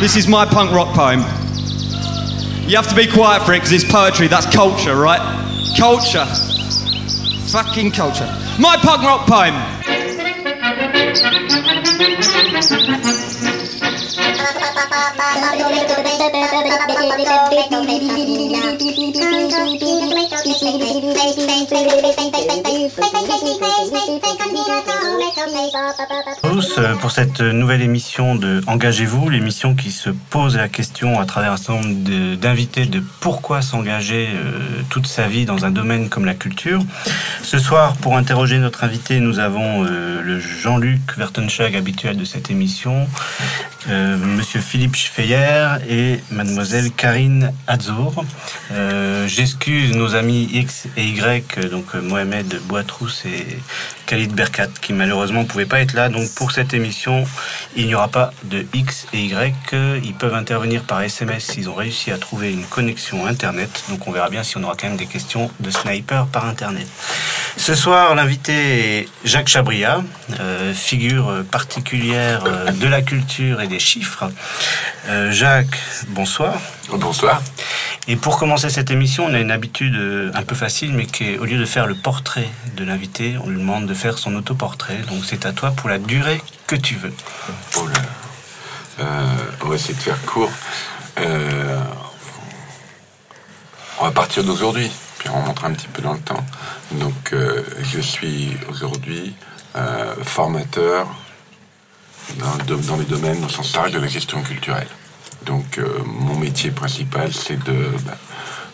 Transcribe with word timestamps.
This 0.00 0.16
is 0.16 0.26
my 0.26 0.46
punk 0.46 0.72
rock 0.72 0.94
poem. 0.94 1.20
You 2.66 2.76
have 2.76 2.88
to 2.88 2.94
be 2.94 3.06
quiet 3.06 3.42
for 3.42 3.52
it 3.52 3.58
because 3.58 3.72
it's 3.72 3.84
poetry. 3.84 4.26
That's 4.26 4.46
culture, 4.46 4.96
right? 4.96 5.20
Culture. 5.76 6.24
Fucking 7.48 7.90
culture. 7.90 8.24
My 8.58 8.78
punk 8.78 9.02
rock 9.02 9.26
poem. 9.26 9.54
con 19.50 19.76
tous 26.42 26.78
euh, 26.78 26.94
pour 26.96 27.10
cette 27.10 27.40
nouvelle 27.40 27.82
émission 27.82 28.34
de 28.34 28.60
Engagez-vous, 28.66 29.28
l'émission 29.28 29.74
qui 29.74 29.92
se 29.92 30.10
pose 30.10 30.56
la 30.56 30.68
question 30.68 31.20
à 31.20 31.26
travers 31.26 31.52
un 31.52 31.56
certain 31.56 31.82
nombre 31.82 32.36
d'invités 32.36 32.86
de 32.86 33.02
pourquoi 33.20 33.62
s'engager 33.62 34.28
euh, 34.32 34.82
toute 34.88 35.06
sa 35.06 35.28
vie 35.28 35.44
dans 35.44 35.64
un 35.64 35.70
domaine 35.70 36.08
comme 36.08 36.24
la 36.24 36.34
culture. 36.34 36.82
Ce 37.42 37.58
soir, 37.58 37.94
pour 37.96 38.16
interroger 38.16 38.58
notre 38.58 38.84
invité, 38.84 39.20
nous 39.20 39.38
avons 39.38 39.84
euh, 39.84 40.20
le 40.22 40.40
Jean-Luc 40.40 41.16
Vertenschag 41.16 41.76
habituel 41.76 42.16
de 42.16 42.24
cette 42.24 42.50
émission, 42.50 43.06
Monsieur 43.88 44.60
Philippe 44.60 44.94
Schfeyer 44.94 45.68
et 45.88 46.20
Mademoiselle 46.30 46.92
Karine 46.92 47.52
Azour. 47.66 48.24
J'excuse 49.26 49.96
nos 49.96 50.14
amis 50.14 50.48
X 50.52 50.86
et 50.98 51.04
Y, 51.04 51.70
donc 51.70 51.94
Mohamed 51.94 52.60
Boitrous 52.68 53.24
et 53.24 53.58
Khalid 54.10 54.34
Berkat, 54.34 54.66
qui 54.80 54.92
malheureusement 54.92 55.42
ne 55.42 55.46
pouvaient 55.46 55.66
pas 55.66 55.80
être 55.80 55.92
là. 55.92 56.08
Donc 56.08 56.34
pour 56.34 56.50
cette 56.50 56.74
émission, 56.74 57.24
il 57.76 57.86
n'y 57.86 57.94
aura 57.94 58.08
pas 58.08 58.32
de 58.42 58.66
X 58.74 59.06
et 59.12 59.20
Y. 59.20 59.54
Ils 60.02 60.14
peuvent 60.14 60.34
intervenir 60.34 60.82
par 60.82 61.00
SMS 61.00 61.44
s'ils 61.44 61.68
ont 61.68 61.74
réussi 61.74 62.10
à 62.10 62.18
trouver 62.18 62.52
une 62.52 62.64
connexion 62.64 63.24
Internet. 63.26 63.84
Donc 63.88 64.08
on 64.08 64.10
verra 64.10 64.28
bien 64.28 64.42
si 64.42 64.56
on 64.56 64.64
aura 64.64 64.74
quand 64.74 64.88
même 64.88 64.96
des 64.96 65.06
questions 65.06 65.48
de 65.60 65.70
sniper 65.70 66.26
par 66.26 66.46
Internet. 66.46 66.88
Ce 67.56 67.76
soir, 67.76 68.16
l'invité 68.16 68.98
est 68.98 69.08
Jacques 69.24 69.46
Chabria, 69.46 70.02
euh, 70.40 70.74
figure 70.74 71.44
particulière 71.48 72.42
euh, 72.46 72.72
de 72.72 72.86
la 72.88 73.02
culture 73.02 73.60
et 73.60 73.68
des 73.68 73.78
chiffres. 73.78 74.28
Euh, 75.08 75.30
Jacques, 75.30 75.78
bonsoir. 76.08 76.60
Bonsoir. 76.98 77.40
Et 78.08 78.16
pour 78.16 78.38
commencer 78.38 78.70
cette 78.70 78.90
émission, 78.90 79.26
on 79.26 79.34
a 79.34 79.38
une 79.38 79.50
habitude 79.50 79.96
un 80.34 80.42
peu 80.42 80.54
facile, 80.54 80.92
mais 80.92 81.06
qui 81.06 81.24
est, 81.24 81.38
au 81.38 81.44
lieu 81.44 81.58
de 81.58 81.64
faire 81.64 81.86
le 81.86 81.94
portrait 81.94 82.48
de 82.76 82.84
l'invité, 82.84 83.36
on 83.44 83.48
lui 83.48 83.58
demande 83.58 83.86
de 83.86 83.94
faire 83.94 84.18
son 84.18 84.34
autoportrait. 84.34 84.98
Donc 85.08 85.24
c'est 85.24 85.46
à 85.46 85.52
toi 85.52 85.70
pour 85.70 85.88
la 85.88 85.98
durée 85.98 86.40
que 86.66 86.76
tu 86.76 86.96
veux. 86.96 87.12
Oh 87.76 87.86
on 89.62 89.68
va 89.68 89.74
essayer 89.74 89.94
de 89.94 90.00
faire 90.00 90.20
court. 90.26 90.50
on 94.00 94.04
va 94.04 94.10
partir 94.10 94.44
d'aujourd'hui 94.44 94.90
puis 95.20 95.28
on 95.28 95.40
montre 95.40 95.66
un 95.66 95.72
petit 95.72 95.86
peu 95.88 96.00
dans 96.00 96.14
le 96.14 96.20
temps. 96.20 96.44
Donc, 96.92 97.32
euh, 97.34 97.62
je 97.82 98.00
suis 98.00 98.56
aujourd'hui 98.70 99.34
euh, 99.76 100.14
formateur 100.22 101.06
dans, 102.38 102.76
dans, 102.76 102.96
les 102.96 103.04
domaines, 103.04 103.44
au 103.44 103.48
sens 103.48 103.76
large, 103.76 103.92
de 103.92 103.98
la 103.98 104.08
gestion 104.08 104.42
culturelle. 104.42 104.88
Donc, 105.46 105.78
euh, 105.78 105.88
mon 106.04 106.36
métier 106.36 106.70
principal, 106.70 107.32
c'est 107.32 107.62
de, 107.64 107.86
bah, 108.04 108.16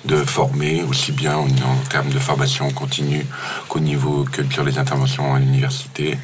de 0.04 0.16
former 0.16 0.82
aussi 0.84 1.12
bien 1.12 1.36
en, 1.36 1.46
termes 1.90 2.10
de 2.10 2.18
formation 2.18 2.70
continue 2.70 3.26
qu'au 3.68 3.80
niveau 3.80 4.24
que 4.30 4.42
sur 4.50 4.64
les 4.64 4.78
interventions 4.78 5.34
à 5.34 5.38
l'université, 5.38 6.18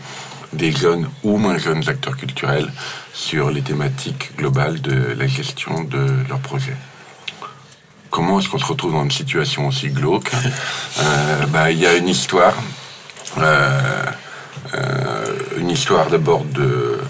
des 0.52 0.72
jeunes 0.72 1.08
ou 1.22 1.36
moins 1.36 1.58
jeunes 1.58 1.88
acteurs 1.88 2.16
culturels 2.16 2.70
sur 3.12 3.50
les 3.50 3.62
thématiques 3.62 4.36
globales 4.36 4.80
de 4.80 5.14
la 5.18 5.26
gestion 5.26 5.84
de 5.84 6.06
leurs 6.28 6.40
projets. 6.40 6.76
Comment 8.10 8.38
est-ce 8.38 8.48
qu'on 8.48 8.58
se 8.58 8.66
retrouve 8.66 8.92
dans 8.92 9.04
une 9.04 9.10
situation 9.10 9.68
aussi 9.68 9.88
glauque 9.88 10.30
euh, 11.00 11.46
bah, 11.46 11.70
Il 11.70 11.78
y 11.78 11.86
a 11.86 11.96
une 11.96 12.08
histoire, 12.08 12.54
euh, 13.38 13.80
euh, 14.74 15.24
une 15.56 15.70
histoire 15.70 16.08
d'abord 16.10 16.44
de, 16.44 17.00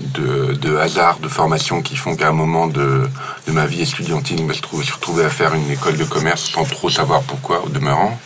de, 0.00 0.76
hasard, 0.76 1.18
de 1.18 1.28
formation 1.28 1.82
qui 1.82 1.96
font 1.96 2.16
qu'à 2.16 2.28
un 2.28 2.32
moment 2.32 2.66
de, 2.66 3.08
ma 3.48 3.66
vie 3.66 3.82
estudiantine, 3.82 4.38
je 4.38 4.42
me 4.44 4.52
suis 4.52 4.92
retrouvé 4.92 5.24
à 5.24 5.30
faire 5.30 5.54
une 5.54 5.70
école 5.70 5.96
de 5.96 6.04
commerce 6.04 6.50
sans 6.50 6.64
trop 6.64 6.90
savoir 6.90 7.22
pourquoi, 7.22 7.64
au 7.64 7.68
demeurant. 7.68 8.18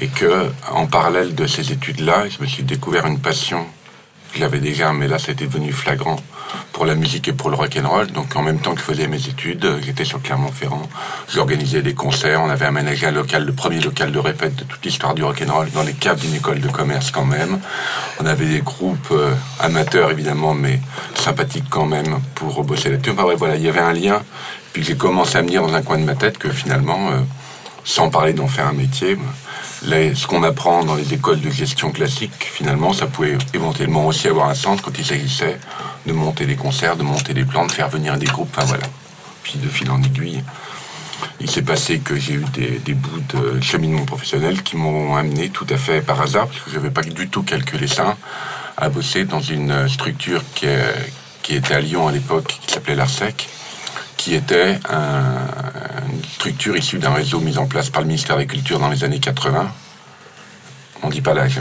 Et 0.00 0.08
que, 0.08 0.50
en 0.70 0.86
parallèle 0.86 1.34
de 1.34 1.46
ces 1.46 1.72
études-là, 1.72 2.28
je 2.28 2.42
me 2.42 2.46
suis 2.46 2.62
découvert 2.62 3.06
une 3.06 3.20
passion. 3.20 3.66
Je 4.34 4.40
l'avais 4.40 4.58
déjà, 4.58 4.92
mais 4.92 5.06
là, 5.06 5.18
c'était 5.18 5.46
devenu 5.46 5.72
flagrant 5.72 6.16
pour 6.72 6.86
la 6.86 6.96
musique 6.96 7.28
et 7.28 7.32
pour 7.32 7.50
le 7.50 7.56
rock 7.56 7.78
and 7.80 7.88
roll. 7.88 8.06
Donc 8.08 8.34
en 8.34 8.42
même 8.42 8.58
temps 8.58 8.74
que 8.74 8.80
je 8.80 8.84
faisais 8.84 9.06
mes 9.06 9.28
études, 9.28 9.78
j'étais 9.80 10.04
sur 10.04 10.20
Clermont-Ferrand. 10.20 10.82
J'organisais 11.32 11.82
des 11.82 11.94
concerts. 11.94 12.42
On 12.42 12.50
avait 12.50 12.66
aménagé 12.66 13.06
un 13.06 13.12
local, 13.12 13.44
le 13.44 13.52
premier 13.52 13.80
local 13.80 14.10
de 14.10 14.18
répète 14.18 14.56
de 14.56 14.64
toute 14.64 14.84
l'histoire 14.84 15.14
du 15.14 15.22
rock 15.22 15.40
and 15.46 15.52
roll 15.52 15.70
dans 15.70 15.84
les 15.84 15.92
caves 15.92 16.20
d'une 16.20 16.34
école 16.34 16.60
de 16.60 16.68
commerce 16.68 17.12
quand 17.12 17.24
même. 17.24 17.60
On 18.20 18.26
avait 18.26 18.46
des 18.46 18.60
groupes 18.60 19.12
euh, 19.12 19.32
amateurs 19.60 20.10
évidemment, 20.10 20.52
mais 20.52 20.80
sympathiques 21.14 21.70
quand 21.70 21.86
même 21.86 22.18
pour 22.34 22.64
bosser 22.64 22.90
là-dessus. 22.90 23.10
Enfin 23.10 23.34
voilà, 23.36 23.54
il 23.54 23.62
y 23.62 23.68
avait 23.68 23.80
un 23.80 23.92
lien. 23.92 24.22
Puis 24.72 24.82
j'ai 24.82 24.96
commencé 24.96 25.38
à 25.38 25.42
me 25.42 25.48
dire 25.48 25.62
dans 25.62 25.74
un 25.74 25.82
coin 25.82 25.98
de 25.98 26.04
ma 26.04 26.16
tête 26.16 26.38
que 26.38 26.50
finalement, 26.50 27.10
euh, 27.10 27.20
sans 27.84 28.10
parler 28.10 28.32
d'en 28.32 28.48
faire 28.48 28.66
un 28.66 28.72
métier, 28.72 29.16
ce 29.86 30.26
qu'on 30.26 30.42
apprend 30.42 30.84
dans 30.84 30.94
les 30.94 31.12
écoles 31.14 31.40
de 31.40 31.50
gestion 31.50 31.90
classique, 31.90 32.32
finalement, 32.38 32.92
ça 32.92 33.06
pouvait 33.06 33.36
éventuellement 33.52 34.06
aussi 34.06 34.28
avoir 34.28 34.48
un 34.48 34.54
sens 34.54 34.80
quand 34.80 34.98
il 34.98 35.04
s'agissait 35.04 35.58
de 36.06 36.12
monter 36.12 36.46
des 36.46 36.56
concerts, 36.56 36.96
de 36.96 37.02
monter 37.02 37.34
des 37.34 37.44
plans, 37.44 37.66
de 37.66 37.72
faire 37.72 37.88
venir 37.88 38.16
des 38.16 38.26
groupes, 38.26 38.48
enfin 38.56 38.66
voilà. 38.66 38.86
Puis 39.42 39.58
de 39.58 39.68
fil 39.68 39.90
en 39.90 40.02
aiguille, 40.02 40.42
il 41.40 41.50
s'est 41.50 41.62
passé 41.62 41.98
que 41.98 42.16
j'ai 42.16 42.34
eu 42.34 42.44
des, 42.54 42.94
bouts 42.94 43.22
de 43.34 43.60
cheminement 43.60 44.04
professionnel 44.04 44.62
qui 44.62 44.76
m'ont 44.76 45.16
amené 45.16 45.50
tout 45.50 45.66
à 45.68 45.76
fait 45.76 46.00
par 46.00 46.20
hasard, 46.20 46.46
parce 46.46 46.60
que 46.60 46.70
je 46.70 46.76
n'avais 46.76 46.90
pas 46.90 47.02
du 47.02 47.28
tout 47.28 47.42
calculé 47.42 47.86
ça, 47.86 48.16
à 48.76 48.88
bosser 48.88 49.24
dans 49.24 49.40
une 49.40 49.88
structure 49.88 50.42
qui, 50.54 50.66
qui 51.42 51.54
était 51.56 51.74
à 51.74 51.80
Lyon 51.80 52.08
à 52.08 52.12
l'époque, 52.12 52.58
qui 52.66 52.72
s'appelait 52.72 52.94
l'ARSEC, 52.94 53.48
qui 54.24 54.34
était 54.34 54.78
une 54.88 56.24
structure 56.24 56.74
issue 56.78 56.98
d'un 56.98 57.12
réseau 57.12 57.40
mis 57.40 57.58
en 57.58 57.66
place 57.66 57.90
par 57.90 58.00
le 58.00 58.08
ministère 58.08 58.36
de 58.36 58.40
la 58.40 58.46
Culture 58.46 58.78
dans 58.78 58.88
les 58.88 59.04
années 59.04 59.20
80. 59.20 59.70
On 61.02 61.10
dit 61.10 61.20
pas 61.20 61.34
l'âge. 61.34 61.60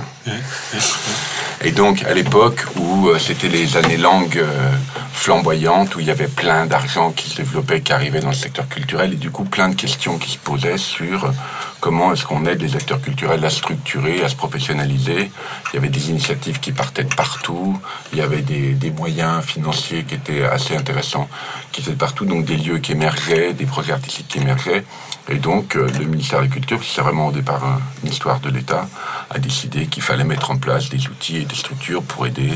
Et 1.66 1.72
donc, 1.72 2.04
à 2.04 2.14
l'époque 2.14 2.64
où 2.78 3.10
euh, 3.10 3.20
c'était 3.20 3.50
les 3.50 3.76
années 3.76 3.98
longues 3.98 4.38
euh, 4.38 4.72
flamboyantes, 5.12 5.96
où 5.98 6.00
il 6.00 6.06
y 6.06 6.12
avait 6.12 6.28
plein 6.28 6.66
d'argent 6.66 7.12
qui 7.12 7.30
se 7.30 7.36
développait, 7.36 7.82
qui 7.82 7.92
arrivait 7.92 8.22
dans 8.22 8.30
le 8.30 8.34
secteur 8.34 8.70
culturel, 8.70 9.12
et 9.12 9.18
du 9.18 9.30
coup, 9.30 9.44
plein 9.44 9.68
de 9.68 9.76
questions 9.76 10.18
qui 10.18 10.32
se 10.32 10.38
posaient 10.38 10.78
sur 10.78 11.34
comment 11.84 12.14
est-ce 12.14 12.24
qu'on 12.24 12.46
aide 12.46 12.62
les 12.62 12.78
acteurs 12.78 13.02
culturels 13.02 13.44
à 13.44 13.50
structurer, 13.50 14.24
à 14.24 14.30
se 14.30 14.38
professionnaliser. 14.38 15.30
Il 15.70 15.76
y 15.76 15.78
avait 15.80 15.90
des 15.90 16.12
initiatives 16.12 16.62
qui 16.62 16.72
partaient 16.72 17.04
de 17.04 17.14
partout, 17.14 17.78
il 18.14 18.20
y 18.20 18.22
avait 18.22 18.42
des, 18.42 18.92
moyens 18.92 19.44
financiers 19.44 20.06
qui 20.06 20.16
étaient 20.16 20.46
assez 20.46 20.78
intéressants, 20.78 21.28
qui 21.74 21.82
étaient 21.82 21.92
de 21.92 21.98
partout, 21.98 22.24
donc 22.24 22.46
des 22.46 22.56
lieux 22.56 22.78
qui 22.78 22.94
émergeaient, 22.94 23.52
des 23.52 23.66
projets 23.66 23.92
artistiques 23.92 24.30
qui 24.30 24.40
émergeaient. 24.40 24.86
Et 25.28 25.36
donc, 25.36 25.76
euh, 25.76 25.90
le 26.00 26.06
ministère 26.06 26.40
de 26.40 26.46
la 26.46 26.50
Culture, 26.50 26.80
qui 26.80 26.90
c'est 26.90 27.02
vraiment 27.02 27.28
au 27.28 27.32
départ 27.34 27.82
une 28.02 28.10
histoire 28.10 28.40
de 28.40 28.50
l'État, 28.50 28.88
a 29.30 29.38
décidé 29.38 29.88
qu'il 29.88 30.04
fallait 30.04 30.24
mettre 30.24 30.52
en 30.52 30.58
place 30.58 30.88
des 30.88 31.06
outils 31.10 31.36
et 31.36 31.46
des 31.46 31.56
structures 31.56 32.04
pour 32.04 32.26
aider 32.26 32.54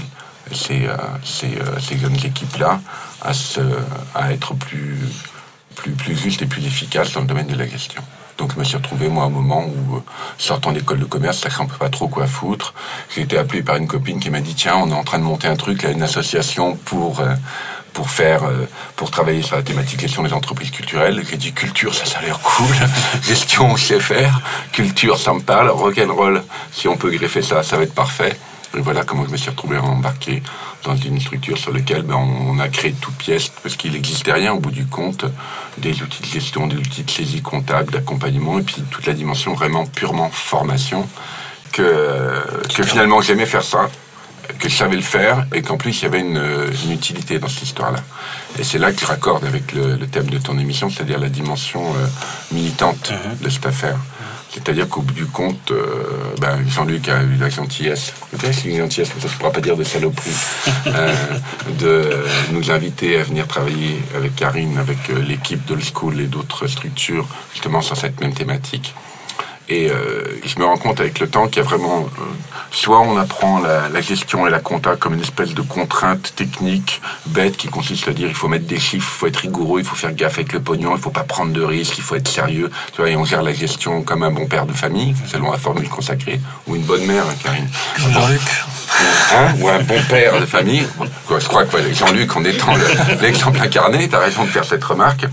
ces, 0.54 0.88
euh, 0.88 0.96
euh, 1.44 1.98
jeunes 2.02 2.26
équipes-là 2.26 2.80
à, 3.22 3.32
à 4.16 4.32
être 4.32 4.54
plus, 4.54 5.00
plus, 5.76 5.92
plus 5.92 6.16
justes 6.16 6.44
et 6.44 6.46
plus 6.46 6.66
efficaces 6.66 7.12
dans 7.12 7.22
le 7.22 7.28
domaine 7.28 7.48
de 7.48 7.58
la 7.58 7.68
gestion. 7.68 8.02
Donc 8.38 8.54
je 8.54 8.60
me 8.60 8.64
suis 8.64 8.78
retrouvé, 8.78 9.10
moi, 9.10 9.24
à 9.24 9.28
un 9.28 9.32
moment 9.32 9.66
où, 9.66 9.98
euh, 9.98 10.00
sortant 10.38 10.72
d'école 10.72 11.00
de 11.00 11.06
commerce, 11.06 11.40
sachant 11.40 11.66
pas 11.66 11.90
trop 11.90 12.08
quoi 12.08 12.28
foutre, 12.28 12.74
j'ai 13.14 13.22
été 13.22 13.38
appelé 13.38 13.64
par 13.64 13.78
une 13.78 13.88
copine 13.88 14.20
qui 14.20 14.30
m'a 14.30 14.42
dit, 14.42 14.54
tiens, 14.54 14.76
on 14.78 14.90
est 14.90 14.94
en 14.94 15.04
train 15.04 15.20
de 15.20 15.24
monter 15.24 15.48
un 15.48 15.56
truc, 15.56 15.84
là, 15.84 15.92
une 15.92 16.04
association 16.04 16.76
pour... 16.86 17.20
Euh, 17.20 17.34
pour 17.94 18.12
faire, 18.12 18.44
euh, 18.44 18.70
pour 18.96 19.10
travailler 19.10 19.42
sur 19.42 19.56
la 19.56 19.64
thématique 19.64 20.00
gestion 20.00 20.22
des 20.22 20.32
entreprises 20.32 20.70
culturelles. 20.70 21.24
J'ai 21.28 21.36
dit 21.36 21.52
culture, 21.52 21.96
ça, 21.96 22.06
ça 22.06 22.20
a 22.20 22.22
l'air 22.22 22.40
cool. 22.42 22.76
gestion, 23.24 23.72
on 23.72 23.76
sait 23.76 24.00
faire. 24.00 24.40
Culture, 24.72 25.18
ça 25.18 25.34
me 25.34 25.40
parle. 25.40 25.70
Rock'n'roll, 25.70 26.44
si 26.72 26.88
on 26.88 26.96
peut 26.96 27.10
greffer 27.10 27.42
ça, 27.42 27.64
ça 27.64 27.76
va 27.76 27.82
être 27.82 27.96
parfait. 27.96 28.38
Et 28.76 28.80
voilà 28.82 29.04
comment 29.04 29.26
je 29.26 29.32
me 29.32 29.38
suis 29.38 29.50
retrouvé 29.50 29.78
embarqué 29.78 30.44
dans 30.84 30.96
une 30.96 31.20
structure 31.22 31.58
sur 31.58 31.72
laquelle 31.74 32.02
ben, 32.04 32.16
on 32.16 32.60
a 32.60 32.68
créé 32.68 32.94
toute 32.94 33.16
pièce, 33.16 33.50
parce 33.64 33.76
qu'il 33.76 33.94
n'existait 33.94 34.34
rien 34.34 34.54
au 34.54 34.60
bout 34.60 34.72
du 34.72 34.86
compte, 34.86 35.26
des 35.78 36.02
outils 36.02 36.22
de 36.22 36.28
gestion, 36.28 36.68
des 36.68 36.76
outils 36.78 37.04
de 37.04 37.10
saisie 37.12 37.42
comptable, 37.42 37.92
d'accompagnement, 37.94 38.60
et 38.60 38.64
puis 38.64 38.84
toute 38.92 39.06
la 39.06 39.14
dimension 39.14 39.54
vraiment 39.54 39.86
purement 39.86 40.30
formation, 40.30 41.08
que, 41.72 42.44
que 42.76 42.84
finalement 42.84 43.22
j'aimais 43.22 43.46
faire 43.46 43.64
ça, 43.64 43.90
que 44.60 44.70
je 44.70 44.76
savais 44.76 44.96
le 44.96 45.02
faire 45.02 45.46
et 45.54 45.62
qu'en 45.62 45.78
plus 45.78 46.00
il 46.00 46.04
y 46.04 46.06
avait 46.06 46.22
une, 46.22 46.42
une 46.86 46.92
utilité 46.92 47.38
dans 47.40 47.50
cette 47.50 47.64
histoire-là. 47.64 48.00
Et 48.60 48.64
c'est 48.64 48.78
là 48.80 48.92
que 48.92 49.00
je 49.00 49.06
raccorde 49.06 49.44
avec 49.46 49.74
le, 49.74 49.96
le 49.96 50.08
thème 50.08 50.28
de 50.30 50.38
ton 50.38 50.58
émission, 50.58 50.90
c'est-à-dire 50.90 51.20
la 51.20 51.30
dimension 51.30 51.84
euh, 51.96 52.08
militante 52.52 53.12
Mhm. 53.12 53.38
de 53.44 53.50
cette 53.50 53.66
affaire. 53.66 53.98
C'est-à-dire 54.54 54.88
qu'au 54.88 55.02
bout 55.02 55.14
du 55.14 55.26
compte, 55.26 55.72
euh, 55.72 56.04
ben, 56.40 56.58
Jean-Luc 56.68 57.10
a 57.10 57.22
eu 57.24 57.36
la 57.40 57.50
gentillesse, 57.50 58.14
peut-être 58.32 58.66
une 58.66 58.78
gentillesse, 58.78 59.12
mais 59.16 59.22
ça 59.22 59.28
ne 59.28 59.34
pourra 59.34 59.52
pas 59.52 59.62
dire 59.62 59.76
de 59.76 59.84
saloperie, 59.84 60.32
euh, 60.88 61.14
de 61.80 62.10
nous 62.52 62.72
inviter 62.72 63.20
à 63.20 63.24
venir 63.24 63.48
travailler 63.48 64.00
avec 64.16 64.36
Karine, 64.36 64.78
avec 64.78 65.10
euh, 65.10 65.22
l'équipe 65.22 65.66
de 65.66 65.78
School 65.80 66.22
et 66.22 66.28
d'autres 66.28 66.68
structures, 66.68 67.28
justement 67.54 67.82
sur 67.82 67.98
cette 67.98 68.20
même 68.22 68.34
thématique. 68.34 68.94
Et 69.70 69.90
euh, 69.92 70.24
je 70.46 70.58
me 70.60 70.66
rends 70.66 70.78
compte 70.78 71.00
avec 71.02 71.20
le 71.20 71.28
temps 71.30 71.48
qu'il 71.48 71.58
y 71.62 71.66
a 71.66 71.68
vraiment, 71.68 72.08
euh, 72.20 72.24
soit 72.72 73.02
on 73.02 73.18
apprend 73.18 73.60
la, 73.60 73.90
la 73.90 74.00
gestion 74.02 74.48
et 74.48 74.50
la 74.50 74.60
compta 74.60 74.96
comme 74.96 75.14
une 75.14 75.22
espèce 75.22 75.54
de 75.54 75.62
contrainte 75.62 76.34
technique 76.38 77.02
bête 77.26 77.58
qui 77.58 77.68
consiste 77.68 78.08
à 78.08 78.14
dire 78.14 78.30
il 78.30 78.34
faut 78.34 78.48
mettre 78.48 78.66
des 78.66 78.80
chiffres, 78.80 79.10
il 79.14 79.20
faut 79.20 79.28
être 79.28 79.38
rigoureux, 79.38 79.82
il 79.82 79.86
faut 79.86 79.96
faire 79.98 80.14
gaffe 80.14 80.36
avec 80.38 80.54
le 80.54 80.62
pognon, 80.62 80.96
il 80.96 81.02
faut 81.02 81.10
pas 81.10 81.24
prendre 81.24 81.52
de 81.52 81.62
risques, 81.62 81.98
il 81.98 82.04
faut 82.04 82.16
être 82.16 82.30
sérieux. 82.30 82.72
Tu 82.94 83.02
vois, 83.02 83.10
et 83.10 83.18
on 83.18 83.26
gère 83.26 83.44
la 83.44 83.52
gestion 83.54 84.04
comme 84.04 84.24
un 84.24 84.32
bon 84.32 84.46
père 84.48 84.66
de 84.66 84.74
famille, 84.74 85.14
selon 85.30 85.52
la 85.52 85.58
formule 85.58 85.90
consacrée, 85.90 86.40
ou 86.68 86.76
une 86.78 86.84
bonne 86.84 87.06
mère, 87.06 87.26
hein, 87.30 87.36
Karine. 87.44 87.68
Jean-Luc 87.98 88.42
Hein, 89.36 89.54
ou 89.60 89.68
un 89.68 89.80
bon 89.82 90.02
père 90.10 90.40
de 90.40 90.46
famille. 90.46 90.88
Je 91.30 91.46
crois 91.48 91.66
que 91.66 91.78
Jean-Luc, 91.94 92.36
en 92.36 92.44
étant 92.46 92.74
le- 92.74 93.22
l'exemple 93.22 93.60
incarné, 93.62 94.08
tu 94.08 94.16
as 94.16 94.20
raison 94.20 94.46
de 94.46 94.50
faire 94.50 94.64
cette 94.64 94.84
remarque. 94.84 95.26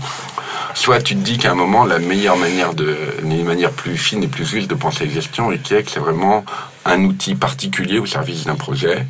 Soit 0.75 1.01
tu 1.01 1.15
te 1.15 1.21
dis 1.21 1.37
qu'à 1.37 1.53
un 1.53 1.55
moment, 1.55 1.85
la 1.85 1.99
meilleure 1.99 2.35
manière 2.35 2.73
de, 2.73 2.97
une 3.23 3.45
manière 3.45 3.71
plus 3.71 3.97
fine 3.97 4.21
et 4.23 4.27
plus 4.27 4.45
juste 4.45 4.69
de 4.69 4.75
penser 4.75 5.09
gestion, 5.09 5.49
et 5.53 5.57
qui 5.57 5.73
est 5.73 5.83
que 5.83 5.89
c'est 5.89 6.01
vraiment 6.01 6.43
un 6.83 7.01
outil 7.05 7.33
particulier 7.33 7.97
au 7.97 8.05
service 8.05 8.43
d'un 8.43 8.55
projet, 8.55 9.07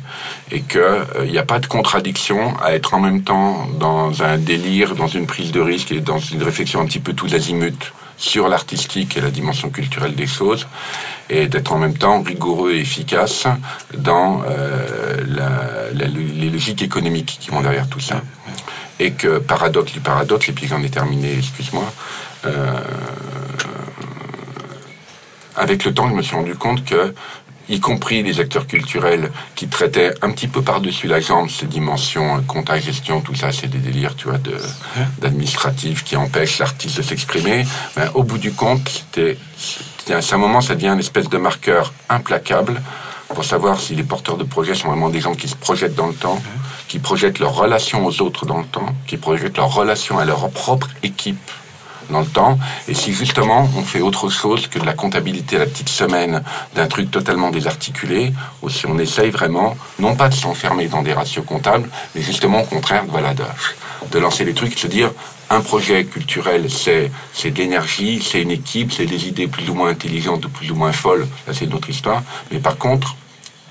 et 0.52 0.62
qu'il 0.62 1.28
n'y 1.28 1.38
a 1.38 1.42
pas 1.42 1.58
de 1.58 1.66
contradiction 1.66 2.56
à 2.62 2.72
être 2.72 2.94
en 2.94 3.00
même 3.00 3.22
temps 3.22 3.66
dans 3.80 4.22
un 4.22 4.38
délire, 4.38 4.94
dans 4.94 5.08
une 5.08 5.26
prise 5.26 5.50
de 5.50 5.60
risque 5.60 5.90
et 5.90 6.00
dans 6.00 6.20
une 6.20 6.44
réflexion 6.44 6.80
un 6.80 6.86
petit 6.86 7.00
peu 7.00 7.14
tous 7.14 7.34
azimuts 7.34 7.92
sur 8.16 8.48
l'artistique 8.48 9.16
et 9.16 9.20
la 9.20 9.30
dimension 9.30 9.68
culturelle 9.68 10.14
des 10.14 10.28
choses, 10.28 10.68
et 11.28 11.48
d'être 11.48 11.72
en 11.72 11.78
même 11.78 11.98
temps 11.98 12.22
rigoureux 12.22 12.74
et 12.74 12.80
efficace 12.80 13.48
dans 13.98 14.42
euh, 14.48 15.90
les 15.92 16.48
logiques 16.48 16.82
économiques 16.82 17.38
qui 17.40 17.50
vont 17.50 17.60
derrière 17.60 17.88
tout 17.88 18.00
ça. 18.00 18.22
Et 18.98 19.12
que 19.12 19.38
paradoxe 19.38 19.92
du 19.92 20.00
paradoxe, 20.00 20.48
et 20.48 20.52
puis 20.52 20.66
j'en 20.66 20.82
ai 20.82 20.88
terminé, 20.90 21.36
excuse-moi, 21.38 21.84
euh, 22.46 22.80
avec 25.56 25.84
le 25.84 25.94
temps, 25.94 26.08
je 26.08 26.14
me 26.14 26.22
suis 26.22 26.34
rendu 26.36 26.54
compte 26.54 26.84
que, 26.84 27.14
y 27.68 27.80
compris 27.80 28.22
les 28.22 28.38
acteurs 28.40 28.66
culturels 28.66 29.30
qui 29.56 29.66
traitaient 29.68 30.14
un 30.22 30.30
petit 30.30 30.46
peu 30.48 30.62
par-dessus 30.62 31.08
la 31.08 31.20
jambe 31.20 31.50
ces 31.50 31.66
dimensions, 31.66 32.36
euh, 32.36 32.40
compta, 32.46 32.78
gestion, 32.78 33.20
tout 33.20 33.34
ça, 33.34 33.50
c'est 33.52 33.66
des 33.66 33.78
délires, 33.78 34.14
tu 34.16 34.28
vois, 34.28 34.38
d'administratifs 35.18 36.04
qui 36.04 36.16
empêchent 36.16 36.58
l'artiste 36.58 36.98
de 36.98 37.02
s'exprimer. 37.02 37.66
Ben, 37.96 38.10
au 38.14 38.22
bout 38.22 38.38
du 38.38 38.52
compte, 38.52 38.88
c'était, 38.88 39.36
c'était- 39.58 40.14
à 40.14 40.34
un 40.34 40.38
moment, 40.38 40.60
ça 40.60 40.74
devient 40.74 40.88
une 40.88 41.00
espèce 41.00 41.28
de 41.28 41.38
marqueur 41.38 41.92
implacable 42.08 42.80
pour 43.34 43.44
savoir 43.44 43.80
si 43.80 43.94
les 43.96 44.04
porteurs 44.04 44.36
de 44.36 44.44
projets 44.44 44.74
sont 44.76 44.88
vraiment 44.88 45.08
des 45.10 45.20
gens 45.20 45.34
qui 45.34 45.48
se 45.48 45.56
projettent 45.56 45.96
dans 45.96 46.06
le 46.06 46.14
temps, 46.14 46.40
qui 46.88 46.98
projettent 46.98 47.38
leur 47.38 47.54
relation 47.54 48.06
aux 48.06 48.22
autres 48.22 48.46
dans 48.46 48.58
le 48.58 48.66
temps, 48.66 48.94
qui 49.06 49.16
projettent 49.16 49.56
leur 49.56 49.72
relation 49.74 50.18
à 50.18 50.24
leur 50.24 50.48
propre 50.50 50.88
équipe 51.02 51.50
dans 52.10 52.20
le 52.20 52.26
temps, 52.26 52.58
et 52.86 52.94
si 52.94 53.12
justement 53.12 53.68
on 53.76 53.82
fait 53.82 54.00
autre 54.00 54.28
chose 54.30 54.68
que 54.68 54.78
de 54.78 54.86
la 54.86 54.92
comptabilité 54.92 55.56
à 55.56 55.60
la 55.60 55.66
petite 55.66 55.88
semaine 55.88 56.42
d'un 56.74 56.86
truc 56.86 57.10
totalement 57.10 57.50
désarticulé, 57.50 58.32
ou 58.62 58.70
si 58.70 58.86
on 58.86 58.98
essaye 58.98 59.30
vraiment, 59.30 59.76
non 59.98 60.14
pas 60.14 60.28
de 60.28 60.34
s'enfermer 60.34 60.86
dans 60.86 61.02
des 61.02 61.12
ratios 61.12 61.44
comptables, 61.44 61.88
mais 62.14 62.22
justement 62.22 62.60
au 62.60 62.64
contraire, 62.64 63.04
voilà, 63.08 63.34
de, 63.34 63.42
de 64.12 64.18
lancer 64.18 64.44
les 64.44 64.54
trucs, 64.54 64.74
de 64.74 64.78
se 64.78 64.86
dire 64.86 65.10
un 65.50 65.60
projet 65.60 66.04
culturel, 66.04 66.70
c'est 66.70 67.10
c'est 67.32 67.50
de 67.50 67.58
l'énergie, 67.58 68.22
c'est 68.22 68.42
une 68.42 68.50
équipe, 68.50 68.92
c'est 68.92 69.06
des 69.06 69.26
idées 69.28 69.48
plus 69.48 69.68
ou 69.68 69.74
moins 69.74 69.90
intelligentes 69.90 70.44
ou 70.44 70.48
plus 70.48 70.70
ou 70.70 70.76
moins 70.76 70.92
folles, 70.92 71.26
ça 71.46 71.54
c'est 71.54 71.64
une 71.64 71.74
autre 71.74 71.90
histoire, 71.90 72.22
mais 72.52 72.58
par 72.58 72.76
contre, 72.76 73.16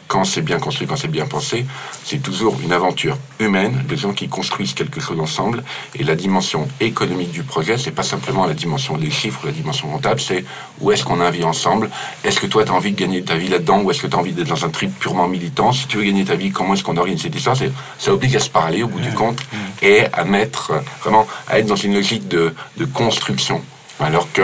quand 0.07 0.23
c'est 0.23 0.41
bien 0.41 0.59
construit, 0.59 0.85
quand 0.87 0.95
c'est 0.95 1.07
bien 1.07 1.25
pensé, 1.25 1.65
c'est 2.03 2.21
toujours 2.21 2.57
une 2.63 2.71
aventure 2.71 3.17
humaine, 3.39 3.83
de 3.89 3.95
gens 3.95 4.13
qui 4.13 4.27
construisent 4.29 4.73
quelque 4.73 5.01
chose 5.01 5.19
ensemble. 5.19 5.63
Et 5.97 6.03
la 6.03 6.15
dimension 6.15 6.67
économique 6.79 7.31
du 7.31 7.43
projet, 7.43 7.77
c'est 7.77 7.91
pas 7.91 8.03
simplement 8.03 8.45
la 8.45 8.53
dimension 8.53 8.97
des 8.97 9.09
chiffres, 9.09 9.41
la 9.45 9.51
dimension 9.51 9.87
comptable, 9.89 10.19
c'est 10.21 10.45
où 10.79 10.91
est-ce 10.91 11.03
qu'on 11.03 11.19
a 11.21 11.27
envie 11.27 11.43
ensemble. 11.43 11.89
Est-ce 12.23 12.39
que 12.39 12.45
toi, 12.47 12.63
tu 12.63 12.71
as 12.71 12.75
envie 12.75 12.91
de 12.91 12.99
gagner 12.99 13.23
ta 13.23 13.35
vie 13.35 13.47
là-dedans 13.47 13.81
ou 13.81 13.89
est-ce 13.91 14.01
que 14.01 14.07
tu 14.07 14.15
as 14.15 14.19
envie 14.19 14.33
d'être 14.33 14.47
dans 14.47 14.63
un 14.65 14.69
trip 14.69 14.97
purement 14.99 15.27
militant? 15.27 15.71
Si 15.71 15.87
tu 15.87 15.97
veux 15.97 16.03
gagner 16.03 16.23
ta 16.25 16.35
vie, 16.35 16.51
comment 16.51 16.73
est-ce 16.75 16.83
qu'on 16.83 16.97
organise 16.97 17.23
cette 17.23 17.35
histoire? 17.35 17.57
C'est- 17.57 17.71
Ça 17.97 18.13
oblige 18.13 18.35
à 18.35 18.39
se 18.39 18.49
parler 18.49 18.83
au 18.83 18.87
bout 18.87 18.99
du 18.99 19.11
compte 19.11 19.39
et 19.81 20.05
à 20.13 20.23
mettre, 20.23 20.71
euh, 20.71 20.79
vraiment, 21.01 21.27
à 21.47 21.59
être 21.59 21.65
dans 21.65 21.75
une 21.75 21.93
logique 21.95 22.27
de, 22.27 22.53
de 22.77 22.85
construction. 22.85 23.61
Alors 23.99 24.31
que 24.33 24.41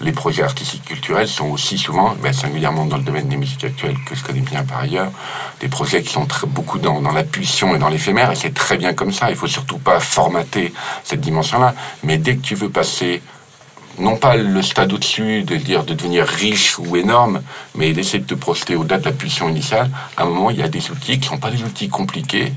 les 0.00 0.12
projets 0.12 0.42
artistiques 0.42 0.84
culturels 0.84 1.28
sont 1.28 1.48
aussi 1.50 1.76
souvent, 1.76 2.14
ben, 2.22 2.32
singulièrement 2.32 2.86
dans 2.86 2.96
le 2.96 3.02
domaine 3.02 3.28
des 3.28 3.36
musiques 3.36 3.64
actuelles 3.64 3.96
que 4.06 4.14
je 4.14 4.24
connais 4.24 4.40
bien 4.40 4.64
par 4.64 4.78
ailleurs, 4.78 5.10
des 5.60 5.68
projets 5.68 6.02
qui 6.02 6.12
sont 6.12 6.26
très, 6.26 6.46
beaucoup 6.46 6.78
dans, 6.78 7.00
la 7.12 7.24
pulsion 7.24 7.74
et 7.74 7.78
dans 7.78 7.88
l'éphémère, 7.88 8.30
et 8.32 8.36
c'est 8.36 8.54
très 8.54 8.76
bien 8.76 8.94
comme 8.94 9.12
ça. 9.12 9.30
Il 9.30 9.36
faut 9.36 9.46
surtout 9.46 9.78
pas 9.78 10.00
formater 10.00 10.72
cette 11.04 11.20
dimension-là. 11.20 11.74
Mais 12.04 12.16
dès 12.16 12.36
que 12.36 12.42
tu 12.42 12.54
veux 12.54 12.70
passer 12.70 13.22
non 13.98 14.16
pas 14.16 14.36
le 14.36 14.60
stade 14.60 14.92
au-dessus 14.92 15.42
de 15.42 15.56
dire 15.56 15.84
de 15.84 15.94
devenir 15.94 16.26
riche 16.26 16.78
ou 16.78 16.96
énorme, 16.96 17.42
mais 17.74 17.92
d'essayer 17.92 18.18
de 18.18 18.26
te 18.26 18.34
projeter 18.34 18.76
au-delà 18.76 18.98
de 18.98 19.04
la 19.06 19.12
pulsion 19.12 19.48
initiale, 19.48 19.90
à 20.16 20.22
un 20.22 20.26
moment, 20.26 20.50
il 20.50 20.58
y 20.58 20.62
a 20.62 20.68
des 20.68 20.90
outils 20.90 21.18
qui 21.18 21.28
ne 21.28 21.34
sont 21.34 21.38
pas 21.38 21.50
des 21.50 21.62
outils 21.62 21.88
compliqués, 21.88 22.52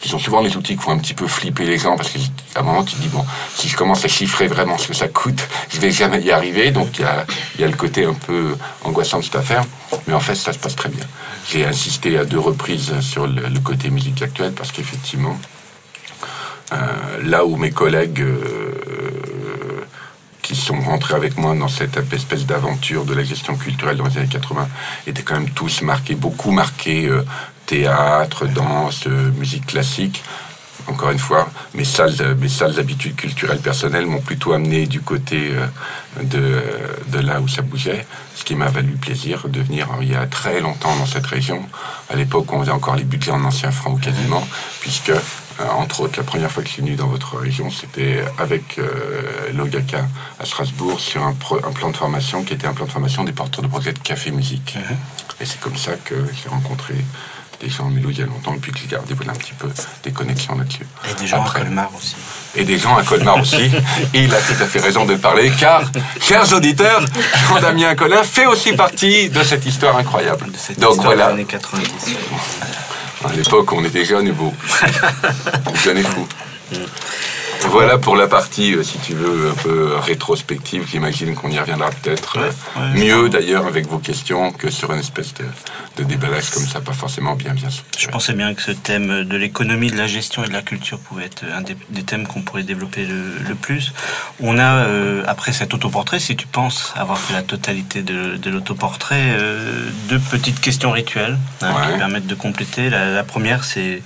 qui 0.00 0.08
sont 0.08 0.18
souvent 0.18 0.40
les 0.40 0.56
outils 0.56 0.76
qui 0.76 0.82
font 0.82 0.92
un 0.92 0.98
petit 0.98 1.14
peu 1.14 1.26
flipper 1.26 1.64
les 1.64 1.78
gens, 1.78 1.96
parce 1.96 2.10
qu'à 2.10 2.60
un 2.60 2.62
moment, 2.62 2.84
tu 2.84 2.94
te 2.96 3.00
dis, 3.00 3.08
bon, 3.08 3.24
si 3.54 3.68
je 3.68 3.76
commence 3.76 4.04
à 4.04 4.08
chiffrer 4.08 4.46
vraiment 4.46 4.78
ce 4.78 4.88
que 4.88 4.94
ça 4.94 5.08
coûte, 5.08 5.42
je 5.70 5.80
vais 5.80 5.90
jamais 5.90 6.20
y 6.20 6.30
arriver, 6.30 6.70
donc 6.70 6.98
il 6.98 7.02
y 7.02 7.04
a, 7.04 7.26
y 7.58 7.64
a 7.64 7.68
le 7.68 7.76
côté 7.76 8.04
un 8.04 8.14
peu 8.14 8.56
angoissant 8.84 9.18
de 9.18 9.24
cette 9.24 9.36
affaire, 9.36 9.64
mais 10.06 10.14
en 10.14 10.20
fait, 10.20 10.34
ça 10.34 10.52
se 10.52 10.58
passe 10.58 10.76
très 10.76 10.88
bien. 10.88 11.04
J'ai 11.50 11.64
insisté 11.64 12.18
à 12.18 12.24
deux 12.24 12.38
reprises 12.38 13.00
sur 13.00 13.26
le, 13.26 13.48
le 13.48 13.60
côté 13.60 13.90
musique 13.90 14.22
actuelle, 14.22 14.52
parce 14.52 14.72
qu'effectivement, 14.72 15.36
euh, 16.72 17.22
là 17.22 17.44
où 17.44 17.56
mes 17.56 17.70
collègues 17.70 18.20
euh, 18.20 19.84
qui 20.40 20.56
sont 20.56 20.80
rentrés 20.80 21.14
avec 21.14 21.36
moi 21.36 21.54
dans 21.54 21.68
cette 21.68 21.98
espèce 22.12 22.46
d'aventure 22.46 23.04
de 23.04 23.14
la 23.14 23.24
gestion 23.24 23.56
culturelle 23.56 23.96
dans 23.96 24.06
les 24.06 24.18
années 24.18 24.28
80 24.28 24.68
étaient 25.06 25.22
quand 25.22 25.34
même 25.34 25.50
tous 25.50 25.82
marqués, 25.82 26.14
beaucoup 26.14 26.50
marqués 26.50 27.06
euh, 27.06 27.24
théâtre, 27.66 28.46
danse, 28.46 29.06
musique 29.38 29.66
classique. 29.66 30.22
Encore 30.88 31.10
une 31.12 31.18
fois, 31.18 31.48
mes 31.74 31.84
sales, 31.84 32.34
mes 32.40 32.48
sales 32.48 32.80
habitudes 32.80 33.14
culturelles 33.14 33.60
personnelles 33.60 34.06
m'ont 34.06 34.20
plutôt 34.20 34.52
amené 34.52 34.88
du 34.88 35.00
côté 35.00 35.52
euh, 35.52 36.22
de, 36.24 36.60
de 37.06 37.18
là 37.20 37.40
où 37.40 37.46
ça 37.46 37.62
bougeait, 37.62 38.04
ce 38.34 38.42
qui 38.42 38.56
m'a 38.56 38.66
valu 38.66 38.94
plaisir 38.96 39.48
de 39.48 39.60
venir 39.60 39.86
il 40.00 40.10
y 40.10 40.16
a 40.16 40.26
très 40.26 40.60
longtemps 40.60 40.96
dans 40.96 41.06
cette 41.06 41.26
région. 41.26 41.64
À 42.10 42.16
l'époque, 42.16 42.52
on 42.52 42.58
faisait 42.60 42.72
encore 42.72 42.96
les 42.96 43.04
budgets 43.04 43.30
en 43.30 43.44
ancien 43.44 43.70
franc 43.70 43.92
ou 43.92 43.96
quasiment, 43.98 44.44
puisque 44.80 45.10
euh, 45.10 45.68
entre 45.76 46.00
autres, 46.00 46.18
la 46.18 46.24
première 46.24 46.50
fois 46.50 46.64
que 46.64 46.68
je 46.68 46.74
suis 46.74 46.82
venu 46.82 46.96
dans 46.96 47.06
votre 47.06 47.36
région, 47.36 47.70
c'était 47.70 48.24
avec 48.38 48.78
euh, 48.78 49.52
l'OGACA 49.54 50.08
à 50.40 50.44
Strasbourg 50.44 50.98
sur 50.98 51.22
un, 51.22 51.34
pro- 51.34 51.60
un 51.64 51.70
plan 51.70 51.90
de 51.90 51.96
formation 51.96 52.42
qui 52.42 52.54
était 52.54 52.66
un 52.66 52.74
plan 52.74 52.86
de 52.86 52.90
formation 52.90 53.22
des 53.22 53.32
porteurs 53.32 53.62
de 53.62 53.68
projets 53.68 53.92
de 53.92 54.00
café 54.00 54.32
musique. 54.32 54.76
Et 55.40 55.44
c'est 55.44 55.60
comme 55.60 55.76
ça 55.76 55.92
que 55.92 56.16
j'ai 56.42 56.48
rencontré 56.48 56.94
des 57.62 57.70
gens 57.70 57.84
en 57.84 57.90
Mélo 57.90 58.10
il 58.10 58.18
y 58.18 58.22
a 58.22 58.26
longtemps 58.26 58.54
et 58.54 58.58
puis 58.58 58.72
que 58.72 58.78
j'ai 58.78 58.88
gardé 58.88 59.14
voilà, 59.14 59.32
un 59.32 59.36
petit 59.36 59.52
peu 59.52 59.68
des 60.02 60.10
connexions 60.10 60.56
là-dessus. 60.56 60.86
Et 61.08 61.14
des 61.14 61.26
gens 61.26 61.42
Après. 61.42 61.60
à 61.60 61.64
Colmar 61.64 61.90
aussi. 61.96 62.16
Et 62.56 62.64
des 62.64 62.78
gens 62.78 62.96
à 62.96 63.02
Colmar 63.04 63.38
aussi. 63.40 63.70
Et 64.12 64.24
il 64.24 64.34
a 64.34 64.38
tout 64.38 64.60
à 64.60 64.66
fait 64.66 64.80
raison 64.80 65.04
de 65.04 65.14
parler, 65.14 65.50
car, 65.58 65.82
chers 66.20 66.52
auditeurs, 66.52 67.04
Jean-Damien 67.48 67.94
Collin 67.94 68.24
fait 68.24 68.46
aussi 68.46 68.72
partie 68.72 69.30
de 69.30 69.42
cette 69.44 69.64
histoire 69.64 69.96
incroyable. 69.96 70.50
De 70.50 70.56
cette 70.56 70.80
Donc 70.80 70.90
histoire 70.92 71.06
voilà, 71.14 71.26
des 71.28 71.32
années 71.34 71.44
90. 71.44 71.86
à 73.24 73.32
l'époque, 73.32 73.72
on 73.72 73.84
était 73.84 74.04
jeunes 74.04 74.26
et 74.26 74.32
beaux. 74.32 74.54
jeunes 75.84 75.98
et 75.98 76.02
fous. 76.02 76.28
Voilà 77.72 77.96
pour 77.96 78.16
la 78.16 78.26
partie, 78.28 78.74
euh, 78.74 78.82
si 78.82 78.98
tu 78.98 79.14
veux, 79.14 79.50
un 79.50 79.54
peu 79.62 79.96
rétrospective. 79.96 80.86
J'imagine 80.90 81.34
qu'on 81.34 81.50
y 81.50 81.58
reviendra 81.58 81.88
peut-être 81.90 82.36
euh, 82.38 82.50
Ouais, 82.76 82.82
ouais, 82.82 83.00
mieux 83.06 83.28
d'ailleurs 83.30 83.66
avec 83.66 83.86
vos 83.88 83.98
questions 83.98 84.52
que 84.52 84.70
sur 84.70 84.92
une 84.92 85.00
espèce 85.00 85.32
de, 85.34 85.44
de 85.96 86.04
déballage 86.04 86.50
comme 86.50 86.64
ça, 86.66 86.80
pas 86.82 86.92
forcément 86.92 87.34
bien 87.34 87.54
bien. 87.54 87.68
Je 87.98 88.08
pensais 88.08 88.34
bien 88.34 88.52
que 88.54 88.60
ce 88.62 88.72
thème 88.72 89.24
de 89.24 89.36
l'économie, 89.38 89.90
de 89.90 89.96
la 89.96 90.06
gestion 90.06 90.44
et 90.44 90.48
de 90.48 90.52
la 90.52 90.60
culture 90.62 90.98
pouvait 90.98 91.24
être 91.24 91.44
un 91.54 91.62
des, 91.62 91.76
des 91.88 92.02
thèmes 92.02 92.26
qu'on 92.26 92.42
pourrait 92.42 92.62
développer 92.62 93.06
le, 93.06 93.38
le 93.48 93.54
plus. 93.54 93.92
On 94.40 94.58
a, 94.58 94.84
euh, 94.84 95.24
après 95.26 95.52
cet 95.52 95.72
autoportrait, 95.72 96.20
si 96.20 96.36
tu 96.36 96.46
penses 96.46 96.92
avoir 96.94 97.18
fait 97.18 97.32
la 97.32 97.42
totalité 97.42 98.02
de, 98.02 98.36
de 98.36 98.50
l'autoportrait, 98.50 99.28
euh, 99.38 99.88
deux 100.10 100.18
petites 100.18 100.60
questions 100.60 100.90
rituelles 100.90 101.38
hein, 101.62 101.72
Ouais. 101.74 101.92
qui 101.92 101.98
permettent 101.98 102.26
de 102.26 102.34
compléter. 102.34 102.90
La, 102.90 103.06
la 103.10 103.24
première, 103.24 103.64
c'est 103.64 104.02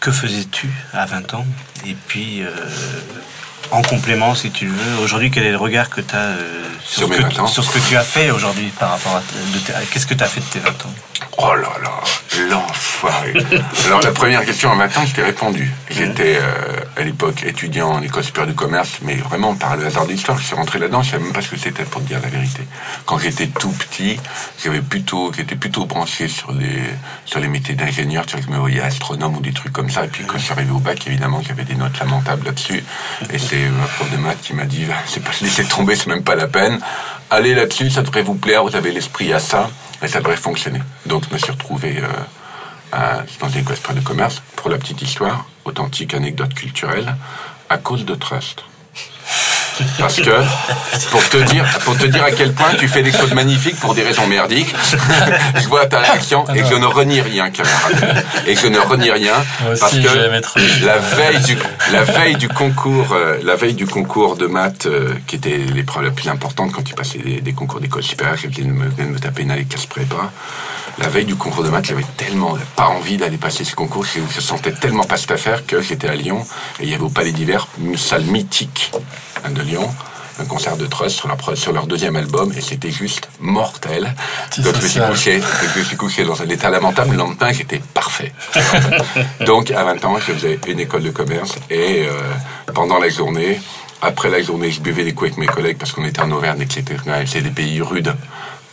que 0.00 0.10
faisais-tu 0.12 0.68
à 0.92 1.06
20 1.06 1.34
ans 1.34 1.46
Et 1.86 1.94
puis, 2.06 2.42
euh, 2.42 2.50
en 3.70 3.82
complément, 3.82 4.34
si 4.34 4.50
tu 4.50 4.66
veux, 4.66 5.02
aujourd'hui, 5.02 5.30
quel 5.30 5.44
est 5.44 5.50
le 5.50 5.56
regard 5.56 5.90
que 5.90 6.00
tu 6.00 6.14
as 6.14 6.34
Sur 6.84 7.02
sur, 7.06 7.08
ce 7.14 7.18
que 7.18 7.22
20 7.22 7.38
ans. 7.40 7.46
tu- 7.46 7.52
sur 7.52 7.64
ce 7.64 7.70
que 7.70 7.78
tu 7.88 7.96
as 7.96 8.02
fait 8.02 8.30
aujourd'hui 8.30 8.72
par 8.78 8.90
rapport 8.90 9.16
à... 9.16 9.22
Qu'est-ce 9.90 10.06
que 10.06 10.14
tu 10.14 10.24
as 10.24 10.28
fait 10.28 10.40
de 10.40 10.46
tes 10.46 10.58
20 10.60 10.70
ans? 10.70 10.94
Oh 11.38 11.54
là 11.54 11.68
là, 11.82 11.90
l'enfoiré. 12.46 13.34
Alors 13.86 14.00
la 14.00 14.12
première 14.12 14.44
question 14.44 14.70
un 14.70 14.76
matin, 14.76 15.02
je 15.06 15.14
t'ai 15.14 15.22
répondu. 15.22 15.70
J'étais 15.90 16.36
euh, 16.36 16.80
à 16.96 17.02
l'époque 17.02 17.42
étudiant 17.44 17.90
en 17.90 18.02
école 18.02 18.24
supérieure 18.24 18.48
du 18.48 18.54
commerce, 18.54 18.98
mais 19.02 19.14
vraiment 19.14 19.54
par 19.54 19.76
le 19.76 19.86
hasard 19.86 20.06
de 20.06 20.12
l'histoire, 20.12 20.38
je 20.38 20.44
suis 20.44 20.54
rentré 20.54 20.78
là-dedans, 20.78 21.02
je 21.02 21.12
savais 21.12 21.22
même 21.24 21.32
pas 21.32 21.42
ce 21.42 21.48
que 21.48 21.56
c'était 21.56 21.84
pour 21.84 22.02
te 22.02 22.08
dire 22.08 22.20
la 22.22 22.28
vérité. 22.28 22.62
Quand 23.06 23.18
j'étais 23.18 23.46
tout 23.46 23.70
petit, 23.70 24.18
j'avais 24.62 24.80
plutôt, 24.80 25.32
j'étais 25.36 25.56
plutôt 25.56 25.86
branché 25.86 26.28
sur 26.28 26.52
les, 26.52 26.82
sur 27.24 27.40
les 27.40 27.48
métiers 27.48 27.74
d'ingénieur, 27.74 28.26
tu 28.26 28.36
vois, 28.36 28.44
je 28.46 28.50
me 28.50 28.58
voyais 28.58 28.80
astronome 28.80 29.36
ou 29.36 29.40
des 29.40 29.52
trucs 29.52 29.72
comme 29.72 29.90
ça. 29.90 30.04
Et 30.04 30.08
puis 30.08 30.24
quand 30.24 30.38
je 30.38 30.44
suis 30.44 30.52
arrivé 30.52 30.70
au 30.70 30.78
bac, 30.78 31.06
évidemment, 31.06 31.40
j'avais 31.46 31.64
des 31.64 31.74
notes 31.74 31.98
lamentables 31.98 32.46
là-dessus. 32.46 32.82
Et 33.32 33.38
c'est 33.38 33.68
ma 33.68 33.86
prof 33.86 34.10
de 34.10 34.16
maths 34.16 34.40
qui 34.42 34.54
m'a 34.54 34.64
dit, 34.64 34.86
c'est 35.06 35.22
pas 35.22 35.32
laisser 35.40 35.64
tomber, 35.64 35.96
c'est 35.96 36.08
même 36.08 36.22
pas 36.22 36.34
la 36.34 36.46
peine. 36.46 36.78
Allez 37.30 37.54
là-dessus, 37.54 37.90
ça 37.90 38.02
devrait 38.02 38.22
vous 38.22 38.34
plaire, 38.34 38.64
vous 38.64 38.76
avez 38.76 38.90
l'esprit 38.90 39.32
à 39.32 39.38
ça. 39.38 39.70
Et 40.00 40.06
ça 40.06 40.20
devrait 40.20 40.36
fonctionner. 40.36 40.80
Donc 41.06 41.24
je 41.28 41.34
me 41.34 41.38
suis 41.38 41.50
retrouvé 41.50 41.96
euh, 41.98 42.06
dans 42.92 43.48
une 43.48 43.60
école 43.60 43.76
de 43.94 44.00
commerce, 44.00 44.42
pour 44.56 44.70
la 44.70 44.78
petite 44.78 45.02
histoire, 45.02 45.46
authentique 45.64 46.14
anecdote 46.14 46.54
culturelle, 46.54 47.14
à 47.68 47.78
cause 47.78 48.04
de 48.04 48.14
Trust. 48.14 48.64
Parce 49.98 50.16
que, 50.16 50.30
pour 51.10 51.28
te 51.28 51.36
dire, 51.38 51.64
pour 51.84 51.96
te 51.96 52.06
dire 52.06 52.24
à 52.24 52.30
quel 52.30 52.52
point 52.52 52.74
tu 52.78 52.88
fais 52.88 53.02
des 53.02 53.12
choses 53.12 53.32
magnifiques 53.32 53.76
pour 53.76 53.94
des 53.94 54.02
raisons 54.02 54.26
merdiques, 54.26 54.74
je 55.56 55.68
vois 55.68 55.86
ta 55.86 56.00
réaction 56.00 56.44
et 56.54 56.64
je 56.64 56.74
ne 56.74 56.86
renie 56.86 57.20
rien, 57.20 57.50
camarade. 57.50 58.24
Et 58.46 58.54
je 58.54 58.66
ne 58.66 58.78
renie 58.78 59.10
rien 59.10 59.34
parce 59.80 59.92
que 59.94 60.84
la 60.84 60.98
veille 60.98 61.42
du, 61.42 61.58
la 61.92 62.04
veille 62.04 62.36
du 62.36 62.48
concours, 62.48 63.12
euh, 63.12 63.38
la 63.42 63.56
veille 63.56 63.74
du 63.74 63.86
concours 63.86 64.36
de 64.36 64.46
maths, 64.46 64.86
euh, 64.86 65.14
qui 65.26 65.36
était 65.36 65.58
l'épreuve 65.58 66.04
la 66.04 66.10
plus 66.10 66.28
importante 66.28 66.72
quand 66.72 66.82
tu 66.82 66.94
passais 66.94 67.18
des, 67.18 67.52
concours 67.52 67.80
d'école 67.80 68.02
supérieure, 68.02 68.36
venais 68.36 68.68
de 68.68 68.72
me, 68.72 69.12
me 69.12 69.18
taper 69.18 69.44
dans 69.44 69.54
les 69.54 69.64
classes 69.64 69.86
prépa. 69.86 70.30
La 70.98 71.08
veille 71.08 71.26
du 71.26 71.36
concours 71.36 71.62
de 71.62 71.68
maths, 71.68 71.86
j'avais 71.86 72.06
tellement 72.16 72.58
pas 72.74 72.88
envie 72.88 73.16
d'aller 73.16 73.36
passer 73.36 73.64
ce 73.64 73.76
concours, 73.76 74.04
je, 74.04 74.20
je 74.34 74.40
sentais 74.40 74.72
tellement 74.72 75.04
pas 75.04 75.16
cette 75.16 75.30
affaire 75.30 75.64
que 75.64 75.80
j'étais 75.80 76.08
à 76.08 76.16
Lyon 76.16 76.44
et 76.80 76.84
il 76.84 76.90
y 76.90 76.94
avait 76.94 77.04
au 77.04 77.08
Palais 77.08 77.30
d'Hiver 77.30 77.68
une 77.80 77.96
salle 77.96 78.24
mythique 78.24 78.90
de 79.54 79.62
Lyon, 79.62 79.88
un 80.40 80.44
concert 80.44 80.76
de 80.76 80.86
Trust 80.86 81.16
sur 81.16 81.28
leur, 81.28 81.56
sur 81.56 81.72
leur 81.72 81.86
deuxième 81.86 82.16
album 82.16 82.52
et 82.56 82.60
c'était 82.60 82.90
juste 82.90 83.28
mortel. 83.40 84.14
Donc 84.58 84.76
je 84.76 84.82
me, 84.82 84.88
suis 84.88 85.00
couché, 85.00 85.40
je 85.74 85.78
me 85.78 85.84
suis 85.84 85.96
couché 85.96 86.24
dans 86.24 86.40
un 86.40 86.48
état 86.48 86.70
lamentable, 86.70 87.12
le 87.12 87.16
lendemain 87.18 87.52
j'étais 87.52 87.80
parfait. 87.94 88.32
Donc 89.46 89.70
à 89.70 89.84
20 89.84 90.04
ans, 90.04 90.16
je 90.18 90.32
faisais 90.32 90.58
une 90.66 90.80
école 90.80 91.02
de 91.02 91.10
commerce 91.10 91.54
et 91.70 92.06
euh, 92.06 92.20
pendant 92.74 92.98
la 92.98 93.08
journée, 93.08 93.60
après 94.02 94.30
la 94.30 94.42
journée, 94.42 94.70
je 94.70 94.80
buvais 94.80 95.04
des 95.04 95.12
coups 95.12 95.30
avec 95.30 95.38
mes 95.38 95.46
collègues 95.46 95.78
parce 95.78 95.92
qu'on 95.92 96.04
était 96.04 96.20
en 96.20 96.30
Auvergne, 96.30 96.62
etc. 96.62 96.84
C'est 97.26 97.40
des 97.40 97.50
pays 97.50 97.80
rudes 97.80 98.14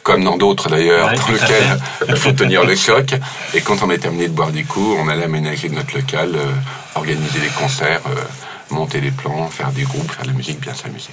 comme 0.03 0.24
dans 0.24 0.38
d'autres 0.38 0.69
d'ailleurs, 0.69 1.07
dans 1.07 1.31
lesquels 1.31 1.79
il 2.07 2.15
faut 2.15 2.31
tenir 2.31 2.63
le 2.63 2.75
choc. 2.75 3.15
Et 3.55 3.62
quand 3.62 3.81
on 3.81 3.89
est 3.89 3.98
terminé 3.98 4.27
de 4.27 4.34
boire 4.34 4.51
des 4.51 4.63
coups, 4.63 5.00
on 5.03 5.07
allait 5.07 5.24
aménager 5.24 5.67
notre 5.69 5.95
local, 5.95 6.29
euh, 6.36 6.51
organiser 6.93 7.39
des 7.39 7.50
concerts. 7.60 8.01
Euh, 8.05 8.22
monter 8.72 9.01
des 9.01 9.12
plans, 9.12 9.48
faire 9.50 9.72
des 9.72 9.84
groupes, 9.84 10.12
faire 10.12 10.24
de 10.24 10.29
la 10.29 10.34
musique, 10.34 10.60
bien 10.60 10.74
s'amuser. 10.74 11.12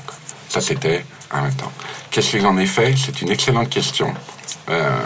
Ça, 0.49 0.61
c'était 0.61 1.04
un 1.30 1.50
temps. 1.50 1.73
Qu'est-ce 2.11 2.32
que 2.32 2.40
j'en 2.40 2.56
ai 2.59 2.66
fait? 2.66 2.94
C'est 2.97 3.23
une 3.23 3.30
excellente 3.30 3.71
question. 3.71 4.12
Euh, 4.68 5.00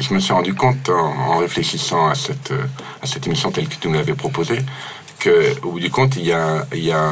je 0.00 0.14
me 0.14 0.20
suis 0.20 0.32
rendu 0.32 0.54
compte 0.54 0.88
en, 0.88 1.38
réfléchissant 1.38 2.08
à 2.08 2.14
cette, 2.14 2.50
euh, 2.50 2.66
à 3.02 3.06
cette 3.06 3.26
émission 3.26 3.50
telle 3.50 3.68
que 3.68 3.76
tu 3.76 3.88
nous 3.88 3.94
l'avais 3.94 4.14
proposée 4.14 4.60
qu'au 5.22 5.70
bout 5.70 5.80
du 5.80 5.90
compte, 5.90 6.16
il 6.16 6.26
y 6.26 6.32
a, 6.32 6.66
il 6.72 6.84
y 6.84 6.92
a 6.92 7.10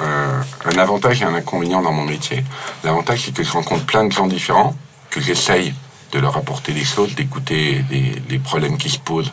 un, 0.00 0.78
avantage 0.78 1.22
et 1.22 1.24
un 1.24 1.34
inconvénient 1.34 1.80
dans 1.80 1.92
mon 1.92 2.04
métier. 2.04 2.44
L'avantage, 2.84 3.22
c'est 3.24 3.34
que 3.34 3.42
je 3.42 3.50
rencontre 3.50 3.86
plein 3.86 4.04
de 4.04 4.12
gens 4.12 4.26
différents, 4.26 4.74
que 5.10 5.20
j'essaye 5.20 5.74
de 6.12 6.18
leur 6.18 6.36
apporter 6.36 6.72
des 6.72 6.84
choses, 6.84 7.14
d'écouter 7.14 7.82
les, 7.90 8.14
les 8.28 8.38
problèmes 8.38 8.76
qui 8.76 8.90
se 8.90 8.98
posent 8.98 9.32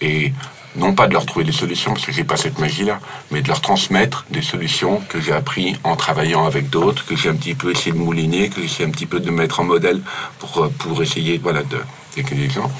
et 0.00 0.32
non 0.76 0.94
pas 0.94 1.06
de 1.06 1.12
leur 1.12 1.26
trouver 1.26 1.44
des 1.44 1.52
solutions, 1.52 1.92
parce 1.92 2.06
que 2.06 2.12
j'ai 2.12 2.24
pas 2.24 2.36
cette 2.36 2.58
magie-là, 2.58 3.00
mais 3.30 3.42
de 3.42 3.48
leur 3.48 3.60
transmettre 3.60 4.26
des 4.30 4.42
solutions 4.42 5.02
que 5.08 5.20
j'ai 5.20 5.32
appris 5.32 5.76
en 5.84 5.96
travaillant 5.96 6.44
avec 6.44 6.70
d'autres, 6.70 7.04
que 7.06 7.16
j'ai 7.16 7.28
un 7.28 7.34
petit 7.34 7.54
peu 7.54 7.70
essayé 7.70 7.92
de 7.92 7.98
mouliner, 7.98 8.48
que 8.48 8.60
j'ai 8.60 8.66
essayé 8.66 8.88
un 8.88 8.90
petit 8.90 9.06
peu 9.06 9.20
de 9.20 9.30
mettre 9.30 9.60
en 9.60 9.64
modèle 9.64 10.00
pour, 10.38 10.64
euh, 10.64 10.72
pour 10.78 11.02
essayer 11.02 11.38
voilà, 11.38 11.62
de 11.62 11.78
des 12.22 12.50
gens. 12.50 12.70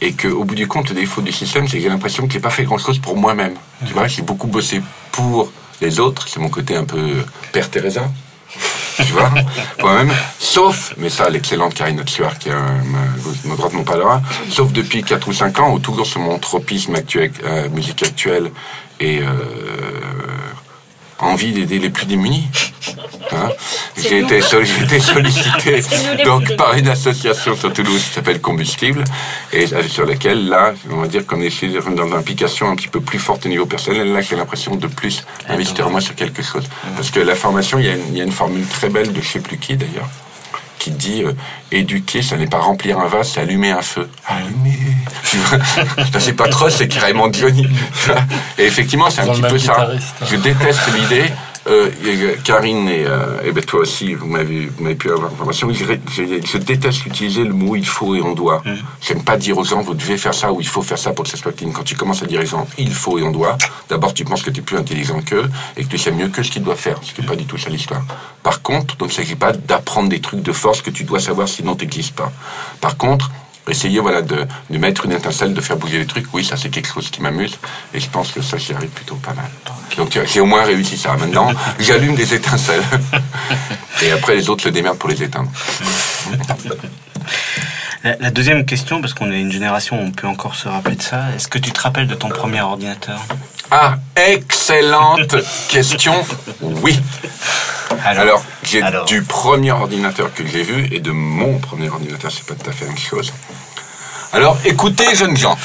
Et 0.00 0.12
qu'au 0.12 0.44
bout 0.44 0.54
du 0.54 0.66
compte, 0.66 0.90
le 0.90 0.94
défaut 0.94 1.22
du 1.22 1.32
système, 1.32 1.66
c'est 1.66 1.78
que 1.78 1.82
j'ai 1.82 1.88
l'impression 1.88 2.26
que 2.26 2.32
j'ai 2.32 2.40
pas 2.40 2.50
fait 2.50 2.64
grand-chose 2.64 2.98
pour 2.98 3.16
moi-même. 3.16 3.54
Tu 3.86 3.94
vois, 3.94 4.06
j'ai 4.06 4.22
beaucoup 4.22 4.46
bossé 4.46 4.82
pour 5.12 5.50
les 5.80 6.00
autres, 6.00 6.28
c'est 6.28 6.40
mon 6.40 6.48
côté 6.48 6.76
un 6.76 6.84
peu 6.84 7.24
Père 7.52 7.70
Teresa, 7.70 8.10
tu 8.96 9.12
vois, 9.12 9.30
moi-même, 9.80 10.12
sauf, 10.38 10.94
mais 10.96 11.10
ça, 11.10 11.28
l'excellente 11.28 11.74
Karine 11.74 12.00
Otsuar, 12.00 12.38
qui 12.38 12.48
est 12.48 12.52
ma, 12.52 13.54
droite 13.56 13.72
mon 13.72 13.84
pas 13.84 14.22
sauf 14.50 14.72
depuis 14.72 15.02
4 15.02 15.28
ou 15.28 15.32
5 15.32 15.60
ans, 15.60 15.72
où 15.72 15.78
toujours 15.78 16.06
sur 16.06 16.20
mon 16.20 16.38
tropisme 16.38 16.94
actuel, 16.94 17.30
euh, 17.44 17.68
musique 17.68 18.02
actuelle 18.02 18.50
et 19.00 19.20
euh, 19.20 19.26
envie 21.18 21.52
d'aider 21.52 21.78
les 21.78 21.90
plus 21.90 22.06
démunis. 22.06 22.48
Hein 23.32 23.48
J'ai 23.96 24.20
été, 24.20 24.40
sollicité 24.40 25.82
donc 26.24 26.54
par 26.54 26.74
une 26.74 26.86
association 26.86 27.56
sur 27.56 27.72
Toulouse 27.72 28.04
qui 28.04 28.14
s'appelle 28.14 28.40
Combustible 28.40 29.02
et 29.52 29.66
euh, 29.72 29.82
sur 29.82 30.06
laquelle 30.06 30.48
là, 30.48 30.74
on 30.90 30.98
va 30.98 31.08
dire 31.08 31.26
qu'on 31.26 31.40
est 31.40 31.64
dans 31.96 32.06
une 32.06 32.14
implication 32.14 32.70
un 32.70 32.76
petit 32.76 32.86
peu 32.86 33.00
plus 33.00 33.18
forte 33.18 33.44
au 33.46 33.48
niveau 33.48 33.66
personnel. 33.66 34.12
Là, 34.12 34.20
j'ai 34.20 34.36
l'impression 34.36 34.76
de 34.76 34.86
plus 34.86 35.24
investir 35.48 35.90
moi 35.90 36.00
sur 36.00 36.14
quelque 36.14 36.40
chose. 36.40 36.68
Parce 36.94 37.10
que 37.10 37.18
la 37.18 37.34
formation, 37.34 37.80
il 37.80 37.86
y, 37.86 37.88
a 37.88 37.94
une, 37.94 38.06
il 38.12 38.18
y 38.18 38.20
a 38.20 38.24
une 38.24 38.32
formule 38.32 38.66
très 38.66 38.90
belle 38.90 39.12
de 39.12 39.20
je 39.20 39.28
sais 39.28 39.40
plus 39.40 39.58
qui 39.58 39.76
d'ailleurs 39.76 40.08
qui 40.78 40.90
dit 40.90 41.22
euh, 41.24 41.32
éduquer, 41.72 42.22
ça 42.22 42.36
n'est 42.36 42.46
pas 42.46 42.58
remplir 42.58 42.98
un 42.98 43.06
vase, 43.06 43.32
c'est 43.32 43.40
allumer 43.40 43.70
un 43.70 43.82
feu. 43.82 44.08
Allumer. 44.26 44.78
c'est 46.18 46.34
pas 46.34 46.48
trop, 46.48 46.68
c'est 46.68 46.88
carrément 46.88 47.32
Johnny. 47.32 47.66
et 48.58 48.64
effectivement, 48.64 49.10
c'est 49.10 49.22
un 49.22 49.28
petit 49.28 49.42
peu 49.42 49.58
ça. 49.58 49.88
Je 50.30 50.36
déteste 50.36 50.80
l'idée 50.94 51.30
euh, 51.68 52.36
Karine 52.44 52.88
et, 52.88 53.04
euh, 53.06 53.42
et 53.44 53.52
ben 53.52 53.64
toi 53.64 53.80
aussi, 53.80 54.14
vous 54.14 54.26
m'avez, 54.26 54.66
pu 54.94 55.10
avoir 55.10 55.30
l'information. 55.30 55.68
Je, 55.72 55.84
je, 56.14 56.58
déteste 56.58 57.06
utiliser 57.06 57.44
le 57.44 57.52
mot 57.52 57.76
il 57.76 57.86
faut 57.86 58.14
et 58.14 58.22
on 58.22 58.34
doit. 58.34 58.62
Je 58.64 58.70
mm. 58.70 58.76
J'aime 59.00 59.24
pas 59.24 59.36
dire 59.36 59.58
aux 59.58 59.64
gens 59.64 59.82
vous 59.82 59.94
devez 59.94 60.16
faire 60.16 60.34
ça 60.34 60.52
ou 60.52 60.60
il 60.60 60.66
faut 60.66 60.82
faire 60.82 60.98
ça 60.98 61.12
pour 61.12 61.24
que 61.24 61.30
ça 61.30 61.36
soit 61.36 61.52
clean. 61.52 61.70
Quand 61.70 61.82
tu 61.82 61.96
commences 61.96 62.22
à 62.22 62.26
dire 62.26 62.40
aux 62.40 62.46
gens 62.46 62.66
il 62.78 62.92
faut 62.92 63.18
et 63.18 63.22
on 63.22 63.30
doit, 63.30 63.56
d'abord 63.88 64.14
tu 64.14 64.24
penses 64.24 64.42
que 64.42 64.50
tu 64.50 64.60
es 64.60 64.62
plus 64.62 64.76
intelligent 64.76 65.20
qu'eux 65.22 65.48
et 65.76 65.84
que 65.84 65.88
tu 65.88 65.98
sais 65.98 66.12
mieux 66.12 66.28
que 66.28 66.42
ce 66.42 66.50
qu'ils 66.50 66.62
doivent 66.62 66.78
faire. 66.78 66.98
Ce 67.02 67.12
qui 67.12 67.20
n'est 67.20 67.26
pas 67.26 67.36
du 67.36 67.46
tout 67.46 67.58
ça 67.58 67.68
l'histoire. 67.68 68.02
Par 68.42 68.62
contre, 68.62 68.96
donc 68.96 69.08
il 69.08 69.12
ne 69.12 69.24
s'agit 69.24 69.36
pas 69.36 69.52
d'apprendre 69.52 70.08
des 70.08 70.20
trucs 70.20 70.42
de 70.42 70.52
force 70.52 70.82
que 70.82 70.90
tu 70.90 71.04
dois 71.04 71.20
savoir 71.20 71.48
sinon 71.48 71.74
tu 71.74 71.84
n'existes 71.84 72.14
pas. 72.14 72.32
Par 72.80 72.96
contre, 72.96 73.30
essayer 73.68 74.00
voilà, 74.00 74.22
de, 74.22 74.46
de, 74.70 74.78
mettre 74.78 75.06
une 75.06 75.12
étincelle, 75.12 75.54
de 75.54 75.60
faire 75.60 75.76
bouger 75.76 75.98
les 75.98 76.06
trucs, 76.06 76.32
oui, 76.32 76.44
ça 76.44 76.56
c'est 76.56 76.68
quelque 76.68 76.92
chose 76.92 77.10
qui 77.10 77.20
m'amuse. 77.22 77.58
Et 77.94 78.00
je 78.00 78.08
pense 78.08 78.32
que 78.32 78.40
ça, 78.40 78.56
j'y 78.56 78.72
arrive 78.72 78.90
plutôt 78.90 79.16
pas 79.16 79.34
mal. 79.34 79.50
Donc 79.96 80.18
j'ai 80.26 80.40
au 80.40 80.46
moins 80.46 80.62
réussi 80.64 80.96
ça. 80.96 81.16
Maintenant, 81.16 81.52
j'allume 81.80 82.14
des 82.14 82.34
étincelles. 82.34 82.82
Et 84.02 84.10
après, 84.10 84.34
les 84.34 84.48
autres 84.50 84.64
se 84.64 84.68
démerdent 84.68 84.98
pour 84.98 85.08
les 85.08 85.22
éteindre. 85.22 85.50
La, 88.04 88.30
deuxième 88.30 88.64
question, 88.64 89.00
parce 89.00 89.14
qu'on 89.14 89.32
est 89.32 89.40
une 89.40 89.50
génération, 89.50 89.98
on 90.00 90.12
peut 90.12 90.28
encore 90.28 90.54
se 90.54 90.68
rappeler 90.68 90.96
de 90.96 91.02
ça. 91.02 91.24
Est-ce 91.34 91.48
que 91.48 91.58
tu 91.58 91.72
te 91.72 91.80
rappelles 91.80 92.06
de 92.06 92.14
ton 92.14 92.28
premier 92.28 92.60
ordinateur? 92.60 93.20
Ah, 93.70 93.96
excellente 94.14 95.36
question. 95.68 96.14
Oui. 96.60 96.98
Alors, 98.04 98.42
j'ai 98.62 98.82
du 99.06 99.22
premier 99.22 99.72
ordinateur 99.72 100.32
que 100.32 100.46
j'ai 100.46 100.62
vu 100.62 100.88
et 100.92 101.00
de 101.00 101.10
mon 101.10 101.58
premier 101.58 101.88
ordinateur, 101.88 102.30
c'est 102.30 102.46
pas 102.46 102.54
tout 102.54 102.70
à 102.70 102.72
fait 102.72 102.84
la 102.84 102.92
même 102.92 102.98
chose. 102.98 103.32
Alors, 104.32 104.56
écoutez, 104.64 105.14
jeunes 105.14 105.36
gens, 105.36 105.56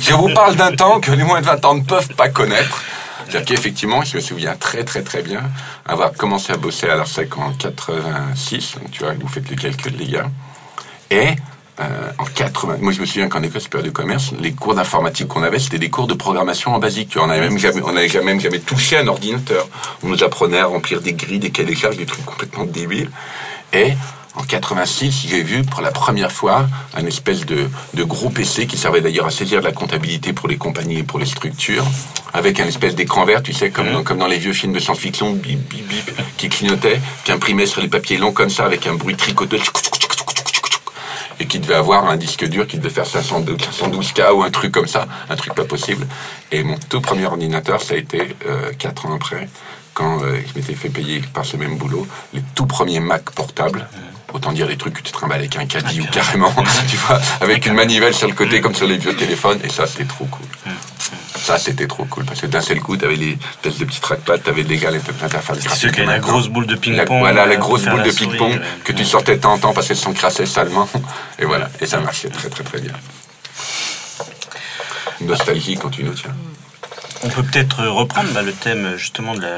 je 0.00 0.14
vous 0.14 0.28
parle 0.34 0.56
d'un 0.56 0.72
temps 0.72 1.00
que 1.00 1.12
les 1.12 1.22
moins 1.22 1.40
de 1.40 1.46
20 1.46 1.64
ans 1.64 1.74
ne 1.74 1.82
peuvent 1.82 2.14
pas 2.14 2.28
connaître. 2.28 2.82
C'est-à-dire 3.26 3.46
qu'effectivement, 3.46 4.02
je 4.02 4.16
me 4.16 4.20
souviens 4.20 4.54
très 4.56 4.84
très 4.84 5.02
très 5.02 5.22
bien 5.22 5.42
avoir 5.86 6.12
commencé 6.12 6.52
à 6.52 6.56
bosser 6.56 6.88
à 6.88 6.96
l'ARSEC 6.96 7.36
en 7.38 7.52
86, 7.52 8.74
donc 8.80 8.90
tu 8.90 9.02
vois, 9.02 9.14
vous 9.18 9.28
faites 9.28 9.48
le 9.48 9.56
calcul 9.56 9.94
les 9.96 10.06
gars, 10.06 10.28
et 11.10 11.28
euh, 11.80 12.10
en 12.18 12.24
80. 12.24 12.76
Moi, 12.80 12.92
je 12.92 13.00
me 13.00 13.06
souviens 13.06 13.28
qu'en 13.28 13.42
école 13.42 13.60
supérieure 13.60 13.86
de 13.86 13.92
commerce, 13.92 14.32
les 14.40 14.52
cours 14.52 14.74
d'informatique 14.74 15.28
qu'on 15.28 15.42
avait, 15.42 15.58
c'était 15.58 15.78
des 15.78 15.90
cours 15.90 16.06
de 16.06 16.14
programmation 16.14 16.72
en 16.74 16.78
basique. 16.78 17.16
On 17.20 17.26
n'avait 17.26 17.48
même 17.48 17.58
jamais, 17.58 17.82
on 17.82 18.58
touché 18.60 18.96
un 18.96 19.08
ordinateur. 19.08 19.68
On 20.02 20.08
nous 20.08 20.22
apprenait 20.22 20.60
à 20.60 20.66
remplir 20.66 21.00
des 21.00 21.14
grilles, 21.14 21.40
des 21.40 21.50
cahiers 21.50 21.74
charges, 21.74 21.96
des 21.96 22.06
trucs 22.06 22.24
complètement 22.24 22.64
débiles. 22.64 23.10
Et 23.72 23.94
en 24.36 24.42
86, 24.42 25.26
j'ai 25.28 25.42
vu 25.42 25.62
pour 25.62 25.80
la 25.80 25.92
première 25.92 26.32
fois 26.32 26.66
un 26.96 27.06
espèce 27.06 27.46
de, 27.46 27.68
de 27.94 28.04
gros 28.04 28.30
PC 28.30 28.66
qui 28.66 28.76
servait 28.76 29.00
d'ailleurs 29.00 29.26
à 29.26 29.30
saisir 29.30 29.60
de 29.60 29.64
la 29.64 29.72
comptabilité 29.72 30.32
pour 30.32 30.48
les 30.48 30.56
compagnies 30.56 30.98
et 30.98 31.04
pour 31.04 31.18
les 31.18 31.26
structures, 31.26 31.84
avec 32.32 32.58
un 32.58 32.66
espèce 32.66 32.96
d'écran 32.96 33.24
vert, 33.24 33.42
tu 33.42 33.52
sais, 33.52 33.70
comme, 33.70 33.92
dans, 33.92 34.02
comme 34.02 34.18
dans 34.18 34.26
les 34.26 34.38
vieux 34.38 34.52
films 34.52 34.72
de 34.72 34.80
science-fiction, 34.80 35.32
bip, 35.32 35.58
bip, 35.68 35.86
bip, 35.86 36.10
qui 36.36 36.48
clignotait, 36.48 37.00
qui 37.24 37.30
imprimait 37.30 37.66
sur 37.66 37.80
les 37.80 37.88
papiers 37.88 38.16
longs 38.16 38.32
comme 38.32 38.50
ça, 38.50 38.64
avec 38.64 38.86
un 38.88 38.94
bruit 38.94 39.16
tricoteux 39.16 39.58
et 41.40 41.46
qui 41.46 41.58
devait 41.58 41.74
avoir 41.74 42.08
un 42.08 42.16
disque 42.16 42.46
dur 42.46 42.66
qui 42.66 42.78
devait 42.78 42.90
faire 42.90 43.04
512K 43.04 44.32
ou 44.32 44.42
un 44.42 44.50
truc 44.50 44.72
comme 44.72 44.86
ça, 44.86 45.06
un 45.28 45.36
truc 45.36 45.54
pas 45.54 45.64
possible. 45.64 46.06
Et 46.52 46.62
mon 46.62 46.76
tout 46.88 47.00
premier 47.00 47.26
ordinateur, 47.26 47.82
ça 47.82 47.94
a 47.94 47.96
été, 47.96 48.36
euh, 48.46 48.72
4 48.78 49.06
ans 49.06 49.14
après, 49.14 49.48
quand 49.94 50.22
euh, 50.22 50.40
je 50.46 50.58
m'étais 50.58 50.74
fait 50.74 50.88
payer 50.88 51.22
par 51.32 51.44
ce 51.44 51.56
même 51.56 51.76
boulot 51.76 52.06
les 52.32 52.42
tout 52.54 52.66
premiers 52.66 53.00
Mac 53.00 53.30
portables. 53.30 53.86
Autant 54.32 54.50
dire 54.50 54.66
des 54.66 54.76
trucs 54.76 54.94
que 54.94 55.02
tu 55.02 55.12
trimbales 55.12 55.38
avec 55.38 55.54
un 55.56 55.64
caddie 55.64 56.00
ou 56.00 56.06
carrément, 56.06 56.52
tu 56.88 56.96
vois, 56.96 57.20
avec 57.40 57.66
une 57.66 57.74
manivelle 57.74 58.14
sur 58.14 58.26
le 58.26 58.34
côté 58.34 58.60
comme 58.60 58.74
sur 58.74 58.86
les 58.86 58.98
vieux 58.98 59.14
téléphones. 59.14 59.60
Et 59.62 59.68
ça, 59.68 59.86
c'était 59.86 60.06
trop 60.06 60.24
cool. 60.24 60.46
Ça, 61.44 61.58
c'était 61.58 61.86
trop 61.86 62.06
cool 62.06 62.24
parce 62.24 62.40
que 62.40 62.46
d'un 62.46 62.62
seul 62.62 62.80
coup, 62.80 62.96
t'avais 62.96 63.16
les 63.16 63.36
tests 63.60 63.78
de 63.78 63.84
petits 63.84 64.00
trackpads, 64.00 64.38
t'avais 64.38 64.62
les 64.62 64.82
interfaces 64.86 65.58
C'est 65.60 65.68
ceux 65.74 65.90
qui 65.90 66.00
avaient 66.00 66.12
la 66.12 66.18
grosse 66.18 66.48
boule 66.48 66.66
de 66.66 66.72
La- 66.72 66.80
ping-pong. 66.80 67.18
voilà, 67.18 67.44
la 67.44 67.54
euh, 67.54 67.58
grosse 67.58 67.84
boule 67.84 68.02
de 68.02 68.10
faire 68.10 68.28
ping-pong 68.30 68.52
ouais. 68.52 68.60
que 68.82 68.92
tu 68.92 69.04
sortais 69.04 69.36
de 69.36 69.42
temps 69.42 69.52
en 69.52 69.58
temps 69.58 69.74
parce 69.74 69.88
qu'elles 69.88 69.98
s'encrassaient 69.98 70.46
salement. 70.46 70.88
Et 71.38 71.44
voilà, 71.44 71.68
et 71.82 71.86
ça 71.86 72.00
marchait 72.00 72.30
très 72.30 72.48
très 72.48 72.64
très 72.64 72.80
bien. 72.80 72.92
Nostalgie 75.20 75.76
quand 75.76 75.90
tu 75.90 76.02
nous 76.02 76.14
tiens. 76.14 76.34
On 77.24 77.28
peut 77.30 77.42
peut-être 77.42 77.86
reprendre 77.86 78.30
bah, 78.32 78.42
le 78.42 78.52
thème 78.52 78.96
justement 78.96 79.34
de 79.34 79.48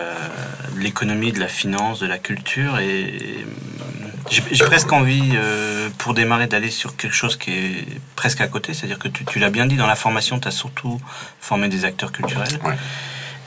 l'économie, 0.78 1.32
de 1.32 1.40
la 1.40 1.48
finance, 1.48 1.98
de 1.98 2.06
la 2.06 2.18
culture. 2.18 2.78
Et 2.78 2.86
et, 2.86 3.46
j'ai 4.30 4.42
j'ai 4.50 4.64
presque 4.64 4.92
envie, 4.92 5.32
euh, 5.34 5.88
pour 5.98 6.14
démarrer, 6.14 6.46
d'aller 6.46 6.70
sur 6.70 6.96
quelque 6.96 7.14
chose 7.14 7.36
qui 7.36 7.50
est 7.52 7.86
presque 8.14 8.40
à 8.40 8.48
côté. 8.48 8.74
C'est-à-dire 8.74 8.98
que 8.98 9.08
tu, 9.08 9.24
tu 9.24 9.38
l'as 9.38 9.50
bien 9.50 9.66
dit, 9.66 9.76
dans 9.76 9.86
la 9.86 9.96
formation, 9.96 10.38
tu 10.38 10.48
as 10.48 10.52
surtout 10.52 11.00
formé 11.40 11.68
des 11.68 11.84
acteurs 11.84 12.12
culturels. 12.12 12.58
Ouais. 12.64 12.76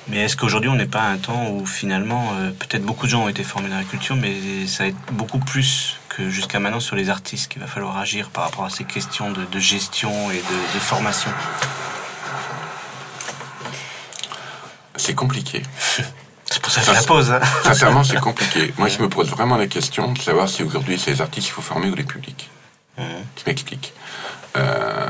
Mais 0.10 0.18
est-ce 0.18 0.36
qu'aujourd'hui, 0.36 0.70
on 0.70 0.76
n'est 0.76 0.86
pas 0.86 1.02
à 1.02 1.10
un 1.10 1.18
temps 1.18 1.50
où 1.52 1.66
finalement, 1.66 2.34
euh, 2.36 2.52
peut-être 2.52 2.84
beaucoup 2.84 3.06
de 3.06 3.12
gens 3.12 3.24
ont 3.24 3.30
été 3.30 3.44
formés 3.44 3.70
dans 3.70 3.78
la 3.78 3.84
culture, 3.84 4.16
mais 4.16 4.34
ça 4.68 4.84
va 4.84 4.90
être 4.90 5.14
beaucoup 5.14 5.40
plus 5.40 5.98
que 6.10 6.30
jusqu'à 6.30 6.60
maintenant 6.60 6.80
sur 6.80 6.96
les 6.96 7.10
artistes 7.10 7.52
qu'il 7.52 7.62
va 7.62 7.68
falloir 7.68 7.98
agir 7.98 8.30
par 8.30 8.46
rapport 8.46 8.66
à 8.66 8.70
ces 8.70 8.86
questions 8.86 9.32
de, 9.32 9.46
de 9.46 9.60
gestion 9.60 10.32
et 10.32 10.38
de, 10.38 10.74
de 10.76 10.80
formation? 10.80 11.32
C'est 15.00 15.16
compliqué. 15.16 15.64
C'est 16.52 16.62
pour 16.62 16.72
ça 16.72 16.82
que 16.82 16.88
je 16.88 16.92
la 16.94 17.04
pose. 17.04 17.32
hein. 17.32 17.40
Sincèrement, 17.64 18.04
c'est 18.04 18.20
compliqué. 18.20 18.74
Moi, 18.80 18.88
je 18.88 19.00
me 19.04 19.08
pose 19.08 19.30
vraiment 19.30 19.56
la 19.56 19.68
question 19.68 20.12
de 20.12 20.18
savoir 20.18 20.50
si 20.50 20.64
aujourd'hui 20.64 20.98
c'est 20.98 21.12
les 21.12 21.22
artistes 21.22 21.46
qu'il 21.46 21.54
faut 21.54 21.62
former 21.62 21.90
ou 21.90 21.96
les 21.96 22.04
publics. 22.04 22.50
Mhm. 22.98 23.06
Je 23.38 23.44
m'explique. 23.46 23.94
Euh, 24.58 25.08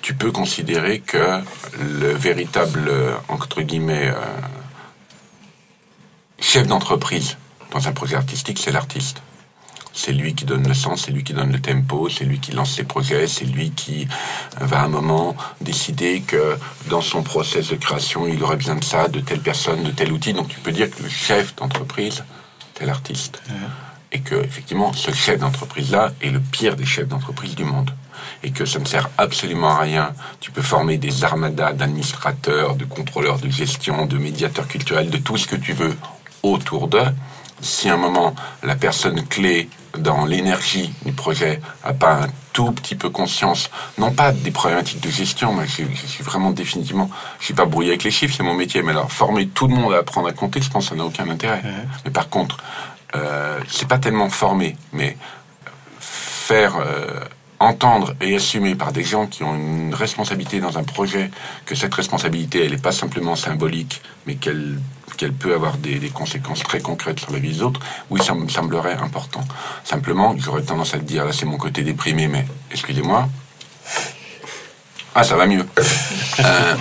tu 0.00 0.14
peux 0.14 0.32
considérer 0.32 1.00
que 1.00 1.42
le 1.78 2.14
véritable, 2.14 2.88
euh, 2.88 3.12
entre 3.28 3.60
guillemets, 3.60 4.08
euh, 4.08 4.14
chef 6.40 6.66
d'entreprise 6.66 7.36
dans 7.72 7.86
un 7.86 7.92
projet 7.92 8.16
artistique, 8.16 8.58
c'est 8.58 8.72
l'artiste. 8.72 9.22
C'est 9.92 10.12
lui 10.12 10.34
qui 10.34 10.44
donne 10.44 10.66
le 10.66 10.74
sens, 10.74 11.02
c'est 11.06 11.10
lui 11.10 11.24
qui 11.24 11.34
donne 11.34 11.52
le 11.52 11.60
tempo, 11.60 12.08
c'est 12.08 12.24
lui 12.24 12.38
qui 12.38 12.52
lance 12.52 12.74
ses 12.74 12.84
projets, 12.84 13.26
c'est 13.26 13.44
lui 13.44 13.70
qui 13.72 14.06
va 14.60 14.80
à 14.80 14.84
un 14.84 14.88
moment 14.88 15.36
décider 15.60 16.20
que 16.20 16.56
dans 16.88 17.00
son 17.00 17.22
process 17.22 17.68
de 17.68 17.76
création, 17.76 18.26
il 18.28 18.42
aurait 18.42 18.56
besoin 18.56 18.76
de 18.76 18.84
ça, 18.84 19.08
de 19.08 19.20
telle 19.20 19.40
personne, 19.40 19.82
de 19.82 19.90
tel 19.90 20.12
outil. 20.12 20.32
Donc 20.32 20.48
tu 20.48 20.60
peux 20.60 20.72
dire 20.72 20.90
que 20.90 21.02
le 21.02 21.08
chef 21.08 21.56
d'entreprise, 21.56 22.24
c'est 22.78 22.86
l'artiste. 22.86 23.42
Et 24.12 24.20
que, 24.20 24.34
effectivement, 24.34 24.92
ce 24.92 25.12
chef 25.12 25.38
d'entreprise-là 25.38 26.12
est 26.20 26.30
le 26.30 26.40
pire 26.40 26.74
des 26.74 26.86
chefs 26.86 27.06
d'entreprise 27.06 27.54
du 27.54 27.64
monde. 27.64 27.90
Et 28.42 28.50
que 28.50 28.64
ça 28.64 28.78
ne 28.78 28.84
sert 28.84 29.08
absolument 29.18 29.70
à 29.70 29.80
rien. 29.80 30.14
Tu 30.40 30.50
peux 30.50 30.62
former 30.62 30.98
des 30.98 31.24
armadas 31.24 31.74
d'administrateurs, 31.74 32.74
de 32.74 32.84
contrôleurs 32.84 33.38
de 33.38 33.48
gestion, 33.48 34.06
de 34.06 34.18
médiateurs 34.18 34.66
culturels, 34.66 35.10
de 35.10 35.18
tout 35.18 35.36
ce 35.36 35.46
que 35.46 35.56
tu 35.56 35.74
veux 35.74 35.96
autour 36.42 36.88
d'eux. 36.88 37.12
Si 37.60 37.88
à 37.88 37.94
un 37.94 37.98
moment, 37.98 38.34
la 38.62 38.74
personne 38.74 39.26
clé 39.26 39.68
dans 39.98 40.24
l'énergie 40.24 40.92
du 41.04 41.12
projet 41.12 41.60
n'a 41.84 41.92
pas 41.92 42.22
un 42.22 42.28
tout 42.52 42.72
petit 42.72 42.94
peu 42.94 43.10
conscience, 43.10 43.70
non 43.98 44.10
pas 44.10 44.32
des 44.32 44.50
problématiques 44.50 45.00
de 45.00 45.10
gestion, 45.10 45.52
moi 45.52 45.64
je, 45.66 45.82
je 45.94 46.06
suis 46.06 46.24
vraiment 46.24 46.50
définitivement, 46.50 47.10
je 47.38 47.46
suis 47.46 47.54
pas 47.54 47.64
brouillé 47.64 47.90
avec 47.90 48.04
les 48.04 48.10
chiffres, 48.10 48.34
c'est 48.36 48.42
mon 48.42 48.54
métier, 48.54 48.82
mais 48.82 48.90
alors 48.90 49.10
former 49.10 49.46
tout 49.48 49.68
le 49.68 49.74
monde 49.74 49.92
à 49.94 49.98
apprendre 49.98 50.28
à 50.28 50.32
compter, 50.32 50.60
je 50.60 50.70
pense 50.70 50.84
que 50.84 50.90
ça 50.90 50.96
n'a 50.96 51.04
aucun 51.04 51.28
intérêt. 51.28 51.62
Mais 52.04 52.10
par 52.10 52.28
contre, 52.28 52.58
euh, 53.14 53.58
c'est 53.68 53.88
pas 53.88 53.98
tellement 53.98 54.30
former, 54.30 54.76
mais 54.92 55.16
faire 55.98 56.76
euh, 56.76 57.20
entendre 57.58 58.14
et 58.20 58.34
assumer 58.34 58.74
par 58.74 58.92
des 58.92 59.04
gens 59.04 59.26
qui 59.26 59.44
ont 59.44 59.54
une 59.54 59.94
responsabilité 59.94 60.60
dans 60.60 60.78
un 60.78 60.82
projet, 60.82 61.30
que 61.66 61.74
cette 61.74 61.94
responsabilité, 61.94 62.64
elle 62.64 62.72
n'est 62.72 62.78
pas 62.78 62.92
simplement 62.92 63.36
symbolique, 63.36 64.02
mais 64.26 64.36
qu'elle 64.36 64.78
qu'elle 65.20 65.34
peut 65.34 65.52
avoir 65.54 65.76
des, 65.76 65.98
des 65.98 66.08
conséquences 66.08 66.62
très 66.62 66.80
concrètes 66.80 67.20
sur 67.20 67.30
la 67.30 67.38
vie 67.38 67.52
des 67.52 67.62
autres, 67.62 67.80
oui, 68.08 68.22
ça 68.24 68.32
me 68.34 68.48
semblerait 68.48 68.94
important. 68.94 69.42
Simplement, 69.84 70.34
j'aurais 70.38 70.62
tendance 70.62 70.94
à 70.94 70.98
te 70.98 71.04
dire, 71.04 71.26
là 71.26 71.32
c'est 71.32 71.44
mon 71.44 71.58
côté 71.58 71.82
déprimé, 71.82 72.26
mais 72.26 72.46
excusez-moi. 72.70 73.28
Ah, 75.14 75.22
ça 75.24 75.36
va 75.36 75.46
mieux. 75.46 75.66
Euh, 76.40 76.74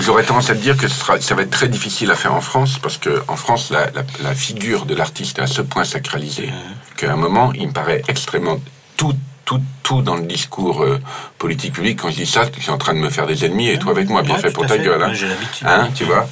J'aurais 0.00 0.22
tendance 0.24 0.48
à 0.50 0.54
te 0.54 0.60
dire 0.60 0.76
que 0.76 0.88
ce 0.88 0.94
sera, 0.94 1.20
ça 1.20 1.34
va 1.34 1.42
être 1.42 1.50
très 1.50 1.68
difficile 1.68 2.10
à 2.10 2.14
faire 2.14 2.34
en 2.34 2.40
France, 2.40 2.78
parce 2.80 2.96
que 2.98 3.22
en 3.28 3.36
France, 3.36 3.70
la, 3.70 3.90
la, 3.90 4.02
la 4.22 4.34
figure 4.34 4.86
de 4.86 4.94
l'artiste 4.94 5.38
est 5.38 5.42
à 5.42 5.46
ce 5.46 5.60
point 5.62 5.84
sacralisée 5.84 6.50
qu'à 6.96 7.12
un 7.12 7.16
moment, 7.16 7.52
il 7.54 7.68
me 7.68 7.72
paraît 7.72 8.02
extrêmement 8.08 8.58
tout 8.96 9.14
tout, 9.44 9.60
tout 9.82 10.00
dans 10.00 10.14
le 10.16 10.22
discours 10.22 10.82
euh, 10.82 10.98
politique 11.36 11.74
public. 11.74 11.98
Quand 12.00 12.08
je 12.10 12.16
dis 12.16 12.26
ça, 12.26 12.44
je 12.56 12.62
suis 12.62 12.70
en 12.70 12.78
train 12.78 12.94
de 12.94 12.98
me 12.98 13.10
faire 13.10 13.26
des 13.26 13.44
ennemis 13.44 13.68
et 13.68 13.78
toi 13.78 13.90
avec 13.92 14.08
moi, 14.08 14.22
bien 14.22 14.38
fait 14.38 14.50
pour 14.52 14.64
ta 14.66 14.74
fait. 14.76 14.82
gueule. 14.84 15.02
Hein, 15.02 15.08
Ouais, 15.08 15.14
j'ai 15.14 15.28
l'habitude. 15.28 15.66
Hein, 15.66 15.88
tu 15.94 16.04
vois 16.04 16.26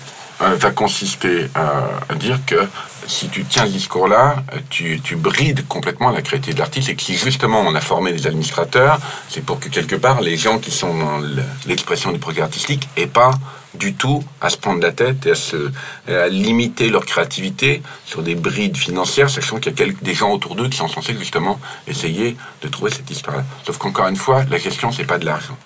va 0.51 0.71
consister 0.71 1.49
à, 1.55 2.15
dire 2.15 2.39
que 2.47 2.69
si 3.07 3.29
tu 3.29 3.45
tiens 3.45 3.67
ce 3.67 3.73
discours-là, 3.73 4.45
euh, 4.55 4.59
tu, 4.71 5.01
brides 5.17 5.67
complètement 5.67 6.11
la 6.11 6.23
créativité 6.23 6.55
de 6.55 6.59
l'artiste 6.61 6.89
et 6.89 6.97
si 6.99 7.17
justement 7.17 7.61
on 7.61 7.75
a 7.75 7.81
formé 7.81 8.13
des 8.13 8.27
administrateurs, 8.27 9.01
c'est 9.29 9.45
pour 9.45 9.59
que 9.59 9.69
quelque 9.69 9.97
part 9.97 10.21
les 10.21 10.37
gens 10.37 10.59
qui 10.59 10.71
sont 10.71 10.97
dans 10.97 11.19
le- 11.19 11.43
l'expression 11.67 12.13
du 12.13 12.19
projet 12.19 12.43
artistique 12.43 12.89
aient 12.97 13.07
pas 13.09 13.33
du 13.75 13.95
tout 13.95 14.23
à 14.41 14.51
se 14.51 14.57
prendre 14.57 14.81
la 14.83 14.93
tête 14.93 15.25
et 15.27 15.31
à, 15.33 15.35
se, 15.35 15.71
à 16.07 16.29
limiter 16.29 16.91
leur 16.91 17.05
créativité 17.07 17.83
sur 18.05 18.23
des 18.23 18.35
brides 18.35 18.77
financières, 18.77 19.31
sachant 19.31 19.59
qu'il 19.59 19.73
y 19.79 19.83
a 19.83 19.87
des 20.03 20.15
gens 20.15 20.31
autour 20.31 20.55
d'eux 20.55 20.69
qui 20.69 20.77
sont 20.77 20.89
censés 20.89 21.17
justement 21.19 21.59
essayer 21.89 22.37
de 22.63 22.69
trouver 22.69 22.91
cette 22.93 23.11
histoire-là. 23.11 23.45
Sauf 23.67 23.79
qu'encore 23.79 24.07
une 24.09 24.17
fois, 24.17 24.45
la 24.51 24.59
question 24.59 24.93
c'est 24.93 25.05
pas 25.05 25.19
de 25.19 25.25
l'argent. 25.25 25.57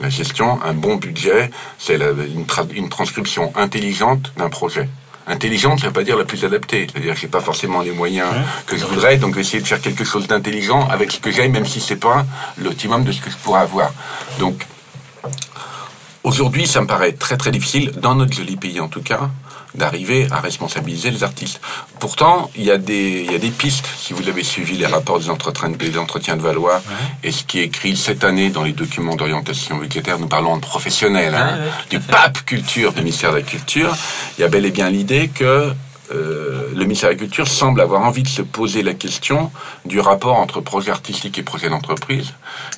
La 0.00 0.08
gestion, 0.08 0.58
un 0.64 0.72
bon 0.72 0.96
budget, 0.96 1.50
c'est 1.78 1.96
une, 1.96 2.44
tra- 2.44 2.72
une 2.72 2.88
transcription 2.88 3.52
intelligente 3.56 4.32
d'un 4.36 4.48
projet. 4.48 4.88
Intelligente, 5.26 5.78
ça 5.80 5.84
ne 5.84 5.88
veut 5.90 5.92
pas 5.92 6.04
dire 6.04 6.16
la 6.16 6.24
plus 6.24 6.44
adaptée. 6.44 6.86
C'est-à-dire 6.90 7.14
que 7.14 7.20
j'ai 7.20 7.28
pas 7.28 7.40
forcément 7.40 7.82
les 7.82 7.92
moyens 7.92 8.28
que 8.66 8.76
je 8.76 8.84
voudrais, 8.86 9.18
donc 9.18 9.36
essayer 9.36 9.60
de 9.62 9.66
faire 9.66 9.80
quelque 9.80 10.04
chose 10.04 10.26
d'intelligent 10.26 10.88
avec 10.88 11.12
ce 11.12 11.20
que 11.20 11.30
j'ai, 11.30 11.48
même 11.48 11.66
si 11.66 11.80
c'est 11.80 11.96
pas 11.96 12.24
l'optimum 12.58 13.04
de 13.04 13.12
ce 13.12 13.20
que 13.20 13.30
je 13.30 13.36
pourrais 13.36 13.60
avoir. 13.60 13.92
Donc, 14.38 14.66
aujourd'hui, 16.24 16.66
ça 16.66 16.80
me 16.80 16.86
paraît 16.86 17.12
très 17.12 17.36
très 17.36 17.50
difficile, 17.50 17.92
dans 17.92 18.14
notre 18.14 18.32
joli 18.32 18.56
pays 18.56 18.80
en 18.80 18.88
tout 18.88 19.02
cas, 19.02 19.30
d'arriver 19.74 20.26
à 20.30 20.40
responsabiliser 20.40 21.10
les 21.10 21.22
artistes. 21.22 21.60
Pourtant, 21.98 22.50
il 22.56 22.64
y, 22.64 22.70
a 22.70 22.78
des, 22.78 23.24
il 23.24 23.32
y 23.32 23.34
a 23.34 23.38
des 23.38 23.50
pistes, 23.50 23.88
si 23.96 24.12
vous 24.12 24.28
avez 24.28 24.42
suivi 24.42 24.76
les 24.76 24.86
rapports 24.86 25.18
des 25.18 25.30
entretiens, 25.30 25.70
des 25.70 25.98
entretiens 25.98 26.36
de 26.36 26.42
Valois, 26.42 26.82
et 27.22 27.32
ce 27.32 27.44
qui 27.44 27.60
est 27.60 27.64
écrit 27.64 27.96
cette 27.96 28.24
année 28.24 28.50
dans 28.50 28.62
les 28.62 28.72
documents 28.72 29.16
d'orientation 29.16 29.76
budgétaire, 29.76 30.18
nous 30.18 30.28
parlons 30.28 30.56
de 30.56 30.62
professionnels, 30.62 31.34
hein, 31.34 31.50
Ouais, 31.50 31.64
ouais, 31.64 31.70
du 31.90 32.00
pape 32.00 32.44
culture 32.44 32.92
du 32.92 33.00
ministère 33.02 33.30
de 33.32 33.36
la 33.36 33.42
Culture, 33.42 33.96
il 34.38 34.42
y 34.42 34.44
a 34.44 34.48
bel 34.48 34.64
et 34.64 34.70
bien 34.70 34.90
l'idée 34.90 35.28
que 35.28 35.72
euh, 36.12 36.68
le 36.74 36.82
ministère 36.82 37.10
de 37.10 37.14
la 37.14 37.18
Culture 37.18 37.46
semble 37.46 37.80
avoir 37.80 38.02
envie 38.02 38.22
de 38.22 38.28
se 38.28 38.42
poser 38.42 38.82
la 38.82 38.94
question 38.94 39.50
du 39.84 40.00
rapport 40.00 40.36
entre 40.38 40.60
projet 40.60 40.90
artistique 40.90 41.38
et 41.38 41.42
projet 41.42 41.68
d'entreprise, 41.68 42.32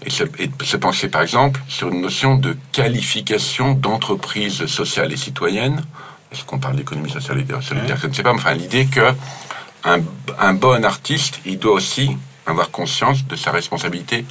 et 0.04 0.10
se, 0.10 0.24
et 0.38 0.48
de 0.48 0.64
se 0.64 0.76
pencher 0.76 1.08
par 1.08 1.22
exemple 1.22 1.60
sur 1.68 1.88
une 1.88 2.02
notion 2.02 2.36
de 2.36 2.56
qualification 2.72 3.72
d'entreprise 3.72 4.66
sociale 4.66 5.12
et 5.12 5.16
citoyenne. 5.16 5.82
Est-ce 6.32 6.44
qu'on 6.44 6.58
parle 6.58 6.76
d'économie 6.76 7.10
sociale 7.10 7.40
et 7.40 7.62
solidaire 7.62 7.96
Je 8.00 8.06
ne 8.06 8.12
sais 8.12 8.22
pas, 8.22 8.32
mais 8.32 8.40
enfin 8.40 8.54
l'idée 8.54 8.86
que 8.86 9.12
un, 9.84 9.98
un 10.38 10.54
bon 10.54 10.84
artiste, 10.84 11.40
il 11.44 11.58
doit 11.58 11.74
aussi 11.74 12.16
avoir 12.46 12.70
conscience 12.70 13.26
de 13.26 13.36
sa 13.36 13.50
responsabilité 13.50 14.24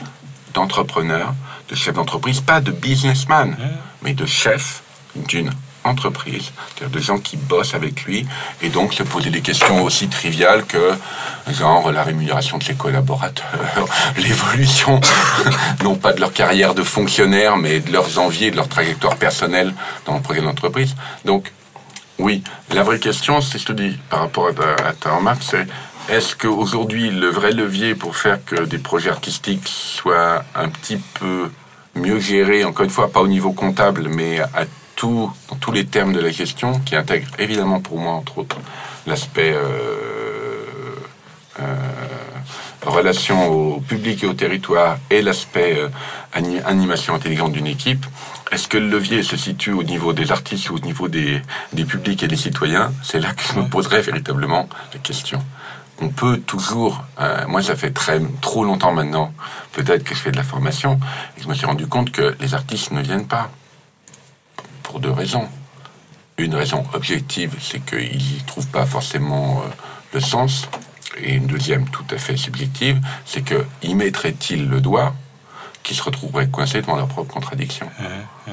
d'entrepreneur, 0.53 1.33
de 1.69 1.75
chef 1.75 1.95
d'entreprise, 1.95 2.41
pas 2.41 2.61
de 2.61 2.71
businessman, 2.71 3.55
mais 4.01 4.13
de 4.13 4.25
chef 4.25 4.81
d'une 5.15 5.51
entreprise, 5.83 6.51
c'est-à-dire 6.75 6.95
de 6.95 7.03
gens 7.03 7.17
qui 7.17 7.37
bossent 7.37 7.73
avec 7.73 8.03
lui, 8.03 8.25
et 8.61 8.69
donc 8.69 8.93
se 8.93 9.03
poser 9.03 9.29
des 9.29 9.41
questions 9.41 9.81
aussi 9.83 10.09
triviales 10.09 10.65
que, 10.65 10.93
genre, 11.49 11.91
la 11.91 12.03
rémunération 12.03 12.57
de 12.57 12.63
ses 12.63 12.75
collaborateurs, 12.75 13.47
l'évolution, 14.17 15.01
non 15.83 15.95
pas 15.95 16.13
de 16.13 16.19
leur 16.19 16.33
carrière 16.33 16.75
de 16.75 16.83
fonctionnaire, 16.83 17.57
mais 17.57 17.79
de 17.79 17.91
leurs 17.91 18.19
envies 18.19 18.45
et 18.45 18.51
de 18.51 18.57
leur 18.57 18.67
trajectoire 18.67 19.15
personnelle 19.15 19.73
dans 20.05 20.15
le 20.15 20.21
projet 20.21 20.41
d'entreprise. 20.41 20.95
Donc, 21.25 21.51
oui, 22.21 22.43
la 22.73 22.83
vraie 22.83 22.99
question, 22.99 23.41
c'est, 23.41 23.57
je 23.57 23.65
te 23.65 23.73
dis, 23.73 23.97
par 24.09 24.19
rapport 24.19 24.49
à 24.49 24.93
ta, 24.93 25.15
remarque, 25.15 25.41
c'est 25.41 25.65
est-ce 26.07 26.35
qu'aujourd'hui, 26.35 27.09
le 27.09 27.27
vrai 27.27 27.51
levier 27.51 27.95
pour 27.95 28.15
faire 28.15 28.43
que 28.45 28.63
des 28.63 28.77
projets 28.77 29.09
artistiques 29.09 29.67
soient 29.67 30.43
un 30.55 30.69
petit 30.69 30.97
peu 31.19 31.49
mieux 31.95 32.19
gérés, 32.19 32.63
encore 32.63 32.85
une 32.85 32.91
fois, 32.91 33.11
pas 33.11 33.21
au 33.21 33.27
niveau 33.27 33.53
comptable, 33.53 34.07
mais 34.07 34.39
à 34.39 34.65
tout, 34.95 35.31
dans 35.49 35.55
tous 35.55 35.71
les 35.71 35.85
termes 35.85 36.13
de 36.13 36.19
la 36.19 36.29
gestion, 36.29 36.79
qui 36.85 36.95
intègre 36.95 37.27
évidemment 37.39 37.81
pour 37.81 37.97
moi, 37.97 38.13
entre 38.13 38.37
autres, 38.37 38.57
l'aspect 39.07 39.53
euh, 39.53 40.65
euh, 41.59 41.63
relation 42.91 43.47
au 43.47 43.79
public 43.79 44.23
et 44.23 44.27
au 44.27 44.33
territoire 44.33 44.97
et 45.09 45.21
l'aspect 45.21 45.77
euh, 45.77 45.89
ani- 46.33 46.59
animation 46.65 47.15
intelligente 47.15 47.53
d'une 47.53 47.67
équipe, 47.67 48.05
est-ce 48.51 48.67
que 48.67 48.77
le 48.77 48.89
levier 48.89 49.23
se 49.23 49.37
situe 49.37 49.71
au 49.71 49.83
niveau 49.83 50.13
des 50.13 50.31
artistes 50.31 50.69
ou 50.69 50.75
au 50.75 50.79
niveau 50.79 51.07
des, 51.07 51.41
des 51.73 51.85
publics 51.85 52.21
et 52.23 52.27
des 52.27 52.35
citoyens? 52.35 52.91
C'est 53.03 53.19
là 53.19 53.33
que 53.33 53.41
je 53.43 53.59
me 53.59 53.67
poserais 53.67 54.01
véritablement 54.01 54.67
la 54.93 54.99
question. 54.99 55.43
On 56.01 56.09
peut 56.09 56.37
toujours, 56.39 57.03
euh, 57.19 57.47
moi 57.47 57.61
ça 57.61 57.75
fait 57.75 57.91
très 57.91 58.19
trop 58.41 58.63
longtemps 58.65 58.93
maintenant, 58.93 59.33
peut-être 59.71 60.03
que 60.03 60.15
je 60.15 60.19
fais 60.19 60.31
de 60.31 60.37
la 60.37 60.43
formation, 60.43 60.99
et 61.37 61.43
je 61.43 61.47
me 61.47 61.53
suis 61.53 61.65
rendu 61.65 61.87
compte 61.87 62.11
que 62.11 62.35
les 62.39 62.53
artistes 62.53 62.91
ne 62.91 63.01
viennent 63.01 63.27
pas 63.27 63.49
pour 64.83 64.99
deux 64.99 65.11
raisons. 65.11 65.47
Une 66.37 66.55
raison 66.55 66.83
objective, 66.93 67.53
c'est 67.61 67.79
qu'ils 67.85 68.17
n'y 68.17 68.43
trouvent 68.47 68.67
pas 68.67 68.85
forcément 68.87 69.61
euh, 69.63 69.69
le 70.13 70.19
sens. 70.19 70.67
Et 71.17 71.33
une 71.33 71.47
deuxième, 71.47 71.87
tout 71.89 72.05
à 72.11 72.17
fait 72.17 72.37
subjective, 72.37 72.99
c'est 73.25 73.41
que 73.41 73.65
y 73.83 73.93
mettraient-ils 73.95 74.67
le 74.67 74.81
doigt 74.81 75.13
qui 75.83 75.95
se 75.95 76.03
retrouveraient 76.03 76.47
coincés 76.47 76.81
devant 76.81 76.95
leur 76.95 77.07
propre 77.07 77.33
contradiction. 77.33 77.87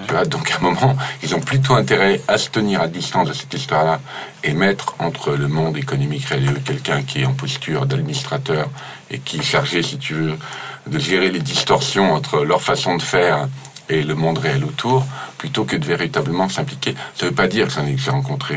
Tu 0.07 0.13
vois, 0.13 0.25
donc 0.25 0.51
à 0.51 0.57
un 0.57 0.61
moment, 0.61 0.97
ils 1.23 1.35
ont 1.35 1.41
plutôt 1.41 1.75
intérêt 1.75 2.21
à 2.27 2.39
se 2.39 2.49
tenir 2.49 2.81
à 2.81 2.89
distance 2.89 3.29
de 3.29 3.35
cette 3.35 3.53
histoire-là 3.53 4.01
et 4.45 4.55
mettre 4.55 4.95
entre 4.99 5.33
le 5.33 5.47
monde 5.47 5.77
économique 5.77 6.25
réel 6.25 6.55
et 6.57 6.61
quelqu'un 6.61 7.03
qui 7.03 7.21
est 7.21 7.27
en 7.27 7.35
posture 7.35 7.87
d'administrateur 7.87 8.71
et 9.11 9.19
qui 9.19 9.39
est 9.39 9.43
chargé, 9.43 9.83
si 9.83 9.99
tu 9.99 10.15
veux, 10.15 10.39
de 10.87 10.99
gérer 10.99 11.31
les 11.31 11.41
distorsions 11.41 12.15
entre 12.15 12.45
leur 12.45 12.63
façon 12.63 12.97
de 12.97 13.03
faire 13.03 13.47
et 13.91 14.03
le 14.03 14.15
monde 14.15 14.39
réel 14.39 14.65
autour, 14.65 15.07
plutôt 15.39 15.65
que 15.65 15.77
de 15.77 15.85
véritablement 15.85 16.49
s'impliquer. 16.49 16.95
Ça 17.15 17.27
ne 17.27 17.31
veut 17.31 17.35
pas 17.35 17.49
dire 17.49 17.67
que 17.67 17.73
j'en 17.73 17.87
ai 17.87 17.97
rencontré 18.09 18.57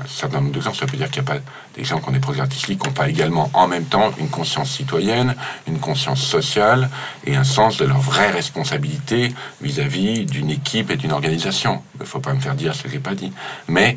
un 0.00 0.08
certain 0.08 0.40
nombre 0.40 0.52
de 0.52 0.60
gens, 0.60 0.74
ça 0.74 0.86
veut 0.86 0.96
dire 0.96 1.10
qu'il 1.10 1.22
n'y 1.22 1.28
a 1.28 1.32
pas 1.34 1.40
des 1.76 1.84
gens 1.84 2.00
qui 2.00 2.08
ont 2.08 2.12
des 2.12 2.18
projets 2.18 2.40
artistiques 2.40 2.80
qui 2.80 2.86
n'ont 2.86 2.94
pas 2.94 3.08
également 3.08 3.50
en 3.54 3.68
même 3.68 3.84
temps 3.84 4.12
une 4.18 4.28
conscience 4.28 4.70
citoyenne, 4.70 5.34
une 5.66 5.78
conscience 5.78 6.22
sociale 6.22 6.90
et 7.26 7.36
un 7.36 7.44
sens 7.44 7.76
de 7.76 7.84
leur 7.84 8.00
vraie 8.00 8.30
responsabilité 8.30 9.32
vis-à-vis 9.60 10.24
d'une 10.26 10.50
équipe 10.50 10.90
et 10.90 10.96
d'une 10.96 11.12
organisation. 11.12 11.82
Il 11.96 12.02
ne 12.02 12.06
faut 12.06 12.20
pas 12.20 12.34
me 12.34 12.40
faire 12.40 12.54
dire 12.54 12.74
ce 12.74 12.84
que 12.84 12.88
j'ai 12.88 12.98
pas 12.98 13.14
dit. 13.14 13.32
Mais 13.68 13.94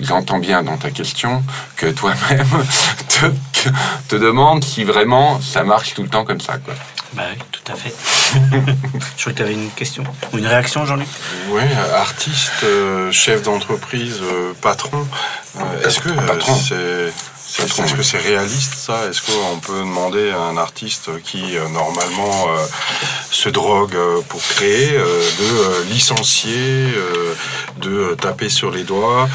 j'entends 0.00 0.38
bien 0.38 0.62
dans 0.62 0.76
ta 0.76 0.90
question 0.90 1.42
que 1.76 1.86
toi-même 1.86 2.46
te, 3.08 3.26
te 4.08 4.16
demandes 4.16 4.64
si 4.64 4.84
vraiment 4.84 5.40
ça 5.40 5.64
marche 5.64 5.94
tout 5.94 6.02
le 6.02 6.08
temps 6.08 6.24
comme 6.24 6.40
ça. 6.40 6.58
Quoi. 6.58 6.74
Bah 7.14 7.22
oui, 7.30 7.38
tout 7.50 7.72
à 7.72 7.74
fait. 7.74 7.94
Je 9.16 9.20
crois 9.22 9.32
que 9.32 9.38
tu 9.38 9.42
avais 9.42 9.54
une 9.54 9.70
question 9.70 10.04
ou 10.32 10.38
une 10.38 10.46
réaction, 10.46 10.84
Jean-Luc? 10.84 11.08
Oui, 11.50 11.62
artiste, 11.94 12.64
euh, 12.64 13.10
chef 13.12 13.42
d'entreprise, 13.42 14.20
euh, 14.22 14.52
patron. 14.60 15.06
Euh, 15.56 15.86
est-ce 15.86 16.00
que 16.00 16.10
c'est 16.68 17.12
est-ce 17.58 17.94
que 17.94 18.02
c'est 18.02 18.18
réaliste 18.18 18.74
ça? 18.74 19.06
Est-ce 19.08 19.22
qu'on 19.22 19.58
peut 19.58 19.78
demander 19.78 20.30
à 20.30 20.40
un 20.40 20.56
artiste 20.56 21.10
qui 21.22 21.42
normalement 21.72 22.46
se 23.30 23.48
drogue 23.48 23.96
pour 24.28 24.40
créer 24.40 24.92
de 24.92 25.82
licencier, 25.90 26.86
de 27.78 28.14
taper 28.20 28.48
sur 28.48 28.70
les 28.70 28.84
doigts, 28.84 29.28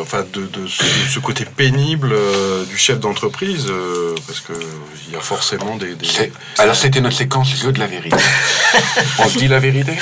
enfin 0.00 0.24
de, 0.32 0.48
ce, 0.68 1.18
côté 1.18 1.44
pénible 1.44 2.14
du 2.68 2.78
chef 2.78 3.00
d'entreprise 3.00 3.66
Parce 4.26 4.40
qu'il 4.40 5.12
y 5.12 5.16
a 5.16 5.20
forcément 5.20 5.76
des... 5.76 5.96
Alors 6.58 6.76
c'était 6.76 7.00
notre 7.00 7.16
séquence 7.16 7.48
jeu 7.48 7.72
de 7.72 7.80
la 7.80 7.86
vérité. 7.86 8.16
On 9.18 9.28
se 9.28 9.38
dit 9.38 9.48
la 9.48 9.58
vérité? 9.58 9.98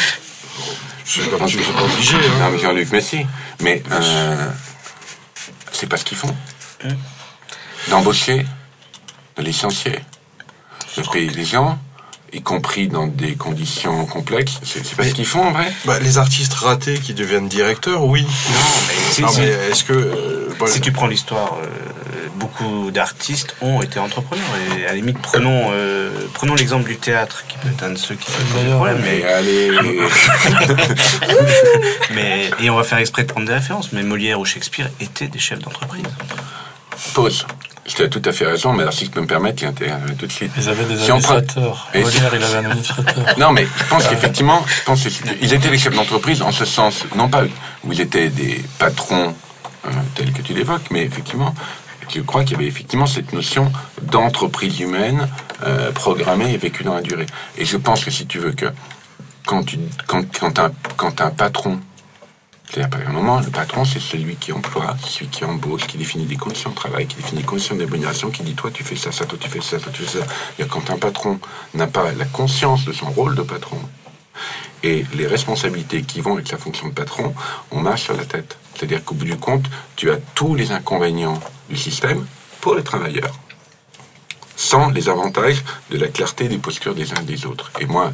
C'est 1.05 1.31
pas, 1.31 1.37
obligé. 1.37 2.17
Hein. 2.17 2.51
Non, 2.51 2.59
Jean-Luc 2.59 2.91
Messi. 2.91 3.27
Mais 3.61 3.83
c'est 5.73 5.87
pas 5.87 5.97
ce 5.97 6.05
qu'ils 6.05 6.19
font. 6.19 6.35
D'embaucher, 7.91 8.47
de 9.37 9.43
licencier, 9.43 10.01
de 10.97 11.03
payer 11.11 11.31
les 11.31 11.45
gens, 11.45 11.79
y 12.33 12.41
compris 12.43 12.89
dans 12.89 13.07
des 13.07 13.35
conditions 13.35 14.07
complexes. 14.07 14.61
C'est 14.65 14.97
pas 14.97 15.05
ce 15.05 15.15
qu'ils 15.15 15.27
font 15.27 15.45
en 15.45 15.53
vrai? 15.53 15.73
bah, 15.85 15.99
Les 16.01 16.19
artistes 16.19 16.55
ratés 16.55 16.99
qui 16.99 17.15
deviennent 17.15 17.49
directeurs, 17.49 18.05
oui. 18.05 18.27
Non, 19.21 19.29
mais, 19.37 19.45
est-ce 19.71 19.85
que. 19.85 19.93
Euh, 19.93 20.67
si 20.67 20.81
tu 20.81 20.93
prends 20.93 21.07
l'histoire, 21.07 21.59
euh, 21.63 21.67
beaucoup 22.37 22.91
d'artistes 22.91 23.55
ont 23.61 23.83
été 23.83 24.01
entrepreneurs. 24.01 24.45
Et 24.77 24.85
à 24.85 24.89
la 24.89 24.95
limite, 24.95 25.19
prenons, 25.19 25.71
euh, 25.73 26.11
prenons 26.33 26.55
l'exemple 26.55 26.89
du 26.89 26.97
théâtre, 26.97 27.45
qui 27.47 27.57
peut 27.59 27.69
être 27.69 27.83
un 27.85 27.91
de 27.91 27.99
ceux 27.99 28.15
qui 28.17 28.31
fait 28.31 28.43
le 28.65 28.75
problème. 28.75 29.01
Mais, 29.03 29.25
allez. 29.25 29.71
mais, 32.15 32.51
et 32.61 32.71
on 32.71 32.77
va 32.77 32.83
faire 32.83 32.99
exprès 32.99 33.23
de 33.23 33.29
prendre 33.29 33.47
des 33.47 33.55
références. 33.55 33.93
Mais 33.93 34.03
Molière 34.03 34.41
ou 34.41 34.45
Shakespeare 34.45 34.89
étaient 35.01 35.29
des 35.29 35.39
chefs 35.39 35.61
d'entreprise. 35.61 36.05
Pause. 37.13 37.47
Tu 37.87 38.03
as 38.03 38.09
tout 38.09 38.23
à 38.25 38.33
fait 38.33 38.47
raison, 38.47 38.73
mais 38.73 38.83
alors 38.83 38.95
si 38.95 39.05
je 39.05 39.11
peux 39.11 39.21
me 39.21 39.27
permettre, 39.27 39.63
il 39.63 39.67
intervient 39.67 40.01
tout 40.19 40.27
de 40.27 40.33
suite. 40.33 40.51
Ils 40.57 40.69
avaient 40.69 40.85
des 40.85 41.03
administrateurs. 41.03 41.89
Molière, 41.95 42.35
il 42.35 42.43
avait 42.43 42.57
un 42.57 42.71
administrateur. 42.71 43.39
non, 43.39 43.53
mais 43.53 43.67
je 43.67 43.85
pense 43.85 44.07
qu'effectivement, 44.09 44.65
je 44.67 44.83
pense 44.85 45.07
ils 45.43 45.53
étaient 45.53 45.69
des 45.69 45.79
chefs 45.79 45.95
d'entreprise 45.95 46.41
en 46.41 46.51
ce 46.51 46.65
sens, 46.65 47.05
non 47.15 47.29
pas 47.29 47.45
où 47.85 47.93
ils 47.93 48.01
étaient 48.01 48.31
des 48.31 48.65
patrons 48.79 49.35
euh, 49.87 49.91
tels 50.15 50.33
que 50.33 50.41
tu 50.41 50.55
l'évoques, 50.55 50.91
mais 50.91 51.03
effectivement, 51.03 51.55
je 52.09 52.21
crois 52.21 52.43
qu'il 52.45 52.53
y 52.53 52.57
avait 52.57 52.67
effectivement 52.67 53.07
cette 53.07 53.33
notion 53.33 53.71
d'entreprise 54.03 54.81
humaine 54.81 55.29
euh, 55.65 55.93
programmée 55.93 56.53
et 56.53 56.57
vécue 56.57 56.85
dans 56.85 56.95
la 56.95 57.03
durée. 57.03 57.27
Et 57.59 57.65
je 57.65 57.77
pense 57.77 58.05
que 58.05 58.11
si 58.11 58.27
tu 58.27 58.39
veux 58.39 58.53
que 58.53 58.67
quand, 59.47 59.63
tu, 59.65 59.79
quand, 60.07 60.25
quand, 60.39 60.59
un, 60.59 60.71
quand 60.97 61.21
un 61.21 61.31
patron 61.31 61.81
c'est-à-dire, 62.71 63.09
un 63.09 63.13
moment, 63.13 63.41
le 63.41 63.51
patron, 63.51 63.85
c'est 63.85 64.01
celui 64.01 64.37
qui 64.37 64.53
emploie, 64.53 64.97
celui 65.07 65.29
qui 65.29 65.45
embauche, 65.45 65.87
qui 65.87 65.97
définit 65.97 66.25
des 66.25 66.37
conditions 66.37 66.71
de 66.71 66.75
travail, 66.75 67.07
qui 67.07 67.17
définit 67.17 67.43
des 67.43 67.47
conditions 67.47 67.77
de 67.77 67.85
rémunération, 67.85 68.31
qui 68.31 68.43
dit 68.43 68.55
toi, 68.55 68.71
tu 68.73 68.83
fais 68.83 68.97
ça, 68.97 69.13
ça, 69.13 69.27
toi, 69.27 69.39
tu 69.41 69.49
fais 69.49 69.61
ça, 69.61 69.79
toi, 69.79 69.93
tu 69.93 70.03
fais 70.03 70.19
ça. 70.19 70.27
Et 70.59 70.67
quand 70.67 70.91
un 70.91 70.97
patron 70.97 71.39
n'a 71.75 71.87
pas 71.87 72.13
la 72.13 72.25
conscience 72.25 72.85
de 72.85 72.93
son 72.93 73.11
rôle 73.11 73.35
de 73.35 73.43
patron 73.43 73.79
et 74.83 75.05
les 75.15 75.27
responsabilités 75.27 76.03
qui 76.03 76.21
vont 76.21 76.35
avec 76.35 76.49
sa 76.49 76.59
fonction 76.59 76.89
de 76.89 76.95
patron, 76.95 77.35
on 77.71 77.81
marche 77.81 78.05
sur 78.05 78.17
la 78.17 78.25
tête. 78.25 78.59
C'est-à-dire 78.75 79.05
qu'au 79.05 79.15
bout 79.15 79.25
du 79.25 79.37
compte, 79.37 79.67
tu 79.95 80.11
as 80.11 80.17
tous 80.35 80.55
les 80.55 80.73
inconvénients 80.73 81.39
du 81.69 81.77
système 81.77 82.27
pour 82.61 82.75
les 82.75 82.83
travailleurs 82.83 83.39
les 84.95 85.09
avantages 85.09 85.63
de 85.91 85.99
la 85.99 86.09
clarté 86.09 86.49
des 86.49 86.59
postures 86.59 86.95
des 86.95 87.13
uns 87.13 87.21
et 87.23 87.25
des 87.25 87.47
autres. 87.47 87.71
Et 87.81 87.87
moi, 87.87 88.11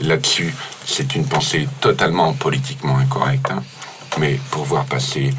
là-dessus, 0.00 0.54
c'est 0.84 1.14
une 1.14 1.26
pensée 1.26 1.68
totalement 1.80 2.32
politiquement 2.34 2.98
incorrecte, 2.98 3.50
hein. 3.50 3.62
mais 4.18 4.38
pour 4.50 4.64
voir 4.64 4.84
passer 4.84 5.30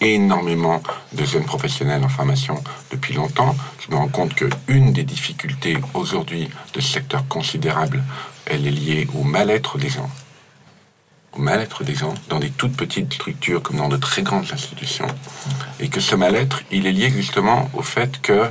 énormément 0.00 0.82
de 1.12 1.24
jeunes 1.24 1.44
professionnels 1.44 2.04
en 2.04 2.08
formation 2.08 2.62
depuis 2.90 3.14
longtemps, 3.14 3.56
je 3.80 3.90
me 3.90 3.96
rends 3.96 4.08
compte 4.08 4.34
qu'une 4.34 4.92
des 4.92 5.04
difficultés 5.04 5.76
aujourd'hui 5.94 6.48
de 6.74 6.80
ce 6.80 6.92
secteur 6.92 7.26
considérable, 7.28 8.02
elle 8.46 8.66
est 8.66 8.70
liée 8.70 9.08
au 9.14 9.24
mal-être 9.24 9.76
des 9.76 9.88
gens. 9.88 10.10
Au 11.32 11.40
mal-être 11.40 11.84
des 11.84 11.94
gens 11.94 12.14
dans 12.28 12.38
des 12.38 12.50
toutes 12.50 12.76
petites 12.76 13.12
structures 13.12 13.62
comme 13.62 13.76
dans 13.76 13.88
de 13.88 13.96
très 13.96 14.22
grandes 14.22 14.50
institutions. 14.52 15.06
Et 15.78 15.88
que 15.88 16.00
ce 16.00 16.16
mal-être, 16.16 16.62
il 16.70 16.86
est 16.86 16.92
lié 16.92 17.10
justement 17.10 17.70
au 17.74 17.82
fait 17.82 18.20
que 18.20 18.50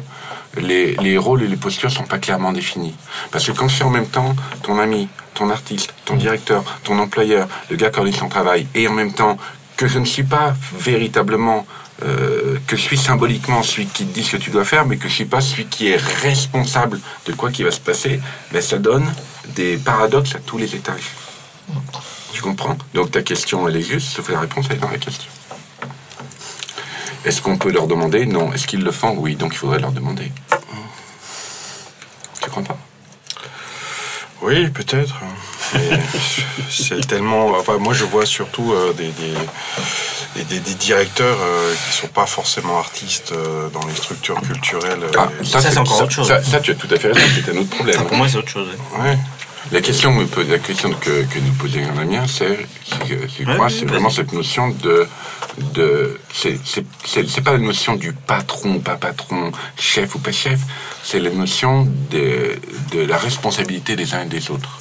les, 0.58 1.18
rôles 1.18 1.44
et 1.44 1.48
les 1.48 1.56
postures 1.56 1.92
sont 1.92 2.04
pas 2.04 2.18
clairement 2.18 2.52
définis. 2.52 2.96
Parce 3.32 3.46
que 3.46 3.52
quand 3.52 3.70
c'est 3.70 3.84
en 3.84 3.90
même 3.90 4.08
temps 4.08 4.36
ton 4.64 4.80
ami, 4.80 5.08
ton 5.34 5.50
artiste, 5.50 5.94
ton 6.06 6.16
directeur, 6.16 6.64
ton 6.84 7.00
employeur, 7.00 7.48
le 7.70 7.76
gars 7.76 7.90
qui 7.90 8.14
son 8.14 8.30
travail, 8.30 8.68
et 8.76 8.88
en 8.88 8.94
même 8.94 9.14
temps 9.14 9.38
que 9.78 9.88
je 9.88 10.00
ne 10.00 10.06
suis 10.06 10.24
pas 10.24 10.56
véritablement, 10.78 11.66
euh, 12.04 12.58
que 12.68 12.76
je 12.76 12.82
suis 12.82 12.98
symboliquement 12.98 13.64
celui 13.64 13.88
qui 13.88 14.06
te 14.06 14.14
dit 14.14 14.24
ce 14.24 14.34
que 14.34 14.38
tu 14.38 14.50
dois 14.50 14.66
faire, 14.66 14.86
mais 14.86 14.98
que 14.98 15.08
je 15.08 15.14
suis 15.14 15.26
pas 15.26 15.42
celui 15.42 15.66
qui 15.66 15.90
est 15.90 16.02
responsable 16.22 17.00
de 17.26 17.34
quoi 17.34 17.52
qui 17.52 17.64
va 17.64 17.72
se 17.72 17.80
passer, 17.80 18.20
ben 18.52 18.62
ça 18.62 18.78
donne 18.78 19.06
des 19.56 19.78
paradoxes 19.78 20.36
à 20.36 20.40
tous 20.40 20.58
les 20.58 20.76
étages. 20.76 21.12
Tu 22.34 22.42
comprends? 22.42 22.78
Donc 22.94 23.12
ta 23.12 23.22
question, 23.22 23.68
elle 23.68 23.78
est 23.78 23.82
juste, 23.82 24.10
sauf 24.10 24.28
que 24.28 24.32
la 24.32 24.42
réponse, 24.42 24.66
elle 24.70 24.78
est 24.78 24.80
dans 24.80 24.90
la 24.90 24.98
question. 24.98 25.30
Est-ce 27.26 27.42
qu'on 27.42 27.58
peut 27.58 27.72
leur 27.72 27.88
demander? 27.88 28.26
Non. 28.26 28.54
Est-ce 28.54 28.68
qu'ils 28.68 28.84
le 28.84 28.92
font? 28.92 29.16
Oui, 29.18 29.36
donc 29.36 29.54
il 29.54 29.58
faudrait 29.58 29.80
leur 29.80 29.92
demander. 29.92 30.32
Tu 32.42 32.50
crois 32.50 32.64
pas? 32.64 32.78
Oui, 34.42 34.70
peut-être. 34.70 35.16
c'est 36.70 37.06
tellement. 37.06 37.50
Enfin, 37.58 37.78
moi, 37.78 37.94
je 37.94 38.06
vois 38.06 38.26
surtout 38.26 38.72
euh, 38.74 38.94
des, 38.94 39.10
des, 39.10 40.60
des, 40.60 40.74
directeurs 40.76 41.38
euh, 41.42 41.74
qui 41.74 41.90
ne 41.90 42.02
sont 42.02 42.08
pas 42.14 42.26
forcément 42.26 42.80
artistes 42.80 43.34
euh, 43.34 43.68
dans 43.70 43.86
les 43.86 43.96
structures 43.96 44.40
culturelles. 44.42 45.02
Ah, 45.18 45.30
ça, 45.44 45.62
c'est 45.62 45.78
encore 45.78 46.04
autre 46.04 46.12
chose. 46.12 46.34
Ça, 46.44 46.60
tu 46.62 46.72
as 46.72 46.76
tout 46.76 46.88
à 46.90 46.98
fait 46.98 47.12
raison, 47.12 47.28
c'est 47.36 47.52
un 47.52 47.58
autre 47.58 47.70
problème. 47.70 48.08
Pour 48.08 48.18
moi, 48.18 48.30
c'est 48.30 48.38
autre 48.38 48.50
chose. 48.50 48.70
Ouais. 48.98 49.18
La 49.72 49.82
question, 49.82 50.18
la 50.48 50.58
question 50.58 50.92
que, 50.94 51.24
que 51.26 51.40
nous 51.40 51.52
posait 51.54 51.86
Damien, 51.96 52.26
c'est, 52.28 52.66
c'est 52.84 53.44
quoi? 53.44 53.70
C'est 53.70 53.86
vraiment 53.86 54.10
cette 54.10 54.34
notion 54.34 54.70
de, 54.70 55.08
de 55.74 56.18
c'est 56.34 57.42
pas 57.44 57.52
la 57.52 57.60
notion 57.60 57.96
du 57.96 58.14
patron, 58.14 58.80
pas 58.80 58.96
patron, 58.96 59.52
chef 59.78 60.16
ou 60.16 60.20
pas 60.20 60.32
chef, 60.32 60.60
c'est 61.04 61.20
la 61.20 61.30
notion 61.30 61.88
de, 62.10 62.58
de 62.92 63.02
la 63.02 63.18
responsabilité 63.18 63.96
des 63.96 64.14
uns 64.16 64.24
et 64.24 64.28
des 64.28 64.50
autres. 64.50 64.80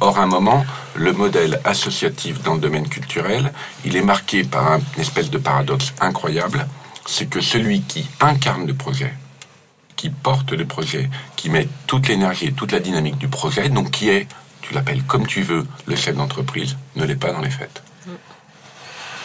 Or, 0.00 0.18
à 0.18 0.22
un 0.22 0.26
moment, 0.26 0.64
le 0.94 1.12
modèle 1.12 1.60
associatif 1.64 2.42
dans 2.42 2.54
le 2.54 2.60
domaine 2.60 2.88
culturel, 2.88 3.52
il 3.84 3.96
est 3.96 4.02
marqué 4.02 4.44
par 4.44 4.76
une 4.76 5.02
espèce 5.02 5.30
de 5.30 5.38
paradoxe 5.38 5.92
incroyable, 6.00 6.66
c'est 7.06 7.26
que 7.26 7.40
celui 7.40 7.82
qui 7.82 8.06
incarne 8.20 8.66
le 8.66 8.74
projet, 8.74 9.12
qui 10.02 10.10
porte 10.10 10.50
le 10.50 10.64
projet, 10.64 11.08
qui 11.36 11.48
met 11.48 11.68
toute 11.86 12.08
l'énergie 12.08 12.46
et 12.46 12.52
toute 12.52 12.72
la 12.72 12.80
dynamique 12.80 13.18
du 13.18 13.28
projet, 13.28 13.68
donc 13.68 13.92
qui 13.92 14.08
est 14.08 14.26
tu 14.60 14.74
l'appelles 14.74 15.04
comme 15.04 15.28
tu 15.28 15.42
veux, 15.42 15.64
le 15.86 15.94
chef 15.94 16.16
d'entreprise 16.16 16.76
ne 16.96 17.04
l'est 17.04 17.14
pas 17.14 17.30
dans 17.30 17.40
les 17.40 17.50
faits. 17.50 17.84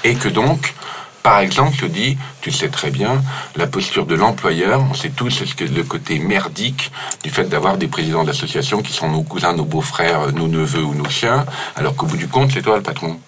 Et 0.04 0.14
que 0.14 0.30
donc, 0.30 0.76
par 1.24 1.40
exemple, 1.40 1.76
je 1.80 1.88
dis, 1.88 2.16
tu 2.42 2.52
sais 2.52 2.70
très 2.70 2.92
bien, 2.92 3.24
la 3.56 3.66
posture 3.66 4.06
de 4.06 4.14
l'employeur, 4.14 4.86
on 4.88 4.94
sait 4.94 5.10
tous 5.10 5.32
ce 5.32 5.56
que 5.56 5.64
le 5.64 5.84
côté 5.84 6.20
merdique 6.20 6.92
du 7.24 7.32
fait 7.32 7.46
d'avoir 7.46 7.78
des 7.78 7.88
présidents 7.88 8.24
d'associations 8.24 8.84
qui 8.84 8.94
sont 8.94 9.10
nos 9.10 9.24
cousins, 9.24 9.54
nos 9.54 9.66
beaux-frères, 9.66 10.32
nos 10.32 10.48
neveux 10.48 10.84
ou 10.84 10.94
nos 10.94 11.10
chiens, 11.10 11.48
alors 11.76 11.96
qu'au 11.96 12.06
bout 12.06 12.18
du 12.18 12.28
compte, 12.28 12.52
c'est 12.52 12.62
toi 12.62 12.78
le 12.78 12.84
patron 12.84 13.20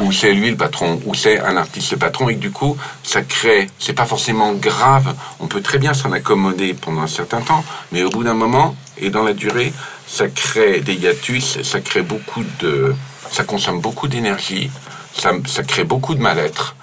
ou 0.00 0.12
c'est 0.12 0.32
lui 0.32 0.50
le 0.50 0.56
patron, 0.56 1.00
ou 1.04 1.14
c'est 1.14 1.40
un 1.40 1.56
artiste 1.56 1.92
le 1.92 1.98
patron, 1.98 2.28
et 2.28 2.34
du 2.34 2.50
coup, 2.50 2.76
ça 3.02 3.22
crée, 3.22 3.70
c'est 3.78 3.92
pas 3.92 4.06
forcément 4.06 4.52
grave, 4.52 5.14
on 5.40 5.46
peut 5.46 5.60
très 5.60 5.78
bien 5.78 5.94
s'en 5.94 6.12
accommoder 6.12 6.74
pendant 6.74 7.02
un 7.02 7.06
certain 7.06 7.40
temps, 7.40 7.64
mais 7.92 8.02
au 8.02 8.10
bout 8.10 8.24
d'un 8.24 8.34
moment, 8.34 8.76
et 8.98 9.10
dans 9.10 9.22
la 9.22 9.32
durée, 9.32 9.72
ça 10.06 10.28
crée 10.28 10.80
des 10.80 10.94
hiatus, 10.94 11.62
ça 11.62 11.80
crée 11.80 12.02
beaucoup 12.02 12.44
de, 12.60 12.94
ça 13.30 13.44
consomme 13.44 13.80
beaucoup 13.80 14.08
d'énergie, 14.08 14.70
ça, 15.14 15.32
ça 15.46 15.62
crée 15.62 15.84
beaucoup 15.84 16.14
de 16.14 16.20
mal-être, 16.20 16.74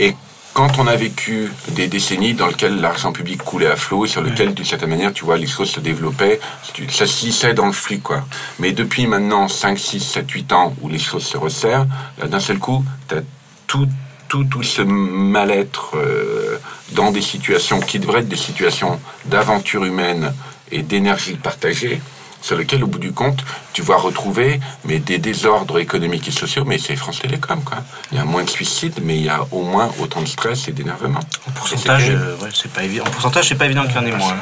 et 0.00 0.14
quand 0.56 0.78
on 0.78 0.86
a 0.86 0.96
vécu 0.96 1.52
des 1.68 1.86
décennies 1.86 2.32
dans 2.32 2.46
lesquelles 2.46 2.80
l'argent 2.80 3.12
public 3.12 3.42
coulait 3.42 3.66
à 3.66 3.76
flot, 3.76 4.06
sur 4.06 4.22
lequel, 4.22 4.54
d'une 4.54 4.64
certaine 4.64 4.88
manière, 4.88 5.12
tu 5.12 5.26
vois, 5.26 5.36
les 5.36 5.46
choses 5.46 5.68
se 5.68 5.80
développaient, 5.80 6.40
ça 6.88 7.06
se 7.06 7.52
dans 7.52 7.66
le 7.66 7.72
flux, 7.72 7.98
quoi. 7.98 8.24
Mais 8.58 8.72
depuis 8.72 9.06
maintenant 9.06 9.48
5, 9.48 9.78
6, 9.78 10.00
7, 10.00 10.30
8 10.30 10.52
ans 10.54 10.74
où 10.80 10.88
les 10.88 10.98
choses 10.98 11.26
se 11.26 11.36
resserrent, 11.36 11.86
d'un 12.26 12.40
seul 12.40 12.58
coup, 12.58 12.82
tu 13.06 13.16
as 13.16 13.20
tout, 13.66 13.86
tout, 14.28 14.44
tout 14.44 14.62
ce 14.62 14.80
mal-être 14.80 15.94
euh, 15.98 16.58
dans 16.92 17.10
des 17.10 17.20
situations 17.20 17.80
qui 17.80 17.98
devraient 17.98 18.20
être 18.20 18.28
des 18.28 18.34
situations 18.34 18.98
d'aventure 19.26 19.84
humaine 19.84 20.32
et 20.72 20.82
d'énergie 20.82 21.34
partagée, 21.34 22.00
sur 22.40 22.56
lequel, 22.56 22.84
au 22.84 22.86
bout 22.86 22.98
du 22.98 23.12
compte, 23.12 23.44
tu 23.72 23.82
vas 23.82 23.96
retrouver 23.96 24.60
mais 24.84 24.98
des 24.98 25.18
désordres 25.18 25.78
économiques 25.78 26.28
et 26.28 26.32
sociaux, 26.32 26.64
mais 26.64 26.78
c'est 26.78 26.96
France 26.96 27.20
Télécom, 27.20 27.62
quoi. 27.62 27.78
Il 28.12 28.18
y 28.18 28.20
a 28.20 28.24
moins 28.24 28.44
de 28.44 28.50
suicides, 28.50 29.00
mais 29.02 29.16
il 29.16 29.24
y 29.24 29.28
a 29.28 29.40
au 29.50 29.62
moins 29.62 29.90
autant 30.00 30.22
de 30.22 30.28
stress 30.28 30.68
et 30.68 30.72
d'énervement. 30.72 31.20
En 31.48 31.50
pourcentage, 31.52 32.10
euh, 32.10 32.36
c'est 32.54 32.72
pas 32.72 32.84
évident. 32.84 33.04
En 33.06 33.10
pourcentage, 33.10 33.48
c'est 33.48 33.54
pas 33.54 33.66
évident 33.66 33.84
qu'il 33.86 33.96
y 33.96 33.98
en 33.98 34.06
ait 34.06 34.16
moins. 34.16 34.34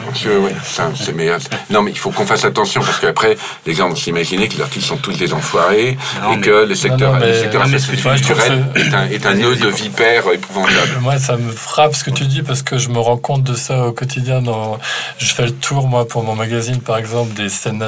Meilleur. 1.14 1.38
Non, 1.70 1.82
mais 1.82 1.90
il 1.90 1.98
faut 1.98 2.10
qu'on 2.10 2.26
fasse 2.26 2.44
attention 2.44 2.80
parce 2.80 2.98
qu'après, 2.98 3.36
les 3.66 3.74
gens 3.74 3.88
vont 3.88 3.96
s'imaginer 3.96 4.48
que 4.48 4.54
les 4.54 4.62
artistes 4.62 4.86
sont 4.86 4.96
tous 4.96 5.16
des 5.16 5.32
enfoirés 5.32 5.96
et 6.32 6.40
que 6.40 6.64
le 6.64 6.74
secteur, 6.74 7.18
le 7.18 7.32
secteur 7.34 7.64
culturel 7.64 8.66
est 8.74 8.94
un, 8.94 9.06
est 9.08 9.26
un 9.26 9.34
nœud 9.34 9.56
de 9.56 9.68
vipère 9.68 10.24
épouvantable. 10.32 10.98
Moi, 11.00 11.18
ça 11.18 11.36
me 11.36 11.50
frappe 11.52 11.94
ce 11.94 12.04
que 12.04 12.10
tu 12.10 12.26
dis 12.26 12.42
parce 12.42 12.62
que 12.62 12.78
je 12.78 12.88
me 12.88 12.98
rends 12.98 13.16
compte 13.16 13.42
de 13.42 13.54
ça 13.54 13.86
au 13.86 13.92
quotidien. 13.92 14.42
Dans... 14.42 14.78
Je 15.18 15.34
fais 15.34 15.46
le 15.46 15.52
tour, 15.52 15.88
moi, 15.88 16.06
pour 16.06 16.22
mon 16.22 16.34
magazine, 16.34 16.80
par 16.80 16.96
exemple, 16.96 17.34
des 17.34 17.48
scènes 17.48 17.78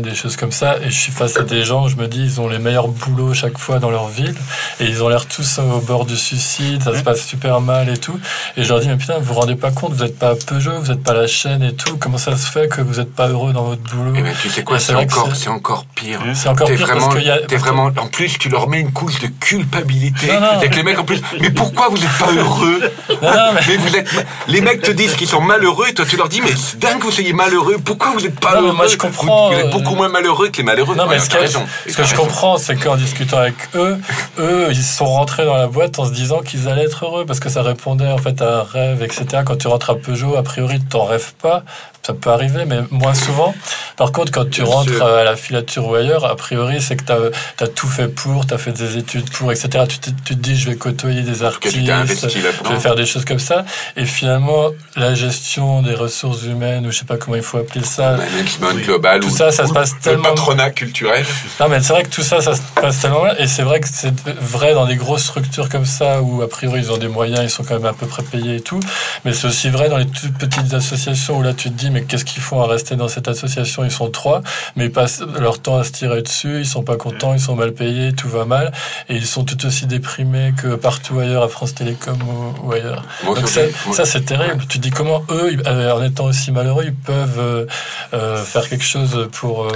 des 0.00 0.14
choses 0.14 0.36
comme 0.36 0.52
ça. 0.52 0.78
Et 0.82 0.90
je 0.90 0.98
suis 0.98 1.12
face 1.12 1.36
à 1.36 1.42
des 1.42 1.64
gens, 1.64 1.88
je 1.88 1.96
me 1.96 2.06
dis, 2.06 2.22
ils 2.22 2.40
ont 2.40 2.48
les 2.48 2.58
meilleurs 2.58 2.88
boulots 2.88 3.34
chaque 3.34 3.58
fois 3.58 3.78
dans 3.78 3.90
leur 3.90 4.08
ville. 4.08 4.34
Et 4.80 4.84
ils 4.84 5.02
ont 5.02 5.08
l'air 5.08 5.26
tous 5.26 5.58
au 5.58 5.80
bord 5.80 6.04
du 6.04 6.16
suicide, 6.16 6.82
ça 6.82 6.96
se 6.96 7.02
passe 7.02 7.24
super 7.24 7.60
mal 7.60 7.88
et 7.88 7.96
tout. 7.96 8.18
Et 8.56 8.64
je 8.64 8.68
leur 8.68 8.80
dis, 8.80 8.88
mais 8.88 8.96
putain, 8.96 9.18
vous 9.18 9.24
vous 9.24 9.40
rendez 9.40 9.56
pas 9.56 9.70
compte, 9.70 9.92
vous 9.92 10.04
n'êtes 10.04 10.18
pas 10.18 10.34
Peugeot, 10.34 10.80
vous 10.80 10.92
n'êtes 10.92 11.02
pas 11.02 11.14
la 11.14 11.26
chaîne 11.26 11.62
et 11.62 11.74
tout. 11.74 11.96
Comment 11.98 12.18
ça 12.18 12.36
se 12.36 12.46
fait 12.50 12.68
que 12.68 12.80
vous 12.80 12.98
n'êtes 13.00 13.14
pas 13.14 13.28
heureux 13.28 13.52
dans 13.52 13.64
votre 13.64 13.82
boulot? 13.82 14.14
Et 14.14 14.18
eh 14.18 14.22
ben, 14.22 14.34
Tu 14.40 14.48
sais 14.48 14.62
quoi, 14.62 14.78
c'est 14.78 14.94
encore, 14.94 15.34
c'est 15.34 15.48
encore 15.48 15.86
pire. 15.94 16.20
C'est 16.34 16.48
encore 16.48 16.68
pire 16.68 16.78
vraiment, 16.78 17.00
parce 17.00 17.16
qu'il 17.16 17.26
y 17.26 17.30
a. 17.30 17.40
Es 17.50 17.56
vraiment, 17.56 17.86
en 17.86 18.06
plus, 18.08 18.38
tu 18.38 18.48
leur 18.48 18.68
mets 18.68 18.80
une 18.80 18.92
couche 18.92 19.18
de 19.20 19.28
culpabilité. 19.28 20.30
Avec 20.30 20.76
les 20.76 20.82
mecs 20.82 20.98
en 20.98 21.04
plus, 21.04 21.20
mais 21.40 21.50
pourquoi 21.50 21.88
vous 21.88 21.98
n'êtes 21.98 22.18
pas 22.18 22.32
heureux? 22.32 22.80
Mais... 23.22 23.76
vous 23.76 23.96
êtes, 23.96 24.26
les 24.48 24.60
mecs 24.60 24.82
te 24.82 24.90
disent 24.90 25.14
qu'ils 25.14 25.28
sont 25.28 25.40
malheureux 25.40 25.86
et 25.88 25.94
toi 25.94 26.04
tu 26.08 26.16
leur 26.16 26.28
dis, 26.28 26.40
mais 26.40 26.52
c'est 26.56 26.78
dingue 26.78 26.98
que 26.98 27.04
vous 27.04 27.10
soyez 27.10 27.32
malheureux, 27.32 27.76
pourquoi 27.84 28.10
vous 28.12 28.20
n'êtes 28.20 28.38
pas 28.38 28.60
heureux? 28.60 28.72
Moi 28.72 28.86
je 28.86 28.96
comprends. 28.96 29.35
Vous 29.50 29.58
êtes 29.58 29.70
beaucoup 29.70 29.94
moins 29.94 30.08
malheureux 30.08 30.48
que 30.48 30.58
les 30.58 30.62
malheureux. 30.62 30.94
Non, 30.94 31.06
mais 31.06 31.18
ce, 31.18 31.28
que, 31.28 32.04
je 32.04 32.14
comprends, 32.14 32.56
c'est 32.56 32.76
qu'en 32.76 32.96
discutant 32.96 33.38
avec 33.38 33.54
eux, 33.74 33.98
eux, 34.38 34.68
ils 34.70 34.82
sont 34.82 35.06
rentrés 35.06 35.44
dans 35.44 35.56
la 35.56 35.66
boîte 35.66 35.98
en 35.98 36.04
se 36.06 36.12
disant 36.12 36.40
qu'ils 36.40 36.68
allaient 36.68 36.84
être 36.84 37.04
heureux 37.04 37.24
parce 37.26 37.40
que 37.40 37.48
ça 37.48 37.62
répondait 37.62 38.10
en 38.10 38.18
fait 38.18 38.40
à 38.42 38.60
un 38.60 38.62
rêve, 38.62 39.02
etc. 39.02 39.42
Quand 39.44 39.56
tu 39.56 39.68
rentres 39.68 39.90
à 39.90 39.94
Peugeot, 39.96 40.36
a 40.36 40.42
priori, 40.42 40.78
tu 40.80 40.86
t'en 40.86 41.04
rêves 41.04 41.34
pas 41.40 41.64
ça 42.06 42.14
peut 42.14 42.30
arriver, 42.30 42.64
mais 42.66 42.78
moins 42.90 43.14
souvent. 43.14 43.52
Par 43.96 44.12
contre, 44.12 44.30
quand 44.30 44.48
tu 44.48 44.62
rentres 44.62 45.02
à 45.02 45.24
la 45.24 45.34
filature 45.34 45.88
ou 45.88 45.94
ailleurs, 45.96 46.24
a 46.24 46.36
priori, 46.36 46.80
c'est 46.80 46.94
que 46.94 47.02
tu 47.04 47.64
as, 47.64 47.68
tout 47.68 47.88
fait 47.88 48.06
pour, 48.06 48.46
tu 48.46 48.54
as 48.54 48.58
fait 48.58 48.70
des 48.70 48.96
études 48.96 49.28
pour, 49.30 49.50
etc. 49.50 49.84
Tu 49.88 49.98
te, 49.98 50.10
tu 50.10 50.34
te 50.36 50.40
dis, 50.40 50.56
je 50.56 50.70
vais 50.70 50.76
côtoyer 50.76 51.22
des 51.22 51.42
artistes, 51.42 51.76
je 51.76 52.68
vais 52.68 52.78
faire 52.78 52.94
des 52.94 53.06
choses 53.06 53.24
comme 53.24 53.40
ça. 53.40 53.64
Et 53.96 54.04
finalement, 54.04 54.70
la 54.94 55.14
gestion 55.14 55.82
des 55.82 55.94
ressources 55.94 56.44
humaines, 56.44 56.86
ou 56.86 56.92
je 56.92 56.98
sais 56.98 57.04
pas 57.04 57.16
comment 57.16 57.36
il 57.36 57.42
faut 57.42 57.58
appeler 57.58 57.84
ça. 57.84 58.12
Management 58.12 58.84
global. 58.84 59.20
Tout 59.20 59.30
ça, 59.30 59.50
ça 59.50 59.66
se 59.66 59.72
passe 59.72 59.98
tellement. 60.00 60.28
Le 60.28 60.34
patronat 60.36 60.70
culturel. 60.70 61.26
Non, 61.58 61.68
mais 61.68 61.80
c'est 61.80 61.92
vrai 61.92 62.04
que 62.04 62.10
tout 62.10 62.22
ça, 62.22 62.40
ça 62.40 62.54
se 62.54 62.62
passe 62.80 63.00
tellement 63.00 63.24
mal. 63.24 63.34
Et 63.40 63.48
c'est 63.48 63.62
vrai 63.62 63.80
que 63.80 63.88
c'est 63.90 64.14
vrai 64.40 64.74
dans 64.74 64.86
des 64.86 64.96
grosses 64.96 65.24
structures 65.24 65.68
comme 65.68 65.86
ça, 65.86 66.22
où 66.22 66.40
a 66.42 66.48
priori, 66.48 66.82
ils 66.82 66.92
ont 66.92 66.98
des 66.98 67.08
moyens, 67.08 67.42
ils 67.42 67.50
sont 67.50 67.64
quand 67.64 67.74
même 67.74 67.86
à 67.86 67.94
peu 67.94 68.06
près 68.06 68.22
payés 68.22 68.56
et 68.56 68.60
tout. 68.60 68.78
Mais 69.24 69.32
c'est 69.32 69.48
aussi 69.48 69.70
vrai 69.70 69.88
dans 69.88 69.98
les 69.98 70.06
toutes 70.06 70.38
petites 70.38 70.72
associations 70.72 71.38
où 71.38 71.42
là, 71.42 71.52
tu 71.52 71.70
te 71.70 71.74
dis, 71.74 71.90
mais 71.96 72.02
qu'est-ce 72.02 72.26
qu'ils 72.26 72.42
font 72.42 72.60
à 72.60 72.66
rester 72.66 72.94
dans 72.94 73.08
cette 73.08 73.26
association? 73.26 73.82
Ils 73.82 73.90
sont 73.90 74.10
trois, 74.10 74.42
mais 74.76 74.84
ils 74.84 74.92
passent 74.92 75.22
leur 75.40 75.58
temps 75.58 75.78
à 75.78 75.84
se 75.84 75.92
tirer 75.92 76.20
dessus, 76.20 76.58
ils 76.60 76.66
sont 76.66 76.82
pas 76.82 76.96
contents, 76.96 77.32
ils 77.32 77.40
sont 77.40 77.56
mal 77.56 77.72
payés, 77.72 78.12
tout 78.12 78.28
va 78.28 78.44
mal, 78.44 78.70
et 79.08 79.16
ils 79.16 79.24
sont 79.24 79.44
tout 79.44 79.64
aussi 79.64 79.86
déprimés 79.86 80.52
que 80.60 80.74
partout 80.74 81.18
ailleurs, 81.20 81.42
à 81.42 81.48
France 81.48 81.74
Télécom 81.74 82.18
ou, 82.62 82.70
ailleurs. 82.70 83.02
Donc 83.24 83.48
ça, 83.48 84.04
c'est 84.04 84.26
terrible. 84.26 84.62
Tu 84.68 84.78
dis 84.78 84.90
comment 84.90 85.24
eux, 85.30 85.56
euh, 85.66 85.92
en 85.92 86.02
étant 86.02 86.26
aussi 86.26 86.52
malheureux, 86.52 86.84
ils 86.84 86.94
peuvent 86.94 87.38
euh, 87.38 87.66
euh, 88.12 88.44
faire 88.44 88.68
quelque 88.68 88.84
chose 88.84 89.30
pour 89.32 89.66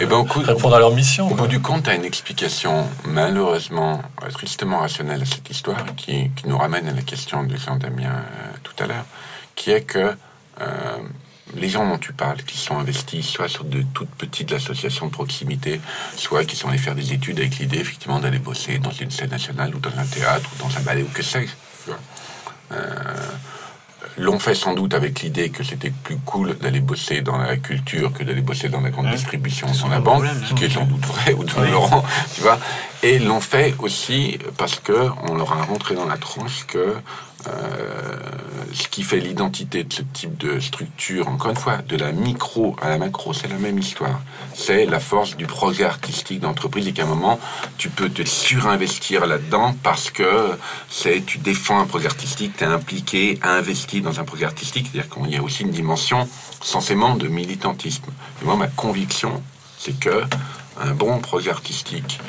eh 0.00 0.06
ben, 0.06 0.24
répondre 0.46 0.76
à 0.76 0.78
leur 0.78 0.92
mission. 0.92 1.30
Au 1.30 1.34
bout 1.34 1.46
du 1.46 1.60
compte, 1.60 1.82
tu 1.82 1.90
as 1.90 1.94
une 1.94 2.06
explication 2.06 2.88
malheureusement 3.04 4.00
tristement 4.32 4.78
rationnelle 4.78 5.20
à 5.20 5.26
cette 5.26 5.50
histoire 5.50 5.84
qui, 5.94 6.30
qui 6.36 6.48
nous 6.48 6.56
ramène 6.56 6.88
à 6.88 6.92
la 6.92 7.02
question 7.02 7.42
de 7.42 7.54
Jean 7.54 7.76
Damien 7.76 8.24
tout 8.62 8.82
à 8.82 8.86
l'heure, 8.86 9.04
qui 9.54 9.72
est 9.72 9.82
que 9.82 10.14
les 11.54 11.68
gens 11.68 11.88
dont 11.88 11.98
tu 11.98 12.12
parles, 12.12 12.42
qui 12.42 12.58
sont 12.58 12.78
investis 12.78 13.26
soit 13.26 13.48
sur 13.48 13.64
de 13.64 13.82
toutes 13.94 14.10
petites 14.10 14.52
associations 14.52 15.06
de 15.06 15.12
proximité, 15.12 15.80
soit 16.16 16.44
qui 16.44 16.56
sont 16.56 16.68
allés 16.68 16.78
faire 16.78 16.94
des 16.94 17.12
études 17.12 17.38
avec 17.38 17.58
l'idée 17.58 17.78
effectivement 17.78 18.18
d'aller 18.18 18.38
bosser 18.38 18.78
dans 18.78 18.90
une 18.90 19.10
scène 19.10 19.30
nationale 19.30 19.74
ou 19.74 19.78
dans 19.78 19.96
un 19.96 20.06
théâtre 20.06 20.48
ou 20.54 20.62
dans 20.62 20.76
un 20.76 20.80
ballet 20.80 21.02
ou 21.02 21.08
que 21.12 21.22
sais-je. 21.22 21.92
Euh, 22.72 22.84
l'ont 24.18 24.38
fait 24.38 24.54
sans 24.54 24.74
doute 24.74 24.94
avec 24.94 25.20
l'idée 25.20 25.50
que 25.50 25.62
c'était 25.62 25.90
plus 25.90 26.16
cool 26.16 26.56
d'aller 26.58 26.80
bosser 26.80 27.20
dans 27.20 27.36
la 27.36 27.56
culture 27.56 28.12
que 28.12 28.24
d'aller 28.24 28.40
bosser 28.40 28.68
dans 28.68 28.80
la 28.80 28.90
grande 28.90 29.10
distribution, 29.10 29.68
dans 29.82 29.88
la 29.88 30.00
banque, 30.00 30.24
ce 30.48 30.54
qui 30.54 30.64
est 30.64 30.70
sans 30.70 30.84
doute 30.84 31.04
vrai, 31.04 31.32
ou 31.34 31.44
dans 31.44 31.60
Laurent, 31.62 32.04
tu 32.34 32.40
vois. 32.40 32.58
Et 33.02 33.18
l'ont 33.18 33.40
fait 33.40 33.74
aussi 33.78 34.38
parce 34.56 34.80
que 34.80 35.10
on 35.28 35.34
leur 35.34 35.52
a 35.52 35.62
rentré 35.62 35.94
dans 35.94 36.06
la 36.06 36.16
tranche 36.16 36.66
que 36.66 36.96
ce 38.76 38.88
qui 38.88 39.02
fait 39.02 39.20
l'identité 39.20 39.84
de 39.84 39.92
ce 39.92 40.02
type 40.02 40.36
de 40.36 40.60
structure, 40.60 41.28
encore 41.28 41.50
une 41.50 41.56
fois, 41.56 41.78
de 41.78 41.96
la 41.96 42.12
micro 42.12 42.76
à 42.82 42.90
la 42.90 42.98
macro, 42.98 43.32
c'est 43.32 43.48
la 43.48 43.56
même 43.56 43.78
histoire. 43.78 44.20
C'est 44.54 44.84
la 44.84 45.00
force 45.00 45.36
du 45.36 45.46
projet 45.46 45.84
artistique 45.84 46.40
d'entreprise 46.40 46.86
et 46.88 46.92
qu'à 46.92 47.04
un 47.04 47.06
moment, 47.06 47.40
tu 47.78 47.88
peux 47.88 48.10
te 48.10 48.22
surinvestir 48.22 49.26
là-dedans 49.26 49.74
parce 49.82 50.10
que 50.10 50.58
c'est, 50.90 51.24
tu 51.24 51.38
défends 51.38 51.80
un 51.80 51.86
projet 51.86 52.06
artistique, 52.06 52.56
tu 52.56 52.64
es 52.64 52.66
impliqué, 52.66 53.38
investi 53.42 54.02
dans 54.02 54.20
un 54.20 54.24
projet 54.24 54.44
artistique. 54.44 54.88
C'est-à-dire 54.92 55.10
qu'il 55.10 55.30
y 55.32 55.36
a 55.36 55.42
aussi 55.42 55.62
une 55.62 55.70
dimension 55.70 56.28
censément 56.62 57.16
de 57.16 57.28
militantisme. 57.28 58.10
Et 58.42 58.44
moi, 58.44 58.56
ma 58.56 58.68
conviction, 58.68 59.42
c'est 59.78 59.98
que 59.98 60.24
un 60.78 60.92
bon 60.92 61.18
projet 61.20 61.50
artistique 61.50 62.20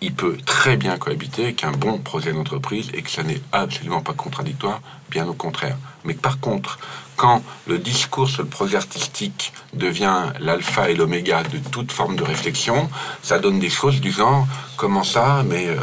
il 0.00 0.14
peut 0.14 0.36
très 0.44 0.76
bien 0.76 0.98
cohabiter 0.98 1.44
avec 1.44 1.64
un 1.64 1.72
bon 1.72 1.98
projet 1.98 2.32
d'entreprise 2.32 2.90
et 2.92 3.02
que 3.02 3.10
ça 3.10 3.22
n'est 3.22 3.40
absolument 3.52 4.02
pas 4.02 4.12
contradictoire, 4.12 4.80
bien 5.10 5.26
au 5.26 5.34
contraire. 5.34 5.76
Mais 6.04 6.14
par 6.14 6.38
contre, 6.40 6.78
quand 7.16 7.42
le 7.66 7.78
discours 7.78 8.28
sur 8.28 8.42
le 8.42 8.48
projet 8.48 8.76
artistique 8.76 9.52
devient 9.74 10.32
l'alpha 10.40 10.90
et 10.90 10.94
l'oméga 10.94 11.42
de 11.42 11.58
toute 11.70 11.92
forme 11.92 12.16
de 12.16 12.22
réflexion, 12.22 12.88
ça 13.22 13.38
donne 13.38 13.58
des 13.58 13.70
choses 13.70 14.00
du 14.00 14.10
genre 14.10 14.46
comment 14.76 15.04
ça 15.04 15.42
Mais 15.48 15.66
euh, 15.66 15.76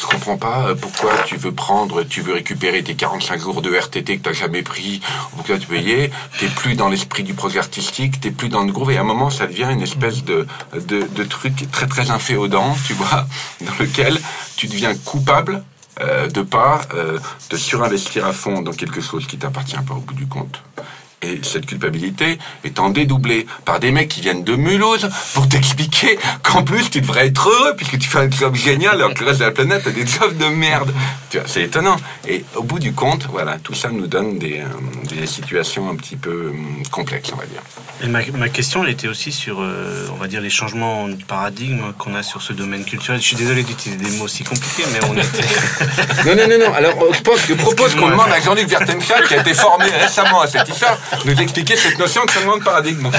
je 0.00 0.06
comprends 0.06 0.36
pas 0.36 0.68
euh, 0.68 0.74
pourquoi 0.74 1.12
tu 1.26 1.36
veux 1.36 1.52
prendre, 1.52 2.02
tu 2.02 2.22
veux 2.22 2.32
récupérer 2.32 2.82
tes 2.82 2.94
45 2.94 3.40
jours 3.40 3.62
de 3.62 3.70
RTT 3.70 4.18
que 4.18 4.22
tu 4.22 4.28
n'as 4.28 4.34
jamais 4.34 4.62
pris, 4.62 5.00
ou 5.36 5.42
que 5.42 5.52
tu 5.52 5.66
payé, 5.66 6.10
t'es 6.38 6.48
plus 6.48 6.74
dans 6.74 6.88
l'esprit 6.88 7.22
du 7.22 7.34
projet 7.34 7.58
artistique, 7.58 8.20
t'es 8.20 8.30
plus 8.30 8.48
dans 8.48 8.64
le 8.64 8.72
groupe, 8.72 8.90
et 8.90 8.96
à 8.96 9.02
un 9.02 9.04
moment 9.04 9.30
ça 9.30 9.46
devient 9.46 9.68
une 9.70 9.82
espèce 9.82 10.24
de, 10.24 10.46
de, 10.74 11.06
de 11.14 11.24
truc 11.24 11.70
très 11.70 11.86
très 11.86 12.10
inféodant, 12.10 12.76
tu 12.86 12.94
vois, 12.94 13.26
dans 13.60 13.74
lequel 13.78 14.18
tu 14.56 14.66
deviens 14.66 14.94
coupable 14.94 15.62
de 16.00 16.42
pas 16.42 16.80
euh, 16.94 17.18
te 17.48 17.56
surinvestir 17.56 18.26
à 18.26 18.32
fond 18.32 18.62
dans 18.62 18.72
quelque 18.72 19.00
chose 19.00 19.26
qui 19.26 19.38
t'appartient 19.38 19.76
pas 19.86 19.94
au 19.94 20.00
bout 20.00 20.14
du 20.14 20.26
compte. 20.26 20.62
Et 21.22 21.40
cette 21.42 21.66
culpabilité 21.66 22.38
étant 22.64 22.88
dédoublée 22.88 23.46
par 23.66 23.78
des 23.78 23.90
mecs 23.90 24.08
qui 24.08 24.22
viennent 24.22 24.42
de 24.42 24.56
Mulhouse 24.56 25.06
pour 25.34 25.48
t'expliquer 25.50 26.18
qu'en 26.42 26.62
plus 26.62 26.88
tu 26.88 27.02
devrais 27.02 27.26
être 27.26 27.46
heureux 27.46 27.74
puisque 27.76 27.98
tu 27.98 28.08
fais 28.08 28.20
un 28.20 28.30
job 28.30 28.54
génial 28.54 28.94
alors 28.94 29.12
que 29.12 29.20
le 29.20 29.26
reste 29.26 29.40
de 29.40 29.44
la 29.44 29.50
planète 29.50 29.86
a 29.86 29.90
des 29.90 30.06
jobs 30.06 30.36
de 30.38 30.46
merde. 30.46 30.94
Tu 31.28 31.38
vois, 31.38 31.46
c'est 31.46 31.62
étonnant. 31.62 31.96
Et 32.26 32.44
au 32.56 32.62
bout 32.62 32.78
du 32.78 32.92
compte, 32.94 33.26
voilà, 33.30 33.58
tout 33.58 33.74
ça 33.74 33.90
nous 33.90 34.06
donne 34.06 34.38
des, 34.38 34.60
euh, 34.60 35.14
des 35.14 35.26
situations 35.26 35.90
un 35.90 35.94
petit 35.94 36.16
peu 36.16 36.48
hum, 36.50 36.82
complexes, 36.90 37.30
on 37.34 37.36
va 37.36 37.44
dire. 37.44 37.62
Et 38.02 38.08
ma, 38.08 38.20
ma 38.38 38.48
question, 38.48 38.82
elle 38.82 38.90
était 38.90 39.08
aussi 39.08 39.30
sur, 39.30 39.60
euh, 39.60 40.08
on 40.12 40.16
va 40.16 40.26
dire, 40.26 40.40
les 40.40 40.50
changements 40.50 41.06
de 41.06 41.22
paradigme 41.22 41.92
qu'on 41.98 42.14
a 42.14 42.22
sur 42.22 42.40
ce 42.40 42.54
domaine 42.54 42.84
culturel. 42.84 43.20
Je 43.20 43.26
suis 43.26 43.36
désolé 43.36 43.62
d'utiliser 43.62 44.02
des 44.02 44.16
mots 44.16 44.24
aussi 44.24 44.42
compliqués, 44.42 44.84
mais 44.92 45.00
on 45.06 45.14
était... 45.14 46.24
non, 46.26 46.34
non, 46.34 46.48
non, 46.48 46.66
non. 46.66 46.74
Alors, 46.74 47.14
je 47.14 47.20
pense, 47.20 47.46
je 47.46 47.54
propose 47.54 47.94
qu'on 47.94 48.08
demande 48.08 48.32
à 48.32 48.40
Jean-Luc 48.40 48.68
Vertenschat, 48.68 49.22
qui 49.28 49.34
a 49.34 49.40
été 49.40 49.52
formé 49.52 49.84
récemment 49.84 50.40
à 50.40 50.46
cette 50.46 50.68
histoire, 50.68 50.98
nous 51.24 51.40
expliquer 51.40 51.76
cette 51.76 51.98
notion 51.98 52.24
de 52.24 52.30
changement 52.30 52.56
de 52.56 52.64
paradigme. 52.64 53.06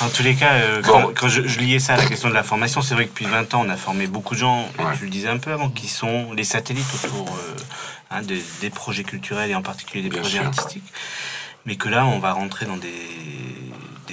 en 0.00 0.08
tous 0.08 0.22
les 0.22 0.34
cas, 0.34 0.54
euh, 0.54 0.82
quand, 0.82 1.28
je, 1.28 1.60
liais 1.60 1.78
ça 1.78 1.94
à 1.94 1.96
la 1.96 2.06
question 2.06 2.28
de 2.28 2.34
la 2.34 2.42
formation, 2.42 2.82
c'est 2.82 2.94
vrai 2.94 3.04
que 3.04 3.10
depuis 3.10 3.26
20 3.26 3.54
ans, 3.54 3.62
on 3.66 3.68
a 3.68 3.76
formé 3.76 4.06
beaucoup 4.06 4.34
de 4.34 4.40
gens, 4.40 4.68
je 4.98 5.04
le 5.04 5.10
disais 5.10 5.28
un 5.28 5.38
peu 5.38 5.52
avant, 5.52 5.70
qui 5.70 5.88
sont 5.88 6.32
les 6.32 6.44
satellites 6.44 6.86
autour 6.94 7.28
euh, 7.28 7.56
hein, 8.10 8.22
des, 8.22 8.70
projets 8.70 9.04
culturels 9.04 9.50
et 9.50 9.54
en 9.54 9.62
particulier 9.62 10.08
des 10.08 10.16
projets 10.16 10.38
artistiques. 10.38 10.92
Mais 11.66 11.76
que 11.76 11.88
là, 11.88 12.06
on 12.06 12.18
va 12.18 12.32
rentrer 12.32 12.66
dans 12.66 12.76
des, 12.76 12.88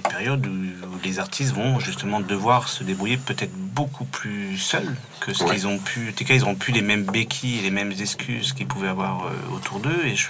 périodes 0.10 0.46
où, 0.46 0.52
les 1.04 1.20
artistes 1.20 1.54
vont 1.54 1.80
justement 1.80 2.20
devoir 2.20 2.68
se 2.68 2.84
débrouiller 2.84 3.18
peut-être 3.18 3.54
beaucoup 3.54 4.06
plus 4.06 4.58
seuls 4.58 4.96
que 5.20 5.34
ce 5.34 5.44
qu'ils 5.44 5.68
ont 5.68 5.78
pu. 5.78 6.10
En 6.10 6.12
tout 6.14 6.26
cas, 6.26 6.34
ils 6.34 6.40
n'auront 6.40 6.56
plus 6.56 6.74
les 6.74 6.82
mêmes 6.82 7.04
béquilles 7.04 7.60
et 7.60 7.62
les 7.62 7.70
mêmes 7.70 7.92
excuses 7.92 8.54
qu'ils 8.54 8.66
pouvaient 8.66 8.88
avoir 8.88 9.26
euh, 9.26 9.56
autour 9.56 9.80
d'eux. 9.80 10.02
Et 10.06 10.16
je, 10.16 10.30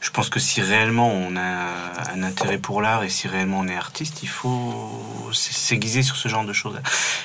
je 0.00 0.10
pense 0.10 0.30
que 0.30 0.40
si 0.40 0.62
réellement 0.62 1.12
on 1.12 1.36
a 1.36 2.12
un 2.14 2.22
intérêt 2.22 2.58
pour 2.58 2.80
l'art 2.80 3.04
et 3.04 3.10
si 3.10 3.28
réellement 3.28 3.60
on 3.60 3.68
est 3.68 3.76
artiste, 3.76 4.22
il 4.22 4.28
faut 4.28 5.30
s'aiguiser 5.32 6.02
sur 6.02 6.16
ce 6.16 6.28
genre 6.28 6.44
de 6.44 6.52
choses. 6.52 6.80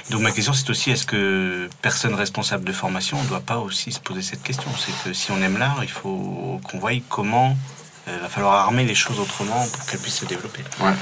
Donc 0.10 0.22
ma 0.22 0.32
question 0.32 0.54
c'est 0.54 0.70
aussi 0.70 0.92
est-ce 0.92 1.06
que 1.06 1.70
personne 1.82 2.14
responsable 2.16 2.66
de 2.66 2.74
formation 2.74 3.22
ne 3.22 3.28
doit 3.28 3.40
pas 3.40 3.60
aussi 3.60 3.92
se 3.94 4.00
poser 4.00 4.22
cette 4.22 4.44
question? 4.44 4.70
C'est 4.78 4.94
que 5.04 5.14
si 5.14 5.32
on 5.32 5.42
aime 5.42 5.58
l'art, 5.58 5.80
il 5.84 5.90
faut 5.90 6.60
qu'on 6.64 6.80
voie 6.80 6.92
comment 7.10 7.56
il 8.08 8.14
euh, 8.14 8.18
va 8.20 8.30
falloir 8.30 8.54
armer 8.54 8.86
les 8.86 8.96
choses 8.96 9.20
autrement 9.20 9.66
pour 9.74 9.86
qu'elles 9.86 10.00
puissent 10.00 10.20
se 10.20 10.26
développer. 10.26 10.64
Ouais, 10.80 10.94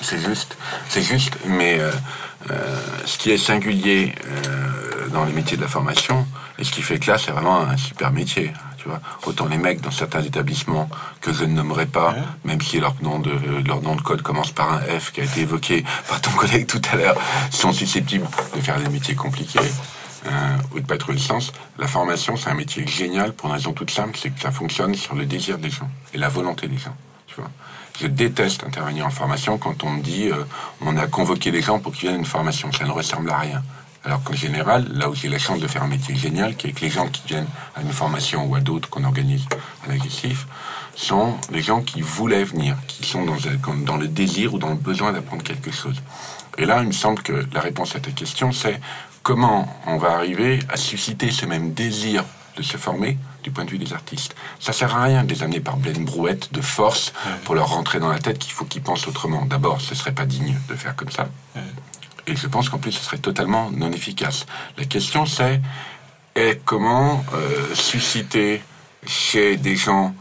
c'est 0.00 0.20
juste, 0.20 0.56
c'est 0.88 1.02
juste, 1.02 1.36
mais 1.46 1.80
euh, 1.80 1.90
euh, 2.50 2.80
ce 3.04 3.18
qui 3.18 3.30
est 3.30 3.38
singulier 3.38 4.14
dans 5.12 5.24
les 5.24 5.32
métiers 5.32 5.56
de 5.56 5.62
la 5.62 5.68
formation 5.68 6.26
et 6.58 6.64
ce 6.64 6.70
qui 6.70 6.82
fait 6.82 6.98
que 6.98 7.10
là 7.10 7.18
c'est 7.18 7.32
vraiment 7.32 7.60
un 7.60 7.76
super 7.76 8.12
métier. 8.12 8.52
Autant 9.26 9.46
les 9.46 9.58
mecs 9.58 9.80
dans 9.80 9.90
certains 9.90 10.22
établissements 10.22 10.88
que 11.20 11.32
je 11.32 11.44
ne 11.44 11.52
nommerai 11.52 11.86
pas, 11.86 12.14
même 12.44 12.60
si 12.60 12.80
leur 12.80 12.94
nom, 13.02 13.18
de, 13.18 13.32
leur 13.66 13.82
nom 13.82 13.96
de 13.96 14.00
code 14.00 14.22
commence 14.22 14.50
par 14.50 14.72
un 14.72 14.80
F 14.80 15.12
qui 15.12 15.20
a 15.20 15.24
été 15.24 15.40
évoqué 15.40 15.84
par 16.08 16.20
ton 16.20 16.30
collègue 16.36 16.66
tout 16.66 16.82
à 16.92 16.96
l'heure, 16.96 17.16
sont 17.50 17.72
susceptibles 17.72 18.26
de 18.54 18.60
faire 18.60 18.78
des 18.78 18.88
métiers 18.88 19.14
compliqués. 19.14 19.60
Euh, 20.24 20.56
ou 20.72 20.78
de 20.78 20.86
pas 20.86 20.98
trouver 20.98 21.18
le 21.18 21.20
sens. 21.20 21.52
La 21.78 21.88
formation, 21.88 22.36
c'est 22.36 22.48
un 22.48 22.54
métier 22.54 22.86
génial 22.86 23.32
pour 23.32 23.48
une 23.48 23.56
raison 23.56 23.72
toute 23.72 23.90
simple, 23.90 24.16
c'est 24.16 24.30
que 24.30 24.40
ça 24.40 24.52
fonctionne 24.52 24.94
sur 24.94 25.16
le 25.16 25.26
désir 25.26 25.58
des 25.58 25.70
gens 25.70 25.90
et 26.14 26.18
la 26.18 26.28
volonté 26.28 26.68
des 26.68 26.78
gens. 26.78 26.94
Tu 27.26 27.34
vois. 27.34 27.50
Je 28.00 28.06
déteste 28.06 28.62
intervenir 28.64 29.04
en 29.04 29.10
formation 29.10 29.58
quand 29.58 29.82
on 29.82 29.90
me 29.90 30.00
dit 30.00 30.28
euh, 30.30 30.44
on 30.80 30.96
a 30.96 31.08
convoqué 31.08 31.50
les 31.50 31.60
gens 31.60 31.80
pour 31.80 31.92
qu'ils 31.92 32.02
viennent 32.02 32.14
à 32.14 32.18
une 32.18 32.24
formation. 32.24 32.70
Ça 32.70 32.84
ne 32.84 32.92
ressemble 32.92 33.30
à 33.30 33.38
rien. 33.38 33.62
Alors 34.04 34.22
qu'en 34.24 34.34
général, 34.34 34.88
là 34.92 35.08
où 35.08 35.14
j'ai 35.14 35.28
la 35.28 35.38
chance 35.38 35.60
de 35.60 35.66
faire 35.68 35.82
un 35.82 35.88
métier 35.88 36.16
génial, 36.16 36.56
qui 36.56 36.66
est 36.68 36.72
que 36.72 36.80
les 36.80 36.90
gens 36.90 37.08
qui 37.08 37.22
viennent 37.26 37.46
à 37.76 37.82
une 37.82 37.92
formation 37.92 38.46
ou 38.46 38.54
à 38.56 38.60
d'autres 38.60 38.90
qu'on 38.90 39.04
organise 39.04 39.44
à 39.84 39.88
l'agressif, 39.88 40.46
sont 40.94 41.36
les 41.50 41.62
gens 41.62 41.82
qui 41.82 42.00
voulaient 42.00 42.44
venir, 42.44 42.76
qui 42.88 43.06
sont 43.06 43.24
dans, 43.24 43.36
dans 43.84 43.96
le 43.96 44.08
désir 44.08 44.54
ou 44.54 44.58
dans 44.58 44.70
le 44.70 44.76
besoin 44.76 45.12
d'apprendre 45.12 45.42
quelque 45.42 45.70
chose. 45.70 46.02
Et 46.58 46.66
là, 46.66 46.80
il 46.82 46.88
me 46.88 46.92
semble 46.92 47.22
que 47.22 47.46
la 47.52 47.60
réponse 47.60 47.96
à 47.96 48.00
ta 48.00 48.10
question, 48.10 48.52
c'est 48.52 48.80
comment 49.22 49.68
on 49.86 49.98
va 49.98 50.12
arriver 50.12 50.58
à 50.68 50.76
susciter 50.76 51.30
ce 51.30 51.46
même 51.46 51.72
désir 51.72 52.24
de 52.56 52.62
se 52.62 52.76
former 52.76 53.16
du 53.42 53.50
point 53.50 53.64
de 53.64 53.70
vue 53.70 53.78
des 53.78 53.92
artistes. 53.92 54.34
Ça 54.60 54.72
sert 54.72 54.94
à 54.94 55.04
rien 55.04 55.24
de 55.24 55.32
les 55.32 55.42
amener 55.42 55.60
par 55.60 55.76
pleine 55.78 56.04
brouette 56.04 56.52
de 56.52 56.60
force 56.60 57.12
pour 57.44 57.54
leur 57.54 57.68
rentrer 57.68 57.98
dans 57.98 58.10
la 58.10 58.18
tête 58.18 58.38
qu'il 58.38 58.52
faut 58.52 58.64
qu'ils 58.64 58.82
pensent 58.82 59.08
autrement. 59.08 59.46
D'abord, 59.46 59.80
ce 59.80 59.94
serait 59.94 60.12
pas 60.12 60.26
digne 60.26 60.56
de 60.68 60.74
faire 60.74 60.94
comme 60.94 61.10
ça. 61.10 61.28
Et 62.26 62.36
je 62.36 62.46
pense 62.46 62.68
qu'en 62.68 62.78
plus, 62.78 62.92
ce 62.92 63.02
serait 63.02 63.18
totalement 63.18 63.70
non 63.70 63.90
efficace. 63.90 64.46
La 64.78 64.84
question, 64.84 65.26
c'est 65.26 65.60
comment 66.64 67.24
euh, 67.34 67.74
susciter 67.74 68.62
chez 69.06 69.56
des 69.56 69.76
gens 69.76 70.14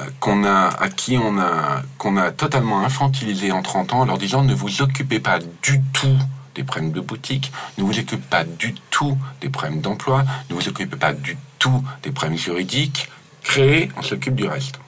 euh, 0.00 0.04
qu'on 0.20 0.44
a, 0.44 0.68
à 0.68 0.88
qui 0.88 1.18
on 1.18 1.38
a, 1.38 1.82
qu'on 1.96 2.16
a 2.16 2.30
totalement 2.30 2.80
infantilisé 2.80 3.52
en 3.52 3.62
30 3.62 3.94
ans, 3.94 4.00
en 4.00 4.04
leur 4.04 4.18
disant 4.18 4.42
ne 4.42 4.54
vous 4.54 4.82
occupez 4.82 5.20
pas 5.20 5.38
du 5.62 5.80
tout 5.92 6.18
des 6.54 6.64
problèmes 6.64 6.92
de 6.92 7.00
boutique, 7.00 7.52
ne 7.78 7.84
vous 7.84 7.98
occupez 7.98 8.16
pas 8.16 8.44
du 8.44 8.74
tout 8.90 9.16
des 9.40 9.48
problèmes 9.48 9.80
d'emploi, 9.80 10.24
ne 10.50 10.54
vous 10.54 10.68
occupez 10.68 10.96
pas 10.96 11.12
du 11.12 11.36
tout 11.58 11.84
des 12.02 12.10
problèmes 12.10 12.38
juridiques, 12.38 13.08
créez, 13.42 13.90
on 13.96 14.02
s'occupe 14.02 14.34
du 14.34 14.46
reste. 14.46 14.78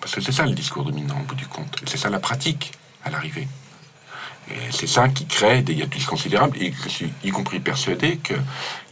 Parce 0.00 0.14
que 0.14 0.20
c'est 0.20 0.32
ça 0.32 0.44
le 0.44 0.52
discours 0.52 0.84
dominant 0.84 1.18
au 1.20 1.24
bout 1.24 1.34
du 1.34 1.46
compte. 1.46 1.76
C'est 1.86 1.96
ça 1.96 2.10
la 2.10 2.18
pratique 2.18 2.72
à 3.04 3.10
l'arrivée. 3.10 3.48
C'est 4.70 4.86
ça 4.86 5.08
qui 5.08 5.26
crée 5.26 5.62
des 5.62 5.74
hiatus 5.74 6.04
considérables. 6.04 6.56
Et 6.60 6.72
je 6.82 6.88
suis 6.88 7.12
y 7.22 7.30
compris 7.30 7.60
persuadé 7.60 8.18
qu'il 8.18 8.36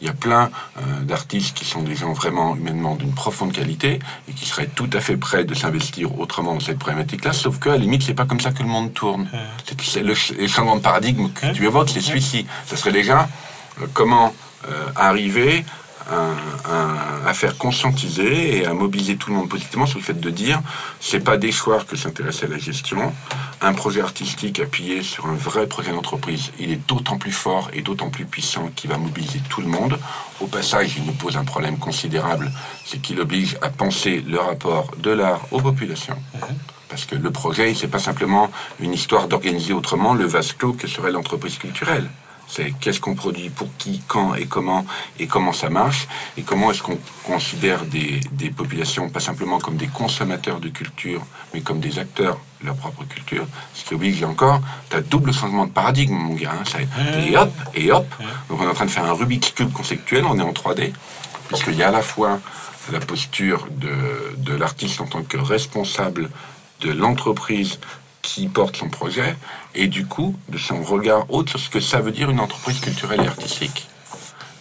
y 0.01 0.09
a 0.09 0.13
plein 0.13 0.51
euh, 0.79 1.01
d'artistes 1.03 1.57
qui 1.57 1.65
sont 1.65 1.83
des 1.83 1.95
gens 1.95 2.13
vraiment 2.13 2.57
humainement 2.57 2.95
d'une 2.97 3.13
profonde 3.13 3.53
qualité 3.53 3.99
et 4.29 4.33
qui 4.33 4.47
seraient 4.47 4.69
tout 4.69 4.89
à 4.93 5.01
fait 5.01 5.17
prêts 5.17 5.45
de 5.45 5.55
s'investir 5.55 6.19
autrement 6.19 6.55
dans 6.55 6.61
cette 6.61 6.79
problématique-là. 6.79 7.33
Sauf 7.33 7.59
qu'à 7.59 7.71
la 7.71 7.79
limite, 7.79 8.03
c'est 8.03 8.15
pas 8.15 8.25
comme 8.25 8.41
ça 8.41 8.53
que 8.53 8.63
le 8.63 8.69
monde 8.69 8.93
tourne. 8.95 9.29
C'est 9.83 10.03
le, 10.03 10.15
changement 10.15 10.77
de 10.77 10.83
paradigme 10.83 11.29
que 11.31 11.53
tu 11.53 11.65
évoques, 11.65 11.91
c'est 11.91 12.01
celui-ci. 12.01 12.47
Ce 12.67 12.77
serait 12.77 12.93
déjà 12.93 13.29
euh, 13.81 13.87
comment 13.93 14.35
euh, 14.69 14.87
arriver 14.97 15.65
à, 16.11 17.33
faire 17.35 17.57
conscientiser 17.57 18.59
et 18.59 18.67
à 18.67 18.75
mobiliser 18.75 19.17
tout 19.17 19.31
le 19.31 19.37
monde 19.37 19.49
positivement 19.49 19.87
sur 19.87 19.99
le 19.99 20.05
fait 20.05 20.21
de 20.21 20.31
dire 20.31 20.61
c'est 21.01 21.21
pas 21.21 21.39
des 21.39 21.51
choix 21.51 21.83
que 21.83 21.97
s'intéresser 21.97 22.45
à 22.45 22.49
la 22.49 22.59
gestion. 22.59 23.13
Un 23.63 23.73
projet 23.73 24.03
artistique 24.03 24.61
appuyé 24.61 25.03
sur 25.03 25.27
un 25.27 25.35
vrai 25.35 25.67
projet 25.67 25.93
d'entreprise, 25.93 26.53
il 26.59 26.71
est 26.71 26.87
d'autant 26.89 27.17
plus 27.17 27.33
fort 27.33 27.71
et 27.73 27.81
d'autant 27.81 28.11
plus 28.11 28.27
puissant 28.27 28.71
qu'il 28.75 28.91
va 28.91 28.99
mobiliser 28.99 29.41
tout 29.49 29.63
le 29.63 29.69
monde. 29.69 29.99
Au 30.41 30.47
passage, 30.47 30.97
il 30.99 31.05
nous 31.05 31.13
pose 31.13 31.37
un 31.37 31.45
problème 31.45 31.79
considérable, 31.79 32.53
c'est 32.85 33.01
qu'il 33.01 33.19
oblige 33.21 33.57
à 33.63 33.71
penser 33.71 34.23
le 34.29 34.39
rapport 34.39 34.91
de 34.99 35.11
l'art 35.11 35.41
aux 35.53 35.61
populations. 35.61 36.19
Parce 36.89 37.07
que 37.07 37.17
le 37.17 37.31
projet, 37.31 37.75
c'est 37.75 37.89
pas 37.89 37.99
simplement 37.99 38.51
une 38.79 38.93
histoire 38.93 39.27
d'organiser 39.27 39.73
autrement 39.73 40.13
le 40.13 40.27
vase 40.27 40.53
clos 40.53 40.75
que 40.75 40.87
serait 40.87 41.11
l'entreprise 41.11 41.57
culturelle. 41.57 42.11
C'est 42.55 42.73
qu'est-ce 42.73 43.01
qu'on 43.01 43.15
produit, 43.15 43.49
pour 43.49 43.69
qui, 43.79 44.03
quand 44.07 44.35
et 44.35 44.45
comment, 44.45 44.85
et 45.19 45.27
comment 45.27 45.55
ça 45.55 45.71
marche, 45.71 46.07
et 46.37 46.43
comment 46.43 46.71
est-ce 46.71 46.83
qu'on 46.83 46.99
considère 47.25 47.87
des, 47.87 48.21
populations 48.55 49.09
pas 49.09 49.21
simplement 49.21 49.59
comme 49.59 49.79
des 49.79 49.87
consommateurs 49.87 50.61
de 50.61 50.69
culture, 50.69 51.23
mais 51.55 51.63
comme 51.63 51.81
des 51.81 51.99
acteurs 51.99 52.39
de 52.61 52.67
leur 52.67 52.77
propre 52.77 53.05
culture. 53.05 53.47
Ce 53.73 53.87
qui 53.87 53.95
oblige 53.95 54.23
encore, 54.23 54.61
tu 54.91 54.97
as 54.97 55.01
double 55.01 55.33
changement 55.33 55.65
de 55.65 55.71
paradigme, 55.71 56.13
mon 56.13 56.35
gars. 56.35 56.53
Hein. 56.53 57.25
et 57.27 57.39
hop, 57.39 57.53
et 57.75 57.91
hop. 57.91 58.07
Donc 58.51 58.61
on 58.61 58.65
est 58.65 58.71
en 58.71 58.75
train 58.75 58.85
de 58.85 58.91
faire 58.91 59.07
un 59.07 59.15
Rubik's 59.15 59.53
Cube 59.53 59.73
conceptuel, 59.73 60.27
on 60.27 60.39
est 60.39 60.43
en 60.43 60.53
3D, 60.53 60.93
puisqu'il 61.49 61.77
y 61.77 61.83
a 61.83 61.89
à 61.89 61.93
la 61.93 62.03
fois 62.03 62.39
la 62.93 63.01
posture 63.01 63.67
de, 63.71 64.35
de 64.37 64.55
l'artiste 64.55 65.01
en 65.01 65.07
tant 65.07 65.23
que 65.23 65.39
responsable 65.39 66.29
de 66.83 66.93
l'entreprise 66.93 67.79
qui 68.23 68.47
porte 68.49 68.77
son 68.77 68.89
projet 68.89 69.37
et 69.75 69.89
du 69.89 70.07
coup 70.07 70.37
de 70.49 70.57
son 70.57 70.83
regard 70.83 71.31
autre 71.31 71.51
sur 71.51 71.61
ce 71.61 71.69
que 71.69 71.81
ça 71.81 72.01
veut 72.01 72.13
dire 72.13 72.31
une 72.31 72.41
entreprise 72.41 72.81
culturelle 72.81 73.21
et 73.21 73.27
artistique. 73.27 73.89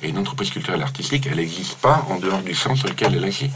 Et 0.04 0.10
une 0.10 0.18
entreprise 0.18 0.50
culturelle 0.50 0.82
et 0.82 0.84
artistique, 0.84 1.28
elle 1.30 1.38
n'existe 1.38 1.78
pas 1.78 2.06
en 2.10 2.18
dehors 2.18 2.42
du 2.42 2.56
champ 2.56 2.76
sur 2.76 2.88
lequel 2.88 3.14
elle 3.16 3.24
agit. 3.24 3.52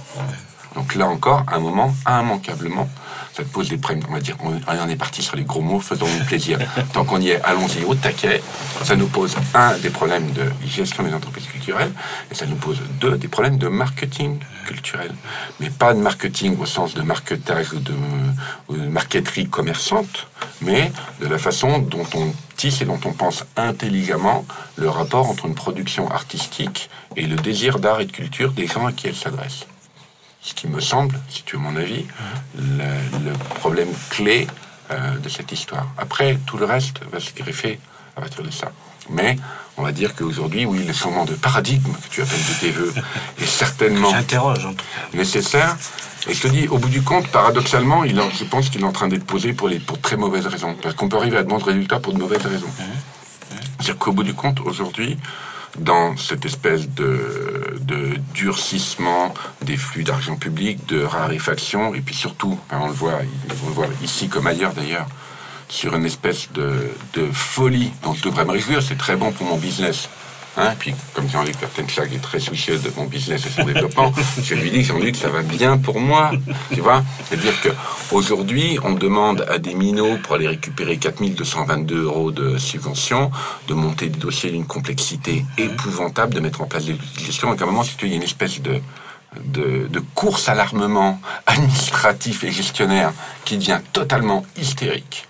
Donc 0.76 0.94
là 0.96 1.08
encore, 1.08 1.46
un 1.52 1.60
moment, 1.60 1.94
immanquablement, 2.06 2.90
ça 3.34 3.44
te 3.44 3.50
pose 3.50 3.70
des 3.70 3.78
problèmes. 3.78 4.04
On 4.10 4.14
va 4.14 4.20
dire, 4.20 4.38
on, 4.44 4.90
est 4.90 4.96
parti 4.96 5.24
sur 5.24 5.36
les 5.36 5.44
gros 5.44 5.62
mots, 5.62 5.80
faisons-nous 5.80 6.26
plaisir. 6.26 6.60
Tant 6.94 7.06
qu'on 7.06 7.22
y 7.22 7.30
est, 7.30 7.42
allons-y 7.44 7.84
au 7.86 7.96
taquet. 7.96 8.42
Ça 8.84 8.96
nous 8.96 9.08
pose, 9.08 9.36
un, 9.54 9.78
des 9.78 9.90
problèmes 9.90 10.32
de 10.32 10.44
gestion 10.66 11.04
des 11.04 11.14
entreprises 11.14 11.48
culturelles, 11.48 11.92
et 12.30 12.36
ça 12.36 12.46
nous 12.46 12.56
pose, 12.56 12.80
deux, 13.00 13.18
des 13.18 13.30
problèmes 13.30 13.58
de 13.58 13.70
marketing 13.70 14.40
culturel. 14.66 15.12
Mais 15.60 15.70
pas 15.70 15.94
de 15.94 16.00
marketing 16.00 16.58
au 16.60 16.66
sens 16.66 16.94
de 16.94 17.02
marketage 17.02 17.74
ou 17.74 17.80
de, 17.80 17.94
ou 18.68 18.76
de 18.76 18.88
marqueterie 18.88 19.48
commerçante, 19.48 20.28
mais 20.62 20.92
de 21.22 21.28
la 21.28 21.38
façon 21.38 21.80
dont 21.80 22.06
on 22.16 22.34
tisse 22.58 22.82
et 22.82 22.86
dont 22.86 23.00
on 23.06 23.14
pense 23.14 23.46
intelligemment 23.56 24.46
le 24.76 24.90
rapport 24.90 25.30
entre 25.30 25.46
une 25.46 25.56
production 25.56 26.10
artistique 26.12 26.90
et 27.16 27.28
le 27.28 27.36
désir 27.38 27.80
d'art 27.80 28.02
et 28.02 28.06
de 28.06 28.12
culture 28.12 28.52
des 28.52 28.68
gens 28.68 28.86
à 28.86 28.92
qui 28.92 29.08
elle 29.08 29.16
s'adresse 29.16 29.66
ce 30.46 30.54
qui 30.54 30.68
me 30.68 30.80
semble, 30.80 31.20
si 31.28 31.42
tu 31.42 31.56
veux 31.56 31.62
mon 31.64 31.76
avis, 31.76 32.06
le, 32.56 33.34
problème 33.56 33.90
clé 34.12 34.48
euh, 34.92 35.18
de 35.18 35.28
cette 35.28 35.52
histoire. 35.52 35.88
Après, 35.98 36.38
tout 36.46 36.58
le 36.58 36.66
reste 36.66 37.00
va 37.12 37.20
se 37.20 37.34
greffer 37.34 37.80
à 38.16 38.22
partir 38.22 38.44
de 38.44 38.52
ça. 38.52 38.72
Mais 39.10 39.38
on 39.78 39.82
va 39.82 39.92
dire 39.92 40.14
qu'aujourd'hui, 40.16 40.66
oui, 40.66 40.84
le 40.86 40.94
changement 40.94 41.26
de 41.26 41.34
paradigme 41.34 41.92
que 41.94 42.10
tu 42.10 42.22
appelles 42.22 42.38
de 42.38 42.60
tes 42.60 42.70
voeux 42.70 42.94
est 43.42 43.46
certainement 43.46 44.14
nécessaire. 45.16 45.76
Et 46.28 46.34
je 46.36 46.41
te 46.41 46.48
dis, 46.48 46.68
au 46.68 46.78
bout 46.78 46.89
du 46.89 47.02
compte, 47.02 47.28
paradoxalement, 47.30 48.04
il 48.04 48.22
je 48.38 48.43
pense 48.43 48.70
qu'il 48.70 48.82
est 48.82 48.86
en 48.86 48.91
train 48.91 49.08
d'être 49.08 49.26
posé 49.26 49.54
pour, 49.54 49.68
les, 49.68 49.80
pour 49.80 50.00
très 50.00 50.16
mauvaises 50.16 50.46
raisons. 50.46 50.76
Parce 50.80 50.93
qu'on 50.93 51.10
peut 51.10 51.18
arriver 51.18 51.38
à 51.38 51.43
de 51.43 51.50
bons 51.50 51.58
résultats 51.58 52.00
pour 52.00 52.14
de 52.14 52.20
mauvaises 52.20 52.46
raisons. 52.46 52.70
C'est-à-dire 53.58 53.98
qu'au 53.98 54.12
bout 54.12 54.24
du 54.24 54.36
compte, 54.36 54.60
aujourd'hui, 54.60 55.18
dans 55.78 56.17
cette 56.17 56.45
espèce 56.45 56.89
de, 56.89 57.78
durcissement 58.34 59.34
des 59.61 59.78
flux 59.78 60.03
d'argent 60.03 60.36
public, 60.36 60.86
de 60.88 61.01
raréfaction, 61.01 61.95
et 61.95 62.01
puis 62.01 62.13
surtout, 62.13 62.59
on 62.69 62.88
le 62.88 62.93
voit, 62.93 63.19
on 63.63 63.67
le 63.67 63.73
voit 63.73 63.88
ici 64.03 64.28
comme 64.28 64.45
ailleurs 64.45 64.73
d'ailleurs, 64.73 65.07
sur 65.69 65.95
une 65.95 66.05
espèce 66.05 66.51
de, 66.51 66.91
de 67.13 67.26
folie 67.32 67.91
dont 68.03 68.13
je 68.13 68.23
devrais 68.23 68.43
me 68.43 68.51
réjouir, 68.51 68.84
c'est 68.84 68.97
très 68.97 69.15
bon 69.15 69.32
pour 69.32 69.47
mon 69.47 69.57
business. 69.57 70.09
Hein, 70.58 70.74
puis, 70.80 70.93
comme 71.14 71.30
Jean-Luc 71.30 71.58
Pertenchag 71.58 72.14
est 72.14 72.22
très 72.22 72.39
soucieux 72.39 72.78
de 72.80 72.89
mon 72.95 73.06
business 73.06 73.45
et 73.45 73.49
son 73.49 73.66
développement, 73.66 74.14
je 74.41 74.56
lui 74.56 74.72
dis, 74.72 74.84
Jean-Luc, 74.84 75.16
ça 75.18 75.30
va 75.30 75.41
bien 75.41 75.78
pour 75.78 75.99
moi. 75.99 76.32
Tu 76.74 76.80
vois? 76.80 77.03
C'est-à-dire 77.28 77.53
qu'aujourd'hui, 77.62 78.80
on 78.84 78.93
demande 78.93 79.45
à 79.49 79.58
des 79.58 79.74
minots 79.74 80.18
pour 80.24 80.36
aller 80.36 80.47
récupérer 80.47 80.97
4222 80.97 82.03
euros 82.03 82.32
de 82.32 82.58
subvention, 82.58 83.32
de 83.68 83.74
monter 83.74 84.08
des 84.08 84.20
dossiers 84.20 84.51
d'une 84.51 84.66
complexité 84.66 85.45
épouvantable, 85.58 86.34
de 86.34 86.39
mettre 86.39 86.62
en 86.62 86.66
place 86.68 86.86
des 86.86 86.95
gestions. 87.18 87.53
Et 87.53 87.58
qu'à 87.58 87.66
un 87.66 87.68
moment, 87.68 87.84
il 88.01 88.08
y 88.08 88.14
a 88.14 88.16
une 88.16 88.24
espèce 88.24 88.62
de, 88.62 88.80
de, 89.43 89.88
de 89.89 89.99
course 90.14 90.47
à 90.47 90.56
l'armement 90.56 91.20
administratif 91.47 92.45
et 92.45 92.51
gestionnaire 92.51 93.12
qui 93.43 93.58
devient 93.58 93.82
totalement 93.91 94.45
hystérique. 94.58 95.28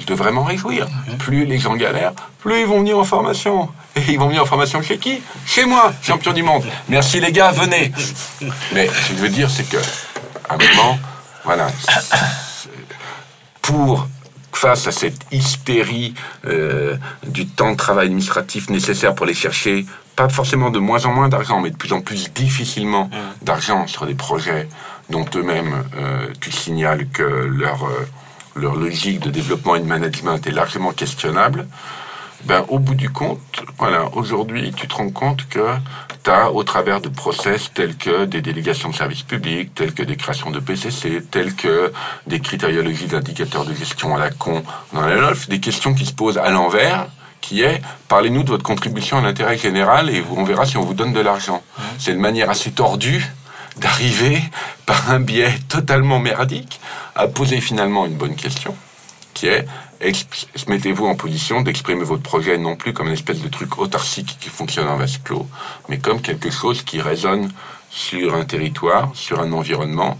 Je 0.00 0.06
devrais 0.06 0.32
m'en 0.32 0.44
réjouir. 0.44 0.88
Plus 1.18 1.44
les 1.44 1.58
gens 1.58 1.76
galèrent, 1.76 2.14
plus 2.38 2.60
ils 2.60 2.66
vont 2.66 2.78
venir 2.78 2.98
en 2.98 3.04
formation. 3.04 3.68
Et 3.96 4.00
ils 4.08 4.18
vont 4.18 4.28
venir 4.28 4.42
en 4.42 4.46
formation 4.46 4.82
chez 4.82 4.98
qui? 4.98 5.20
Chez 5.46 5.64
moi, 5.66 5.92
champion 6.02 6.32
du 6.32 6.42
monde. 6.42 6.64
Merci 6.88 7.20
les 7.20 7.32
gars, 7.32 7.52
venez. 7.52 7.92
Mais 8.72 8.86
ce 8.88 9.10
que 9.10 9.16
je 9.16 9.22
veux 9.22 9.28
dire, 9.28 9.50
c'est 9.50 9.68
que, 9.68 9.76
à 10.48 10.54
un 10.54 10.56
moment, 10.56 10.98
voilà, 11.44 11.68
pour 13.62 14.08
face 14.52 14.86
à 14.86 14.92
cette 14.92 15.20
hystérie 15.32 16.14
euh, 16.46 16.96
du 17.26 17.46
temps 17.46 17.72
de 17.72 17.76
travail 17.76 18.06
administratif 18.06 18.68
nécessaire 18.68 19.14
pour 19.14 19.26
les 19.26 19.34
chercher, 19.34 19.86
pas 20.16 20.28
forcément 20.28 20.70
de 20.70 20.78
moins 20.78 21.06
en 21.06 21.12
moins 21.12 21.28
d'argent, 21.28 21.60
mais 21.60 21.70
de 21.70 21.76
plus 21.76 21.92
en 21.92 22.02
plus 22.02 22.30
difficilement 22.32 23.06
mmh. 23.06 23.44
d'argent 23.44 23.86
sur 23.86 24.06
des 24.06 24.14
projets 24.14 24.68
dont 25.08 25.24
eux-mêmes 25.34 25.84
euh, 25.96 26.26
tu 26.40 26.52
signales 26.52 27.08
que 27.08 27.22
leur 27.22 27.84
euh, 27.84 28.06
leur 28.54 28.76
logique 28.76 29.20
de 29.20 29.30
développement 29.30 29.76
et 29.76 29.80
de 29.80 29.86
management 29.86 30.46
est 30.46 30.52
largement 30.52 30.92
questionnable, 30.92 31.66
ben, 32.44 32.64
au 32.68 32.78
bout 32.78 32.94
du 32.94 33.10
compte, 33.10 33.62
voilà, 33.76 34.08
aujourd'hui, 34.14 34.72
tu 34.74 34.88
te 34.88 34.94
rends 34.94 35.10
compte 35.10 35.46
que 35.48 35.66
tu 36.24 36.30
as, 36.30 36.50
au 36.50 36.64
travers 36.64 37.00
de 37.00 37.08
process 37.08 37.70
tels 37.74 37.96
que 37.96 38.24
des 38.24 38.40
délégations 38.40 38.88
de 38.88 38.94
services 38.94 39.22
publics, 39.22 39.74
tels 39.74 39.92
que 39.92 40.02
des 40.02 40.16
créations 40.16 40.50
de 40.50 40.58
PCC, 40.58 41.22
tels 41.30 41.54
que 41.54 41.92
des 42.26 42.40
critériologies 42.40 43.06
d'indicateurs 43.06 43.66
de 43.66 43.74
gestion 43.74 44.16
à 44.16 44.18
la 44.18 44.30
con 44.30 44.62
dans 44.92 45.02
la 45.02 45.16
LOLF, 45.16 45.48
des 45.48 45.60
questions 45.60 45.92
qui 45.92 46.06
se 46.06 46.14
posent 46.14 46.38
à 46.38 46.50
l'envers, 46.50 47.08
qui 47.42 47.62
est 47.62 47.82
parlez-nous 48.08 48.42
de 48.42 48.50
votre 48.50 48.64
contribution 48.64 49.18
à 49.18 49.20
l'intérêt 49.20 49.58
général 49.58 50.08
et 50.08 50.22
on 50.34 50.44
verra 50.44 50.64
si 50.64 50.76
on 50.76 50.82
vous 50.82 50.94
donne 50.94 51.12
de 51.12 51.20
l'argent. 51.20 51.62
Mmh. 51.62 51.82
C'est 51.98 52.12
une 52.12 52.20
manière 52.20 52.48
assez 52.48 52.70
tordue 52.70 53.30
d'arriver 53.80 54.40
par 54.86 55.10
un 55.10 55.20
biais 55.20 55.58
totalement 55.68 56.20
merdique 56.20 56.80
à 57.16 57.26
poser 57.26 57.60
finalement 57.60 58.06
une 58.06 58.16
bonne 58.16 58.36
question, 58.36 58.76
qui 59.34 59.48
est 59.48 59.66
mettez-vous 60.68 61.06
en 61.06 61.14
position 61.14 61.60
d'exprimer 61.60 62.04
votre 62.04 62.22
projet 62.22 62.56
non 62.56 62.76
plus 62.76 62.92
comme 62.92 63.08
une 63.08 63.14
espèce 63.14 63.40
de 63.40 63.48
truc 63.48 63.78
autarcique 63.78 64.36
qui 64.40 64.48
fonctionne 64.48 64.88
en 64.88 64.96
vase 64.96 65.18
clos, 65.18 65.46
mais 65.88 65.98
comme 65.98 66.22
quelque 66.22 66.50
chose 66.50 66.82
qui 66.82 67.00
résonne 67.00 67.50
sur 67.90 68.34
un 68.34 68.44
territoire, 68.44 69.10
sur 69.14 69.40
un 69.40 69.52
environnement, 69.52 70.18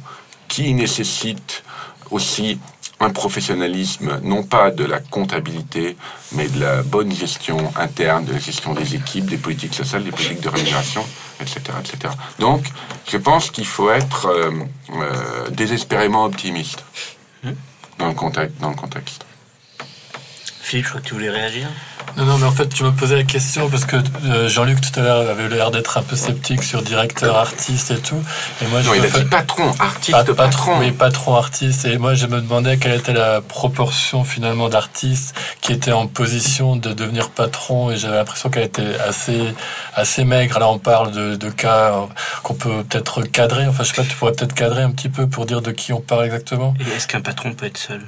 qui 0.49 0.75
nécessite 0.75 1.63
aussi 2.11 2.59
un 3.01 3.11
professionnalisme, 3.11 4.21
non 4.23 4.43
pas 4.43 4.71
de 4.71 4.85
la 4.85 5.01
comptabilité, 5.01 5.97
mais 6.33 6.49
de 6.49 6.61
la 6.61 6.83
bonne 6.83 7.13
gestion 7.13 7.73
interne, 7.77 8.27
de 8.27 8.33
la 8.33 8.39
gestion 8.39 8.75
des 8.75 8.95
équipes, 8.95 9.25
des 9.25 9.39
politiques 9.39 9.75
sociales, 9.75 10.05
des 10.05 10.13
politiques 10.13 10.43
de 10.43 10.51
rémunération, 10.51 11.05
etc. 11.41 11.61
etc. 11.81 12.15
Donc, 12.39 12.67
je 13.09 13.17
pense 13.17 13.51
qu'il 13.51 13.67
faut 13.67 13.91
être 13.91 14.27
euh, 14.27 14.51
euh, 14.93 15.51
désespérément 15.51 16.25
optimiste 16.27 16.85
hmm. 17.43 17.53
dans 17.99 18.09
le 18.09 18.15
contexte. 18.15 18.61
Dans 18.61 18.71
le 18.71 18.77
contexte. 18.77 19.25
Philippe, 20.61 20.85
je 20.85 20.91
crois 20.91 21.01
que 21.01 21.07
tu 21.07 21.15
voulais 21.15 21.31
réagir 21.31 21.69
non, 22.17 22.25
non, 22.25 22.39
mais 22.39 22.47
en 22.47 22.53
fait, 22.53 22.75
je 22.77 22.85
me 22.85 22.93
posais 22.93 23.17
la 23.17 23.25
question 23.25 23.69
parce 23.69 23.85
que 23.85 23.97
euh, 24.25 24.49
Jean-Luc 24.49 24.81
tout 24.81 24.99
à 24.99 25.03
l'heure 25.03 25.29
avait 25.29 25.49
l'air 25.49 25.71
d'être 25.71 25.99
un 25.99 26.03
peu 26.03 26.17
sceptique 26.17 26.63
sur 26.63 26.83
directeur, 26.83 27.37
artiste 27.37 27.91
et 27.91 27.99
tout. 27.99 28.23
Et 28.63 28.67
moi, 28.67 28.83
non, 28.83 28.95
il 28.95 29.05
a 29.05 29.09
dit 29.09 29.25
patron, 29.25 29.73
artiste, 29.79 30.33
patron. 30.35 30.79
Oui, 30.79 30.93
patron, 30.93 31.37
artiste. 31.37 31.85
Et 31.85 31.99
moi, 31.99 32.15
je 32.15 32.27
me 32.27 32.41
demandais 32.41 32.77
quelle 32.79 32.95
était 32.95 33.13
la 33.13 33.41
proportion 33.41 34.25
finalement 34.25 34.69
d'artistes 34.69 35.35
qui 35.61 35.73
étaient 35.73 35.93
en 35.93 36.07
position 36.07 36.77
de 36.77 36.93
devenir 36.93 37.31
patron. 37.31 37.91
Et 37.91 37.97
j'avais 37.97 38.17
l'impression 38.17 38.51
qu'elle 38.51 38.65
était 38.65 38.99
assez, 39.07 39.55
assez 39.95 40.25
maigre. 40.25 40.59
Là, 40.59 40.69
on 40.69 40.79
parle 40.79 41.13
de, 41.13 41.37
de 41.37 41.51
cas 41.51 41.95
qu'on 42.43 42.55
peut 42.55 42.85
peut-être 42.89 43.23
cadrer. 43.23 43.67
Enfin, 43.67 43.85
je 43.85 43.89
sais 43.91 43.95
pas, 43.95 44.03
tu 44.03 44.17
pourrais 44.17 44.33
peut-être 44.33 44.55
cadrer 44.55 44.83
un 44.83 44.91
petit 44.91 45.09
peu 45.09 45.27
pour 45.27 45.47
dire 45.47 45.63
de 45.63 45.71
qui 45.71 45.93
on 45.93 46.01
parle 46.01 46.25
exactement. 46.25 46.75
Est-ce 46.97 47.07
qu'un 47.07 47.21
patron 47.21 47.53
peut 47.53 47.67
être 47.67 47.79
seul? 47.79 48.03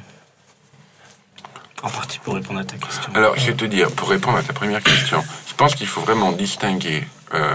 En 1.83 1.91
partie 1.91 2.18
pour 2.20 2.35
répondre 2.35 2.61
à 2.61 2.64
ta 2.64 2.76
question. 2.76 3.12
Alors, 3.14 3.37
je 3.37 3.47
vais 3.47 3.55
te 3.55 3.64
dire, 3.64 3.91
pour 3.91 4.09
répondre 4.09 4.39
à 4.39 4.43
ta 4.43 4.53
première 4.53 4.83
question, 4.83 5.22
je 5.49 5.55
pense 5.55 5.74
qu'il 5.74 5.87
faut 5.87 6.01
vraiment 6.01 6.33
distinguer 6.33 7.07
euh, 7.35 7.53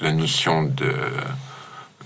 la 0.00 0.12
notion 0.12 0.62
de, 0.62 0.94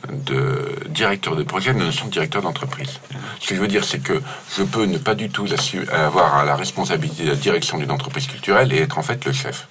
de 0.08 0.76
directeur 0.88 1.36
de 1.36 1.42
projet 1.42 1.72
de 1.72 1.78
la 1.78 1.86
notion 1.86 2.06
de 2.06 2.10
directeur 2.10 2.42
d'entreprise. 2.42 3.00
Ce 3.40 3.48
que 3.48 3.54
je 3.54 3.60
veux 3.60 3.68
dire, 3.68 3.84
c'est 3.84 4.00
que 4.00 4.20
je 4.56 4.62
peux 4.62 4.84
ne 4.84 4.98
pas 4.98 5.14
du 5.14 5.28
tout 5.30 5.46
avoir 5.92 6.44
la 6.44 6.56
responsabilité 6.56 7.24
de 7.24 7.30
la 7.30 7.36
direction 7.36 7.78
d'une 7.78 7.90
entreprise 7.90 8.26
culturelle 8.26 8.72
et 8.72 8.80
être 8.80 8.98
en 8.98 9.02
fait 9.02 9.24
le 9.24 9.32
chef. 9.32 9.68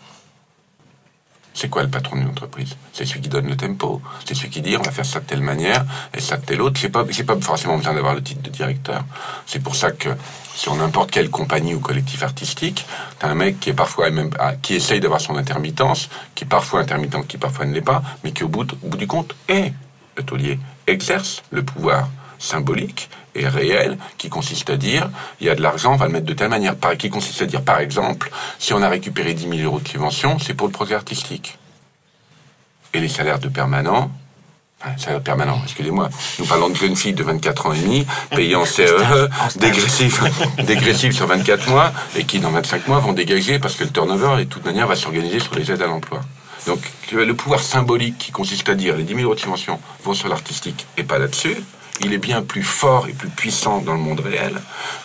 C'est 1.53 1.69
quoi 1.69 1.83
le 1.83 1.89
patron 1.89 2.15
d'une 2.15 2.29
entreprise? 2.29 2.75
C'est 2.93 3.05
celui 3.05 3.21
qui 3.21 3.29
donne 3.29 3.47
le 3.47 3.57
tempo. 3.57 4.01
C'est 4.25 4.35
celui 4.35 4.49
qui 4.49 4.61
dit 4.61 4.77
on 4.77 4.81
va 4.81 4.91
faire 4.91 5.05
ça 5.05 5.19
de 5.19 5.25
telle 5.25 5.41
manière 5.41 5.85
et 6.13 6.21
ça 6.21 6.37
de 6.37 6.45
telle 6.45 6.61
autre. 6.61 6.79
J'ai 6.79 6.89
pas, 6.89 7.03
pas 7.03 7.41
forcément 7.41 7.77
besoin 7.77 7.93
d'avoir 7.93 8.15
le 8.15 8.23
titre 8.23 8.41
de 8.41 8.49
directeur. 8.49 9.03
C'est 9.45 9.61
pour 9.61 9.75
ça 9.75 9.91
que 9.91 10.09
sur 10.55 10.75
n'importe 10.75 11.11
quelle 11.11 11.29
compagnie 11.29 11.73
ou 11.73 11.79
collectif 11.79 12.23
artistique, 12.23 12.85
t'as 13.19 13.29
un 13.29 13.35
mec 13.35 13.59
qui 13.59 13.69
est 13.69 13.73
parfois 13.73 14.09
même, 14.11 14.29
ah, 14.39 14.53
qui 14.61 14.75
essaye 14.75 14.99
d'avoir 14.99 15.19
son 15.19 15.35
intermittence, 15.37 16.09
qui 16.35 16.45
est 16.45 16.47
parfois 16.47 16.81
intermittent, 16.81 17.27
qui 17.27 17.37
parfois 17.37 17.65
ne 17.65 17.73
l'est 17.73 17.81
pas, 17.81 18.01
mais 18.23 18.31
qui 18.31 18.43
au 18.43 18.47
bout, 18.47 18.71
au 18.73 18.87
bout 18.87 18.97
du 18.97 19.07
compte 19.07 19.35
est 19.47 19.73
le 20.17 20.23
taulier, 20.23 20.59
exerce 20.87 21.43
le 21.51 21.63
pouvoir 21.63 22.09
symbolique 22.37 23.09
et 23.35 23.47
réel 23.47 23.97
qui 24.17 24.29
consiste 24.29 24.69
à 24.69 24.77
dire 24.77 25.09
il 25.39 25.47
y 25.47 25.49
a 25.49 25.55
de 25.55 25.61
l'argent, 25.61 25.93
on 25.93 25.97
va 25.97 26.05
le 26.05 26.11
mettre 26.11 26.25
de 26.25 26.33
telle 26.33 26.49
manière, 26.49 26.75
qui 26.97 27.09
consiste 27.09 27.41
à 27.41 27.45
dire 27.45 27.61
par 27.61 27.79
exemple, 27.79 28.31
si 28.59 28.73
on 28.73 28.81
a 28.81 28.89
récupéré 28.89 29.33
10 29.33 29.49
000 29.49 29.61
euros 29.63 29.79
de 29.79 29.87
subvention, 29.87 30.39
c'est 30.39 30.53
pour 30.53 30.67
le 30.67 30.73
projet 30.73 30.95
artistique. 30.95 31.57
Et 32.93 32.99
les 32.99 33.07
salaires 33.07 33.39
de 33.39 33.47
permanent, 33.47 34.11
enfin, 34.81 34.97
salaires 34.97 35.21
permanents, 35.21 35.61
excusez-moi, 35.63 36.09
nous 36.39 36.45
parlons 36.45 36.69
de 36.69 36.75
jeunes 36.75 36.95
filles 36.95 37.13
de 37.13 37.23
24 37.23 37.67
ans 37.67 37.73
et 37.73 37.79
demi, 37.79 38.05
payées 38.31 38.55
en 38.55 38.65
CE, 38.65 39.29
dégressifs, 39.55 40.21
dégressifs 40.65 41.15
sur 41.15 41.27
24 41.27 41.69
mois, 41.69 41.93
et 42.17 42.25
qui 42.25 42.39
dans 42.39 42.51
25 42.51 42.87
mois 42.87 42.99
vont 42.99 43.13
dégager 43.13 43.59
parce 43.59 43.75
que 43.75 43.85
le 43.85 43.91
turnover, 43.91 44.43
de 44.43 44.49
toute 44.49 44.65
manière, 44.65 44.87
va 44.87 44.95
s'organiser 44.95 45.39
sur 45.39 45.55
les 45.55 45.71
aides 45.71 45.81
à 45.81 45.87
l'emploi. 45.87 46.21
Donc, 46.67 46.79
le 47.11 47.33
pouvoir 47.33 47.61
symbolique 47.61 48.17
qui 48.17 48.31
consiste 48.31 48.69
à 48.69 48.75
dire 48.75 48.95
les 48.95 49.03
10 49.03 49.15
000 49.15 49.25
euros 49.25 49.35
de 49.35 49.39
subvention 49.39 49.79
vont 50.03 50.13
sur 50.13 50.27
l'artistique 50.27 50.85
et 50.97 51.03
pas 51.03 51.17
là-dessus, 51.17 51.55
il 52.03 52.13
est 52.13 52.17
bien 52.17 52.41
plus 52.41 52.63
fort 52.63 53.07
et 53.07 53.13
plus 53.13 53.29
puissant 53.29 53.81
dans 53.81 53.93
le 53.93 53.99
monde 53.99 54.19
réel 54.19 54.53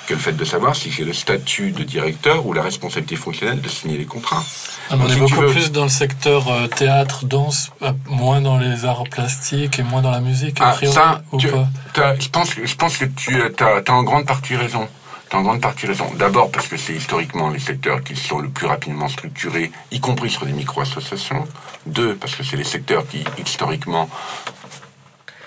que 0.07 0.15
le 0.15 0.21
fait 0.21 0.33
de 0.33 0.45
savoir 0.45 0.77
si 0.77 0.91
j'ai 0.91 1.05
le 1.05 1.13
statut 1.13 1.73
de 1.73 1.83
directeur 1.83 2.47
ou 2.47 2.53
la 2.53 2.63
responsabilité 2.63 3.17
fonctionnelle 3.17 3.61
de 3.61 3.69
signer 3.69 3.99
les 3.99 4.05
contrats. 4.05 4.45
Ah, 4.91 4.95
on 5.01 5.09
est 5.09 5.17
beaucoup 5.17 5.41
plus 5.51 5.73
dans 5.73 5.85
le 5.85 5.91
secteur 5.91 6.49
euh, 6.49 6.69
théâtre, 6.69 7.25
danse, 7.25 7.73
euh, 7.83 7.93
moins 8.09 8.41
dans 8.41 8.59
les 8.59 8.85
arts 8.85 9.05
plastiques 9.11 9.79
et 9.79 9.83
moins 9.83 10.01
dans 10.01 10.13
la 10.13 10.21
musique, 10.21 10.59
ah, 10.61 10.77
ça, 10.85 11.23
je, 11.39 12.29
pense, 12.29 12.51
je 12.63 12.75
pense 12.77 12.97
que 12.97 13.05
tu 13.05 13.43
as, 13.43 13.93
en 13.93 14.03
grande 14.05 14.27
partie 14.27 14.57
raison. 14.57 14.89
Tu 15.29 15.35
en 15.35 15.43
grande 15.43 15.61
partie 15.61 15.87
raison. 15.87 16.09
D'abord 16.17 16.53
parce 16.53 16.69
que 16.69 16.77
c'est 16.77 16.93
historiquement 16.93 17.51
les 17.51 17.59
secteurs 17.59 18.05
qui 18.05 18.15
sont 18.15 18.39
le 18.39 18.49
plus 18.49 18.69
rapidement 18.69 19.09
structurés, 19.09 19.73
y 19.91 19.99
compris 19.99 20.31
sur 20.31 20.47
des 20.47 20.53
micro-associations. 20.53 21.49
Deux, 21.85 22.15
parce 22.15 22.37
que 22.37 22.45
c'est 22.45 22.57
les 22.57 22.65
secteurs 22.65 23.09
qui, 23.09 23.25
historiquement, 23.39 24.09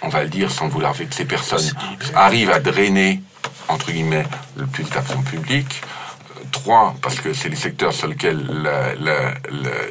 on 0.01 0.09
va 0.09 0.23
le 0.23 0.29
dire 0.29 0.51
sans 0.51 0.67
vouloir 0.67 0.93
vexer 0.93 1.25
personne, 1.25 1.63
arrive 2.15 2.51
à 2.51 2.59
drainer, 2.59 3.21
entre 3.67 3.91
guillemets, 3.91 4.25
le 4.57 4.65
plus 4.65 4.83
d'argent 4.89 5.21
public. 5.21 5.81
trois, 6.51 6.95
parce 7.01 7.19
que 7.19 7.33
c'est 7.33 7.49
les 7.49 7.55
secteurs 7.55 7.93
sur 7.93 8.07
lesquels 8.07 8.43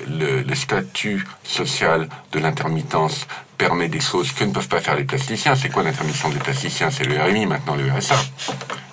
le, 0.09 0.55
statut 0.55 1.25
social 1.45 2.09
de 2.33 2.39
l'intermittence 2.41 3.27
permet 3.57 3.89
des 3.89 4.01
choses 4.01 4.33
que 4.33 4.45
ne 4.45 4.53
peuvent 4.53 4.69
pas 4.69 4.81
faire 4.81 4.97
les 4.97 5.05
plasticiens. 5.05 5.55
C'est 5.55 5.69
quoi 5.69 5.83
l'intermission 5.83 6.29
des 6.31 6.39
plasticiens? 6.39 6.91
C'est 6.91 7.05
le 7.05 7.21
RMI, 7.21 7.47
maintenant 7.47 7.75
le 7.77 7.91
RSA. 7.91 8.17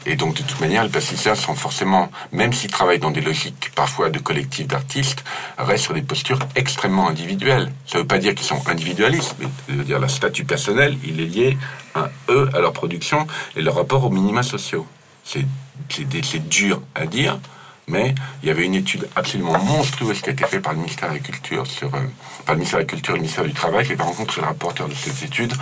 Et 0.07 0.15
donc, 0.15 0.35
de 0.35 0.43
toute 0.43 0.59
manière, 0.59 0.83
les 0.83 0.89
plasticiens 0.89 1.33
sont 1.35 1.55
forcément, 1.55 2.11
même 2.31 2.53
s'ils 2.53 2.69
travaillent 2.69 2.99
dans 2.99 3.11
des 3.11 3.21
logiques 3.21 3.71
parfois 3.73 4.09
de 4.09 4.19
collectifs 4.19 4.67
d'artistes, 4.67 5.23
restent 5.57 5.85
sur 5.85 5.93
des 5.93 6.03
postures 6.03 6.39
extrêmement 6.55 7.09
individuelles. 7.09 7.71
Ça 7.87 7.97
ne 7.97 8.03
veut 8.03 8.07
pas 8.07 8.19
dire 8.19 8.35
qu'ils 8.35 8.45
sont 8.45 8.61
individualistes, 8.67 9.35
mais 9.39 9.45
ça 9.45 9.73
veut 9.73 9.83
dire 9.83 9.99
leur 9.99 10.09
statut 10.09 10.45
personnel, 10.45 10.97
il 11.03 11.19
est 11.19 11.25
lié 11.25 11.57
à 11.95 12.09
eux, 12.29 12.49
à 12.53 12.59
leur 12.59 12.73
production 12.73 13.25
et 13.55 13.61
leur 13.61 13.75
rapport 13.75 14.03
aux 14.05 14.11
minima 14.11 14.43
sociaux. 14.43 14.85
C'est 15.23 16.49
dur 16.49 16.81
à 16.93 17.07
dire, 17.07 17.39
mais 17.87 18.15
il 18.41 18.49
y 18.49 18.51
avait 18.51 18.65
une 18.65 18.75
étude 18.75 19.07
absolument 19.15 19.57
monstrueuse 19.59 20.21
qui 20.21 20.29
a 20.29 20.33
été 20.33 20.45
faite 20.45 20.61
par 20.61 20.73
le 20.73 20.79
ministère 20.79 21.09
de 21.09 21.15
la 21.15 21.19
Culture, 21.19 21.67
sur, 21.67 21.87
euh, 21.93 21.99
par 22.45 22.55
le 22.55 22.59
ministère 22.59 22.79
de 22.79 22.83
la 22.83 22.89
Culture 22.89 23.13
et 23.13 23.17
le 23.17 23.21
ministère 23.21 23.43
du 23.43 23.53
Travail. 23.53 23.85
J'ai 23.85 23.95
rencontré 23.95 24.41
le 24.41 24.47
rapporteur 24.47 24.87
de 24.87 24.93
cette 24.93 25.21
étude 25.23 25.53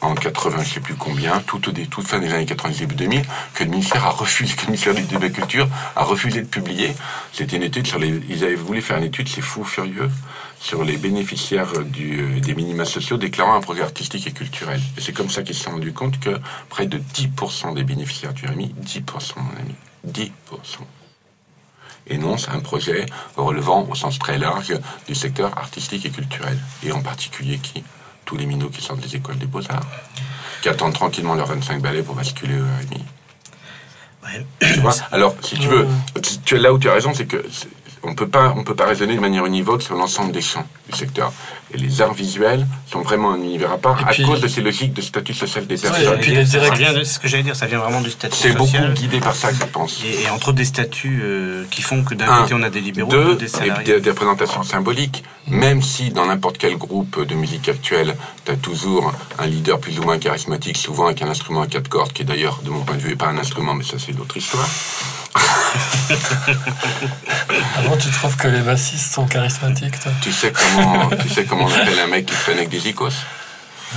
en 0.00 0.14
80, 0.14 0.62
je 0.62 0.74
sais 0.74 0.80
plus 0.80 0.94
combien, 0.94 1.40
tout 1.40 1.68
au 1.68 1.72
toute 1.72 2.06
fin 2.06 2.18
des 2.18 2.32
années 2.32 2.46
90, 2.46 2.78
début 2.78 2.94
2000, 2.94 3.22
que 3.54 3.64
le 3.64 3.70
ministère 3.70 4.04
a 4.04 4.10
refusé, 4.10 4.54
que 4.56 4.62
le 4.62 4.66
ministère 4.68 4.94
de 4.94 5.18
la 5.18 5.30
Culture 5.30 5.68
a 5.96 6.04
refusé 6.04 6.42
de 6.42 6.46
publier. 6.46 6.92
C'était 7.32 7.56
une 7.56 7.64
étude 7.64 7.86
sur 7.86 7.98
les, 7.98 8.20
ils 8.28 8.44
avaient 8.44 8.54
voulu 8.54 8.80
faire 8.80 8.98
une 8.98 9.04
étude, 9.04 9.28
c'est 9.28 9.40
fou, 9.40 9.64
furieux, 9.64 10.10
sur 10.60 10.84
les 10.84 10.96
bénéficiaires 10.96 11.72
euh, 11.76 11.84
des 12.40 12.54
minima 12.54 12.84
sociaux 12.84 13.16
déclarant 13.16 13.54
un 13.54 13.60
projet 13.60 13.82
artistique 13.82 14.26
et 14.26 14.32
culturel. 14.32 14.80
Et 14.96 15.00
c'est 15.00 15.12
comme 15.12 15.30
ça 15.30 15.42
qu'ils 15.42 15.56
se 15.56 15.64
sont 15.64 15.72
rendus 15.72 15.92
compte 15.92 16.20
que 16.20 16.38
près 16.68 16.86
de 16.86 16.98
10% 16.98 17.74
des 17.74 17.84
bénéficiaires 17.84 18.32
du 18.32 18.46
RMI, 18.46 18.74
10% 18.80 19.02
mon 19.36 19.50
ami, 19.60 19.74
10% 20.06 20.30
énonce 22.06 22.48
un 22.48 22.60
projet 22.60 23.06
relevant 23.36 23.86
au 23.90 23.94
sens 23.94 24.18
très 24.18 24.38
large 24.38 24.74
du 25.06 25.14
secteur 25.14 25.56
artistique 25.58 26.04
et 26.06 26.10
culturel. 26.10 26.58
Et 26.82 26.92
en 26.92 27.02
particulier 27.02 27.58
qui? 27.58 27.84
Tous 28.24 28.36
les 28.36 28.46
minots 28.46 28.70
qui 28.70 28.80
sortent 28.80 29.00
des 29.00 29.16
écoles 29.16 29.36
des 29.36 29.46
beaux-arts, 29.46 29.86
qui 30.62 30.70
attendent 30.70 30.94
tranquillement 30.94 31.34
leur 31.34 31.46
25 31.46 31.82
ballets 31.82 32.02
pour 32.02 32.14
basculer 32.14 32.58
au 32.58 32.64
RMI. 32.64 33.04
Alors, 35.12 35.34
si 35.42 35.58
tu 35.58 35.68
veux, 35.68 35.86
tu, 36.44 36.56
là 36.56 36.72
où 36.72 36.78
tu 36.78 36.88
as 36.88 36.94
raison, 36.94 37.12
c'est 37.14 37.26
que 37.26 37.44
on 38.02 38.14
peut 38.14 38.28
pas, 38.28 38.54
on 38.56 38.64
peut 38.64 38.74
pas 38.74 38.86
raisonner 38.86 39.14
de 39.14 39.20
manière 39.20 39.46
univoque 39.46 39.82
sur 39.82 39.94
l'ensemble 39.94 40.32
des 40.32 40.42
champs 40.42 40.66
du 40.90 40.96
secteur. 40.96 41.32
Et 41.74 41.78
les 41.78 42.00
arts 42.00 42.14
visuels 42.14 42.66
sont 42.86 43.02
vraiment 43.02 43.32
un 43.32 43.42
univers 43.42 43.72
à 43.72 43.78
part 43.78 43.98
à 44.06 44.14
cause 44.14 44.40
de 44.40 44.48
ces 44.48 44.60
logiques 44.60 44.92
de 44.92 45.00
statut 45.00 45.34
social 45.34 45.66
des 45.66 45.76
personnes. 45.76 46.14
et 46.14 46.20
puis 46.20 46.32
les 46.32 46.46
ça 46.46 46.70
vient 46.70 47.04
ce 47.04 47.18
que 47.18 47.26
j'allais 47.26 47.42
dire, 47.42 47.56
ça 47.56 47.66
vient 47.66 47.78
vraiment 47.78 48.00
du 48.00 48.10
statut 48.10 48.36
social. 48.36 48.52
C'est 48.52 48.78
beaucoup 48.78 48.94
guidé 48.94 49.18
par 49.20 49.34
ça, 49.34 49.50
je 49.52 49.64
pense. 49.64 50.00
Et, 50.04 50.30
entre 50.30 50.48
autres 50.48 50.58
des 50.58 50.64
statuts 50.64 51.20
euh, 51.22 51.64
qui 51.70 51.82
font 51.82 52.04
que 52.04 52.14
d'un 52.14 52.26
côté 52.26 52.54
on 52.54 52.62
a 52.62 52.70
des 52.70 52.80
libéraux, 52.80 53.10
deux, 53.10 53.34
des 53.36 53.48
salariés. 53.48 53.96
Et 53.96 54.00
des, 54.00 54.10
représentations 54.10 54.62
symboliques. 54.62 55.24
Même 55.48 55.82
si 55.82 56.10
dans 56.10 56.26
n'importe 56.26 56.58
quel 56.58 56.76
groupe 56.78 57.26
de 57.26 57.34
musique 57.34 57.68
actuelle, 57.68 58.14
tu 58.46 58.52
as 58.52 58.56
toujours 58.56 59.12
un 59.38 59.46
leader 59.46 59.78
plus 59.78 59.98
ou 59.98 60.04
moins 60.04 60.18
charismatique, 60.18 60.78
souvent 60.78 61.06
avec 61.06 61.20
un 61.22 61.28
instrument 61.28 61.62
à 61.62 61.66
quatre 61.66 61.88
cordes, 61.88 62.12
qui 62.12 62.22
est 62.22 62.24
d'ailleurs, 62.24 62.60
de 62.62 62.70
mon 62.70 62.80
point 62.80 62.96
de 62.96 63.02
vue, 63.02 63.10
n'est 63.10 63.16
pas 63.16 63.26
un 63.26 63.36
instrument, 63.36 63.74
mais 63.74 63.84
ça 63.84 63.96
c'est 63.98 64.12
d'autre 64.12 64.36
histoire. 64.36 64.68
Avant, 67.76 67.96
tu 67.96 68.10
trouves 68.10 68.36
que 68.36 68.48
les 68.48 68.60
bassistes 68.60 69.12
sont 69.12 69.26
charismatiques, 69.26 69.98
toi? 70.00 70.12
Tu 70.22 70.32
sais 70.32 70.52
comment, 70.52 71.10
tu 71.10 71.28
sais 71.28 71.44
comment 71.44 71.63
on 71.64 71.72
appelle 71.72 71.98
un 71.98 72.06
mec 72.06 72.26
qui 72.26 72.34
traîne 72.34 72.58
avec 72.58 72.68
des 72.68 72.88
icos 72.88 73.14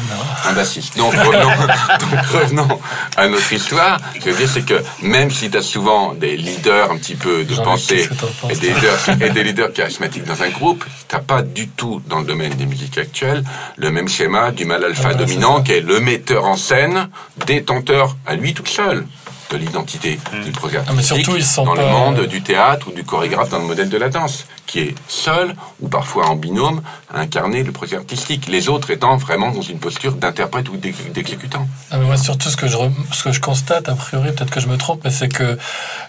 non. 0.10 0.50
Un 0.50 0.54
bassiste. 0.54 0.98
Donc 0.98 1.14
revenons, 1.14 2.68
à 3.16 3.28
notre 3.28 3.52
histoire. 3.52 4.00
Ce 4.14 4.20
que 4.20 4.26
je 4.26 4.30
veux 4.30 4.38
dire, 4.38 4.50
c'est 4.50 4.66
que 4.66 4.82
même 5.02 5.32
si 5.32 5.50
tu 5.50 5.58
as 5.58 5.62
souvent 5.62 6.14
des 6.14 6.38
leaders 6.38 6.92
un 6.92 6.98
petit 6.98 7.16
peu 7.16 7.44
de 7.44 7.56
pensée 7.56 8.08
et 8.50 8.56
des, 8.56 8.74
leaders, 8.74 9.22
et 9.22 9.30
des 9.30 9.44
leaders 9.44 9.74
charismatiques 9.74 10.26
dans 10.26 10.42
un 10.44 10.50
groupe, 10.50 10.86
tu 11.08 11.16
n'as 11.16 11.22
pas 11.22 11.42
du 11.42 11.68
tout, 11.70 12.02
dans 12.08 12.20
le 12.20 12.26
domaine 12.26 12.54
des 12.54 12.66
musiques 12.66 12.98
actuelles, 12.98 13.44
le 13.78 13.92
même 13.92 14.08
schéma 14.08 14.52
du 14.52 14.66
mal 14.66 14.84
alpha 14.84 15.10
ah 15.12 15.16
dominant 15.16 15.62
qui 15.64 15.74
est 15.74 15.82
le 15.82 16.00
metteur 16.00 16.46
en 16.46 16.58
scène, 16.58 17.10
détenteur 17.46 18.16
à 18.26 18.36
lui 18.36 18.54
tout 18.54 18.66
seul 18.66 19.06
de 19.52 19.58
l'identité 19.58 20.20
mm. 20.34 20.44
du 20.44 20.52
projet 20.52 20.80
ah, 20.86 20.92
artistique 20.92 21.26
dans 21.58 21.74
le 21.74 21.86
monde 21.86 22.28
du 22.28 22.42
théâtre 22.42 22.88
ou 22.90 22.92
du 22.92 23.04
chorégraphe 23.04 23.50
dans 23.50 23.60
le 23.60 23.66
modèle 23.66 23.90
de 23.90 23.98
la 23.98 24.10
danse, 24.10 24.46
qui 24.66 24.80
est 24.80 24.96
seul 25.08 25.56
ou 25.80 25.88
parfois 25.88 26.28
en 26.28 26.36
binôme 26.36 26.82
à 27.14 27.20
incarner 27.20 27.64
le 27.64 27.72
projet 27.72 27.96
artistique, 27.96 28.48
les 28.48 28.70
autres 28.70 28.92
étant 28.92 29.16
vraiment 29.18 29.52
dans 29.52 29.62
une 29.62 29.80
posture 29.80 30.14
d'interprète 30.14 30.70
ou 30.70 30.78
d'exécutant. 30.78 31.68
Ah, 31.92 31.98
moi, 31.98 32.18
surtout 32.18 32.50
ce 32.50 32.58
que, 32.58 32.68
je, 32.68 32.78
ce 33.12 33.24
que 33.24 33.32
je 33.32 33.40
constate, 33.40 33.90
a 33.90 33.96
priori, 33.96 34.32
peut-être 34.32 34.52
que 34.52 34.60
je 34.60 34.68
me 34.68 34.78
trompe, 34.78 35.02
mais 35.04 35.12
c'est 35.12 35.30
que 35.30 35.58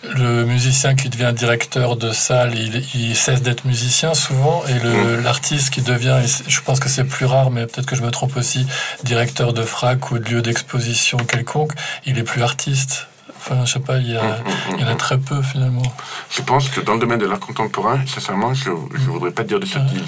le 0.03 0.45
musicien 0.45 0.95
qui 0.95 1.09
devient 1.09 1.33
directeur 1.35 1.97
de 1.97 2.13
salle, 2.13 2.55
il, 2.55 3.17
cesse 3.17 3.43
d'être 3.43 3.65
musicien 3.65 4.15
souvent, 4.15 4.63
et 4.69 4.75
mm. 4.75 5.23
l'artiste 5.23 5.71
qui 5.71 5.83
devient, 5.83 6.19
je 6.47 6.61
pense 6.61 6.81
que 6.81 6.89
c'est 6.89 7.05
plus 7.05 7.27
rare, 7.27 7.51
mais 7.51 7.67
peut-être 7.67 7.87
que 7.87 7.97
je 7.97 8.03
me 8.03 8.11
trompe 8.11 8.37
aussi, 8.37 8.67
directeur 9.05 9.53
de 9.53 9.63
frac 9.63 10.11
ou 10.11 10.19
de 10.19 10.29
lieu 10.29 10.43
d'exposition 10.43 11.19
quelconque, 11.19 11.73
il 12.07 12.19
est 12.19 12.23
plus 12.23 12.43
artiste. 12.43 13.07
Enfin, 13.51 13.65
je 13.65 13.73
sais 13.73 13.81
pas, 13.81 13.97
il 13.99 14.11
y, 14.11 14.19
en 14.19 14.87
a 14.87 14.95
très 14.97 15.17
peu 15.17 15.41
finalement. 15.41 15.83
Je 16.31 16.43
pense 16.43 16.69
que 16.69 16.81
dans 16.81 16.95
le 16.95 17.01
domaine 17.01 17.19
de 17.19 17.25
l'art 17.25 17.41
contemporain, 17.41 18.01
sincèrement, 18.07 18.53
je 18.53 18.71
ne 18.71 19.07
voudrais 19.07 19.31
pas 19.31 19.43
dire 19.43 19.59
de 19.59 19.65
sottise. 19.65 20.03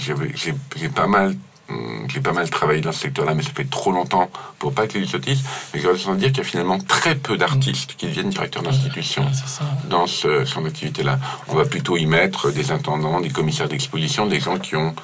J'ai 0.77 0.89
pas 0.91 1.07
mal 1.07 1.35
hum, 1.71 2.07
j'ai 2.09 2.21
pas 2.21 2.33
mal 2.33 2.51
travaillé 2.51 2.83
dans 2.83 2.93
ce 2.93 3.01
secteur-là, 3.01 3.35
mais 3.35 3.43
ça 3.43 3.53
fait 3.55 3.69
trop 3.71 3.93
longtemps 3.93 4.31
pour 4.59 4.75
pas 4.75 4.87
que 4.87 4.99
les 4.99 5.07
sottise. 5.07 5.43
Mais 5.73 5.81
je 5.81 5.89
voudrais 5.89 6.17
dire 6.17 6.29
qu'il 6.29 6.39
y 6.39 6.41
a 6.41 6.45
finalement 6.45 6.79
très 6.79 7.15
peu 7.15 7.39
d'artistes 7.39 7.95
qui 7.97 8.07
deviennent 8.07 8.29
directeurs 8.29 8.63
d'institutions 8.63 9.25
dans 9.89 10.07
ce, 10.07 10.45
son 10.45 10.67
activité-là. 10.67 11.19
On 11.49 11.55
va 11.55 11.65
plutôt 11.65 11.97
y 11.97 12.05
mettre 12.05 12.51
des 12.51 12.73
intendants, 12.73 13.23
des 13.23 13.31
commissaires 13.31 13.69
d'exposition, 13.69 14.27
des 14.27 14.41
gens 14.41 14.59
qui 14.59 14.77
ont. 14.77 14.95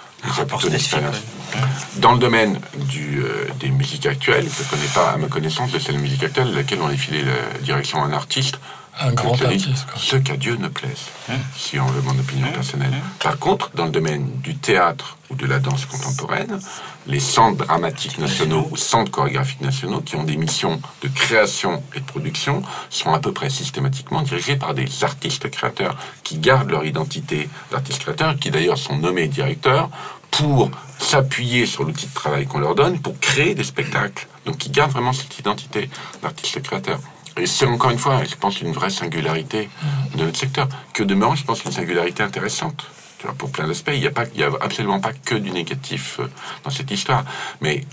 Dans 1.96 2.12
le 2.12 2.18
domaine 2.18 2.60
du, 2.74 3.22
euh, 3.22 3.46
des 3.60 3.68
musiques 3.68 4.06
actuelles, 4.06 4.48
je 4.54 4.62
ne 4.62 4.68
connais 4.68 4.92
pas, 4.94 5.10
à 5.10 5.16
ma 5.16 5.28
connaissance, 5.28 5.72
de 5.72 5.78
celle 5.78 5.98
musique 5.98 6.22
actuelle, 6.22 6.52
laquelle 6.54 6.80
on 6.82 6.88
a 6.88 6.96
filé 6.96 7.22
la 7.22 7.58
direction 7.60 8.02
à 8.02 8.06
un 8.06 8.12
artiste. 8.12 8.58
Un 8.98 9.12
grand 9.12 9.40
artiste. 9.42 9.86
Ce 9.96 10.16
qu'à 10.16 10.36
Dieu 10.36 10.56
ne 10.56 10.68
plaise, 10.68 11.06
hein 11.28 11.36
si 11.54 11.78
on 11.78 11.86
veut 11.86 12.00
mon 12.00 12.18
opinion 12.18 12.46
hein 12.46 12.52
personnelle. 12.52 12.92
Hein 12.94 13.06
Par 13.20 13.38
contre, 13.38 13.70
dans 13.74 13.84
le 13.84 13.90
domaine 13.90 14.30
du 14.40 14.56
théâtre 14.56 15.18
ou 15.28 15.34
de 15.34 15.46
la 15.46 15.58
danse 15.58 15.84
contemporaine, 15.84 16.58
les 17.06 17.20
centres 17.20 17.66
dramatiques 17.66 18.18
nationaux 18.18 18.66
ou 18.70 18.76
centres 18.76 19.10
chorégraphiques 19.10 19.60
nationaux 19.60 20.00
qui 20.00 20.16
ont 20.16 20.24
des 20.24 20.36
missions 20.36 20.80
de 21.02 21.08
création 21.08 21.82
et 21.94 22.00
de 22.00 22.06
production 22.06 22.62
sont 22.88 23.12
à 23.12 23.18
peu 23.18 23.32
près 23.32 23.50
systématiquement 23.50 24.22
dirigés 24.22 24.56
par 24.56 24.72
des 24.72 25.04
artistes 25.04 25.50
créateurs 25.50 25.96
qui 26.22 26.38
gardent 26.38 26.70
leur 26.70 26.86
identité 26.86 27.50
d'artistes 27.70 28.00
créateurs, 28.00 28.36
qui 28.36 28.50
d'ailleurs 28.50 28.78
sont 28.78 28.96
nommés 28.96 29.28
directeurs 29.28 29.90
pour 30.30 30.70
s'appuyer 30.98 31.66
sur 31.66 31.84
l'outil 31.84 32.06
de 32.06 32.14
travail 32.14 32.46
qu'on 32.46 32.58
leur 32.58 32.74
donne 32.74 32.98
pour 32.98 33.18
créer 33.20 33.54
des 33.54 33.64
spectacles. 33.64 34.26
Donc 34.46 34.64
ils 34.64 34.72
gardent 34.72 34.92
vraiment 34.92 35.12
cette 35.12 35.38
identité 35.38 35.90
d'artiste 36.22 36.62
créateur. 36.62 36.98
Et 37.38 37.46
c'est 37.46 37.66
encore 37.66 37.90
une 37.90 37.98
fois, 37.98 38.24
je 38.24 38.34
pense, 38.34 38.60
une 38.60 38.72
vraie 38.72 38.90
singularité 38.90 39.68
de 40.14 40.24
notre 40.24 40.38
secteur. 40.38 40.68
Que 40.94 41.02
demeurant, 41.02 41.34
je 41.34 41.44
pense, 41.44 41.64
une 41.64 41.72
singularité 41.72 42.22
intéressante. 42.22 42.86
Tu 43.18 43.26
vois, 43.26 43.34
pour 43.34 43.50
plein 43.50 43.66
d'aspects, 43.66 43.92
il 43.92 44.00
n'y 44.00 44.06
a, 44.06 44.10
pas, 44.10 44.24
il 44.34 44.40
y 44.40 44.44
a 44.44 44.50
absolument 44.60 45.00
pas 45.00 45.12
que 45.12 45.34
du 45.34 45.50
négatif 45.50 46.20
euh, 46.20 46.28
dans 46.64 46.70
cette 46.70 46.90
histoire. 46.90 47.24
Mais 47.60 47.84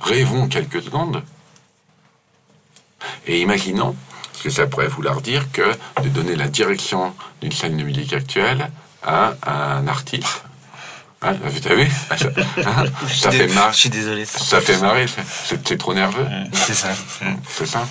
rêvons 0.00 0.48
quelques 0.48 0.82
secondes 0.82 1.22
et 3.26 3.40
imaginons 3.40 3.96
ce 4.32 4.44
que 4.44 4.50
ça 4.50 4.66
pourrait 4.66 4.88
vouloir 4.88 5.20
dire 5.20 5.50
que 5.52 5.72
de 6.02 6.08
donner 6.08 6.36
la 6.36 6.48
direction 6.48 7.14
d'une 7.40 7.52
scène 7.52 7.76
de 7.76 7.82
musique 7.82 8.12
actuelle 8.12 8.70
à 9.02 9.34
un 9.46 9.86
artiste 9.86 10.44
ah, 11.20 11.32
T'as 11.62 11.74
vu 11.74 11.86
ah, 12.10 12.16
Ça, 12.18 12.28
hein, 12.66 12.84
ça 13.08 13.30
fait 13.30 13.48
marrer. 13.48 13.72
Je 13.72 13.78
suis 13.78 13.88
désolé. 13.88 14.24
Ça 14.26 14.60
fait 14.60 14.78
marrer. 14.78 15.06
C'est 15.64 15.78
trop 15.78 15.94
nerveux. 15.94 16.26
C'est 16.52 16.74
ça. 16.74 16.90
C'est 17.48 17.66
ça. 17.66 17.86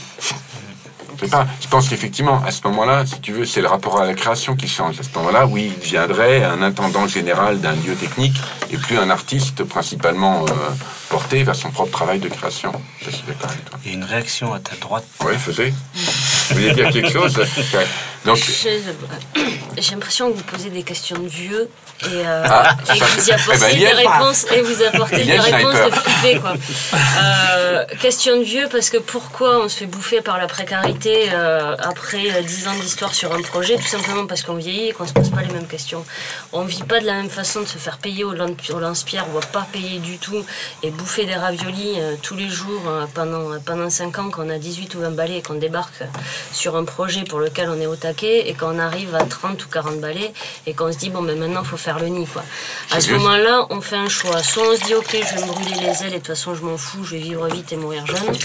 Pas, 1.28 1.48
je 1.62 1.68
pense 1.68 1.90
qu'effectivement, 1.90 2.42
à 2.46 2.52
ce 2.52 2.62
moment-là, 2.66 3.06
si 3.06 3.20
tu 3.20 3.32
veux, 3.32 3.46
c'est 3.46 3.62
le 3.62 3.68
rapport 3.68 4.00
à 4.00 4.06
la 4.06 4.14
création 4.14 4.56
qui 4.56 4.68
change. 4.68 5.00
À 5.00 5.04
ce 5.04 5.10
moment-là, 5.18 5.46
oui, 5.46 5.72
il 5.76 5.80
deviendrait 5.80 6.44
un 6.44 6.62
intendant 6.62 7.08
général 7.08 7.60
d'un 7.60 7.74
lieu 7.74 7.96
technique 7.96 8.36
et 8.72 8.78
plus 8.78 8.98
un 8.98 9.10
artiste 9.10 9.64
principalement 9.64 10.46
euh, 10.46 10.54
porté 11.10 11.44
vers 11.44 11.56
son 11.56 11.72
propre 11.72 11.92
travail 11.92 12.20
de 12.20 12.30
création. 12.30 12.72
Je 13.02 13.10
suis 13.12 13.24
d'accord 13.28 13.50
avec 13.50 13.66
toi. 13.66 13.80
Il 13.84 13.92
y 13.92 13.94
a 13.94 13.98
une 13.98 14.04
réaction 14.04 14.54
à 14.54 14.60
ta 14.60 14.76
droite. 14.76 15.06
Oui, 15.26 15.34
faisais. 15.38 15.74
Vous 16.50 16.56
voulez 16.56 16.74
dire 16.74 16.90
quelque 16.92 17.12
chose 17.12 17.40
Donc, 18.26 18.38
J'ai 19.78 19.92
l'impression 19.92 20.32
que 20.32 20.38
vous 20.38 20.44
posez 20.44 20.70
des 20.70 20.84
questions 20.84 21.18
de 21.18 21.28
vieux 21.28 21.70
et, 22.04 22.06
euh, 22.26 22.44
ah, 22.46 22.76
et 22.94 23.00
que 23.00 23.06
vous 23.06 23.30
y 23.30 23.32
apportez 23.32 23.60
eh 23.60 23.74
ben, 23.74 23.80
des 23.80 23.88
réponses 23.88 24.46
et 24.52 24.62
vous 24.62 24.84
apportez 24.84 25.24
des 25.24 25.40
réponses 25.40 25.74
de 25.74 25.92
flippé 25.92 26.40
quoi. 26.40 26.54
Euh, 27.22 27.86
question 28.02 28.38
de 28.38 28.44
vieux 28.44 28.68
parce 28.72 28.90
que 28.90 28.98
pourquoi 28.98 29.64
on 29.64 29.70
se 29.70 29.78
fait 29.78 29.86
bouffer 29.86 30.22
par 30.22 30.38
la 30.38 30.48
précarité 30.48 31.30
euh, 31.34 31.76
après 31.80 32.44
dix 32.44 32.68
ans 32.68 32.76
d'histoire 32.76 33.14
sur 33.14 33.34
un 33.34 33.42
projet? 33.42 33.76
Tout 33.76 33.88
simplement 33.88 34.26
parce 34.26 34.42
qu'on 34.42 34.56
vieillit 34.56 34.90
et 34.90 34.94
qu'on 34.94 35.08
se 35.08 35.14
pose 35.14 35.30
pas 35.30 35.42
les 35.42 35.54
mêmes 35.54 35.68
questions. 35.68 36.06
On 36.54 36.64
vit 36.64 36.84
pas 36.84 37.00
de 37.00 37.06
la 37.06 37.14
même 37.14 37.30
façon 37.30 37.62
de 37.62 37.68
se 37.68 37.78
faire 37.78 37.98
payer 37.98 38.24
au, 38.24 38.34
lance-pierre, 38.34 39.26
on 39.30 39.40
va 39.40 39.46
pas 39.46 39.68
payer 39.72 40.00
du 40.00 40.18
tout 40.18 40.46
et 40.82 40.92
bouffer 40.92 41.26
des 41.26 41.36
raviolis 41.36 41.98
tous 42.22 42.36
les 42.36 42.50
jours 42.50 42.84
pendant 43.14 43.60
pendant 43.66 43.90
cinq 43.90 44.20
ans 44.20 44.30
qu'on 44.30 44.50
a 44.50 44.58
18 44.58 44.96
ou 44.96 45.00
20 45.00 45.12
balais 45.12 45.38
et 45.38 45.42
qu'on 45.42 45.56
débarque 45.56 46.04
sur 46.52 46.76
un 46.76 46.86
projet 46.86 47.24
pour 47.24 47.40
lequel 47.40 47.70
on 47.70 47.80
est 47.80 47.88
au 47.88 47.96
tabac 47.96 48.13
taquet 48.14 48.50
et 48.50 48.54
qu'on 48.54 48.80
arrive 48.80 49.16
à 49.16 49.24
30 49.24 49.64
ou 49.66 49.68
40 49.70 50.00
balais 50.00 50.34
et 50.68 50.74
qu'on 50.74 50.92
se 50.92 50.98
dit, 50.98 51.10
bon, 51.10 51.22
mais 51.22 51.36
maintenant, 51.36 51.62
il 51.64 51.68
faut 51.68 51.78
faire 51.78 52.00
le 52.00 52.08
nid. 52.08 52.28
Quoi. 52.28 52.44
À 52.92 53.02
ce 53.02 53.12
moment-là, 53.12 53.68
on 53.70 53.82
fait 53.82 53.96
un 53.96 54.10
choix. 54.10 54.42
Soit 54.44 54.64
on 54.72 54.76
se 54.76 54.84
dit, 54.84 54.96
ok, 54.96 55.10
je 55.12 55.36
vais 55.36 55.42
me 55.42 55.48
brûler 55.48 55.76
les 55.82 56.04
ailes 56.04 56.10
et 56.10 56.12
de 56.12 56.16
toute 56.18 56.28
façon, 56.28 56.56
je 56.56 56.64
m'en 56.64 56.78
fous, 56.78 57.04
je 57.04 57.16
vais 57.16 57.22
vivre 57.22 57.48
vite 57.48 57.72
et 57.72 57.78
mourir 57.78 58.06
jeune. 58.06 58.36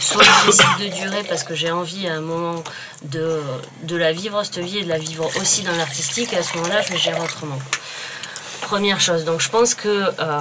Soit 0.00 0.22
je 0.22 0.46
décide 0.46 0.78
de 0.80 0.94
durer 0.96 1.22
parce 1.28 1.44
que 1.44 1.54
j'ai 1.54 1.70
envie 1.70 2.08
à 2.08 2.14
un 2.14 2.20
moment 2.20 2.62
de, 3.02 3.40
de 3.82 3.96
la 3.96 4.12
vivre, 4.12 4.42
cette 4.44 4.58
vie, 4.58 4.78
et 4.78 4.84
de 4.84 4.88
la 4.88 4.98
vivre 4.98 5.28
aussi 5.40 5.62
dans 5.62 5.76
l'artistique. 5.76 6.32
Et 6.32 6.36
à 6.36 6.42
ce 6.42 6.56
moment-là, 6.56 6.82
je 6.82 6.92
vais 6.92 6.98
gérer 6.98 7.20
autrement. 7.20 7.58
Première 8.62 9.00
chose, 9.00 9.24
donc 9.24 9.40
je 9.40 9.48
pense 9.48 9.74
que 9.74 9.88
euh, 9.88 10.40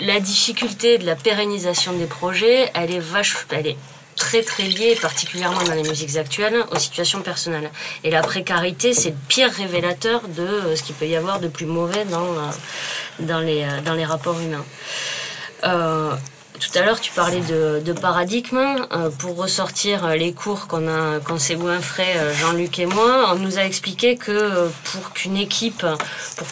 la 0.00 0.20
difficulté 0.20 0.98
de 0.98 1.06
la 1.06 1.14
pérennisation 1.14 1.92
des 1.92 2.06
projets, 2.06 2.70
elle 2.74 2.90
est 2.90 2.98
vache, 2.98 3.36
elle 3.50 3.68
est 3.68 3.76
très 4.22 4.42
très 4.42 4.62
liée, 4.62 4.96
particulièrement 5.08 5.62
dans 5.64 5.74
les 5.74 5.82
musiques 5.82 6.16
actuelles, 6.16 6.64
aux 6.70 6.78
situations 6.78 7.22
personnelles. 7.22 7.70
Et 8.04 8.10
la 8.10 8.22
précarité, 8.22 8.94
c'est 8.94 9.10
le 9.10 9.16
pire 9.26 9.50
révélateur 9.50 10.22
de 10.28 10.42
euh, 10.42 10.76
ce 10.76 10.84
qu'il 10.84 10.94
peut 10.94 11.08
y 11.08 11.16
avoir 11.16 11.40
de 11.40 11.48
plus 11.48 11.66
mauvais 11.66 12.04
dans, 12.04 12.30
euh, 12.38 12.50
dans, 13.18 13.40
les, 13.40 13.66
dans 13.84 13.94
les 13.94 14.04
rapports 14.04 14.38
humains. 14.40 14.64
Tout 16.62 16.78
à 16.78 16.82
l'heure, 16.82 17.00
tu 17.00 17.10
parlais 17.10 17.40
de, 17.40 17.92
paradigme. 17.92 18.58
Euh, 18.92 19.10
pour 19.10 19.36
ressortir 19.36 20.06
les 20.10 20.32
cours 20.32 20.68
qu'on 20.68 20.86
a, 20.86 21.18
s'est 21.38 21.58
frais, 21.80 22.14
euh, 22.16 22.32
Jean-Luc 22.34 22.78
et 22.78 22.86
moi, 22.86 23.32
on 23.32 23.36
nous 23.36 23.58
a 23.58 23.64
expliqué 23.64 24.16
que 24.16 24.30
euh, 24.30 24.68
pour 24.84 25.12
qu'une 25.12 25.36
équipe, 25.36 25.84
pour 26.36 26.46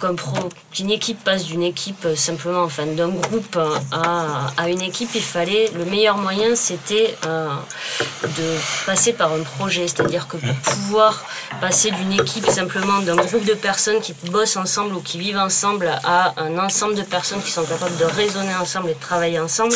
qu'une 0.72 0.90
équipe 0.90 1.22
passe 1.22 1.44
d'une 1.44 1.62
équipe 1.62 2.08
simplement, 2.16 2.62
enfin 2.62 2.86
d'un 2.86 3.08
groupe 3.08 3.56
à, 3.92 4.50
à, 4.56 4.68
une 4.68 4.82
équipe, 4.82 5.10
il 5.14 5.22
fallait 5.22 5.70
le 5.76 5.84
meilleur 5.84 6.16
moyen, 6.16 6.56
c'était 6.56 7.16
de 7.22 8.86
passer 8.86 9.12
par 9.12 9.32
un 9.32 9.42
projet. 9.42 9.86
C'est-à-dire 9.86 10.26
que 10.26 10.36
pour 10.36 10.54
pouvoir 10.74 11.24
passer 11.60 11.90
d'une 11.90 12.12
équipe 12.12 12.46
simplement 12.46 13.00
d'un 13.00 13.16
groupe 13.16 13.44
de 13.44 13.54
personnes 13.54 14.00
qui 14.00 14.14
bossent 14.30 14.56
ensemble 14.56 14.94
ou 14.94 15.00
qui 15.00 15.18
vivent 15.18 15.38
ensemble 15.38 15.90
à 16.04 16.34
un 16.36 16.58
ensemble 16.58 16.94
de 16.94 17.02
personnes 17.02 17.42
qui 17.42 17.50
sont 17.50 17.64
capables 17.64 17.96
de 17.96 18.04
raisonner 18.04 18.54
ensemble 18.54 18.90
et 18.90 18.94
de 18.94 19.00
travailler 19.00 19.38
ensemble, 19.38 19.74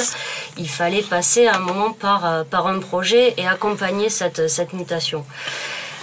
il 0.57 0.69
fallait 0.69 1.03
passer 1.03 1.47
un 1.47 1.59
moment 1.59 1.93
par, 1.93 2.27
euh, 2.27 2.43
un 2.53 2.79
projet 2.79 3.35
et 3.37 3.47
accompagner 3.47 4.09
cette, 4.09 4.73
mutation. 4.73 5.25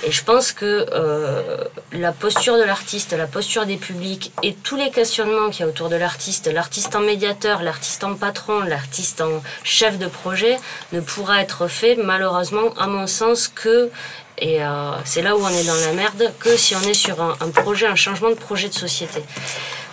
Et 0.04 0.12
je 0.12 0.24
pense 0.24 0.52
que 0.52 0.88
euh, 0.92 1.64
la 1.92 2.12
posture 2.12 2.58
de 2.58 2.64
l'artiste, 2.64 3.14
la 3.14 3.28
posture 3.28 3.68
des 3.68 3.78
publics 3.78 4.32
et 4.42 4.54
tous 4.54 4.76
les 4.76 4.90
questionnements 4.90 5.50
qu'il 5.52 5.62
y 5.62 5.64
a 5.64 5.68
autour 5.68 5.90
de 5.90 5.96
l'artiste, 5.96 6.52
l'artiste 6.52 6.96
en 6.96 7.02
médiateur, 7.02 7.62
l'artiste 7.62 8.04
en 8.04 8.16
patron, 8.16 8.62
l'artiste 8.62 9.22
en 9.22 9.44
chef 9.64 10.00
de 10.00 10.08
projet, 10.08 10.58
ne 10.92 11.02
pourra 11.02 11.42
être 11.42 11.68
fait 11.68 11.96
malheureusement, 11.96 12.74
à 12.80 12.88
mon 12.88 13.06
sens, 13.06 13.48
que, 13.48 13.92
et 14.40 14.64
euh, 14.64 14.92
c'est 15.06 15.22
là 15.22 15.36
où 15.36 15.44
on 15.44 15.50
est 15.50 15.68
dans 15.68 15.76
la 15.76 15.94
merde, 15.94 16.34
que 16.40 16.58
si 16.58 16.76
on 16.76 16.82
est 16.82 16.96
sur 16.96 17.22
un 17.22 17.50
projet, 17.50 17.86
un 17.86 17.96
changement 17.96 18.30
de 18.30 18.36
projet 18.36 18.70
de 18.70 18.74
société 18.74 19.22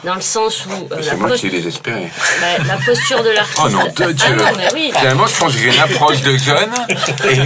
dans 0.04 0.14
le 0.14 0.20
sens 0.20 0.66
où. 0.66 0.94
Euh, 0.94 0.98
c'est 1.02 1.16
moi 1.16 1.30
qui 1.30 1.48
ai 1.48 1.50
désespéré. 1.50 2.10
Bah, 2.40 2.64
la 2.66 2.76
posture 2.76 3.22
de 3.22 3.30
l'artiste. 3.30 3.60
Oh 3.64 3.68
non, 3.68 3.84
de 3.84 4.12
Dieu 4.12 4.36
ah 4.44 4.52
non, 4.52 4.58
oui. 4.74 4.92
Finalement, 4.96 5.26
je 5.26 5.36
pense 5.36 5.52
que 5.54 5.58
j'ai 5.58 5.74
une 5.74 5.80
approche 5.80 6.20
de 6.22 6.36
jeune 6.36 6.70
et 7.28 7.38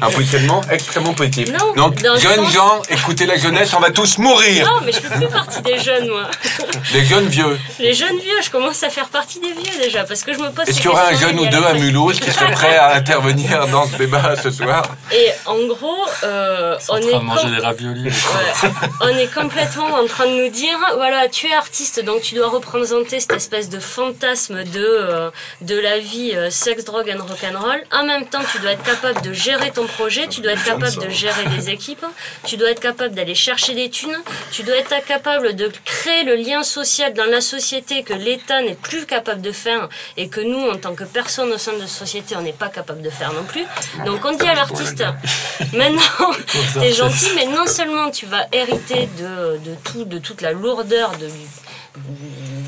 un 0.00 0.10
positionnement 0.10 0.60
extrêmement 0.70 1.14
positif. 1.14 1.50
Non, 1.52 1.72
Donc, 1.74 1.98
jeunes 2.18 2.48
gens, 2.50 2.82
écoutez 2.88 3.26
la 3.26 3.36
jeunesse, 3.36 3.74
on 3.74 3.80
va 3.80 3.90
tous 3.90 4.18
mourir. 4.18 4.66
Non, 4.66 4.80
mais 4.84 4.92
je 4.92 5.00
fais 5.00 5.14
plus 5.14 5.28
partie 5.28 5.62
des 5.62 5.78
jeunes, 5.78 6.08
moi. 6.08 6.28
Les 6.92 7.04
jeunes 7.04 7.26
vieux. 7.26 7.58
Les 7.80 7.94
jeunes 7.94 8.18
vieux, 8.18 8.40
je 8.42 8.50
commence 8.50 8.82
à 8.82 8.90
faire 8.90 9.08
partie 9.08 9.40
des 9.40 9.52
vieux 9.52 9.82
déjà, 9.82 10.04
parce 10.04 10.22
que 10.22 10.32
je 10.32 10.38
me 10.38 10.50
pose. 10.50 10.68
Est-ce 10.68 10.76
qu'il 10.76 10.86
y 10.86 10.88
aura 10.88 11.08
un 11.08 11.16
jeune 11.16 11.38
ou 11.40 11.46
deux 11.46 11.64
à 11.64 11.74
Mulhouse 11.74 12.20
qui 12.20 12.30
serait 12.30 12.52
prêt 12.52 12.76
à 12.76 12.94
intervenir 12.94 13.66
dans 13.68 13.86
ce 13.86 13.96
débat 13.96 14.36
ce 14.40 14.50
soir? 14.50 14.84
Et 15.12 15.30
en 15.46 15.66
gros, 15.66 16.06
euh, 16.24 16.76
on, 16.88 16.98
est. 16.98 17.04
En 17.04 17.08
train 17.08 17.18
de 17.18 17.24
manger 17.24 17.50
des 17.50 17.58
raviolis. 17.58 18.04
Ouais. 18.04 18.70
on 19.00 19.08
est 19.08 19.32
complètement 19.32 19.86
en 19.86 20.06
train 20.06 20.26
de 20.26 20.44
nous 20.44 20.48
dire 20.48 20.78
voilà, 20.96 21.28
tu 21.28 21.48
es 21.48 21.54
artiste 21.54 21.95
donc 22.02 22.22
tu 22.22 22.34
dois 22.34 22.48
représenter 22.48 23.20
cette 23.20 23.32
espèce 23.32 23.68
de 23.68 23.78
fantasme 23.78 24.64
de, 24.64 24.84
euh, 24.84 25.30
de 25.60 25.78
la 25.78 25.98
vie 25.98 26.32
euh, 26.34 26.50
sex, 26.50 26.84
drogue 26.84 27.10
and 27.10 27.22
rock'n'roll. 27.22 27.82
En 27.92 28.04
même 28.04 28.26
temps, 28.26 28.42
tu 28.52 28.58
dois 28.60 28.72
être 28.72 28.82
capable 28.82 29.20
de 29.22 29.32
gérer 29.32 29.70
ton 29.70 29.86
projet, 29.86 30.26
tu 30.28 30.40
dois 30.40 30.52
être 30.52 30.64
capable 30.64 30.96
de 30.96 31.08
gérer 31.10 31.44
des 31.56 31.70
équipes, 31.70 32.04
tu 32.44 32.56
dois 32.56 32.70
être 32.70 32.80
capable 32.80 33.14
d'aller 33.14 33.34
chercher 33.34 33.74
des 33.74 33.90
thunes, 33.90 34.16
tu 34.50 34.62
dois 34.62 34.76
être 34.76 35.04
capable 35.06 35.54
de 35.54 35.70
créer 35.84 36.24
le 36.24 36.36
lien 36.36 36.62
social 36.62 37.14
dans 37.14 37.24
la 37.24 37.40
société 37.40 38.02
que 38.02 38.14
l'État 38.14 38.62
n'est 38.62 38.74
plus 38.74 39.06
capable 39.06 39.42
de 39.42 39.52
faire 39.52 39.88
et 40.16 40.28
que 40.28 40.40
nous, 40.40 40.68
en 40.68 40.76
tant 40.76 40.94
que 40.94 41.04
personne 41.04 41.52
au 41.52 41.58
sein 41.58 41.72
de 41.74 41.80
la 41.80 41.86
société, 41.86 42.36
on 42.36 42.42
n'est 42.42 42.52
pas 42.52 42.68
capable 42.68 43.02
de 43.02 43.10
faire 43.10 43.32
non 43.32 43.44
plus. 43.44 43.64
Donc 44.04 44.24
on 44.24 44.32
dit 44.32 44.46
à 44.46 44.54
l'artiste, 44.54 45.04
maintenant, 45.72 46.32
t'es 46.80 46.92
gentil, 46.92 47.30
mais 47.34 47.46
non 47.46 47.66
seulement 47.66 48.10
tu 48.10 48.26
vas 48.26 48.46
hériter 48.52 49.08
de, 49.18 49.58
de, 49.58 49.74
tout, 49.84 50.04
de 50.04 50.18
toute 50.18 50.40
la 50.40 50.52
lourdeur 50.52 51.12
de 51.18 51.26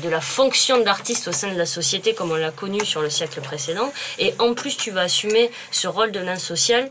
de 0.03 0.09
la 0.09 0.21
fonction 0.21 0.77
de 0.79 0.83
l'artiste 0.83 1.27
au 1.27 1.31
sein 1.31 1.51
de 1.51 1.57
la 1.57 1.65
société 1.65 2.13
comme 2.13 2.31
on 2.31 2.35
l'a 2.35 2.51
connu 2.51 2.83
sur 2.85 3.01
le 3.01 3.09
siècle 3.09 3.41
précédent. 3.41 3.91
Et 4.17 4.33
en 4.39 4.53
plus, 4.53 4.77
tu 4.77 4.91
vas 4.91 5.01
assumer 5.01 5.51
ce 5.71 5.87
rôle 5.87 6.11
de 6.11 6.19
nain 6.19 6.37
social 6.37 6.89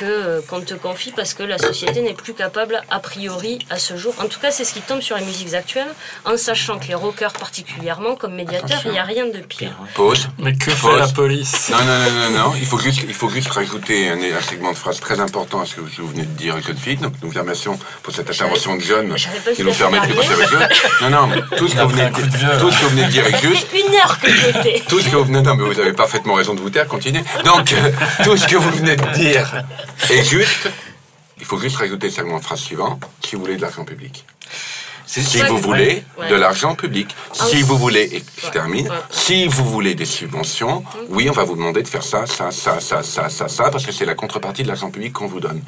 que 0.00 0.06
euh, 0.06 0.40
qu'on 0.48 0.62
te 0.62 0.72
confie 0.72 1.12
parce 1.12 1.34
que 1.34 1.42
la 1.42 1.58
société 1.58 2.00
n'est 2.00 2.14
plus 2.14 2.32
capable, 2.32 2.80
a 2.90 3.00
priori, 3.00 3.58
à 3.68 3.78
ce 3.78 3.98
jour. 3.98 4.14
En 4.18 4.28
tout 4.28 4.40
cas, 4.40 4.50
c'est 4.50 4.64
ce 4.64 4.72
qui 4.72 4.80
tombe 4.80 5.02
sur 5.02 5.16
les 5.18 5.24
musiques 5.24 5.52
actuelles, 5.52 5.92
en 6.24 6.38
sachant 6.38 6.78
que 6.78 6.88
les 6.88 6.94
rockers 6.94 7.34
particulièrement, 7.34 8.14
comme 8.16 8.34
médiateurs, 8.34 8.80
il 8.86 8.92
n'y 8.92 8.98
a 8.98 9.04
rien 9.04 9.26
de 9.26 9.40
pire. 9.40 9.76
Pause. 9.94 10.28
Mais 10.38 10.54
que 10.54 10.70
fait 10.70 10.96
la 10.96 11.08
police? 11.08 11.70
Non, 11.70 11.84
non, 11.84 11.98
non, 11.98 12.12
non, 12.20 12.38
non. 12.38 12.52
Il 12.58 12.64
faut 12.64 12.78
juste, 12.78 13.02
il 13.06 13.12
faut 13.12 13.28
juste 13.28 13.50
rajouter 13.50 14.08
un, 14.08 14.18
segment 14.40 14.72
de 14.72 14.76
phrase 14.78 15.00
très 15.00 15.20
important 15.20 15.60
à 15.60 15.66
ce 15.66 15.74
que 15.74 15.80
vous 15.82 16.08
venez 16.08 16.24
de 16.24 16.36
dire, 16.44 16.56
Fille. 16.80 16.96
Donc, 16.96 17.12
nous 17.22 17.30
remercions 17.30 17.78
pour 18.02 18.14
cette 18.14 18.30
intervention 18.30 18.76
de 18.76 18.80
jeunes 18.80 19.14
qui 19.54 19.62
nous 19.62 19.74
permet 19.74 20.00
de 20.00 20.14
passer 20.14 20.32
avec 20.32 20.52
eux. 20.54 20.74
Non, 21.02 21.10
non, 21.10 21.26
mais 21.26 21.42
tout 21.58 21.68
ce 21.68 21.74
que 21.74 21.82
vous 21.82 21.88
venez 21.90 22.10
de 22.10 22.22
dire. 22.38 22.58
Tout 22.58 22.70
ce 22.70 22.80
que 22.80 22.84
vous 22.84 22.90
venez 22.90 23.04
de 23.04 23.10
dire 23.10 23.26
est 23.26 23.42
juste. 23.42 23.68
une 23.74 23.94
heure 23.96 24.18
que 24.18 24.30
j'étais. 24.30 24.82
Tout 24.88 25.00
ce 25.00 25.10
que 25.10 25.16
vous 25.16 25.24
venez 25.24 25.42
non, 25.42 25.56
mais 25.56 25.64
vous 25.64 25.78
avez 25.78 25.92
parfaitement 25.92 26.34
raison 26.34 26.54
de 26.54 26.60
vous 26.60 26.70
taire, 26.70 26.86
continuez. 26.86 27.22
Donc, 27.44 27.72
euh, 27.72 27.90
tout 28.24 28.36
ce 28.36 28.46
que 28.46 28.56
vous 28.56 28.70
venez 28.70 28.96
de 28.96 29.06
dire 29.12 29.62
est 30.10 30.22
juste. 30.30 30.68
Il 31.38 31.46
faut 31.46 31.58
juste 31.58 31.76
rajouter 31.76 32.08
le 32.08 32.12
segment 32.12 32.38
de 32.38 32.44
phrase 32.44 32.60
suivant, 32.60 33.00
si 33.24 33.34
vous 33.34 33.42
voulez 33.42 33.56
de 33.56 33.62
l'argent 33.62 33.84
public. 33.84 34.26
Si 35.10 35.42
vous 35.42 35.58
voulez 35.58 36.04
de 36.30 36.36
l'argent 36.36 36.76
public, 36.76 37.08
ah 37.32 37.44
si 37.44 37.62
vous 37.62 37.76
voulez, 37.76 38.08
et 38.12 38.22
je 38.44 38.48
termine, 38.50 38.88
si 39.10 39.48
vous 39.48 39.64
voulez 39.64 39.96
des 39.96 40.04
subventions, 40.04 40.84
oui, 41.08 41.28
on 41.28 41.32
va 41.32 41.42
vous 41.42 41.56
demander 41.56 41.82
de 41.82 41.88
faire 41.88 42.04
ça, 42.04 42.26
ça, 42.26 42.52
ça, 42.52 42.78
ça, 42.78 43.02
ça, 43.02 43.28
ça, 43.28 43.48
ça, 43.48 43.70
parce 43.70 43.84
que 43.84 43.90
c'est 43.90 44.04
la 44.04 44.14
contrepartie 44.14 44.62
de 44.62 44.68
l'argent 44.68 44.88
public 44.88 45.12
qu'on 45.12 45.26
vous 45.26 45.40
donne. 45.40 45.62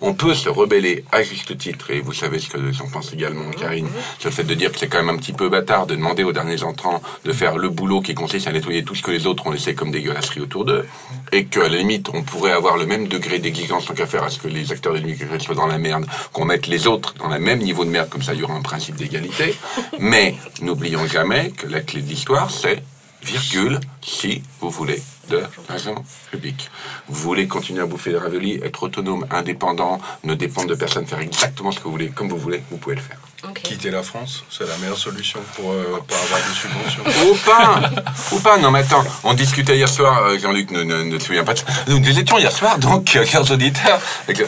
On 0.00 0.14
peut 0.14 0.34
se 0.34 0.48
rebeller 0.48 1.04
à 1.12 1.22
juste 1.22 1.56
titre, 1.56 1.92
et 1.92 2.00
vous 2.00 2.12
savez 2.12 2.40
ce 2.40 2.48
que 2.48 2.72
j'en 2.72 2.88
pense 2.88 3.12
également, 3.12 3.48
Karine, 3.52 3.86
hum. 3.86 3.92
sur 4.18 4.30
le 4.30 4.34
fait 4.34 4.42
de 4.42 4.54
dire 4.54 4.72
que 4.72 4.80
c'est 4.80 4.88
quand 4.88 4.98
même 4.98 5.14
un 5.14 5.18
petit 5.18 5.32
peu 5.32 5.48
bâtard 5.48 5.86
de 5.86 5.94
demander 5.94 6.24
aux 6.24 6.32
derniers 6.32 6.64
entrants 6.64 7.00
de 7.24 7.32
faire 7.32 7.56
le 7.56 7.68
boulot 7.68 8.00
qui 8.00 8.14
consiste 8.14 8.48
à 8.48 8.52
nettoyer 8.52 8.82
tout 8.82 8.96
ce 8.96 9.02
que 9.02 9.12
les 9.12 9.28
autres 9.28 9.46
ont 9.46 9.52
laissé 9.52 9.76
comme 9.76 9.92
dégueulasserie 9.92 10.40
autour 10.40 10.64
d'eux, 10.64 10.84
et 11.30 11.44
qu'à 11.44 11.68
la 11.68 11.76
limite, 11.76 12.08
on 12.12 12.22
pourrait 12.22 12.50
avoir 12.50 12.76
le 12.76 12.86
même 12.86 13.06
degré 13.06 13.38
d'exigence 13.38 13.86
tant 13.86 13.94
qu'à 13.94 14.06
faire 14.06 14.24
à 14.24 14.30
ce 14.30 14.40
que 14.40 14.48
les 14.48 14.72
acteurs 14.72 14.94
de 14.94 14.98
l'immigration 14.98 15.38
soient 15.38 15.54
dans 15.54 15.68
la 15.68 15.78
merde, 15.78 16.04
qu'on 16.32 16.44
mette 16.44 16.66
les 16.66 16.88
autres 16.88 17.14
dans 17.14 17.28
le 17.28 17.38
même 17.38 17.60
niveau 17.60 17.84
de 17.84 17.90
merde, 17.90 18.08
comme 18.08 18.22
ça 18.22 18.34
il 18.34 18.40
y 18.40 18.42
aura 18.42 18.54
un 18.54 18.62
principe 18.62 18.87
d'égalité. 18.96 19.56
Mais 19.98 20.34
n'oublions 20.60 21.06
jamais 21.06 21.50
que 21.50 21.66
la 21.66 21.80
clé 21.80 22.02
de 22.02 22.08
l'histoire, 22.08 22.50
c'est 22.50 22.82
virgule, 23.22 23.80
si 24.02 24.42
vous 24.60 24.70
voulez 24.70 25.02
de 25.28 25.42
l'argent 25.68 25.94
public. 26.30 26.70
Vous 27.08 27.20
voulez 27.20 27.46
continuer 27.46 27.82
à 27.82 27.86
bouffer 27.86 28.10
des 28.10 28.18
raviolis, 28.18 28.60
être 28.64 28.82
autonome, 28.84 29.26
indépendant, 29.30 30.00
ne 30.24 30.34
dépendre 30.34 30.68
de 30.68 30.74
personne, 30.74 31.06
faire 31.06 31.20
exactement 31.20 31.70
ce 31.70 31.78
que 31.78 31.84
vous 31.84 31.90
voulez, 31.90 32.08
comme 32.08 32.28
vous 32.28 32.38
voulez, 32.38 32.62
vous 32.70 32.78
pouvez 32.78 32.96
le 32.96 33.02
faire. 33.02 33.18
Quitter 33.62 33.90
la 33.90 34.02
France, 34.02 34.44
c'est 34.50 34.66
la 34.66 34.76
meilleure 34.78 34.98
solution 34.98 35.40
pour, 35.54 35.70
euh, 35.70 36.00
avoir 36.08 36.40
des 36.40 36.54
subventions. 36.54 37.02
Ou 37.30 37.34
pas 37.36 37.90
Ou 38.32 38.40
pas 38.40 38.58
Non 38.58 38.70
mais 38.70 38.80
attends, 38.80 39.04
on 39.22 39.34
discutait 39.34 39.76
hier 39.76 39.88
soir, 39.88 40.24
euh, 40.24 40.38
Jean-Luc 40.38 40.70
ne, 40.70 40.82
ne, 40.82 41.02
ne, 41.04 41.18
te 41.18 41.22
souviens 41.22 41.44
pas 41.44 41.54
de 41.54 41.60
ça. 41.60 41.66
Nous 41.86 42.18
étions 42.18 42.38
hier 42.38 42.50
soir, 42.50 42.78
donc, 42.78 43.14
euh, 43.14 43.24
chers 43.24 43.48
auditeurs. 43.50 44.00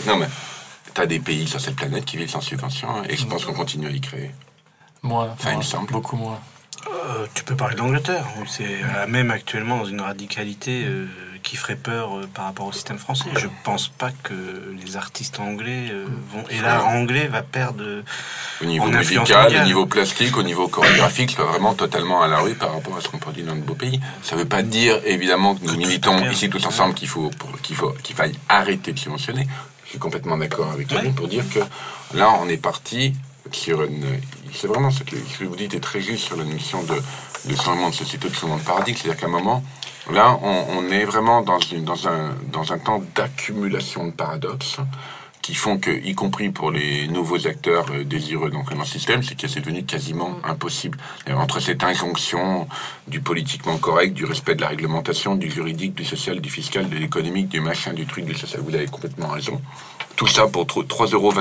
Non 0.07 0.17
mais, 0.17 0.27
t'as 0.95 1.07
des 1.07 1.21
pays 1.21 1.47
sur 1.47 1.61
cette 1.61 1.77
planète 1.77 2.05
qui 2.05 2.17
vivent 2.17 2.31
sans 2.31 2.41
subvention, 2.41 3.05
et 3.09 3.17
je 3.17 3.27
pense 3.27 3.45
qu'on 3.45 3.55
continue 3.55 3.89
à 3.89 3.91
y 3.91 4.01
créer. 4.01 4.31
Moins. 5.03 5.31
Enfin, 5.33 5.53
il 5.53 5.59
me 5.59 5.63
semble. 5.63 5.91
Beaucoup 5.91 6.17
moins. 6.17 6.39
Euh, 6.89 7.27
tu 7.35 7.45
peux 7.45 7.57
parler 7.57 7.77
d'Angleterre. 7.77 8.27
C'est 8.47 8.81
même 9.09 9.31
actuellement 9.31 9.79
dans 9.79 9.85
une 9.85 10.01
radicalité 10.01 10.85
euh, 10.85 11.07
qui 11.43 11.57
ferait 11.57 11.77
peur 11.77 12.17
euh, 12.17 12.29
par 12.33 12.47
rapport 12.47 12.67
au 12.67 12.73
système 12.73 12.99
français. 12.99 13.29
Je 13.37 13.49
pense 13.65 13.89
pas 13.89 14.11
que 14.23 14.35
les 14.83 14.97
artistes 14.97 15.41
anglais 15.41 15.93
vont 16.33 16.45
et 16.49 16.61
l'art 16.61 16.89
anglais 16.89 17.29
va 17.29 17.43
perdre 17.43 18.03
au 18.63 18.65
niveau 18.65 18.87
musical, 18.87 19.55
au 19.55 19.65
niveau 19.65 19.87
plastique, 19.87 20.37
au 20.37 20.43
niveau 20.43 20.69
chorégraphique, 20.69 21.33
soit 21.33 21.45
vraiment 21.45 21.75
totalement 21.75 22.23
à 22.23 22.29
la 22.29 22.39
rue 22.39 22.55
par 22.55 22.73
rapport 22.73 22.97
à 22.97 23.01
ce 23.01 23.09
qu'on 23.09 23.19
produit 23.19 23.43
dans 23.43 23.57
de 23.57 23.61
beaux 23.61 23.75
pays. 23.75 24.01
Ça 24.23 24.37
ne 24.37 24.41
veut 24.41 24.49
pas 24.49 24.63
dire 24.63 25.01
évidemment 25.05 25.55
que 25.55 25.65
nous 25.65 25.77
militons 25.77 26.31
ici 26.31 26.49
tous 26.49 26.65
ensemble 26.67 26.95
qu'il 26.95 27.09
faut 27.09 27.31
qu'il 27.63 27.77
faut 27.77 27.93
qu'il 28.03 28.17
faille 28.17 28.35
arrêter 28.49 28.93
de 28.93 28.99
subventionner. 28.99 29.47
Je 29.91 29.95
suis 29.95 29.99
complètement 29.99 30.37
d'accord 30.39 30.71
avec 30.71 30.87
toi 30.87 31.01
pour 31.17 31.27
dire 31.27 31.45
que 31.53 31.59
là 32.17 32.33
on 32.41 32.49
est 32.49 32.57
parti 32.57 33.13
c'est 33.53 34.67
vraiment 34.67 34.91
ce 34.91 35.03
que, 35.03 35.17
vous 35.45 35.57
dites 35.57 35.75
est 35.75 35.81
très 35.81 36.01
juste 36.01 36.25
sur 36.25 36.37
la 36.37 36.45
notion 36.45 36.83
de, 36.83 36.95
de 37.51 37.57
changement 37.57 37.91
de 37.91 37.95
société, 37.95 38.29
de 38.29 38.35
changement 38.35 38.57
de 38.57 38.63
paradigme. 38.63 38.97
C'est-à-dire 38.97 39.21
qu'à 39.21 39.27
un 39.27 39.31
moment, 39.31 39.63
là, 40.13 40.39
on, 40.43 40.89
est 40.91 41.05
vraiment 41.05 41.43
dans, 41.43 41.59
une, 41.59 41.85
dans, 41.85 42.09
un, 42.09 42.35
dans 42.53 42.73
un 42.73 42.79
temps 42.79 43.03
d'accumulation 43.15 44.07
de 44.07 44.13
paradoxes 44.13 44.77
qui 45.51 45.57
font 45.57 45.79
que, 45.79 45.91
y 45.91 46.15
compris 46.15 46.51
pour 46.51 46.71
les 46.71 47.09
nouveaux 47.09 47.49
acteurs 47.49 47.87
euh, 47.91 48.05
désireux 48.05 48.51
d'entrer 48.51 48.77
dans 48.77 48.83
le 48.83 48.87
système, 48.87 49.21
c'est 49.25 49.35
que 49.35 49.49
c'est 49.49 49.59
devenu 49.59 49.83
quasiment 49.83 50.31
mm. 50.31 50.43
impossible. 50.45 50.97
entre 51.35 51.59
cette 51.59 51.83
injonction 51.83 52.69
du 53.09 53.21
politiquement 53.21 53.77
correct, 53.79 54.15
du 54.15 54.25
respect 54.25 54.55
de 54.55 54.61
la 54.61 54.69
réglementation, 54.69 55.35
du 55.35 55.51
juridique, 55.51 55.97
du 55.97 56.05
social, 56.05 56.41
du 56.41 56.51
fiscal, 56.51 56.89
de 56.89 56.97
l'économique, 56.97 57.49
du 57.49 57.61
machin, 57.61 57.93
du 57.93 58.07
truc, 58.07 58.27
du 58.27 58.35
social, 58.37 58.61
vous 58.61 58.77
avez 58.77 58.87
complètement 58.87 59.27
raison. 59.27 59.61
Tout 60.15 60.29
ça 60.29 60.47
pour 60.47 60.67
3,22 60.67 61.15
euros 61.15 61.33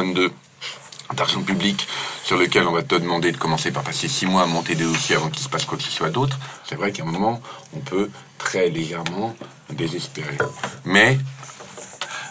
d'argent 1.15 1.43
public 1.43 1.87
sur 2.23 2.37
lequel 2.37 2.67
on 2.67 2.71
va 2.71 2.81
te 2.81 2.95
demander 2.95 3.31
de 3.31 3.37
commencer 3.37 3.71
par 3.71 3.83
passer 3.83 4.07
six 4.07 4.25
mois 4.25 4.41
à 4.41 4.47
monter 4.47 4.73
des 4.73 4.85
dossiers 4.85 5.17
avant 5.17 5.29
qu'il 5.29 5.43
se 5.43 5.49
passe 5.49 5.65
quoi 5.65 5.77
que 5.77 5.83
ce 5.83 5.91
soit 5.91 6.09
d'autre, 6.09 6.39
c'est 6.67 6.75
vrai 6.75 6.91
qu'à 6.91 7.03
un 7.03 7.11
moment, 7.11 7.39
on 7.75 7.79
peut 7.79 8.09
très 8.39 8.69
légèrement 8.69 9.35
désespérer. 9.69 10.37
Mais 10.83 11.19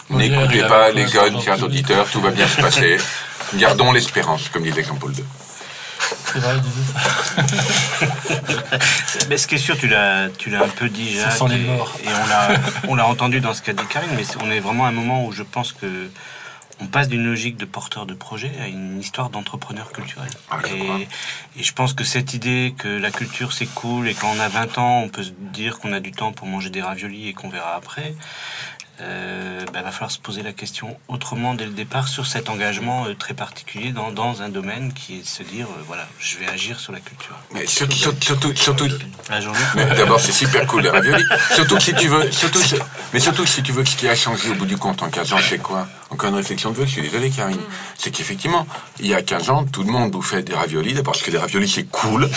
n'écoutez 0.09 0.63
pas 0.63 0.91
les 0.91 1.07
jeunes, 1.07 1.39
chers 1.41 1.63
auditeurs, 1.63 2.09
tout 2.09 2.21
va 2.21 2.31
bien 2.31 2.47
se 2.47 2.61
passer. 2.61 2.97
Gardons 3.55 3.91
l'espérance, 3.91 4.49
comme 4.49 4.63
disait 4.63 4.83
Jean-Paul 4.83 5.13
II. 5.15 5.23
C'est 6.25 6.39
vrai, 6.39 6.55
mais 9.29 9.37
ce 9.37 9.47
qui 9.47 9.55
est 9.55 9.59
sûr, 9.59 9.77
tu 9.77 9.87
l'as, 9.87 10.29
tu 10.37 10.49
l'as 10.49 10.63
un 10.63 10.69
peu 10.69 10.89
dit, 10.89 11.15
Jacques, 11.15 11.39
et, 11.51 11.55
et, 11.55 11.69
on 12.07 12.27
l'a, 12.27 12.49
on 12.87 12.95
l'a 12.95 13.07
entendu 13.07 13.41
dans 13.41 13.53
ce 13.53 13.61
qu'a 13.61 13.73
dit 13.73 13.85
Karine, 13.85 14.09
mais 14.15 14.23
on 14.41 14.49
est 14.49 14.59
vraiment 14.59 14.85
à 14.85 14.89
un 14.89 14.93
moment 14.93 15.23
où 15.25 15.31
je 15.31 15.43
pense 15.43 15.71
que 15.73 16.09
on 16.81 16.87
passe 16.87 17.09
d'une 17.09 17.25
logique 17.25 17.57
de 17.57 17.65
porteur 17.65 18.05
de 18.05 18.13
projet 18.13 18.51
à 18.61 18.67
une 18.67 18.99
histoire 18.99 19.29
d'entrepreneur 19.29 19.91
culturel. 19.91 20.29
Ah, 20.49 20.59
et, 20.71 21.07
et, 21.59 21.63
je 21.63 21.73
pense 21.73 21.93
que 21.93 22.03
cette 22.03 22.33
idée 22.33 22.73
que 22.77 22.87
la 22.87 23.11
culture 23.11 23.51
c'est 23.51 23.65
cool 23.65 24.07
et 24.07 24.13
quand 24.13 24.31
on 24.35 24.39
a 24.39 24.47
20 24.47 24.77
ans, 24.77 25.01
on 25.01 25.09
peut 25.09 25.23
se 25.23 25.31
dire 25.31 25.79
qu'on 25.79 25.91
a 25.91 25.99
du 25.99 26.11
temps 26.11 26.31
pour 26.31 26.47
manger 26.47 26.69
des 26.69 26.81
raviolis 26.81 27.27
et 27.27 27.33
qu'on 27.33 27.49
verra 27.49 27.75
après, 27.75 28.15
euh, 29.01 29.63
bah, 29.71 29.81
va 29.81 29.91
falloir 29.91 30.11
se 30.11 30.19
poser 30.19 30.43
la 30.43 30.51
question 30.51 30.97
autrement 31.07 31.53
dès 31.53 31.65
le 31.65 31.71
départ 31.71 32.09
sur 32.09 32.27
cet 32.27 32.49
engagement 32.49 33.05
euh, 33.05 33.15
très 33.15 33.33
particulier 33.33 33.91
dans, 33.91 34.11
dans, 34.11 34.41
un 34.41 34.49
domaine 34.49 34.91
qui 34.91 35.19
est 35.19 35.21
de 35.21 35.27
se 35.27 35.41
dire 35.43 35.67
euh, 35.67 35.83
voilà, 35.87 36.05
je 36.19 36.37
vais 36.37 36.47
agir 36.47 36.79
sur 36.79 36.91
la 36.91 36.99
culture. 36.99 37.35
Mais 37.53 37.65
surtout, 37.65 37.95
surtout, 37.95 38.55
surtout, 38.55 38.87
d'abord 39.97 40.19
c'est 40.19 40.33
super 40.33 40.67
cool 40.67 40.83
les 40.83 40.89
raviolis. 40.89 41.23
surtout 41.55 41.79
si 41.79 41.93
tu 41.93 42.07
veux, 42.09 42.29
surtout, 42.31 42.59
mais 43.13 43.21
surtout 43.21 43.45
si 43.45 43.63
tu 43.63 43.71
veux 43.71 43.85
ce 43.85 43.95
qui 43.95 44.07
a 44.09 44.15
changé 44.15 44.49
au 44.49 44.55
bout 44.55 44.65
du 44.65 44.77
compte 44.77 45.01
en 45.01 45.09
15 45.09 45.33
ans, 45.33 45.37
c'est 45.41 45.59
quoi? 45.59 45.87
Encore 46.09 46.29
une 46.29 46.35
réflexion 46.35 46.71
de 46.71 46.75
vœux, 46.75 46.85
je 46.85 46.91
suis 46.91 47.01
désolé 47.01 47.29
Karine. 47.29 47.55
Mm. 47.55 47.71
C'est 47.97 48.11
qu'effectivement, 48.11 48.67
il 48.99 49.07
y 49.07 49.13
a 49.13 49.21
15 49.21 49.49
ans, 49.49 49.65
tout 49.65 49.83
le 49.83 49.91
monde 49.91 50.11
bouffait 50.11 50.41
des 50.41 50.55
raviolis, 50.55 50.93
d'abord 50.93 51.13
parce 51.13 51.23
que 51.23 51.31
les 51.31 51.37
raviolis 51.37 51.69
c'est 51.69 51.85
cool, 51.85 52.29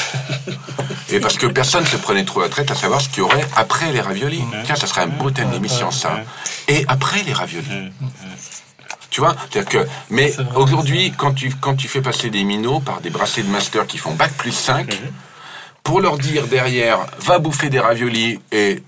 et 1.08 1.18
parce 1.18 1.38
que 1.38 1.46
personne 1.46 1.86
se 1.86 1.96
prenait 1.96 2.24
trop 2.24 2.40
la 2.40 2.48
traite 2.48 2.70
à 2.70 2.74
savoir 2.76 3.00
ce 3.00 3.08
qu'il 3.08 3.18
y 3.18 3.22
aurait 3.22 3.46
après 3.56 3.90
les 3.90 4.00
raviolis. 4.00 4.42
Mm. 4.42 4.62
Tiens, 4.64 4.76
ça 4.76 4.86
serait 4.86 5.02
un 5.02 5.08
beau 5.08 5.30
thème 5.30 5.50
d'émission 5.50 5.90
ça 5.90 6.20
et 6.68 6.84
après 6.88 7.22
les 7.22 7.32
raviolis. 7.32 7.68
Mm, 7.68 7.92
mm, 8.00 8.06
mm. 8.06 8.36
Tu 9.10 9.20
vois 9.20 9.36
dire 9.50 9.66
que, 9.66 9.86
Mais 10.08 10.32
aujourd'hui, 10.54 11.12
quand 11.16 11.32
tu, 11.34 11.52
quand 11.60 11.74
tu 11.74 11.86
fais 11.86 12.00
passer 12.00 12.30
des 12.30 12.44
minots 12.44 12.80
par 12.80 13.02
des 13.02 13.10
bracelets 13.10 13.42
de 13.42 13.50
master 13.50 13.86
qui 13.86 13.98
font 13.98 14.14
bac 14.14 14.32
plus 14.32 14.52
5, 14.52 14.88
pour 15.82 16.00
leur 16.00 16.16
dire 16.16 16.46
derrière, 16.46 17.06
va 17.20 17.38
bouffer 17.38 17.68
des 17.68 17.80
raviolis 17.80 18.40
et 18.52 18.82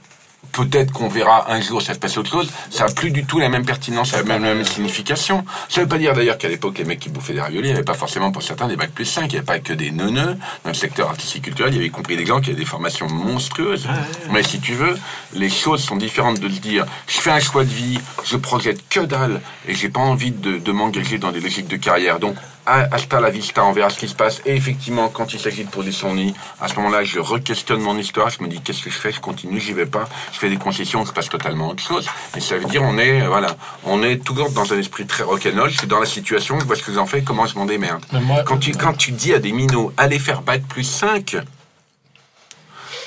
peut-être 0.52 0.92
qu'on 0.92 1.08
verra 1.08 1.50
un 1.52 1.60
jour 1.60 1.82
ça 1.82 1.94
se 1.94 1.98
passer 1.98 2.18
autre 2.18 2.30
chose, 2.30 2.50
ça 2.70 2.86
n'a 2.86 2.92
plus 2.92 3.10
du 3.10 3.24
tout 3.24 3.38
la 3.38 3.48
même 3.48 3.64
pertinence, 3.64 4.12
la 4.12 4.22
même, 4.22 4.42
même 4.42 4.64
signification. 4.64 5.44
Ça 5.68 5.80
ne 5.80 5.84
veut 5.84 5.88
pas 5.88 5.98
dire 5.98 6.14
d'ailleurs 6.14 6.38
qu'à 6.38 6.48
l'époque, 6.48 6.78
les 6.78 6.84
mecs 6.84 7.00
qui 7.00 7.08
bouffaient 7.08 7.34
des 7.34 7.40
raviolis, 7.40 7.70
avait 7.70 7.82
pas 7.82 7.94
forcément 7.94 8.32
pour 8.32 8.42
certains 8.42 8.68
des 8.68 8.76
bacs 8.76 8.92
plus 8.92 9.04
5, 9.04 9.24
il 9.24 9.28
n'y 9.28 9.36
avait 9.36 9.44
pas 9.44 9.58
que 9.58 9.72
des 9.72 9.90
neuneux. 9.90 10.36
Dans 10.64 10.70
le 10.70 10.74
secteur 10.74 11.10
artistique 11.10 11.44
culturel, 11.44 11.72
il 11.74 11.76
y 11.76 11.80
avait 11.80 11.90
compris 11.90 12.16
des 12.16 12.26
gens 12.26 12.40
qui 12.40 12.50
avaient 12.50 12.58
des 12.58 12.64
formations 12.64 13.08
monstrueuses. 13.08 13.86
Mais 14.30 14.42
si 14.42 14.60
tu 14.60 14.74
veux, 14.74 14.98
les 15.34 15.50
choses 15.50 15.82
sont 15.82 15.96
différentes 15.96 16.40
de 16.40 16.48
se 16.48 16.60
dire, 16.60 16.86
je 17.06 17.18
fais 17.18 17.30
un 17.30 17.40
choix 17.40 17.64
de 17.64 17.70
vie, 17.70 18.00
je 18.24 18.36
projette 18.36 18.88
que 18.88 19.00
dalle, 19.00 19.40
et 19.68 19.74
j'ai 19.74 19.88
pas 19.88 20.00
envie 20.00 20.30
de, 20.30 20.58
de 20.58 20.72
m'engager 20.72 21.18
dans 21.18 21.32
des 21.32 21.40
logiques 21.40 21.68
de 21.68 21.76
carrière. 21.76 22.18
Donc, 22.18 22.36
hasta 22.66 23.20
la 23.20 23.30
vista, 23.30 23.64
on 23.64 23.72
verra 23.72 23.90
ce 23.90 23.98
qui 23.98 24.08
se 24.08 24.14
passe. 24.14 24.40
Et 24.46 24.54
effectivement, 24.54 25.08
quand 25.08 25.32
il 25.32 25.40
s'agit 25.40 25.64
de 25.64 25.70
poser 25.70 25.92
son 25.92 26.14
nid, 26.14 26.34
à 26.60 26.68
ce 26.68 26.74
moment-là, 26.76 27.04
je 27.04 27.18
re-questionne 27.20 27.80
mon 27.80 27.96
histoire, 27.98 28.30
je 28.30 28.42
me 28.42 28.48
dis 28.48 28.60
qu'est-ce 28.60 28.82
que 28.82 28.90
je 28.90 28.98
fais, 28.98 29.12
je 29.12 29.20
continue, 29.20 29.60
j'y 29.60 29.72
vais 29.72 29.86
pas, 29.86 30.08
je 30.32 30.38
fais 30.38 30.50
des 30.50 30.56
concessions, 30.56 31.04
je 31.04 31.12
passe 31.12 31.28
totalement 31.28 31.68
autre 31.68 31.82
chose. 31.82 32.08
Et 32.36 32.40
ça 32.40 32.56
veut 32.56 32.66
dire, 32.66 32.82
on 32.82 32.98
est, 32.98 33.22
euh, 33.22 33.28
voilà, 33.28 33.56
on 33.84 34.02
est 34.02 34.24
toujours 34.24 34.50
dans 34.50 34.72
un 34.72 34.78
esprit 34.78 35.06
très 35.06 35.24
rock'n'roll, 35.24 35.70
je 35.70 35.78
suis 35.78 35.86
dans 35.86 36.00
la 36.00 36.06
situation, 36.06 36.58
je 36.60 36.64
vois 36.64 36.76
ce 36.76 36.82
que 36.82 36.92
j'en 36.92 37.06
fais, 37.06 37.22
comment 37.22 37.46
je 37.46 37.56
m'en 37.56 37.66
démerde. 37.66 38.04
quand, 38.46 38.58
tu, 38.58 38.72
quand 38.72 38.94
tu 38.94 39.12
dis 39.12 39.34
à 39.34 39.38
des 39.38 39.52
minots, 39.52 39.92
allez 39.96 40.18
faire 40.18 40.42
bac 40.42 40.62
plus 40.68 40.84
5, 40.84 41.36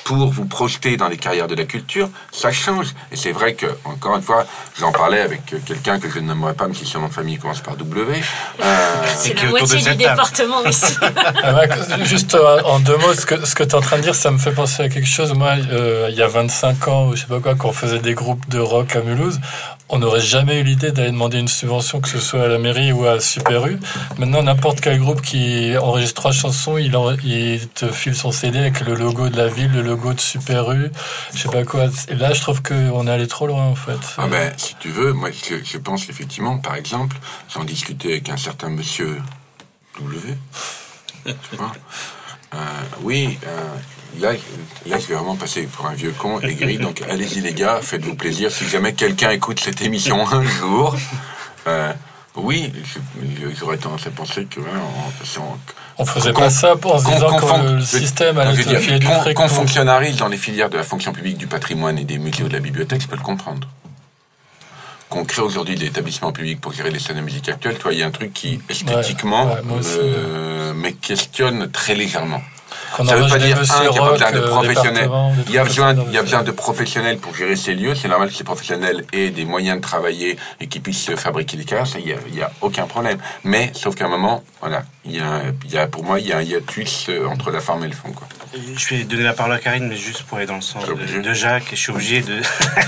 pour 0.08 0.30
vous 0.30 0.46
projeter 0.46 0.96
dans 0.96 1.08
les 1.08 1.18
carrières 1.18 1.48
de 1.48 1.54
la 1.54 1.64
culture, 1.64 2.08
ça 2.32 2.50
change. 2.50 2.94
Et 3.12 3.16
c'est 3.16 3.32
vrai 3.32 3.52
que, 3.52 3.66
encore 3.84 4.16
une 4.16 4.22
fois, 4.22 4.46
j'en 4.78 4.90
parlais 4.90 5.20
avec 5.20 5.42
quelqu'un 5.66 6.00
que 6.00 6.08
je 6.08 6.18
ne 6.18 6.28
nommerai 6.28 6.54
pas, 6.54 6.64
même 6.64 6.74
si 6.74 6.86
son 6.86 7.00
nom 7.00 7.08
de 7.08 7.12
famille 7.12 7.36
commence 7.36 7.60
par 7.60 7.76
W. 7.76 8.14
Euh, 8.62 8.96
c'est 9.14 9.34
la 9.34 9.50
moitié 9.50 9.82
du 9.82 9.96
département 9.96 10.64
ici. 10.64 10.94
Ah 11.44 12.04
juste 12.04 12.34
euh, 12.34 12.60
en 12.64 12.78
deux 12.80 12.96
mots, 12.96 13.12
ce 13.12 13.26
que, 13.26 13.44
ce 13.44 13.54
que 13.54 13.62
tu 13.62 13.70
es 13.70 13.74
en 13.74 13.80
train 13.80 13.98
de 13.98 14.02
dire, 14.02 14.14
ça 14.14 14.30
me 14.30 14.38
fait 14.38 14.52
penser 14.52 14.84
à 14.84 14.88
quelque 14.88 15.06
chose. 15.06 15.34
Moi, 15.34 15.56
euh, 15.70 16.08
il 16.10 16.16
y 16.16 16.22
a 16.22 16.26
25 16.26 16.88
ans, 16.88 17.14
je 17.14 17.20
sais 17.20 17.26
pas 17.26 17.40
quoi, 17.40 17.54
quand 17.54 17.68
on 17.68 17.72
faisait 17.72 17.98
des 17.98 18.14
groupes 18.14 18.48
de 18.48 18.58
rock 18.58 18.96
à 18.96 19.00
Mulhouse, 19.00 19.40
on 19.90 19.98
n'aurait 19.98 20.20
jamais 20.20 20.60
eu 20.60 20.64
l'idée 20.64 20.92
d'aller 20.92 21.10
demander 21.10 21.38
une 21.38 21.48
subvention, 21.48 22.00
que 22.00 22.08
ce 22.08 22.18
soit 22.18 22.44
à 22.44 22.48
la 22.48 22.58
mairie 22.58 22.92
ou 22.92 23.06
à 23.06 23.20
Super 23.20 23.66
U. 23.66 23.78
Maintenant, 24.18 24.42
n'importe 24.42 24.80
quel 24.80 24.98
groupe 24.98 25.22
qui 25.22 25.76
enregistre 25.78 26.14
trois 26.14 26.32
chansons, 26.32 26.76
il, 26.76 26.92
te 27.74 27.88
file 27.88 28.14
son 28.14 28.30
CD 28.30 28.58
avec 28.58 28.80
le 28.80 28.94
logo 28.94 29.28
de 29.28 29.36
la 29.36 29.48
ville, 29.48 29.72
le 29.72 29.82
logo 29.82 30.12
de 30.12 30.20
Super 30.20 30.70
U, 30.72 30.90
je 31.32 31.38
sais 31.38 31.48
pas 31.48 31.64
quoi. 31.64 31.86
Là, 32.10 32.32
je 32.32 32.40
trouve 32.40 32.62
qu'on 32.62 33.06
est 33.06 33.10
allé 33.10 33.26
trop 33.26 33.46
loin, 33.46 33.64
en 33.64 33.74
fait. 33.74 33.98
Ah 34.18 34.26
ben, 34.26 34.52
si 34.56 34.74
tu 34.78 34.90
veux, 34.90 35.12
moi, 35.12 35.30
je, 35.30 35.78
pense 35.78 36.08
effectivement, 36.08 36.58
par 36.58 36.74
exemple, 36.74 37.16
j'en 37.52 37.64
discutais 37.64 38.12
avec 38.12 38.28
un 38.28 38.36
certain 38.36 38.68
monsieur 38.68 39.18
W. 39.98 40.34
tu 41.24 41.56
vois? 41.56 41.72
Euh, 42.54 42.58
oui, 43.02 43.38
euh, 43.46 43.76
là, 44.20 44.32
là, 44.86 44.98
je 44.98 45.06
vais 45.06 45.14
vraiment 45.14 45.36
passer 45.36 45.62
pour 45.62 45.86
un 45.86 45.94
vieux 45.94 46.12
con 46.18 46.40
aigri. 46.40 46.78
Donc, 46.78 47.02
allez-y, 47.08 47.40
les 47.40 47.54
gars, 47.54 47.80
faites-vous 47.82 48.14
plaisir. 48.14 48.50
Si 48.50 48.68
jamais 48.68 48.92
quelqu'un 48.94 49.30
écoute 49.30 49.60
cette 49.60 49.82
émission 49.82 50.26
un 50.30 50.44
jour, 50.44 50.96
euh, 51.66 51.92
oui, 52.36 52.72
j'aurais 53.58 53.78
tendance 53.78 54.06
à 54.06 54.10
penser 54.10 54.44
que 54.44 54.60
on 56.00 56.06
faisait 56.06 56.32
pas 56.32 56.50
ça 56.50 56.74
en 56.80 56.98
se 56.98 57.06
disant 57.06 57.36
que 57.36 57.74
le 57.74 57.82
système 57.82 58.38
allait 58.38 58.60
être 58.60 58.78
filer 58.78 58.98
du 59.00 59.06
fric. 59.06 59.34
Qu'on 59.34 59.48
fonctionnarise 59.48 60.16
dans 60.16 60.28
les 60.28 60.36
filières 60.36 60.70
de 60.70 60.76
la 60.76 60.84
fonction 60.84 61.12
publique 61.12 61.36
du 61.36 61.48
patrimoine 61.48 61.98
et 61.98 62.04
des 62.04 62.18
musées 62.18 62.44
ou 62.44 62.48
de 62.48 62.52
la 62.52 62.60
bibliothèque, 62.60 63.02
je 63.02 63.08
peux 63.08 63.16
le 63.16 63.22
comprendre. 63.22 63.66
Qu'on 65.08 65.24
crée 65.24 65.42
aujourd'hui 65.42 65.74
des 65.74 65.86
établissements 65.86 66.32
publics 66.32 66.60
pour 66.60 66.72
gérer 66.72 66.90
les 66.90 67.00
scènes 67.00 67.16
de 67.16 67.22
musique 67.22 67.48
actuelles, 67.48 67.78
toi, 67.78 67.92
il 67.92 67.98
y 67.98 68.02
a 68.02 68.06
un 68.06 68.10
truc 68.10 68.32
qui, 68.32 68.60
esthétiquement, 68.68 69.46
me 69.56 70.90
questionne 70.90 71.70
très 71.70 71.94
légèrement. 71.94 72.42
Ça 73.06 73.16
ne 73.16 73.22
veut 73.22 73.28
pas 73.28 73.38
dire 73.38 73.58
un, 73.58 73.62
qu'il 73.62 73.90
n'y 73.90 73.98
a 73.98 74.02
pas 74.02 74.12
besoin 74.12 74.32
de 74.32 74.38
euh, 74.38 74.48
professionnels. 74.48 75.10
Il 75.46 75.54
y, 75.54 75.58
a 75.58 75.64
besoin, 75.64 75.94
il 75.94 76.12
y 76.12 76.18
a 76.18 76.22
besoin 76.22 76.42
de 76.42 76.50
professionnels 76.50 77.18
pour 77.18 77.34
gérer 77.34 77.56
ces 77.56 77.74
lieux. 77.74 77.94
C'est 77.94 78.08
normal 78.08 78.28
que 78.28 78.34
ces 78.34 78.44
professionnels 78.44 79.04
aient 79.12 79.30
des 79.30 79.44
moyens 79.44 79.76
de 79.76 79.82
travailler 79.82 80.36
et 80.60 80.66
qu'ils 80.66 80.82
puissent 80.82 81.14
fabriquer 81.16 81.56
des. 81.56 81.68
Ça, 81.68 81.98
il 81.98 82.06
n'y 82.32 82.42
a, 82.42 82.50
aucun 82.62 82.86
problème. 82.86 83.18
Mais, 83.44 83.70
sauf 83.74 83.94
qu'à 83.94 84.06
un 84.06 84.08
moment, 84.08 84.42
voilà, 84.60 84.84
il 85.04 85.16
y, 85.16 85.20
a, 85.20 85.42
il 85.64 85.70
y 85.70 85.78
a, 85.78 85.86
pour 85.86 86.02
moi, 86.02 86.18
il 86.18 86.26
y 86.26 86.32
a 86.32 86.38
un 86.38 86.42
hiatus 86.42 87.06
euh, 87.08 87.26
entre 87.26 87.50
la 87.50 87.60
forme 87.60 87.84
et 87.84 87.88
le 87.88 87.94
fond. 87.94 88.10
Quoi. 88.12 88.26
Je 88.54 88.88
vais 88.88 89.04
donner 89.04 89.22
la 89.22 89.34
parole 89.34 89.52
à 89.52 89.58
Karine, 89.58 89.86
mais 89.86 89.96
juste 89.96 90.22
pour 90.22 90.38
aller 90.38 90.46
dans 90.46 90.56
le 90.56 90.62
sens 90.62 90.84
de, 90.86 91.32
Jacques. 91.34 91.72
Et 91.72 91.76
je 91.76 91.80
suis 91.80 91.92
obligé 91.92 92.22
de, 92.22 92.40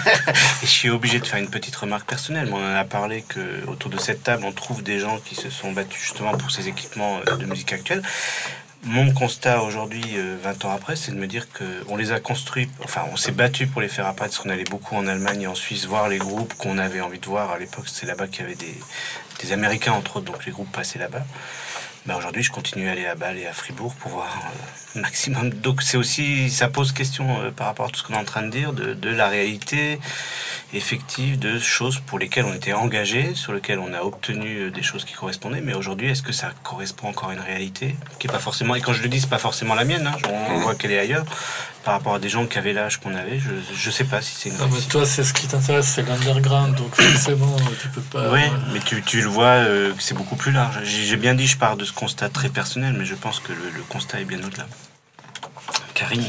je 0.62 0.66
suis 0.66 0.90
obligé 0.90 1.20
de 1.20 1.26
faire 1.26 1.38
une 1.38 1.50
petite 1.50 1.76
remarque 1.76 2.08
personnelle. 2.08 2.48
On 2.52 2.56
en 2.56 2.74
a 2.74 2.84
parlé 2.84 3.22
que 3.22 3.40
autour 3.68 3.90
de 3.90 3.98
cette 3.98 4.22
table, 4.22 4.44
on 4.44 4.52
trouve 4.52 4.82
des 4.82 4.98
gens 4.98 5.18
qui 5.24 5.34
se 5.34 5.50
sont 5.50 5.72
battus 5.72 6.00
justement 6.00 6.32
pour 6.32 6.50
ces 6.50 6.68
équipements 6.68 7.20
euh, 7.28 7.36
de 7.36 7.44
musique 7.44 7.72
actuelle. 7.72 8.02
Mon 8.84 9.12
constat 9.12 9.62
aujourd'hui, 9.62 10.16
20 10.42 10.64
euh, 10.64 10.66
ans 10.66 10.72
après, 10.72 10.96
c'est 10.96 11.12
de 11.12 11.16
me 11.18 11.26
dire 11.26 11.46
qu'on 11.52 11.96
les 11.96 12.12
a 12.12 12.20
construits, 12.20 12.70
enfin 12.82 13.02
on 13.12 13.16
s'est 13.16 13.30
battu 13.30 13.66
pour 13.66 13.82
les 13.82 13.88
faire 13.88 14.06
apparaître, 14.06 14.34
parce 14.34 14.42
qu'on 14.42 14.48
allait 14.48 14.64
beaucoup 14.64 14.96
en 14.96 15.06
Allemagne 15.06 15.42
et 15.42 15.46
en 15.46 15.54
Suisse 15.54 15.84
voir 15.84 16.08
les 16.08 16.16
groupes 16.16 16.54
qu'on 16.54 16.78
avait 16.78 17.02
envie 17.02 17.18
de 17.18 17.26
voir. 17.26 17.50
À 17.50 17.58
l'époque, 17.58 17.88
c'est 17.88 18.06
là-bas 18.06 18.26
qu'il 18.26 18.40
y 18.40 18.44
avait 18.44 18.54
des, 18.54 18.74
des 19.42 19.52
Américains, 19.52 19.92
entre 19.92 20.16
autres, 20.16 20.32
donc 20.32 20.46
les 20.46 20.52
groupes 20.52 20.72
passaient 20.72 20.98
là-bas. 20.98 21.24
Ben 22.06 22.16
aujourd'hui, 22.16 22.42
je 22.42 22.50
continue 22.50 22.88
à 22.88 22.92
aller 22.92 23.04
à 23.04 23.14
Bâle 23.14 23.36
et 23.36 23.46
à 23.46 23.52
Fribourg 23.52 23.94
pour 23.94 24.12
voir 24.12 24.34
euh, 24.96 25.00
maximum. 25.00 25.50
Donc, 25.50 25.82
c'est 25.82 25.98
aussi, 25.98 26.48
ça 26.48 26.68
pose 26.68 26.92
question 26.92 27.40
euh, 27.42 27.50
par 27.50 27.66
rapport 27.66 27.86
à 27.86 27.88
tout 27.90 28.00
ce 28.00 28.04
qu'on 28.04 28.14
est 28.14 28.18
en 28.18 28.24
train 28.24 28.40
de 28.40 28.50
dire, 28.50 28.72
de, 28.72 28.94
de, 28.94 29.10
la 29.10 29.28
réalité 29.28 30.00
effective 30.72 31.38
de 31.38 31.58
choses 31.58 32.00
pour 32.00 32.18
lesquelles 32.18 32.46
on 32.46 32.54
était 32.54 32.72
engagé, 32.72 33.34
sur 33.34 33.52
lesquelles 33.52 33.78
on 33.78 33.92
a 33.92 34.00
obtenu 34.00 34.60
euh, 34.60 34.70
des 34.70 34.82
choses 34.82 35.04
qui 35.04 35.12
correspondaient. 35.12 35.60
Mais 35.60 35.74
aujourd'hui, 35.74 36.08
est-ce 36.08 36.22
que 36.22 36.32
ça 36.32 36.52
correspond 36.62 37.08
encore 37.08 37.28
à 37.28 37.34
une 37.34 37.40
réalité 37.40 37.94
qui 38.18 38.28
est 38.28 38.32
pas 38.32 38.38
forcément, 38.38 38.74
et 38.74 38.80
quand 38.80 38.94
je 38.94 39.02
le 39.02 39.08
dis, 39.10 39.20
c'est 39.20 39.28
pas 39.28 39.38
forcément 39.38 39.74
la 39.74 39.84
mienne, 39.84 40.06
hein, 40.06 40.16
on 40.26 40.56
mmh. 40.56 40.62
voit 40.62 40.74
qu'elle 40.74 40.92
est 40.92 40.98
ailleurs, 40.98 41.26
par 41.84 41.94
rapport 41.94 42.14
à 42.14 42.18
des 42.18 42.28
gens 42.28 42.46
qui 42.46 42.58
avaient 42.58 42.72
l'âge 42.72 42.98
qu'on 42.98 43.14
avait, 43.14 43.38
je, 43.38 43.50
je 43.74 43.90
sais 43.90 44.04
pas 44.04 44.20
si 44.20 44.34
c'est 44.34 44.48
une 44.50 44.56
non, 44.58 44.68
mais 44.68 44.80
toi, 44.82 45.06
c'est 45.06 45.24
ce 45.24 45.32
qui 45.32 45.46
t'intéresse, 45.46 45.86
c'est 45.86 46.02
l'underground, 46.02 46.74
donc 46.74 46.94
forcément, 46.94 47.56
tu 47.80 47.88
peux 47.88 48.02
pas. 48.02 48.30
Oui, 48.30 48.42
mais 48.72 48.80
tu, 48.80 49.02
tu 49.02 49.22
le 49.22 49.28
vois, 49.28 49.46
euh, 49.46 49.92
c'est 49.98 50.14
beaucoup 50.14 50.36
plus 50.36 50.52
large. 50.52 50.80
J'ai 50.84 51.16
bien 51.16 51.34
dit, 51.34 51.46
je 51.46 51.56
pars 51.56 51.76
de 51.76 51.84
ce 51.84 51.92
constat 51.92 52.28
très 52.28 52.50
personnel, 52.50 52.94
mais 52.98 53.04
je 53.04 53.14
pense 53.14 53.40
que 53.40 53.52
le, 53.52 53.82
constat 53.88 54.20
est 54.20 54.24
bien 54.24 54.38
au-delà. 54.38 54.66
Karine. 55.94 56.24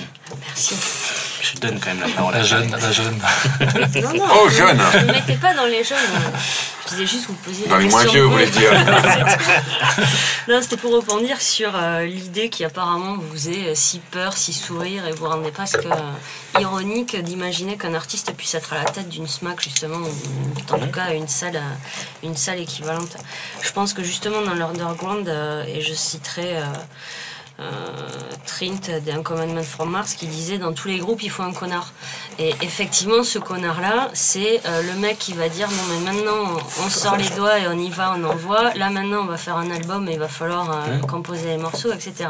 Merci. 0.47 0.75
Je 1.41 1.57
donne 1.59 1.79
quand 1.79 1.87
même 1.87 2.01
la 2.01 2.09
parole 2.09 2.33
la 2.33 2.43
jeune, 2.43 2.69
la 2.69 2.91
jeune. 2.91 3.19
non, 4.03 4.13
non, 4.13 4.25
oh, 4.31 4.49
jeune 4.49 4.77
Ne 4.77 5.11
mettez 5.11 5.35
pas 5.35 5.53
dans 5.55 5.65
les 5.65 5.83
jeunes. 5.83 5.97
Je 6.85 6.89
disais 6.91 7.07
juste 7.07 7.25
vous 7.27 7.33
posiez 7.33 7.67
Dans 7.67 7.77
les 7.77 7.89
moins 7.89 8.05
vieux, 8.05 8.23
vous 8.23 8.31
voulez 8.31 8.45
dire 8.47 8.71
Non, 10.47 10.61
c'était 10.61 10.77
pour 10.77 10.93
rebondir 10.93 11.41
sur 11.41 11.71
euh, 11.75 12.05
l'idée 12.05 12.49
qui 12.49 12.63
apparemment 12.63 13.15
vous 13.15 13.33
faisait 13.33 13.73
si 13.73 13.99
peur, 14.11 14.37
si 14.37 14.53
sourire, 14.53 15.07
et 15.07 15.11
vous 15.13 15.27
rendez 15.27 15.51
presque 15.51 15.87
ironique 16.59 17.15
d'imaginer 17.21 17.75
qu'un 17.77 17.95
artiste 17.95 18.31
puisse 18.33 18.53
être 18.53 18.73
à 18.73 18.83
la 18.83 18.85
tête 18.85 19.09
d'une 19.09 19.27
SMAC, 19.27 19.61
justement, 19.61 19.97
ou 19.97 20.73
en 20.73 20.79
tout 20.79 20.91
cas 20.91 21.13
une 21.13 21.27
salle, 21.27 21.59
une 22.23 22.37
salle 22.37 22.59
équivalente. 22.59 23.17
Je 23.61 23.71
pense 23.71 23.93
que 23.93 24.03
justement 24.03 24.41
dans 24.41 24.53
l'underground, 24.53 25.27
et 25.67 25.81
je 25.81 25.93
citerai 25.93 26.57
euh, 26.57 26.63
Trint 28.45 28.99
d'un 29.05 29.21
Commandment 29.23 29.63
from 29.63 29.91
Mars 29.91 30.13
qui 30.13 30.27
disait 30.27 30.57
dans 30.57 30.73
tous 30.73 30.87
les 30.87 30.97
groupes 30.97 31.23
il 31.23 31.29
faut 31.29 31.43
un 31.43 31.53
connard. 31.53 31.93
Et 32.39 32.53
effectivement 32.61 33.23
ce 33.23 33.39
connard 33.39 33.81
là 33.81 34.09
c'est 34.13 34.61
euh, 34.65 34.81
le 34.81 34.99
mec 34.99 35.17
qui 35.19 35.33
va 35.33 35.49
dire 35.49 35.69
non 35.69 35.83
mais 35.89 36.11
maintenant 36.11 36.57
on 36.83 36.89
sort 36.89 37.17
les 37.17 37.29
doigts 37.29 37.59
et 37.59 37.67
on 37.67 37.77
y 37.77 37.89
va, 37.89 38.15
on 38.17 38.23
envoie. 38.23 38.73
Là 38.73 38.89
maintenant 38.89 39.21
on 39.21 39.25
va 39.25 39.37
faire 39.37 39.57
un 39.57 39.69
album 39.71 40.07
et 40.07 40.13
il 40.13 40.19
va 40.19 40.27
falloir 40.27 40.71
euh, 40.71 40.99
composer 40.99 41.49
les 41.49 41.57
morceaux, 41.57 41.91
etc. 41.91 42.29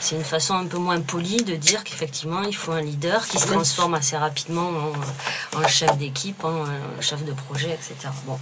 C'est 0.00 0.16
une 0.16 0.24
façon 0.24 0.54
un 0.54 0.66
peu 0.66 0.78
moins 0.78 1.00
polie 1.00 1.42
de 1.42 1.56
dire 1.56 1.84
qu'effectivement 1.84 2.42
il 2.42 2.54
faut 2.54 2.72
un 2.72 2.82
leader 2.82 3.26
qui 3.26 3.38
se 3.38 3.46
transforme 3.46 3.94
assez 3.94 4.16
rapidement 4.16 4.70
en, 5.56 5.68
chef 5.68 5.96
d'équipe, 5.96 6.44
en, 6.44 6.64
chef 7.00 7.24
de 7.24 7.32
projet, 7.32 7.70
etc. 7.70 8.08
Bon. 8.26 8.38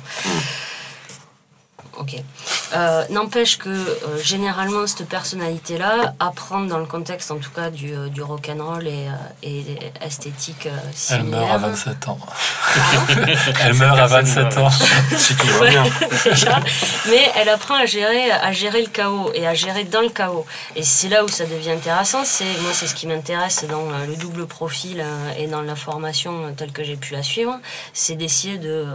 Ok. 1.99 2.17
Euh, 2.75 3.05
n'empêche 3.11 3.59
que 3.59 3.69
euh, 3.69 4.23
généralement 4.23 4.87
cette 4.87 5.09
personnalité-là, 5.09 6.15
apprendre 6.19 6.69
dans 6.69 6.79
le 6.79 6.87
contexte 6.87 7.31
en 7.31 7.37
tout 7.37 7.51
cas 7.51 7.71
du, 7.71 7.95
euh, 7.95 8.09
du 8.09 8.23
rock'n'roll 8.23 8.89
et, 8.89 9.09
et 9.43 9.65
esthétique 10.01 10.69
Elle 11.11 11.25
meurt 11.25 11.51
à 11.51 11.59
27 11.59 12.09
ans. 12.09 12.19
elle 13.63 13.75
meurt 13.75 13.99
à 13.99 14.07
27 14.07 14.59
ans. 14.59 14.71
C'est 15.17 15.37
tout 15.37 15.47
va 15.47 15.69
bien. 15.69 15.85
Mais 17.11 17.31
elle 17.37 17.49
apprend 17.49 17.77
à 17.77 17.87
gérer, 17.87 18.31
à 18.31 18.53
gérer 18.53 18.83
le 18.83 18.89
chaos 18.89 19.31
et 19.35 19.47
à 19.47 19.55
gérer 19.55 19.85
dans 19.85 20.03
le 20.03 20.09
chaos. 20.09 20.47
Et 20.75 20.83
c'est 20.83 21.09
là 21.09 21.25
où 21.25 21.29
ça 21.29 21.45
devient 21.45 21.73
intéressant. 21.73 22.25
C'est 22.25 22.45
moi, 22.63 22.73
c'est 22.73 22.87
ce 22.87 22.95
qui 22.95 23.07
m'intéresse 23.07 23.65
dans 23.69 23.89
le 24.07 24.17
double 24.17 24.47
profil 24.47 25.05
et 25.39 25.47
dans 25.47 25.63
la 25.63 25.77
formation 25.77 26.53
telle 26.57 26.73
que 26.73 26.83
j'ai 26.83 26.97
pu 26.97 27.13
la 27.13 27.23
suivre, 27.23 27.59
c'est 27.93 28.17
d'essayer 28.17 28.59
de 28.59 28.87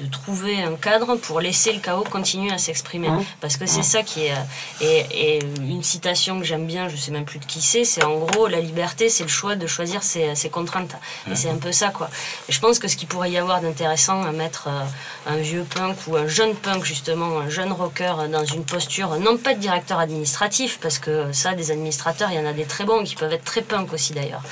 de 0.00 0.06
trouver 0.06 0.62
un 0.62 0.74
cadre 0.74 1.16
pour 1.16 1.40
laisser 1.40 1.72
le 1.72 1.80
chaos 1.80 2.04
continuer 2.04 2.52
à 2.52 2.58
s'exprimer. 2.58 3.08
Mmh. 3.08 3.24
Parce 3.40 3.56
que 3.56 3.64
c'est 3.64 3.80
mmh. 3.80 3.82
ça 3.82 4.02
qui 4.02 4.26
est, 4.26 4.34
et, 4.82 5.38
une 5.58 5.82
citation 5.82 6.38
que 6.38 6.44
j'aime 6.44 6.66
bien, 6.66 6.88
je 6.88 6.96
sais 6.96 7.10
même 7.10 7.24
plus 7.24 7.38
de 7.38 7.46
qui 7.46 7.62
c'est, 7.62 7.84
c'est 7.84 8.04
en 8.04 8.18
gros 8.18 8.46
la 8.46 8.60
liberté, 8.60 9.08
c'est 9.08 9.22
le 9.22 9.30
choix 9.30 9.56
de 9.56 9.66
choisir 9.66 10.02
ses, 10.02 10.34
contraintes. 10.50 10.94
Et 11.26 11.30
mmh. 11.30 11.36
c'est 11.36 11.48
un 11.48 11.56
peu 11.56 11.72
ça, 11.72 11.88
quoi. 11.88 12.10
Et 12.48 12.52
je 12.52 12.60
pense 12.60 12.78
que 12.78 12.88
ce 12.88 12.96
qu'il 12.96 13.08
pourrait 13.08 13.30
y 13.30 13.38
avoir 13.38 13.62
d'intéressant 13.62 14.22
à 14.22 14.32
mettre 14.32 14.68
euh, 14.68 15.32
un 15.32 15.36
vieux 15.36 15.64
punk 15.64 15.96
ou 16.06 16.16
un 16.16 16.26
jeune 16.26 16.54
punk, 16.54 16.84
justement, 16.84 17.38
un 17.38 17.48
jeune 17.48 17.72
rocker 17.72 18.28
dans 18.30 18.44
une 18.44 18.64
posture, 18.64 19.18
non 19.18 19.38
pas 19.38 19.54
de 19.54 19.60
directeur 19.60 19.98
administratif, 19.98 20.78
parce 20.80 20.98
que 20.98 21.32
ça, 21.32 21.54
des 21.54 21.70
administrateurs, 21.70 22.30
il 22.30 22.36
y 22.36 22.40
en 22.40 22.46
a 22.46 22.52
des 22.52 22.64
très 22.64 22.84
bons 22.84 23.02
qui 23.02 23.14
peuvent 23.14 23.32
être 23.32 23.44
très 23.44 23.62
punk 23.62 23.94
aussi 23.94 24.12
d'ailleurs, 24.12 24.42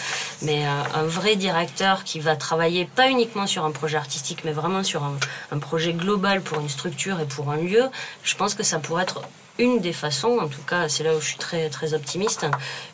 mais 0.41 0.67
euh, 0.67 0.71
un 0.95 1.05
vrai 1.05 1.37
directeur 1.37 2.05
qui 2.05 2.19
va 2.19 2.35
travailler 2.35 2.87
pas 2.87 3.11
uniquement 3.11 3.47
sur 3.47 3.65
un 3.65 3.71
projet 3.73 3.99
artistique, 3.99 4.41
mais 4.45 4.53
vraiment 4.53 4.83
sur 4.83 5.05
un 5.05 5.17
un 5.53 5.59
projet 5.59 5.93
global 5.93 6.41
pour 6.43 6.61
une 6.61 6.69
structure 6.69 7.21
et 7.21 7.27
pour 7.27 7.51
un 7.51 7.57
lieu, 7.57 7.85
je 8.23 8.35
pense 8.35 8.55
que 8.55 8.63
ça 8.63 8.79
pourrait 8.79 9.03
être 9.05 9.21
une 9.59 9.79
des 9.81 9.93
façons, 9.93 10.39
en 10.41 10.49
tout 10.49 10.63
cas 10.69 10.89
c'est 10.89 11.05
là 11.05 11.15
où 11.15 11.21
je 11.21 11.27
suis 11.27 11.39
très, 11.39 11.69
très 11.71 11.95
optimiste, 11.95 12.45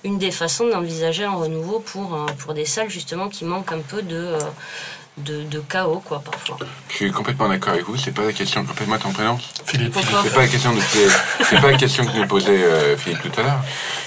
une 0.04 0.18
des 0.18 0.30
façons 0.30 0.68
d'envisager 0.68 1.24
un 1.24 1.32
renouveau 1.34 1.80
pour, 1.80 2.14
euh, 2.14 2.26
pour 2.38 2.52
des 2.52 2.66
salles 2.66 2.90
justement 2.90 3.28
qui 3.30 3.46
manquent 3.46 3.72
un 3.72 3.80
peu 3.80 4.02
de, 4.02 4.16
euh, 4.16 4.38
de, 5.16 5.42
de 5.44 5.60
chaos 5.60 6.02
quoi 6.04 6.20
parfois. 6.20 6.58
Je 6.90 6.96
suis 6.96 7.10
complètement 7.12 7.48
d'accord 7.48 7.72
avec 7.72 7.86
vous, 7.86 7.96
c'est 7.96 8.12
pas 8.12 8.24
la 8.24 8.32
question, 8.34 8.64
complètement 8.66 8.98
ton 8.98 9.10
prénom 9.10 9.38
Philippe. 9.64 9.96
C'est 10.22 10.34
pas 10.34 10.40
la 10.42 10.48
question 10.48 10.74
de 10.74 10.80
c'est 10.80 11.60
pas 11.62 11.70
la 11.70 11.78
question 11.78 12.04
que 12.04 12.16
nous 12.16 12.26
posait 12.26 12.62
euh, 12.62 12.96
Philippe 12.96 13.22
tout 13.22 13.40
à 13.40 13.42
l'heure. 13.44 13.60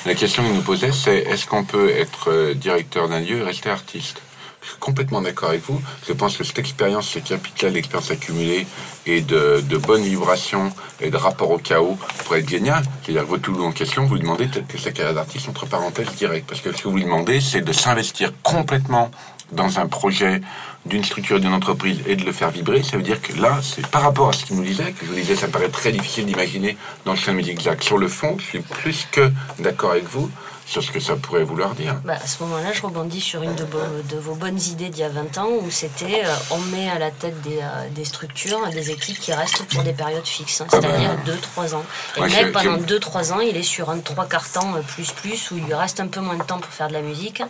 La 0.05 0.13
question 0.13 0.43
qu'il 0.43 0.53
nous 0.53 0.61
posait 0.61 0.91
c'est 0.91 1.17
est-ce 1.17 1.47
qu'on 1.47 1.63
peut 1.63 1.89
être 1.89 2.53
directeur 2.53 3.09
d'un 3.09 3.19
lieu 3.19 3.39
et 3.39 3.43
rester 3.43 3.69
artiste? 3.71 4.21
Complètement 4.79 5.21
d'accord 5.21 5.49
avec 5.49 5.63
vous. 5.65 5.81
Je 6.07 6.13
pense 6.13 6.37
que 6.37 6.43
cette 6.43 6.59
expérience, 6.59 7.09
cette 7.09 7.25
capitale 7.25 7.73
d'expérience 7.73 8.11
accumulée 8.11 8.67
et 9.05 9.21
de, 9.21 9.63
de 9.67 9.77
bonnes 9.77 10.03
vibrations 10.03 10.71
et 11.01 11.09
de 11.09 11.17
rapport 11.17 11.51
au 11.51 11.57
chaos 11.57 11.97
pourrait 12.19 12.39
être 12.39 12.49
génial. 12.49 12.83
C'est-à-dire 13.03 13.23
que 13.23 13.29
votre 13.29 13.43
Toulouse 13.43 13.65
en 13.65 13.71
question, 13.71 14.05
vous 14.05 14.17
demandez 14.17 14.47
peut-être 14.47 14.67
que 14.67 14.77
sa 14.77 14.91
carrière 14.91 15.13
d'artiste 15.13 15.49
entre 15.49 15.65
parenthèses 15.65 16.13
direct. 16.15 16.47
Parce 16.47 16.61
que 16.61 16.71
ce 16.71 16.83
que 16.83 16.87
vous 16.87 16.97
lui 16.97 17.03
demandez, 17.03 17.41
c'est 17.41 17.61
de 17.61 17.73
s'investir 17.73 18.31
complètement 18.41 19.11
dans 19.51 19.79
un 19.79 19.87
projet 19.87 20.41
d'une 20.85 21.03
structure 21.03 21.39
d'une 21.39 21.53
entreprise 21.53 21.99
et 22.07 22.15
de 22.15 22.25
le 22.25 22.31
faire 22.31 22.51
vibrer, 22.51 22.83
ça 22.83 22.97
veut 22.97 23.03
dire 23.03 23.21
que 23.21 23.33
là, 23.39 23.59
c'est 23.61 23.85
par 23.87 24.01
rapport 24.01 24.29
à 24.29 24.33
ce 24.33 24.45
qu'il 24.45 24.57
nous 24.57 24.63
disait, 24.63 24.91
que 24.91 25.05
je 25.05 25.11
vous 25.11 25.15
disais, 25.15 25.35
ça 25.35 25.47
paraît 25.47 25.69
très 25.69 25.91
difficile 25.91 26.25
d'imaginer 26.25 26.77
dans 27.05 27.13
le 27.13 27.17
champ 27.17 27.33
musique 27.33 27.53
exact. 27.53 27.83
Sur 27.83 27.97
le 27.97 28.07
fond, 28.07 28.35
je 28.39 28.43
suis 28.43 28.59
plus 28.59 29.07
que 29.11 29.31
d'accord 29.59 29.91
avec 29.91 30.05
vous 30.05 30.29
sur 30.73 30.81
ce 30.83 30.91
que 30.91 30.99
ça 30.99 31.15
pourrait 31.15 31.43
vouloir 31.43 31.75
dire. 31.75 31.95
Bah, 32.03 32.15
à 32.21 32.25
ce 32.25 32.41
moment-là, 32.43 32.73
je 32.73 32.81
rebondis 32.81 33.21
sur 33.21 33.43
une 33.43 33.53
de, 33.53 33.65
de, 34.09 34.17
vos 34.19 34.33
bonnes 34.33 34.59
idées 34.59 34.89
d'il 34.89 35.01
y 35.01 35.03
a 35.03 35.09
20 35.09 35.37
ans, 35.37 35.49
où 35.61 35.69
c'était 35.69 36.23
euh, 36.25 36.33
on 36.49 36.57
met 36.75 36.89
à 36.89 36.97
la 36.97 37.11
tête 37.11 37.39
des, 37.41 37.59
euh, 37.59 37.89
des, 37.91 38.05
structures 38.05 38.67
des 38.69 38.89
équipes 38.89 39.19
qui 39.19 39.33
restent 39.33 39.63
pour 39.65 39.83
des 39.83 39.93
périodes 39.93 40.25
fixes, 40.25 40.61
hein, 40.61 40.65
c'est-à-dire 40.71 41.11
2-3 41.57 41.75
ans. 41.75 41.83
Et 42.17 42.21
même 42.21 42.51
pendant 42.51 42.77
2-3 42.77 43.33
ans, 43.33 43.39
il 43.39 43.55
est 43.55 43.61
sur 43.61 43.91
un 43.91 43.99
3 43.99 44.25
quarts 44.25 44.51
temps 44.51 44.73
euh, 44.75 44.81
plus 44.81 45.11
plus, 45.11 45.51
où 45.51 45.57
il 45.57 45.63
lui 45.65 45.75
reste 45.75 45.99
un 45.99 46.07
peu 46.07 46.21
moins 46.21 46.37
de 46.37 46.43
temps 46.43 46.57
pour 46.57 46.73
faire 46.73 46.87
de 46.87 46.93
la 46.93 47.01
musique. 47.01 47.43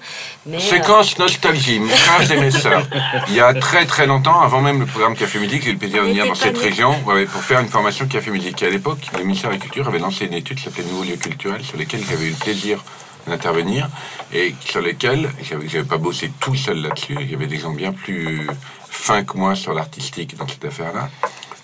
Mais, 0.45 0.59
Séquence 0.59 1.17
nostalgie, 1.17 1.80
mes 1.80 1.88
frères 1.88 2.30
et 2.30 2.38
mes 2.41 2.51
sœurs. 2.51 2.86
Il 3.30 3.36
y 3.36 3.39
a 3.39 3.53
très 3.53 3.86
très 3.86 4.05
longtemps, 4.05 4.41
avant 4.41 4.59
même 4.59 4.82
le 4.82 4.86
programme 4.86 5.15
Café 5.15 5.39
Musique, 5.39 5.63
j'ai 5.63 5.69
eu 5.69 5.74
le 5.74 5.80
plaisir 5.80 6.03
de 6.03 6.09
venir 6.09 6.28
dans 6.28 6.36
cette 6.36 6.57
région 6.57 6.93
pour 7.32 7.41
faire 7.41 7.61
une 7.61 7.69
formation 7.69 8.05
Café 8.05 8.32
Musique. 8.32 8.61
Et 8.63 8.65
à 8.65 8.69
l'époque, 8.69 8.99
le 9.17 9.24
ministère 9.24 9.49
de 9.49 9.55
la 9.55 9.61
Culture 9.61 9.88
avait 9.88 9.99
lancé 9.99 10.26
une 10.26 10.34
étude 10.34 10.57
qui 10.57 10.65
s'appelait 10.65 10.84
Nouveaux 10.84 11.03
lieux 11.03 11.15
culturels, 11.15 11.63
sur 11.63 11.78
lesquels 11.78 12.03
j'avais 12.05 12.26
eu 12.26 12.32
le 12.32 12.36
plaisir 12.36 12.84
d'intervenir 13.28 13.89
et 14.32 14.55
sur 14.59 14.82
lesquels 14.82 15.30
j'avais 15.41 15.84
pas 15.84 15.97
bossé 15.97 16.32
tout 16.39 16.55
seul 16.55 16.82
là-dessus. 16.82 17.17
Il 17.19 17.32
y 17.32 17.36
avait 17.36 17.47
des 17.47 17.59
gens 17.59 17.71
bien 17.71 17.93
plus 17.93 18.47
fins 18.89 19.24
que 19.24 19.38
moi 19.38 19.55
sur 19.55 19.74
l'artistique 19.74 20.38
dans 20.38 20.47
cette 20.47 20.65
affaire-là 20.65 21.09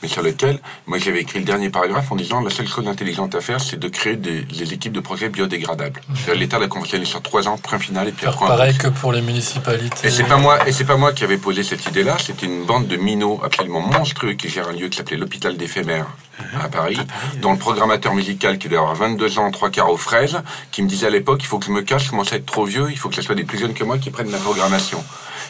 mais 0.02 0.08
sur 0.08 0.22
lequel, 0.22 0.60
moi 0.88 0.97
j'avais 0.97 1.22
écrit 1.22 1.39
le 1.39 1.45
dernier 1.45 1.70
paragraphe 1.70 2.12
en 2.12 2.16
disant 2.16 2.41
la 2.41 2.50
seule 2.50 2.68
chose 2.68 2.88
intelligente 2.88 3.36
à 3.36 3.41
faire, 3.41 3.60
c'est 3.60 3.78
de 3.78 3.88
créer 3.88 4.16
des, 4.16 4.74
équipes 4.74 4.93
de 4.93 5.00
projets 5.00 5.30
biodégradables. 5.30 6.02
Mhm. 6.10 6.34
L'État 6.36 6.60
l'a 6.60 6.68
conventionné 6.68 7.06
sur 7.06 7.22
trois 7.22 7.47
ans, 7.47 7.58
point 7.58 7.80
final, 7.80 8.08
et 8.08 8.12
puis 8.12 8.28
après. 8.28 8.47
Pareil 8.47 8.78
que 8.78 8.88
pour 8.88 9.12
les 9.12 9.22
municipalités. 9.22 10.08
Et 10.08 10.12
c'est 10.12 10.24
pas 10.24 10.38
moi, 10.38 10.68
et 10.68 10.72
c'est 10.72 10.86
pas 10.86 10.97
moi 10.97 11.14
qui 11.14 11.24
avais 11.24 11.38
posé 11.38 11.64
cette 11.64 11.86
idée-là. 11.86 12.18
C'était 12.20 12.45
une 12.45 12.66
bande 12.66 12.88
de 12.88 12.97
minots 12.97 13.41
absolument 13.43 13.82
monstrueux 13.82 14.34
qui 14.34 14.50
gère 14.50 14.70
un 14.70 14.74
lieu 14.74 14.89
qui 14.89 14.97
s'appelait 14.97 15.18
l'hôpital 15.18 15.58
d'éphémère 15.58 16.08
mhm. 16.39 16.62
à 16.62 16.70
Paris, 16.70 17.00
dont 17.41 17.54
le 17.54 17.58
programmateur 17.58 18.14
musical 18.14 18.58
qui 18.58 18.68
devait 18.68 18.80
avoir 18.80 18.95
22 18.95 19.39
ans, 19.39 19.52
trois 19.52 19.70
quarts 19.70 19.89
aux 19.89 19.97
fraises, 19.97 20.41
qui 20.72 20.82
me 20.84 20.88
disait 20.88 21.08
à 21.08 21.12
l'époque, 21.12 21.39
il 21.41 21.47
faut 21.47 21.60
que 21.60 21.66
je 21.66 21.72
me 21.72 21.82
cache, 21.82 22.06
je 22.06 22.10
commence 22.10 22.32
à 22.34 22.36
être 22.36 22.45
trop 22.45 22.66
vieux, 22.66 22.88
il 22.91 22.97
faut 22.97 23.10
que 23.10 23.16
ce 23.16 23.22
soit 23.22 23.36
des 23.36 23.43
plus 23.43 23.58
jeunes 23.58 23.74
que 23.74 23.84
moi 23.84 23.97
qui 23.97 24.12
prennent 24.12 24.32
la 24.32 24.38
programmation. 24.38 25.04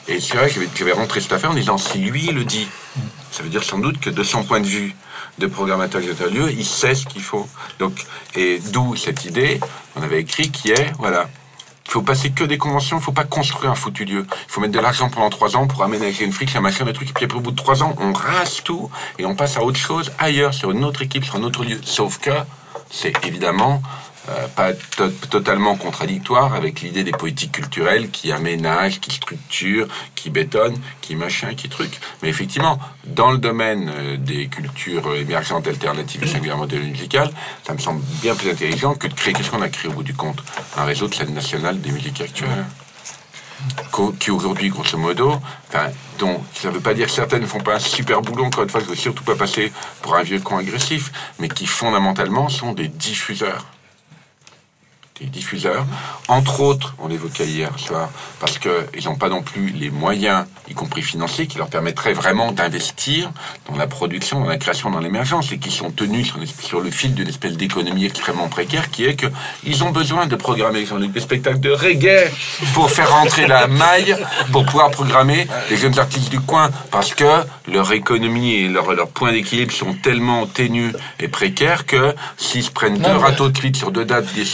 Et 0.10 0.20
c'est 0.20 0.38
vrai 0.38 0.49
que 0.49 0.60
j'avais 0.76 0.91
rentré 0.91 1.22
cette 1.22 1.34
affaire 1.34 1.51
en 1.51 1.53
disant, 1.53 1.78
si 1.78 1.99
lui 1.99 2.28
le 2.32 2.43
dit, 2.43 2.68
ça 3.32 3.43
veut 3.43 3.49
dire 3.49 3.64
sans 3.64 3.78
doute 3.78 3.99
que 3.99 4.10
de 4.10 4.24
son 4.24 4.43
point 4.43 4.60
de 4.60 4.66
vue 4.66 4.95
de 5.38 5.45
programmateur 5.45 6.01
de 6.01 6.30
lieu, 6.30 6.51
il 6.51 6.66
sait 6.66 6.95
ce 6.95 7.05
qu'il 7.05 7.22
faut. 7.22 7.47
Donc, 7.78 7.93
et 8.36 8.60
d'où 8.72 8.95
cette 8.95 9.26
idée, 9.26 9.60
on 9.95 10.01
avait 10.01 10.20
écrit, 10.20 10.49
qui 10.49 10.72
est, 10.72 10.91
voilà, 10.97 11.30
il 11.86 11.91
faut 11.91 12.01
passer 12.01 12.32
que 12.32 12.43
des 12.43 12.57
conventions, 12.57 12.97
il 12.97 13.03
faut 13.03 13.12
pas 13.12 13.24
construire 13.24 13.70
un 13.70 13.76
foutu 13.76 14.03
lieu. 14.03 14.26
Il 14.32 14.51
faut 14.51 14.62
mettre 14.62 14.74
de 14.74 14.80
l'argent 14.80 15.12
pendant 15.12 15.30
trois 15.30 15.55
ans 15.55 15.68
pour 15.68 15.84
aménager 15.84 16.26
une 16.26 16.34
friche, 16.34 16.55
un 16.55 16.62
machin, 16.62 16.86
des 16.86 16.93
trucs, 16.93 17.12
et 17.12 17.14
puis 17.14 17.26
après, 17.26 17.38
au 17.38 17.41
bout 17.41 17.51
de 17.51 17.55
trois 17.55 17.84
ans, 17.84 17.95
on 17.99 18.12
rase 18.12 18.62
tout 18.64 18.89
et 19.20 19.26
on 19.28 19.36
passe 19.36 19.57
à 19.57 19.64
autre 19.64 19.80
chose 19.80 20.12
ailleurs, 20.18 20.55
sur 20.55 20.72
une 20.72 20.84
autre 20.86 21.03
équipe, 21.03 21.24
sur 21.24 21.36
un 21.36 21.43
autre 21.43 21.64
lieu. 21.64 21.80
Sauf 21.84 22.18
que 22.18 22.32
c'est 22.89 23.14
évidemment 23.26 23.84
euh, 24.28 24.48
pas 24.50 24.74
totalement 25.30 25.76
contradictoire 25.76 26.54
avec 26.54 26.82
l'idée 26.82 27.04
des 27.04 27.12
politiques 27.12 27.54
culturelles 27.54 28.10
qui 28.12 28.32
aménagent, 28.32 29.00
qui 29.00 29.12
structurent, 29.12 29.88
qui 30.14 30.30
bétonnent, 30.30 30.78
qui 31.00 31.16
machin, 31.16 31.56
qui 31.56 31.70
truc. 31.70 32.00
Mais 32.22 32.30
effectivement, 32.30 32.80
dans 33.06 33.32
le 33.32 33.38
domaine 33.38 33.90
euh, 33.90 34.18
des 34.18 34.48
cultures 34.48 35.16
émergentes, 35.16 35.68
alternatives 35.68 36.24
et 36.24 36.28
singulièrement 36.28 36.68
musicales, 36.68 37.32
ça 37.66 37.74
me 37.74 37.80
semble 37.80 38.02
bien 38.22 38.36
plus 38.36 38.50
intelligent 38.50 38.94
que 38.94 39.08
de 39.08 39.14
créer, 39.14 39.34
qu'est-ce 39.34 39.50
qu'on 39.50 39.62
a 39.62 39.70
créé 39.70 39.90
au 39.90 39.94
bout 39.94 40.04
du 40.04 40.14
compte? 40.14 40.44
Un 40.78 40.84
réseau 40.84 41.08
de 41.08 41.16
scène 41.16 41.34
nationale 41.34 41.80
des 41.80 41.92
musiques 41.92 42.22
actuelles. 42.22 42.66
Qui 44.20 44.32
aujourd'hui, 44.32 44.70
grosso 44.70 44.98
modo, 44.98 45.34
enfin, 45.68 45.88
dont 46.18 46.42
ça 46.54 46.70
ne 46.70 46.76
veut 46.76 46.80
pas 46.80 46.94
dire 46.94 47.08
que 47.08 47.12
certaines 47.12 47.42
ne 47.42 47.48
font 47.48 47.60
pas 47.60 47.76
un 47.76 47.80
super 47.80 48.22
boulot, 48.22 48.46
encore 48.46 48.64
une 48.64 48.70
fois, 48.70 48.80
je 48.80 48.86
ne 48.86 48.92
veux 48.92 48.96
surtout 48.96 49.24
pas 49.24 49.36
passer 49.36 49.74
pour 50.02 50.16
un 50.16 50.24
vieux 50.24 50.40
con 50.40 50.58
agressif, 50.58 51.12
mais 51.40 51.50
qui 51.50 51.66
fondamentalement 51.66 52.48
sont 52.48 52.72
des 52.74 52.88
diffuseurs 52.88 53.66
des 55.20 55.28
diffuseurs. 55.28 55.86
Entre 56.28 56.62
autres, 56.62 56.96
on 57.00 57.08
l'évoquait 57.08 57.46
hier 57.46 57.72
soir, 57.78 58.10
parce 58.40 58.58
qu'ils 58.58 59.06
n'ont 59.06 59.16
pas 59.16 59.30
non 59.30 59.42
plus 59.42 59.70
les 59.70 59.90
moyens, 59.90 60.46
y 60.70 60.74
compris 60.74 61.02
financiers, 61.02 61.48
qui 61.48 61.58
leur 61.58 61.68
permettraient 61.68 62.14
vraiment 62.14 62.52
d'investir 62.52 63.32
dans 63.70 63.78
la 63.78 63.88
production, 63.88 64.42
dans 64.42 64.48
la 64.48 64.58
création, 64.58 64.90
dans 64.90 65.00
l'émergence, 65.00 65.52
et 65.52 65.58
qui 65.58 65.72
sont 65.72 65.92
tenus 65.92 66.34
sur, 66.60 66.82
le 66.82 66.92
fil 66.92 67.14
d'une 67.14 67.28
espèce 67.28 67.58
d'économie 67.58 68.06
extrêmement 68.06 68.48
précaire, 68.48 68.90
qui 68.90 69.06
est 69.06 69.16
qu'ils 69.16 69.84
ont 69.84 69.92
besoin 69.92 70.28
de 70.28 70.36
programmer 70.36 70.86
des 70.86 71.20
spectacles 71.20 71.60
de 71.60 71.72
reggae 71.72 72.32
pour 72.74 72.90
faire 72.90 73.12
rentrer 73.12 73.48
la 73.48 73.68
maille, 73.68 74.16
pour 74.52 74.66
pouvoir 74.66 74.92
programmer 74.92 75.48
les 75.70 75.78
jeunes 75.78 76.00
artistes 76.00 76.30
du 76.30 76.40
coin, 76.40 76.70
parce 76.92 77.14
que 77.14 77.26
leur 77.68 77.92
économie 77.92 78.56
et 78.56 78.68
leur, 78.68 78.94
leur 78.94 79.10
point 79.10 79.32
d'équilibre 79.32 79.74
sont 79.74 79.94
tellement 79.94 80.46
ténus 80.46 80.94
et 81.20 81.28
précaires 81.28 81.86
que 81.86 82.16
s'ils 82.38 82.64
se 82.64 82.72
prennent 82.72 82.98
deux 82.98 83.18
râteaux 83.18 83.50
de 83.50 83.58
suite 83.58 83.76
sur 83.76 83.92
deux 83.92 84.06
dates 84.06 84.34
des 84.34 84.46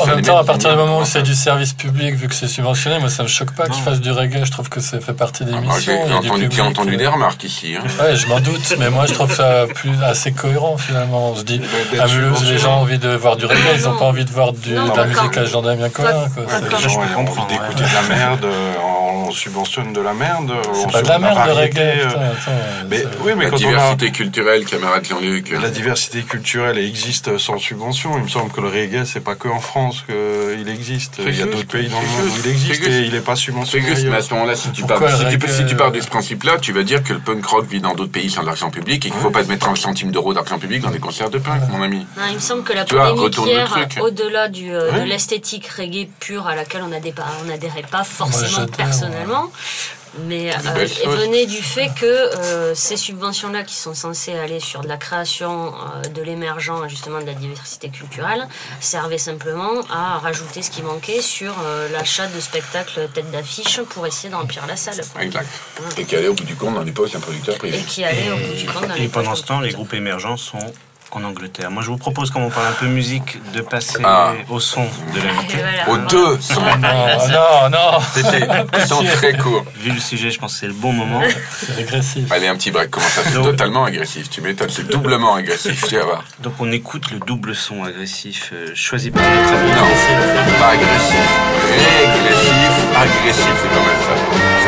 en 0.00 0.06
même 0.06 0.22
temps, 0.22 0.38
à 0.38 0.44
partir 0.44 0.70
du 0.70 0.76
moment 0.76 1.00
où 1.00 1.04
c'est 1.04 1.22
du 1.22 1.34
service 1.34 1.72
public, 1.72 2.14
vu 2.14 2.28
que 2.28 2.34
c'est 2.34 2.48
subventionné, 2.48 2.98
moi 2.98 3.08
ça 3.08 3.22
me 3.22 3.28
choque 3.28 3.52
pas 3.52 3.66
qu'ils 3.68 3.82
fassent 3.82 4.00
du 4.00 4.10
reggae. 4.10 4.44
Je 4.44 4.50
trouve 4.50 4.68
que 4.68 4.80
ça 4.80 5.00
fait 5.00 5.12
partie 5.12 5.44
des 5.44 5.52
ah, 5.54 5.60
missions. 5.60 5.92
J'ai 6.06 6.12
entendu, 6.12 6.60
entendu 6.60 6.96
des 6.96 7.06
remarques 7.06 7.44
ici. 7.44 7.74
Hein. 7.76 7.84
Ouais, 8.00 8.16
je 8.16 8.26
m'en 8.26 8.40
doute, 8.40 8.74
mais 8.78 8.90
moi 8.90 9.06
je 9.06 9.14
trouve 9.14 9.34
ça 9.34 9.66
plus 9.74 10.02
assez 10.02 10.32
cohérent 10.32 10.76
finalement. 10.76 11.30
On 11.30 11.36
se 11.36 11.44
dit, 11.44 11.60
à 11.98 12.06
Mulhouse, 12.06 12.44
les 12.50 12.58
gens 12.58 12.78
ont 12.78 12.82
envie 12.82 12.98
de 12.98 13.10
voir 13.10 13.36
du 13.36 13.46
reggae, 13.46 13.58
ils 13.76 13.84
n'ont 13.84 13.96
pas 13.96 14.06
envie 14.06 14.24
de 14.24 14.30
voir 14.30 14.52
du, 14.52 14.70
de 14.70 14.96
la 14.96 15.04
musique 15.06 15.36
à 15.36 15.44
Jean 15.44 15.62
bien 15.62 15.88
Colin. 15.88 16.26
Les 16.36 16.88
gens 16.88 17.00
ont 17.00 17.20
envie 17.20 17.46
d'écouter 17.48 17.84
de 17.84 17.94
la 17.94 18.14
merde 18.14 18.46
on 19.24 19.30
subventionne 19.30 19.92
de 19.92 20.00
la 20.00 20.14
merde. 20.14 20.52
C'est 20.74 20.92
pas 20.92 21.02
de 21.02 21.08
la 21.08 21.18
merde, 21.18 21.38
le 21.46 21.52
reggae. 21.52 22.08
mais, 22.88 23.04
oui, 23.24 23.32
mais 23.36 23.50
la 23.50 23.56
diversité 23.56 24.10
culturelle, 24.12 24.64
camarade 24.64 25.04
Jean-Luc. 25.04 25.50
La 25.50 25.70
diversité 25.70 26.22
culturelle 26.22 26.78
existe 26.78 27.38
sans 27.38 27.58
subvention. 27.58 28.16
Il 28.18 28.24
me 28.24 28.28
semble 28.28 28.50
que 28.52 28.60
le 28.60 28.68
reggae, 28.68 29.04
c'est 29.04 29.24
pas 29.24 29.34
que 29.34 29.48
en 29.48 29.60
France 29.60 30.04
qu'il 30.06 30.68
existe. 30.68 31.20
Il 31.24 31.38
y 31.38 31.42
a 31.42 31.46
d'autres 31.46 31.66
pays 31.66 31.88
dans 31.88 32.00
le 32.00 32.06
monde 32.06 32.30
où 32.30 32.40
il 32.44 32.50
existe 32.50 32.86
et 32.86 33.02
il 33.02 33.12
n'est 33.12 33.20
pas 33.20 33.36
subventionné. 33.36 33.86
Juste, 33.86 34.06
mais 34.06 34.16
à 34.16 34.22
ce 34.22 34.32
moment-là, 34.34 34.54
si 34.54 34.70
tu 34.70 34.84
pars, 34.84 35.00
de 35.00 36.00
ce 36.00 36.06
principe-là, 36.08 36.58
tu 36.58 36.72
vas 36.72 36.82
dire 36.82 37.02
que 37.02 37.12
le 37.12 37.18
punk 37.18 37.44
rock 37.46 37.66
vit 37.66 37.80
dans 37.80 37.94
d'autres 37.94 38.12
pays 38.12 38.30
sans 38.30 38.42
l'argent 38.42 38.70
public 38.70 38.96
et 39.06 39.10
qu'il 39.10 39.14
ne 39.14 39.22
faut 39.22 39.30
pas 39.30 39.42
mettre 39.44 39.68
un 39.68 39.74
centime 39.74 40.10
d'euros 40.10 40.34
d'argent 40.34 40.58
public 40.58 40.82
dans 40.82 40.90
des 40.90 40.98
concerts 40.98 41.30
de 41.30 41.38
punk, 41.38 41.62
mon 41.70 41.82
ami. 41.82 42.06
il 42.30 42.34
me 42.34 42.40
semble 42.40 42.62
que 42.62 42.72
la 42.72 42.84
polémique 42.84 43.36
hier, 43.46 43.76
au-delà 44.00 44.44
euh, 44.44 45.00
de 45.00 45.08
l'esthétique 45.08 45.66
reggae 45.68 46.08
pure 46.20 46.46
à 46.46 46.54
laquelle 46.54 46.82
on 46.82 46.88
n'adhérait 47.46 47.84
pas 47.90 48.04
forcément 48.04 48.66
personnellement, 49.14 49.50
mais 50.26 50.54
euh, 50.54 50.86
venait 51.06 51.46
du 51.46 51.62
fait 51.62 51.90
que 51.98 52.06
euh, 52.06 52.74
ces 52.74 52.96
subventions-là, 52.96 53.64
qui 53.64 53.74
sont 53.74 53.94
censées 53.94 54.34
aller 54.34 54.60
sur 54.60 54.82
de 54.82 54.88
la 54.88 54.96
création, 54.96 55.74
euh, 55.74 56.08
de 56.08 56.22
l'émergent, 56.22 56.88
justement 56.88 57.20
de 57.20 57.26
la 57.26 57.34
diversité 57.34 57.88
culturelle, 57.88 58.46
servaient 58.80 59.18
simplement 59.18 59.80
à 59.90 60.18
rajouter 60.18 60.62
ce 60.62 60.70
qui 60.70 60.82
manquait 60.82 61.20
sur 61.20 61.54
l'achat 61.92 62.26
de 62.26 62.40
spectacles 62.40 63.08
tête 63.12 63.30
d'affiche 63.30 63.80
pour 63.82 64.06
essayer 64.06 64.30
d'emplir 64.30 64.66
la 64.66 64.76
salle. 64.76 65.00
Exact. 65.20 65.48
Et 65.98 66.04
qui 66.04 66.16
allait 66.16 66.28
au 66.28 66.34
bout 66.34 66.44
du 66.44 66.54
compte 66.54 66.74
dans 66.74 66.82
les 66.82 66.92
poches 66.92 67.12
d'un 67.12 67.20
producteur 67.20 67.56
privé. 67.56 67.78
Et 67.78 67.82
qui 67.82 68.04
allait 68.04 68.30
au 68.30 68.36
bout 68.36 68.54
du 68.54 68.66
compte 68.66 68.88
dans 68.88 68.94
les 68.94 69.04
Et 69.04 69.08
pendant 69.08 69.34
ce 69.34 69.42
temps, 69.42 69.60
les 69.60 69.72
groupes 69.72 69.94
émergents 69.94 70.36
sont 70.36 70.72
en 71.10 71.24
Angleterre. 71.24 71.70
Moi, 71.70 71.82
je 71.82 71.88
vous 71.88 71.96
propose, 71.96 72.30
comme 72.30 72.42
on 72.42 72.50
parle 72.50 72.66
un 72.66 72.72
peu 72.72 72.86
musique, 72.86 73.38
de 73.52 73.60
passer 73.60 74.00
ah. 74.04 74.32
au 74.48 74.60
son 74.60 74.82
de 74.82 75.20
l'invité. 75.20 75.58
Voilà. 75.86 76.04
Aux 76.04 76.06
deux 76.08 76.40
sons. 76.40 76.60
non, 76.60 77.70
non, 77.70 77.98
C'était 78.14 78.46
très 79.12 79.36
court. 79.36 79.64
Vu 79.76 79.92
le 79.92 80.00
sujet, 80.00 80.30
je 80.30 80.38
pense 80.38 80.54
que 80.54 80.60
c'est 80.60 80.66
le 80.66 80.72
bon 80.72 80.92
moment. 80.92 81.20
C'est 81.58 81.78
agressif. 81.78 82.30
Allez, 82.30 82.48
un 82.48 82.56
petit 82.56 82.70
break. 82.70 82.90
Comment 82.90 83.06
ça 83.06 83.22
C'est 83.24 83.42
totalement 83.42 83.84
agressif. 83.84 84.28
Tu 84.30 84.40
m'étonnes, 84.40 84.70
c'est 84.70 84.88
doublement 84.88 85.34
agressif. 85.34 85.84
Tu 85.88 85.96
vas 85.96 86.04
voir. 86.04 86.24
Donc, 86.40 86.54
on 86.60 86.70
écoute 86.72 87.10
le 87.10 87.20
double 87.20 87.54
son 87.54 87.84
agressif 87.84 88.50
euh, 88.52 88.72
choisi 88.74 89.10
par 89.10 89.22
notre 89.22 89.54
ami. 89.54 89.70
Non, 89.70 90.58
pas 90.58 90.70
agressif. 90.70 91.14
Régressif, 91.64 92.96
agressif, 92.96 93.54
c'est 93.62 93.68
quand 93.68 93.84
même 93.84 94.02
ça. 94.02 94.63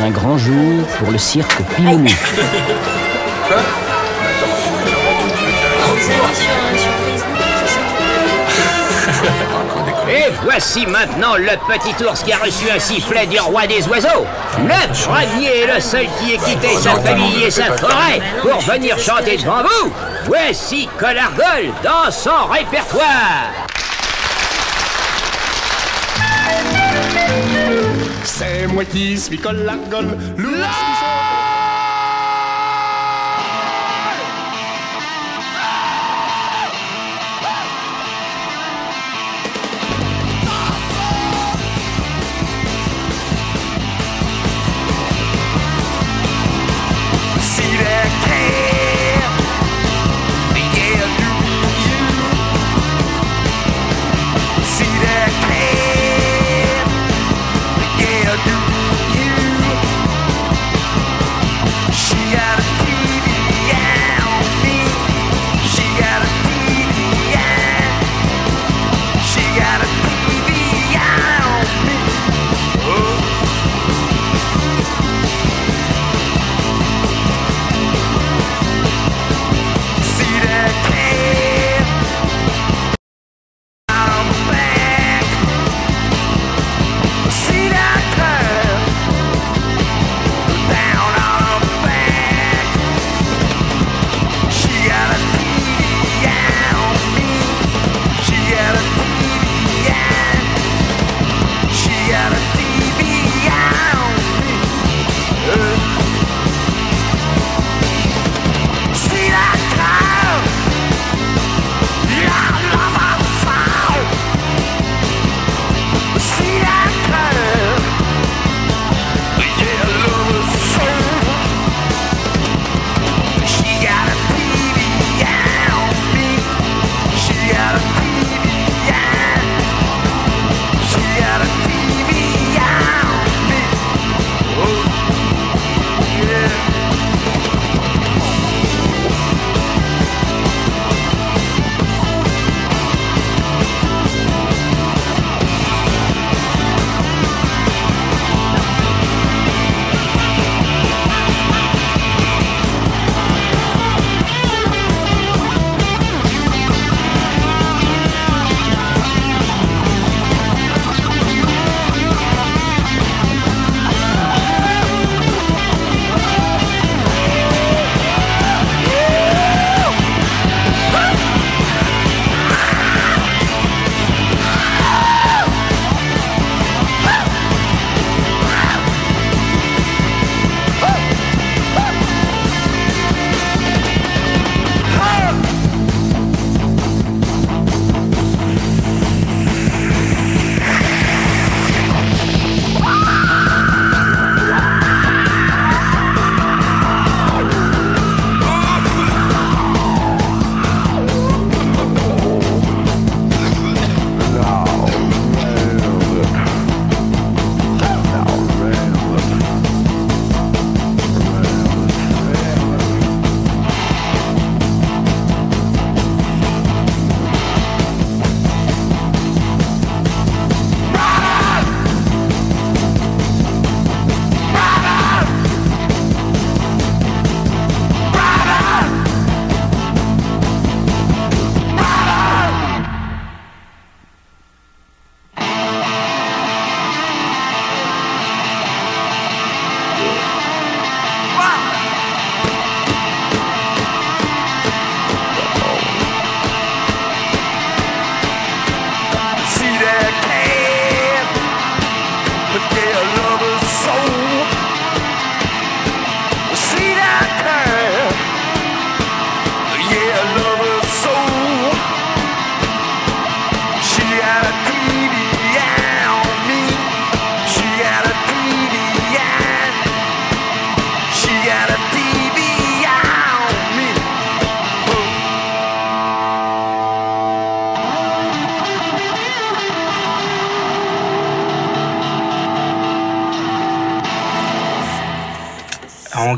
Un 0.00 0.10
grand 0.10 0.36
jour 0.36 0.86
pour 0.98 1.10
le 1.10 1.18
cirque 1.18 1.62
Pimounou. 1.74 2.10
Et 10.08 10.30
voici 10.44 10.86
maintenant 10.86 11.36
le 11.36 11.52
petit 11.66 12.04
ours 12.04 12.22
qui 12.22 12.32
a 12.32 12.38
reçu 12.38 12.70
un 12.70 12.78
sifflet 12.78 13.26
du 13.26 13.40
roi 13.40 13.66
des 13.66 13.86
oiseaux. 13.88 14.26
Le 14.58 15.04
premier 15.04 15.62
et 15.62 15.66
le 15.66 15.80
seul 15.80 16.06
qui 16.20 16.34
ait 16.34 16.38
quitté 16.38 16.76
sa 16.76 16.94
famille 17.00 17.44
et 17.44 17.50
sa 17.50 17.72
forêt 17.76 18.20
pour 18.42 18.60
venir 18.60 18.98
chanter 18.98 19.36
devant 19.36 19.62
vous. 19.62 19.92
Voici 20.26 20.88
Colargol 20.98 21.72
dans 21.82 22.10
son 22.10 22.46
répertoire. 22.50 23.66
C'est 28.26 28.66
moi 28.66 28.84
qui 28.84 29.16
suis 29.16 29.38
Colargol, 29.38 30.06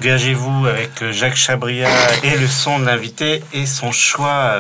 Engagez-vous 0.09 0.67
avec 0.67 1.13
Jacques 1.13 1.37
Chabria 1.37 1.87
et 2.23 2.35
le 2.39 2.47
son 2.47 2.79
de 2.79 2.87
l'invité 2.87 3.43
et 3.53 3.67
son 3.67 3.93
choix 3.93 4.57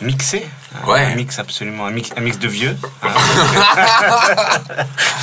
mixé. 0.00 0.46
Ouais. 0.86 1.00
Un 1.02 1.16
mix 1.16 1.38
absolument, 1.38 1.84
un 1.84 1.90
mix, 1.90 2.08
un 2.16 2.22
mix 2.22 2.38
de 2.38 2.48
vieux. 2.48 2.74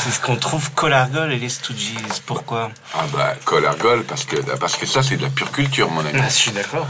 C'est 0.03 0.11
ce 0.11 0.19
qu'on 0.21 0.35
trouve 0.35 0.71
Colargol 0.73 1.31
et 1.31 1.39
les 1.39 1.49
Stooges. 1.49 1.95
Pourquoi? 2.27 2.69
Ah 2.93 3.05
bah 3.11 3.33
Colargol 3.45 4.03
parce 4.03 4.25
que 4.25 4.35
parce 4.57 4.75
que 4.75 4.85
ça 4.85 5.01
c'est 5.01 5.17
de 5.17 5.23
la 5.23 5.29
pure 5.29 5.51
culture 5.51 5.89
mon 5.89 6.01
ami. 6.01 6.19
Ah, 6.21 6.27
je 6.27 6.33
suis 6.33 6.51
d'accord. 6.51 6.85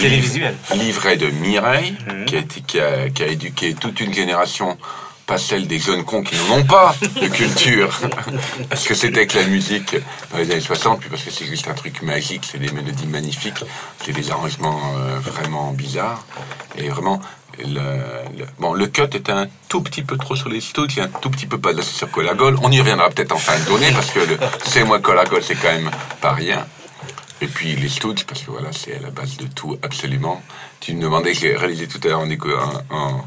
Télévisuel. 0.00 0.56
Livret 0.74 1.18
de 1.18 1.30
Mireille 1.30 1.96
mhm. 2.04 2.24
qui, 2.24 2.36
a, 2.36 2.42
qui, 2.42 2.80
a, 2.80 3.10
qui 3.10 3.22
a 3.22 3.26
éduqué 3.28 3.74
toute 3.74 4.00
une 4.00 4.12
génération 4.12 4.76
pas 5.28 5.36
celle 5.36 5.66
des 5.66 5.78
jeunes 5.78 6.04
cons 6.04 6.22
qui 6.22 6.34
n'ont 6.48 6.64
pas 6.64 6.96
de 7.20 7.28
culture. 7.28 7.90
parce 8.70 8.88
que 8.88 8.94
c'était 8.94 9.26
que 9.26 9.38
la 9.38 9.44
musique 9.44 9.94
dans 10.32 10.38
les 10.38 10.50
années 10.50 10.60
60, 10.60 11.00
puis 11.00 11.10
parce 11.10 11.22
que 11.22 11.30
c'est 11.30 11.44
juste 11.44 11.68
un 11.68 11.74
truc 11.74 12.00
magique, 12.02 12.48
c'est 12.50 12.58
des 12.58 12.72
mélodies 12.72 13.06
magnifiques, 13.06 13.62
c'est 14.02 14.12
des 14.12 14.30
arrangements 14.30 14.80
euh, 14.96 15.18
vraiment 15.18 15.72
bizarres. 15.72 16.24
Et 16.78 16.88
vraiment, 16.88 17.20
le, 17.58 18.46
bon, 18.58 18.72
le 18.72 18.86
cut 18.86 19.02
est 19.12 19.28
un 19.28 19.48
tout 19.68 19.82
petit 19.82 20.02
peu 20.02 20.16
trop 20.16 20.34
sur 20.34 20.48
les 20.48 20.60
a 20.60 21.02
un 21.02 21.08
tout 21.08 21.28
petit 21.28 21.46
peu 21.46 21.58
pas 21.58 21.74
de 21.74 21.82
sur 21.82 22.10
Colagol. 22.10 22.56
On 22.62 22.72
y 22.72 22.80
reviendra 22.80 23.10
peut-être 23.10 23.32
en 23.32 23.38
fin 23.38 23.58
de 23.58 23.64
journée 23.66 23.92
parce 23.92 24.10
que 24.10 24.20
c'est 24.64 24.84
moi 24.84 24.98
Colagol, 24.98 25.42
c'est 25.42 25.56
quand 25.56 25.68
même 25.68 25.90
pas 26.22 26.32
rien. 26.32 26.66
Et 27.42 27.48
puis 27.48 27.76
les 27.76 27.90
stouts, 27.90 28.24
parce 28.26 28.42
que 28.42 28.50
voilà, 28.50 28.72
c'est 28.72 28.96
à 28.96 29.00
la 29.00 29.10
base 29.10 29.36
de 29.36 29.46
tout, 29.46 29.78
absolument. 29.82 30.42
Tu 30.80 30.94
me 30.94 31.02
demandais, 31.02 31.34
j'ai 31.34 31.54
réalisé 31.54 31.86
tout 31.86 32.00
à 32.04 32.08
l'heure 32.08 32.20
en, 32.20 32.30
en, 32.90 32.96
en 32.96 33.24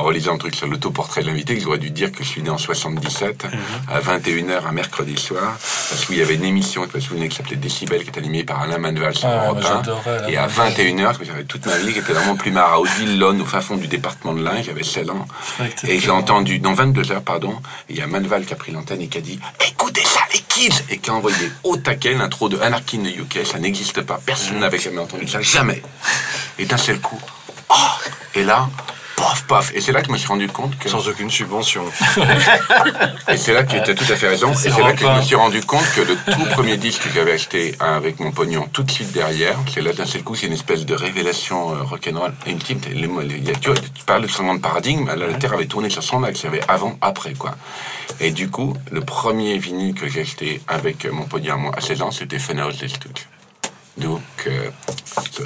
relisant 0.00 0.34
un 0.34 0.38
truc 0.38 0.54
sur 0.54 0.66
l'autoportrait 0.66 1.22
de 1.22 1.26
l'invité, 1.26 1.54
que 1.54 1.62
j'aurais 1.62 1.78
dû 1.78 1.90
dire 1.90 2.10
que 2.12 2.22
je 2.22 2.28
suis 2.28 2.42
né 2.42 2.50
en 2.50 2.58
77, 2.58 3.44
mhm. 3.44 3.50
à 3.88 4.00
21h 4.00 4.66
un 4.66 4.72
mercredi 4.72 5.16
soir, 5.16 5.56
parce 5.90 6.04
qu'il 6.06 6.16
y 6.16 6.22
avait 6.22 6.34
une 6.34 6.44
émission, 6.44 6.86
je 6.90 6.96
me 6.96 7.00
souviens, 7.00 7.28
qui 7.28 7.36
s'appelait 7.36 7.56
Décibel, 7.56 8.02
qui 8.02 8.10
est 8.10 8.18
animée 8.18 8.44
par 8.44 8.62
Alain 8.62 8.78
Manval 8.78 9.14
sur 9.14 9.28
ah, 9.28 9.46
Europe 9.46 9.64
1. 10.24 10.28
Et 10.28 10.36
à 10.36 10.46
21h, 10.46 11.18
que 11.18 11.24
j'avais 11.24 11.44
toute 11.44 11.66
ma 11.66 11.76
vie, 11.76 11.92
j'étais 11.92 12.12
vraiment 12.12 12.36
plus 12.36 12.50
marre 12.50 12.72
à 12.74 12.80
Odile, 12.80 13.22
au 13.22 13.44
fin 13.44 13.60
fond 13.60 13.76
du 13.76 13.88
département 13.88 14.32
de 14.34 14.42
l'Ain, 14.42 14.62
j'avais 14.62 14.82
16 14.82 15.10
ans. 15.10 15.26
Et 15.86 15.98
j'ai 15.98 16.10
entendu, 16.10 16.58
dans 16.58 16.74
22h, 16.74 17.20
pardon, 17.20 17.54
il 17.88 17.96
y 17.96 18.00
a 18.00 18.06
Manval 18.06 18.44
qui 18.46 18.52
a 18.52 18.56
pris 18.56 18.72
l'antenne 18.72 19.02
et 19.02 19.08
qui 19.08 19.18
a 19.18 19.20
dit 19.20 19.38
Écoutez 19.68 20.04
ça, 20.04 20.20
les 20.32 20.40
kids 20.40 20.82
Et 20.90 20.98
qui 20.98 21.10
a 21.10 21.14
envoyé 21.14 21.50
au 21.64 21.76
taquet 21.76 22.14
l'intro 22.14 22.48
de 22.48 22.58
Anarchy 22.58 22.98
in 22.98 23.02
the 23.02 23.18
UK, 23.18 23.46
ça 23.46 23.58
n'existe 23.58 24.02
pas, 24.02 24.20
personne 24.24 24.58
n'avait 24.58 24.78
jamais 24.78 25.00
entendu 25.00 25.28
ça, 25.28 25.40
jamais. 25.40 25.82
Et 26.58 26.64
d'un 26.64 26.76
seul 26.76 27.00
coup, 27.00 27.20
oh 27.70 27.74
Et 28.34 28.44
là, 28.44 28.68
paf, 29.22 29.46
paf. 29.46 29.72
Et 29.74 29.80
c'est 29.80 29.92
là 29.92 30.00
que 30.00 30.08
je 30.08 30.12
me 30.12 30.18
suis 30.18 30.28
rendu 30.28 30.48
compte 30.48 30.76
que. 30.78 30.88
Sans 30.88 31.08
aucune 31.08 31.30
subvention. 31.30 31.84
et 33.28 33.36
c'est 33.36 33.54
là 33.54 33.62
que 33.62 33.70
tu 33.70 33.90
as 33.90 33.94
tout 33.94 34.12
à 34.12 34.16
fait 34.16 34.28
raison. 34.28 34.52
Et 34.52 34.54
c'est 34.54 34.82
là 34.82 34.92
que 34.92 35.04
je 35.06 35.10
me 35.10 35.22
suis 35.22 35.36
rendu 35.36 35.60
compte 35.62 35.84
que 35.94 36.00
le 36.00 36.16
tout 36.16 36.44
premier 36.50 36.76
disque 36.76 37.04
que 37.04 37.10
j'avais 37.14 37.32
acheté 37.32 37.74
avec 37.78 38.18
mon 38.20 38.32
pognon 38.32 38.68
tout 38.72 38.82
de 38.82 38.90
suite 38.90 39.12
derrière, 39.12 39.56
c'est 39.72 39.80
là 39.80 39.92
d'un 39.92 40.06
seul 40.06 40.22
coup, 40.22 40.34
c'est 40.34 40.46
une 40.46 40.52
espèce 40.52 40.84
de 40.84 40.94
révélation 40.94 41.74
euh, 41.74 41.82
rock'n'roll 41.82 42.34
intime. 42.46 42.80
tu, 42.80 43.68
vois, 43.68 43.76
tu 43.94 44.04
parles 44.04 44.22
de 44.22 44.28
changement 44.28 44.54
de 44.54 44.60
paradigme, 44.60 45.08
la 45.14 45.34
Terre 45.34 45.52
avait 45.52 45.66
tourné 45.66 45.90
sur 45.90 46.02
son 46.02 46.22
axe, 46.24 46.40
il 46.40 46.44
y 46.44 46.48
avait 46.48 46.62
avant, 46.68 46.96
après, 47.00 47.34
quoi. 47.34 47.54
Et 48.20 48.30
du 48.30 48.50
coup, 48.50 48.74
le 48.90 49.00
premier 49.00 49.58
vinyle 49.58 49.94
que 49.94 50.08
j'ai 50.08 50.22
acheté 50.22 50.60
avec 50.68 51.10
mon 51.10 51.24
pognon 51.24 51.54
à 51.54 51.56
moi 51.56 51.72
à 51.76 51.80
16 51.80 52.02
ans, 52.02 52.10
c'était 52.10 52.38
Funhouse 52.38 52.78
des 52.78 52.88
Stooges. 52.88 53.28
Donc, 53.98 54.22
euh, 54.46 54.70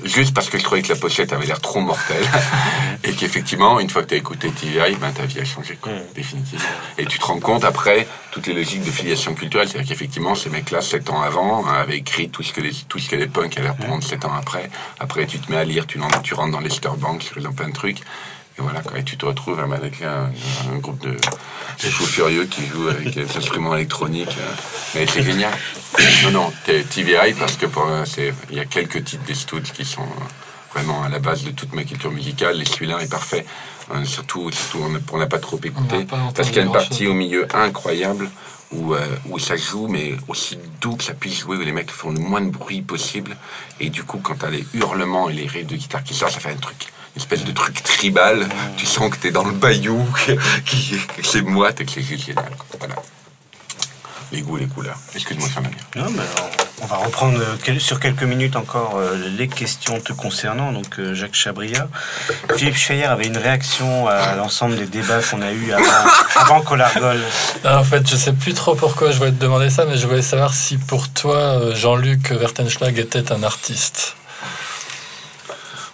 juste 0.05 0.33
parce 0.33 0.49
que 0.49 0.59
je 0.59 0.65
croyais 0.65 0.83
que 0.83 0.93
la 0.93 0.99
pochette 0.99 1.33
avait 1.33 1.47
l'air 1.47 1.61
trop 1.61 1.81
mortelle, 1.81 2.25
et 3.05 3.13
qu'effectivement, 3.13 3.81
une 3.81 3.91
fois 3.91 4.03
que 4.03 4.09
tu 4.09 4.15
as 4.15 4.19
écouté 4.19 4.51
TVI, 4.51 4.95
ben, 4.97 5.13
ta 5.13 5.27
vie 5.27 5.41
a 5.41 5.45
changé, 5.45 5.77
quoi, 5.81 5.93
mm. 5.93 6.15
définitivement. 6.15 6.65
Et 6.97 7.07
tu 7.07 7.19
te 7.19 7.25
rends 7.25 7.41
compte 7.41 7.65
après, 7.65 8.07
toutes 8.31 8.47
les 8.47 8.55
logiques 8.55 8.85
de 8.85 8.91
filiation 8.91 9.35
culturelle, 9.35 9.69
c'est-à-dire 9.69 9.89
qu'effectivement, 9.89 10.35
ces 10.37 10.51
mecs-là, 10.51 10.81
7 10.81 11.11
ans 11.11 11.23
avant, 11.23 11.67
avaient 11.67 11.99
écrit 11.99 12.29
tout 12.29 12.45
ce 12.45 12.53
que 12.53 12.61
les, 12.61 12.73
tout 12.73 13.01
ce 13.01 13.09
que 13.09 13.17
les 13.17 13.27
punks 13.27 13.59
allaient 13.59 13.71
reprendre 13.71 14.05
7 14.05 14.25
ans 14.25 14.35
après. 14.39 14.71
Après, 15.01 15.27
tu 15.27 15.41
te 15.41 15.51
mets 15.51 15.59
à 15.59 15.65
lire, 15.65 15.87
tu, 15.87 15.99
tu 16.23 16.35
rentres 16.35 16.53
dans 16.53 16.61
les 16.61 16.71
Starbanks, 16.71 17.31
tu 17.33 17.41
dans 17.41 17.53
plein 17.53 17.69
de 17.69 17.75
trucs. 17.75 18.03
Et 18.59 18.63
voilà, 18.63 18.83
et 18.97 19.05
tu 19.05 19.17
te 19.17 19.27
retrouves 19.27 19.61
avec 19.61 20.01
un, 20.03 20.31
un 20.73 20.79
groupe 20.79 21.01
de, 21.01 21.11
de 21.11 21.91
fous 21.91 22.07
furieux 22.07 22.47
qui 22.47 22.67
jouent 22.67 22.89
avec 22.89 23.15
des 23.15 23.37
instruments 23.37 23.75
électroniques. 23.75 24.37
Euh, 24.39 24.55
mais 24.95 25.07
c'est 25.07 25.23
génial. 25.23 25.53
Non, 26.25 26.31
non, 26.31 26.53
TVI 26.65 27.35
parce 27.39 27.57
que 27.57 27.67
il 28.51 28.57
y 28.57 28.61
a 28.61 28.65
quelques 28.65 29.05
titres 29.05 29.25
des 29.25 29.35
Stooges 29.35 29.73
qui 29.73 29.85
sont 29.85 30.07
vraiment 30.73 31.03
à 31.03 31.09
la 31.09 31.19
base 31.19 31.43
de 31.43 31.51
toute 31.51 31.75
ma 31.75 31.85
culture 31.85 32.11
musicale. 32.11 32.61
Et 32.61 32.65
celui-là 32.65 33.01
est 33.01 33.11
parfait. 33.11 33.45
Euh, 33.95 34.05
surtout, 34.05 34.51
surtout, 34.51 34.85
on 35.13 35.19
n'a 35.19 35.27
pas 35.27 35.39
trop 35.39 35.61
écouté. 35.63 36.07
parce 36.35 36.49
qu'il 36.49 36.57
y 36.57 36.61
a 36.61 36.65
une 36.65 36.73
partie 36.73 37.07
au 37.07 37.15
milieu 37.15 37.47
incroyable 37.55 38.31
où, 38.73 38.95
euh, 38.95 39.07
où 39.29 39.39
ça 39.39 39.57
joue, 39.57 39.87
mais 39.87 40.17
aussi 40.29 40.59
doux 40.81 40.97
que 40.97 41.05
ça 41.05 41.15
puisse 41.15 41.41
jouer, 41.41 41.57
où 41.57 41.61
les 41.61 41.73
mecs 41.73 41.91
font 41.91 42.11
le 42.11 42.19
moins 42.19 42.41
de 42.41 42.51
bruit 42.51 42.83
possible. 42.83 43.37
Et 43.81 43.91
du 43.91 44.03
coup, 44.03 44.19
quand 44.19 44.37
t'as 44.37 44.51
les 44.51 44.67
hurlements 44.75 45.29
et 45.29 45.35
les 45.35 45.47
rires 45.47 45.67
de 45.67 45.77
guitare 45.77 46.03
qui 46.03 46.15
sortent, 46.15 46.33
ça 46.33 46.41
fait 46.41 46.51
un 46.51 46.57
truc 46.57 46.89
espèce 47.17 47.45
de 47.45 47.53
truc 47.53 47.83
tribal. 47.83 48.49
Tu 48.77 48.87
sens 48.87 49.11
que 49.11 49.17
tu 49.17 49.29
es 49.29 49.31
dans 49.31 49.45
le 49.45 49.53
bayou, 49.53 50.05
que, 50.27 50.33
c'est 51.23 51.43
moite 51.43 51.81
et 51.81 51.85
que 51.85 51.93
c'est 51.93 52.03
génial. 52.03 52.45
Voilà. 52.79 52.97
Les 54.33 54.43
goûts, 54.43 54.57
les 54.57 54.67
couleurs. 54.67 54.99
Excuse-moi, 55.15 55.49
ça 55.49 55.61
Non, 55.95 56.11
mais 56.11 56.23
on 56.83 56.87
va 56.87 56.97
reprendre 56.97 57.39
euh, 57.41 57.79
sur 57.79 58.01
quelques 58.01 58.25
minutes 58.25 58.57
encore 58.57 58.97
euh, 58.97 59.17
les 59.39 59.49
questions 59.49 60.01
te 60.01 60.13
concernant. 60.13 60.73
Donc, 60.73 60.99
euh, 60.99 61.15
Jacques 61.15 61.35
Chabria. 61.35 61.89
Philippe 62.57 62.77
Chayer 62.77 63.05
avait 63.05 63.27
une 63.27 63.39
réaction 63.39 64.09
à 64.09 64.35
l'ensemble 64.35 64.77
des 64.77 64.87
débats 64.87 65.21
qu'on 65.23 65.43
a 65.43 65.53
eu 65.53 65.73
avant, 65.73 66.11
avant 66.37 66.61
Colargol. 66.61 67.21
en 67.65 67.85
fait, 67.85 68.09
je 68.09 68.17
sais 68.17 68.33
plus 68.33 68.53
trop 68.53 68.75
pourquoi 68.75 69.11
je 69.11 69.19
voulais 69.19 69.33
te 69.33 69.41
demander 69.41 69.71
ça, 69.71 69.85
mais 69.87 69.97
je 69.97 70.07
voulais 70.07 70.23
savoir 70.23 70.53
si 70.53 70.77
pour 70.77 71.09
toi, 71.09 71.75
Jean-Luc 71.75 72.33
Vertenschlag 72.33 72.99
était 72.99 73.33
un 73.33 73.43
artiste. 73.43 74.17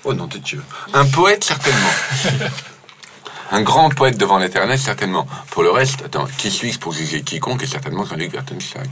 Oh 0.05 0.15
non 0.15 0.27
de 0.27 0.39
Dieu. 0.39 0.63
Un 0.93 1.07
poète, 1.07 1.45
certainement. 1.45 1.91
un 3.53 3.62
grand 3.62 3.89
poète 3.91 4.19
devant 4.19 4.39
l'éternel, 4.39 4.79
certainement. 4.79 5.27
Pour 5.51 5.62
le 5.62 5.70
reste, 5.70 6.03
attends, 6.05 6.27
qui 6.39 6.51
suis-je 6.51 6.79
pour 6.79 6.93
juger 6.93 7.23
quiconque 7.23 7.62
Et 7.62 7.66
certainement 7.66 8.05
Jean-Luc 8.05 8.33
Vertenschlag. 8.33 8.89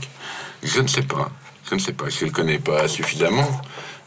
Je 0.63 0.79
ne 0.79 0.87
sais 0.87 1.01
pas. 1.01 1.29
Je 1.69 1.75
ne 1.75 1.79
sais 1.79 1.93
pas. 1.93 2.09
Je 2.09 2.21
ne 2.21 2.29
le 2.29 2.31
connais 2.35 2.59
pas 2.59 2.87
suffisamment. 2.87 3.47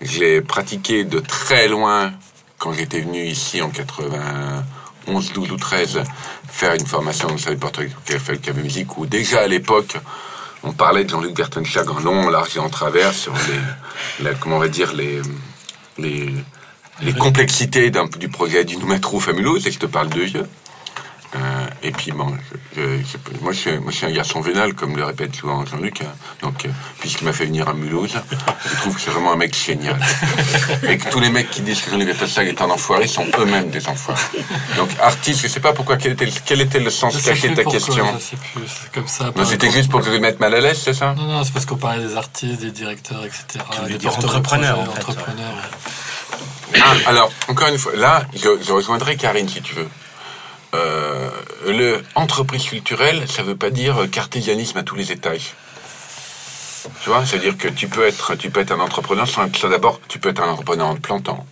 J'ai 0.00 0.40
pratiqué 0.40 1.04
de 1.04 1.18
très 1.18 1.68
loin, 1.68 2.12
quand 2.58 2.72
j'étais 2.72 3.00
venu 3.00 3.22
ici 3.22 3.60
en 3.60 3.70
91, 3.70 5.32
12 5.32 5.50
ou 5.50 5.56
13, 5.56 6.02
faire 6.48 6.74
une 6.74 6.86
formation 6.86 7.28
dans 7.28 7.50
le 7.50 7.56
portrait 7.56 7.88
de 7.88 8.52
musique, 8.52 8.96
où 8.96 9.06
déjà 9.06 9.40
à 9.40 9.46
l'époque, 9.46 9.96
on 10.62 10.72
parlait 10.72 11.04
de 11.04 11.10
Jean-Luc 11.10 11.36
Vertenschlag 11.36 11.90
en 11.90 12.00
long, 12.00 12.26
en 12.26 12.30
large 12.30 12.56
et 12.56 12.60
en 12.60 12.70
travers 12.70 13.12
sur 13.12 13.34
les, 14.20 14.30
comment 14.40 14.56
on 14.56 14.60
va 14.60 14.68
dire, 14.68 14.92
les, 14.92 15.20
les, 15.98 16.34
les 17.02 17.12
complexités 17.12 17.90
du 18.18 18.28
projet 18.28 18.64
du 18.64 18.76
Noumetrou 18.76 19.20
Fabuleux, 19.20 19.66
et 19.66 19.70
je 19.70 19.78
te 19.78 19.86
parle 19.86 20.08
de 20.10 20.20
vieux. 20.20 20.46
Euh, 21.36 21.66
et 21.82 21.90
puis 21.90 22.12
bon, 22.12 22.26
moi, 23.40 23.52
je 23.52 23.58
suis, 23.58 23.78
moi 23.78 23.90
je 23.90 23.96
suis 23.96 24.06
un 24.06 24.12
garçon 24.12 24.40
vénal, 24.40 24.74
comme 24.74 24.96
le 24.96 25.04
répète 25.04 25.34
souvent 25.34 25.64
Jean-Luc. 25.66 26.02
Hein. 26.02 26.12
donc, 26.42 26.64
euh, 26.64 26.68
puisqu'il 27.00 27.24
m'a 27.24 27.32
fait 27.32 27.46
venir 27.46 27.68
à 27.68 27.74
Mulhouse, 27.74 28.14
je 28.70 28.76
trouve 28.76 28.94
que 28.94 29.00
c'est 29.00 29.10
vraiment 29.10 29.32
un 29.32 29.36
mec 29.36 29.56
génial. 29.56 29.98
et 30.88 30.96
que 30.96 31.10
tous 31.10 31.18
les 31.18 31.30
mecs 31.30 31.50
qui 31.50 31.62
disent 31.62 31.80
que 31.80 31.90
Jean-Luc 31.90 32.08
est 32.08 32.62
un 32.62 32.70
enfoiré 32.70 33.08
sont 33.08 33.26
eux-mêmes 33.38 33.70
des 33.70 33.88
enfoirés. 33.88 34.20
Donc, 34.76 34.90
artiste, 35.00 35.40
je 35.42 35.48
sais 35.48 35.60
pas 35.60 35.72
pourquoi, 35.72 35.96
quel 35.96 36.12
était, 36.12 36.28
quel 36.44 36.60
était 36.60 36.78
le 36.78 36.90
sens 36.90 37.20
caché 37.20 37.48
de 37.48 37.56
ta 37.56 37.64
question 37.64 38.06
Je 38.14 38.22
sais 38.22 38.36
plus, 38.36 38.62
c'est 38.68 38.92
comme 38.92 39.08
ça. 39.08 39.32
c'était 39.44 39.70
juste 39.70 39.90
pour 39.90 40.02
te 40.02 40.10
mettre 40.10 40.40
mal 40.40 40.54
à 40.54 40.60
l'aise, 40.60 40.80
c'est 40.84 40.94
ça? 40.94 41.14
Non, 41.14 41.24
non, 41.24 41.42
c'est 41.42 41.52
parce 41.52 41.66
qu'on 41.66 41.76
parlait 41.76 42.06
des 42.06 42.16
artistes, 42.16 42.60
des 42.60 42.70
directeurs, 42.70 43.24
etc. 43.24 43.64
des 43.88 44.06
entrepreneurs, 44.06 44.78
en 44.78 44.84
fait. 44.84 45.00
entrepreneurs. 45.00 45.54
Ah, 46.80 46.94
alors, 47.06 47.30
encore 47.48 47.68
une 47.68 47.78
fois, 47.78 47.94
là, 47.96 48.24
je, 48.34 48.72
rejoindrai 48.72 49.16
Karine 49.16 49.48
si 49.48 49.62
tu 49.62 49.74
veux. 49.74 49.88
Euh, 50.74 51.30
le 51.68 52.02
entreprise 52.14 52.64
culturelle, 52.64 53.24
ça 53.28 53.42
ne 53.42 53.48
veut 53.48 53.56
pas 53.56 53.70
dire 53.70 54.08
cartésianisme 54.10 54.78
à 54.78 54.82
tous 54.82 54.96
les 54.96 55.12
étages. 55.12 55.54
Tu 57.02 57.08
vois, 57.08 57.24
c'est-à-dire 57.24 57.56
que 57.56 57.68
tu 57.68 57.88
peux 57.88 58.06
être, 58.06 58.34
tu 58.34 58.50
peux 58.50 58.60
être 58.60 58.72
un 58.72 58.80
entrepreneur 58.80 59.26
sans, 59.26 59.46
d'abord, 59.68 60.00
tu 60.08 60.18
peux 60.18 60.30
être 60.30 60.42
un 60.42 60.48
entrepreneur 60.48 60.88
en 60.88 60.96
plantant, 60.96 61.46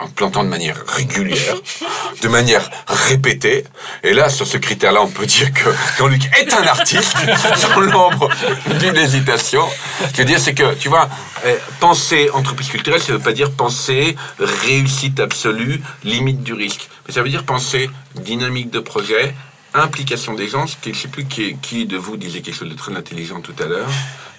en 0.00 0.08
plantant 0.08 0.44
de 0.44 0.48
manière 0.48 0.76
régulière, 0.86 1.54
de 2.22 2.28
manière 2.28 2.68
répétée. 2.86 3.64
Et 4.02 4.14
là, 4.14 4.28
sur 4.30 4.46
ce 4.46 4.56
critère-là, 4.56 5.02
on 5.02 5.08
peut 5.08 5.26
dire 5.26 5.52
que 5.52 5.70
Jean-Luc 5.98 6.22
est 6.40 6.52
un 6.54 6.62
artiste, 6.66 7.16
sans 7.56 7.80
l'ombre 7.80 8.30
d'une 8.80 8.96
hésitation. 8.96 9.62
Ce 10.00 10.04
que 10.06 10.16
je 10.16 10.18
veux 10.22 10.24
dire, 10.24 10.40
c'est 10.40 10.54
que, 10.54 10.74
tu 10.74 10.88
vois, 10.88 11.08
eh, 11.46 11.56
penser 11.80 12.30
entreprise 12.32 12.68
culturelle, 12.68 13.00
ça 13.00 13.12
ne 13.12 13.18
veut 13.18 13.22
pas 13.22 13.32
dire 13.32 13.50
penser 13.52 14.16
réussite 14.38 15.20
absolue, 15.20 15.82
limite 16.02 16.42
du 16.42 16.54
risque. 16.54 16.88
Mais 17.06 17.14
ça 17.14 17.22
veut 17.22 17.28
dire 17.28 17.44
penser 17.44 17.90
dynamique 18.14 18.70
de 18.70 18.80
projet, 18.80 19.34
implication 19.74 20.34
des 20.34 20.48
gens. 20.48 20.64
Je 20.66 20.90
ne 20.90 20.94
sais 20.94 21.08
plus 21.08 21.24
qui, 21.24 21.56
qui 21.56 21.86
de 21.86 21.96
vous 21.96 22.16
disait 22.16 22.40
quelque 22.40 22.56
chose 22.56 22.68
de 22.68 22.74
très 22.74 22.94
intelligent 22.96 23.40
tout 23.40 23.54
à 23.62 23.66
l'heure. 23.66 23.88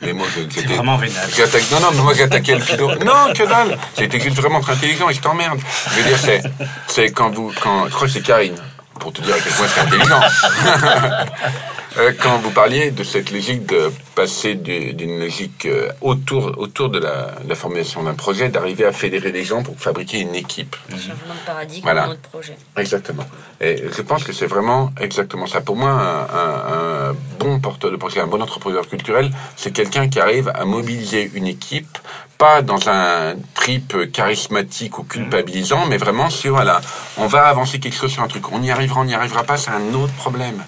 Mais 0.02 0.14
moi, 0.14 0.28
c'est 0.34 0.66
vraiment 0.66 0.98
vénal. 0.98 1.28
Non, 1.72 1.80
non, 1.80 1.88
mais 1.94 2.02
moi, 2.02 2.14
j'ai 2.14 2.24
attaqué 2.24 2.56
le 2.56 2.62
pilote. 2.62 3.04
Non, 3.04 3.34
que 3.34 3.44
dalle 3.44 3.78
C'était 3.98 4.20
juste 4.20 4.38
vraiment 4.38 4.62
très 4.62 4.74
intelligent 4.74 5.10
et 5.10 5.14
je 5.14 5.22
t'emmerde. 5.22 5.60
Je 5.92 5.96
veux 5.96 6.10
dire, 6.10 6.18
c'est, 6.18 6.42
c'est 6.88 7.12
quand 7.12 7.32
vous. 7.32 7.52
Quand, 7.62 7.88
je 7.88 7.92
crois 7.92 8.08
que 8.08 8.14
c'est 8.14 8.22
Karine, 8.22 8.56
pour 9.00 9.12
te 9.12 9.22
dire 9.22 9.36
à 9.36 9.40
quel 9.40 9.52
point 9.54 9.68
c'est 9.68 9.82
intelligent. 9.82 10.22
euh, 11.98 12.14
quand 12.22 12.38
vous 12.38 12.52
parliez 12.52 12.92
de 12.92 13.04
cette 13.04 13.32
logique 13.32 13.66
de 13.66 13.92
passer 14.14 14.56
d'une 14.56 15.20
logique 15.20 15.66
euh, 15.66 15.92
autour, 16.02 16.54
autour 16.58 16.90
de 16.90 17.00
la, 17.00 17.36
la 17.48 17.56
formation 17.56 18.04
d'un 18.04 18.14
projet, 18.14 18.50
d'arriver 18.50 18.86
à 18.86 18.92
fédérer 18.92 19.32
des 19.32 19.44
gens 19.44 19.64
pour 19.64 19.76
fabriquer 19.80 20.20
une 20.20 20.36
équipe. 20.36 20.76
Un 20.90 20.98
changement 20.98 21.34
de 21.34 21.46
paradigme 21.46 21.82
voilà. 21.84 22.04
dans 22.04 22.10
notre 22.10 22.22
projet. 22.22 22.56
Exactement. 22.78 23.26
Et 23.60 23.84
je 23.96 24.02
pense 24.04 24.24
que 24.24 24.34
c'est 24.34 24.46
vraiment 24.46 24.92
exactement 25.00 25.48
ça. 25.48 25.62
Pour 25.62 25.76
moi, 25.76 25.90
un, 25.90 27.10
un, 27.10 27.16
bon 27.40 27.60
porteur 27.60 27.92
de 27.92 27.98
projet, 27.98 28.20
un 28.20 28.28
bon 28.28 28.42
entrepreneur 28.42 28.88
culturel, 28.88 29.32
c'est 29.56 29.72
quelqu'un 29.72 30.10
qui 30.10 30.20
arrive 30.20 30.52
à 30.54 30.66
mobiliser 30.66 31.32
une 31.34 31.48
équipe, 31.48 31.98
pas 32.38 32.62
dans 32.62 32.88
un 32.88 33.36
trip 33.56 34.12
charismatique 34.12 35.00
ou 35.00 35.04
culpabilisant, 35.04 35.88
mais 35.88 35.98
vraiment 35.98 36.30
sur, 36.30 36.54
voilà, 36.54 36.82
on 37.18 37.26
va 37.26 37.48
avancer 37.48 37.80
quelque 37.80 37.98
chose 37.98 38.12
sur 38.12 38.22
un 38.22 38.28
truc. 38.28 38.52
On 38.52 38.62
y 38.62 38.70
arrivera, 38.70 39.02
on 39.02 39.06
n'y 39.06 39.16
arrivera 39.16 39.44
pas, 39.44 39.58
c'est 39.58 39.72
un 39.72 39.94
autre 39.94 40.14
problème. 40.14 40.64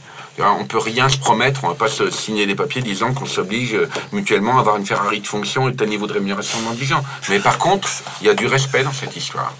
On 0.59 0.65
peut 0.65 0.79
rien 0.79 1.09
se 1.09 1.17
promettre, 1.17 1.63
on 1.63 1.69
va 1.69 1.75
pas 1.75 1.87
se 1.87 2.09
signer 2.09 2.45
des 2.45 2.55
papiers 2.55 2.81
disant 2.81 3.13
qu'on 3.13 3.25
s'oblige 3.25 3.77
mutuellement 4.11 4.57
à 4.57 4.61
avoir 4.61 4.77
une 4.77 4.85
Ferrari 4.85 5.21
de 5.21 5.27
fonction 5.27 5.69
et 5.69 5.75
tel 5.75 5.89
niveau 5.89 6.07
de 6.07 6.13
rémunération 6.13 6.59
dans 6.61 6.73
10 6.73 6.93
ans. 6.93 7.03
Mais 7.29 7.39
par 7.39 7.57
contre, 7.57 7.89
il 8.21 8.27
y 8.27 8.29
a 8.29 8.33
du 8.33 8.47
respect 8.47 8.83
dans 8.83 8.93
cette 8.93 9.15
histoire. 9.15 9.53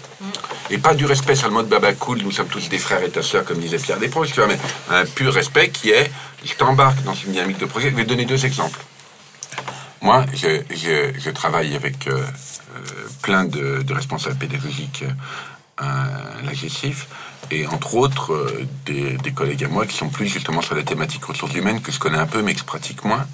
Et 0.70 0.78
pas 0.78 0.94
du 0.94 1.04
respect 1.04 1.34
sur 1.34 1.48
le 1.48 1.54
mode 1.54 1.68
baba 1.68 1.92
cool, 1.92 2.22
nous 2.22 2.30
sommes 2.30 2.48
tous 2.48 2.68
des 2.68 2.78
frères 2.78 3.02
et 3.02 3.10
ta 3.10 3.22
soeur, 3.22 3.44
comme 3.44 3.58
disait 3.58 3.78
Pierre 3.78 3.98
Desproges, 3.98 4.32
tu 4.32 4.40
vois, 4.40 4.46
mais 4.46 4.58
un 4.90 5.04
pur 5.04 5.32
respect 5.32 5.70
qui 5.70 5.90
est, 5.90 6.10
je 6.44 6.54
t'embarque 6.54 7.02
dans 7.02 7.14
une 7.14 7.32
dynamique 7.32 7.58
de 7.58 7.66
projet. 7.66 7.90
Je 7.90 7.96
vais 7.96 8.04
donner 8.04 8.24
deux 8.24 8.46
exemples. 8.46 8.80
Moi, 10.02 10.26
je, 10.34 11.30
travaille 11.30 11.76
avec 11.76 12.08
euh, 12.08 12.16
euh, 12.16 12.80
plein 13.22 13.44
de, 13.44 13.84
responsables 13.92 14.36
pédagogiques 14.36 15.04
euh, 15.80 15.84
l'AGCIF, 16.44 17.06
et 17.50 17.66
entre 17.66 17.96
autres 17.96 18.32
euh, 18.32 18.66
des, 18.86 19.32
collègues 19.32 19.64
à 19.64 19.68
moi 19.68 19.86
qui 19.86 19.96
sont 19.96 20.08
plus 20.08 20.26
justement 20.26 20.62
sur 20.62 20.74
la 20.74 20.82
thématique 20.82 21.24
ressources 21.24 21.54
humaines 21.54 21.80
que 21.80 21.92
je 21.92 21.98
connais 21.98 22.18
un 22.18 22.26
peu 22.26 22.42
mais 22.42 22.54
que 22.54 22.60
je 22.60 22.64
pratique 22.64 23.04
moins. 23.04 23.26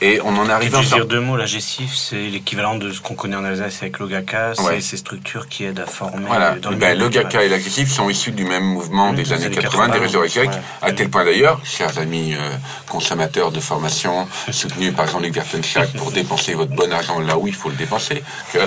Et 0.00 0.20
on 0.24 0.36
en 0.36 0.48
arrive 0.48 0.74
à 0.76 0.82
dire 0.82 1.06
deux 1.06 1.20
mots, 1.20 1.36
la 1.36 1.46
GESIF, 1.46 1.96
c'est 1.96 2.28
l'équivalent 2.28 2.76
de 2.76 2.92
ce 2.92 3.00
qu'on 3.00 3.14
connaît 3.14 3.34
en 3.34 3.44
Alsace 3.44 3.78
avec 3.82 3.98
l'OGACA, 3.98 4.52
c'est 4.54 4.80
ces 4.80 4.96
structures 4.96 5.48
qui 5.48 5.64
aident 5.64 5.80
à 5.80 5.86
former. 5.86 6.24
Voilà, 6.26 6.54
dans 6.54 6.70
ben, 6.72 6.96
l'OGACA 6.96 7.44
et 7.44 7.48
la 7.48 7.58
GESIF 7.58 7.90
sont 7.90 8.08
issus 8.08 8.30
du 8.30 8.44
même 8.44 8.62
mouvement 8.62 9.12
des 9.12 9.32
années 9.32 9.50
80, 9.50 9.88
des 9.88 9.98
réseaux 9.98 10.22
échecs, 10.22 10.50
à 10.82 10.92
tel 10.92 11.10
point 11.10 11.24
d'ailleurs, 11.24 11.60
chers 11.64 11.98
amis 11.98 12.34
euh, 12.34 12.50
consommateurs 12.88 13.50
de 13.50 13.58
formation, 13.58 14.28
soutenus 14.52 14.94
par 14.94 15.08
Jean-Luc 15.08 15.34
Vertenschlag 15.34 15.90
pour 15.96 16.12
dépenser 16.12 16.54
votre 16.54 16.74
bon 16.74 16.92
argent 16.92 17.18
là 17.18 17.36
où 17.36 17.48
il 17.48 17.54
faut 17.54 17.68
le 17.68 17.76
dépenser, 17.76 18.22
que 18.52 18.58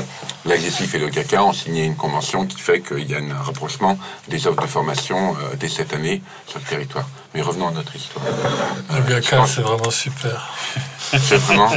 la 0.45 0.57
GESIF 0.57 0.95
et 0.95 0.99
l'OGACA 0.99 1.43
ont 1.45 1.53
signé 1.53 1.85
une 1.85 1.95
convention 1.95 2.45
qui 2.45 2.59
fait 2.59 2.81
qu'il 2.81 3.09
y 3.09 3.15
a 3.15 3.19
un 3.19 3.41
rapprochement 3.41 3.97
des 4.27 4.47
offres 4.47 4.61
de 4.61 4.67
formation 4.67 5.33
euh, 5.35 5.55
dès 5.57 5.69
cette 5.69 5.93
année 5.93 6.21
sur 6.45 6.59
le 6.59 6.65
territoire. 6.65 7.07
Mais 7.33 7.41
revenons 7.41 7.69
à 7.69 7.71
notre 7.71 7.95
histoire. 7.95 8.25
Le 8.93 9.09
GACA, 9.09 9.45
c'est 9.45 9.61
vraiment 9.61 9.91
super. 9.91 10.53
C'est 11.17 11.37
vraiment. 11.37 11.69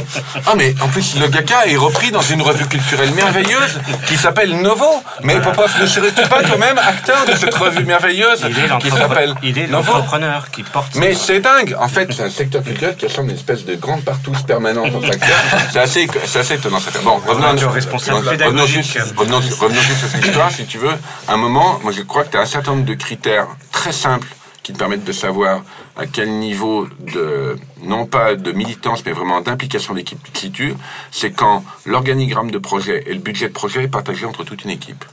Ah, 0.45 0.53
mais 0.55 0.73
en 0.81 0.87
plus, 0.87 1.17
le 1.19 1.27
GACA 1.27 1.67
est 1.67 1.75
repris 1.75 2.11
dans 2.11 2.21
une 2.21 2.41
revue 2.41 2.67
culturelle 2.67 3.11
merveilleuse 3.11 3.79
qui 4.07 4.17
s'appelle 4.17 4.59
Novo. 4.61 4.85
Mais 5.23 5.39
Popov, 5.39 5.71
ne 5.81 5.85
serais-tu 5.85 6.27
pas 6.27 6.43
toi-même 6.43 6.77
acteur 6.77 7.25
de 7.25 7.35
cette 7.35 7.55
revue 7.55 7.85
merveilleuse 7.85 8.45
qui 8.79 8.89
s'appelle 8.89 9.35
Il 9.43 9.57
est 9.57 9.67
l'entrepreneur 9.67 10.49
qui 10.51 10.63
porte. 10.63 10.95
Mais 10.95 11.13
c'est 11.13 11.39
dingue. 11.39 11.75
En 11.79 11.87
fait, 11.87 12.11
c'est 12.13 12.23
un 12.23 12.29
secteur 12.29 12.63
culturel 12.63 12.95
qui 12.95 13.05
ressemble 13.07 13.29
à 13.29 13.33
une 13.33 13.39
espèce 13.39 13.65
de 13.65 13.75
grande 13.75 14.03
partouze 14.03 14.41
permanente 14.43 14.93
en 14.95 15.01
facteur. 15.01 15.37
C'est 15.71 15.79
assez, 15.79 16.07
assez 16.35 16.53
étonnant. 16.55 16.79
Bon, 17.03 17.19
revenons 17.27 17.47
à 17.47 17.71
responsable 17.71 18.27
revenons 18.27 18.65
juste, 18.65 18.97
revenons, 19.17 19.39
revenons 19.59 19.81
juste 19.81 20.03
à 20.03 20.07
cette 20.07 20.25
histoire, 20.25 20.51
si 20.51 20.65
tu 20.65 20.77
veux. 20.77 20.93
À 21.27 21.33
un 21.33 21.37
moment, 21.37 21.79
moi, 21.83 21.91
je 21.91 22.01
crois 22.01 22.23
que 22.23 22.31
tu 22.31 22.37
as 22.37 22.41
un 22.41 22.45
certain 22.45 22.71
nombre 22.71 22.85
de 22.85 22.93
critères 22.93 23.47
très 23.71 23.91
simples 23.91 24.27
qui 24.65 24.73
te 24.73 24.79
permettent 24.79 25.03
de 25.03 25.11
savoir 25.11 25.63
à 25.95 26.07
quel 26.07 26.39
niveau 26.39 26.87
de, 26.99 27.55
non 27.83 28.07
pas 28.07 28.35
de 28.35 28.51
militance, 28.51 29.05
mais 29.05 29.11
vraiment 29.11 29.39
d'implication 29.39 29.93
d'équipe 29.93 30.17
tu 30.23 30.31
te 30.31 30.39
situes, 30.39 30.73
c'est 31.11 31.31
quand 31.31 31.63
l'organigramme 31.85 32.49
de 32.49 32.57
projet 32.57 33.03
et 33.05 33.13
le 33.13 33.19
budget 33.19 33.49
de 33.49 33.53
projet 33.53 33.83
est 33.83 33.87
partagé 33.87 34.25
entre 34.25 34.43
toute 34.43 34.63
une 34.63 34.71
équipe. 34.71 35.05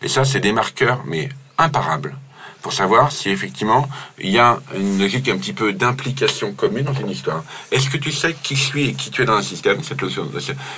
Et 0.00 0.06
ça, 0.06 0.24
c'est 0.24 0.38
des 0.38 0.52
marqueurs, 0.52 1.02
mais 1.06 1.28
imparables, 1.58 2.16
pour 2.62 2.72
savoir 2.72 3.10
si 3.10 3.30
effectivement 3.30 3.88
il 4.20 4.30
y 4.30 4.38
a 4.38 4.60
une 4.76 5.00
logique 5.00 5.28
un 5.28 5.38
petit 5.38 5.54
peu 5.54 5.72
d'implication 5.72 6.52
commune 6.52 6.84
dans 6.84 6.94
une 6.94 7.10
histoire. 7.10 7.42
Est-ce 7.72 7.90
que 7.90 7.96
tu 7.96 8.12
sais 8.12 8.36
qui 8.44 8.54
suis 8.54 8.90
et 8.90 8.94
qui 8.94 9.10
tu 9.10 9.22
es 9.22 9.24
dans 9.24 9.38
un 9.38 9.42
système? 9.42 9.80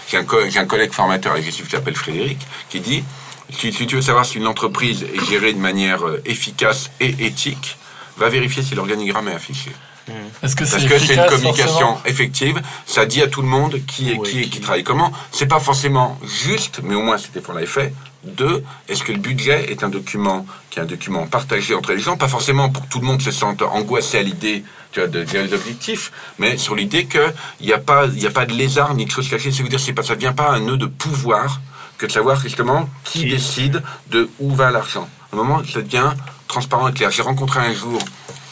J'ai 0.09 0.17
un, 0.17 0.21
un, 0.23 0.65
collègue 0.65 0.93
formateur 0.93 1.39
qui 1.39 1.53
s'appelle 1.53 1.97
Frédéric 1.97 2.39
qui 2.71 2.81
dit 2.81 3.05
si, 3.51 3.75
si, 3.75 3.87
tu 3.87 3.97
veux 3.97 4.03
savoir 4.03 4.25
si 4.25 4.39
une 4.39 4.47
entreprise 4.47 5.03
est 5.03 5.25
gérée 5.27 5.53
de 5.53 5.59
manière 5.59 6.07
euh, 6.07 6.23
efficace 6.25 6.91
et 7.01 7.27
éthique, 7.27 7.77
va 8.21 8.29
vérifier 8.29 8.63
si 8.63 8.75
l'organigramme 8.75 9.29
est 9.29 9.35
affiché. 9.35 9.71
Mmh. 10.09 10.13
Parce 10.41 10.55
que 10.55 10.65
c'est 10.65 11.15
une 11.15 11.27
communication 11.27 11.99
effective, 12.05 12.61
ça 12.87 13.07
dit 13.07 13.23
à 13.23 13.29
tout 13.29 13.43
le 13.43 13.49
monde 13.49 13.81
qui 13.87 14.11
est 14.11 14.19
qui, 14.23 14.49
qui, 14.49 14.61
travaille 14.61 14.85
comment. 14.85 15.13
C'est 15.33 15.47
pas 15.47 15.61
forcément 15.61 16.19
juste, 16.23 16.81
mais 16.83 16.95
au 16.95 17.03
moins 17.03 17.19
c'était 17.19 17.41
pour 17.41 17.55
l'effet. 17.55 17.93
Deux, 18.23 18.63
est-ce 18.89 19.03
que 19.03 19.13
le 19.13 19.19
budget 19.19 19.73
est 19.73 19.83
un 19.83 19.89
document 19.89 20.45
qui 20.69 20.79
est 20.79 20.83
un 20.83 20.87
document 20.87 21.27
partagé 21.27 21.75
entre 21.75 21.93
les 21.93 22.01
gens, 22.01 22.19
pas 22.19 22.29
forcément 22.29 22.69
pour 22.69 22.85
que 22.85 22.89
tout 22.89 23.01
le 23.01 23.07
monde 23.07 23.23
se 23.23 23.31
sente 23.31 23.63
angoissé 23.63 24.19
à 24.19 24.23
l'idée 24.23 24.63
tu 24.93 25.01
vois, 25.01 25.09
de 25.09 25.23
des 25.23 25.55
objectifs, 25.55 26.13
mais 26.39 26.59
sur 26.59 26.75
l'idée 26.75 27.07
qu'il 27.07 27.33
n'y 27.63 27.73
a 27.73 27.79
pas 27.79 28.05
a 28.05 28.31
pas 28.31 28.47
de 28.47 28.53
lézard 28.53 28.95
ni 28.95 29.07
de 29.07 29.11
choses 29.11 29.29
cachées. 29.29 29.53
C'est 29.53 29.63
dire 29.63 29.81
c'est 29.81 29.95
pas 29.95 30.03
ça 30.03 30.15
vient 30.15 30.35
pas 30.35 30.51
un 30.51 30.61
nœud 30.61 30.77
de 30.77 30.87
pouvoir 30.87 31.61
que 31.97 32.07
de 32.07 32.13
savoir 32.13 32.41
justement 32.41 32.89
qui, 33.05 33.27
décide 33.27 33.83
de 34.11 34.29
où 34.39 34.55
va 34.55 34.71
l'argent. 34.71 35.09
À 35.31 35.37
un 35.37 35.39
moment, 35.39 35.63
ça 35.65 35.83
devient 35.83 36.13
transparent 36.51 36.89
et 36.89 36.93
clair. 36.93 37.11
J'ai 37.11 37.23
rencontré 37.23 37.61
un 37.61 37.73
jour 37.73 38.01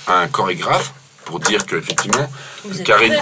un 0.07 0.29
chorégraphe 0.29 0.93
pour 1.25 1.41
dire 1.41 1.66
qu'effectivement, 1.66 2.31
Karine, 2.85 3.16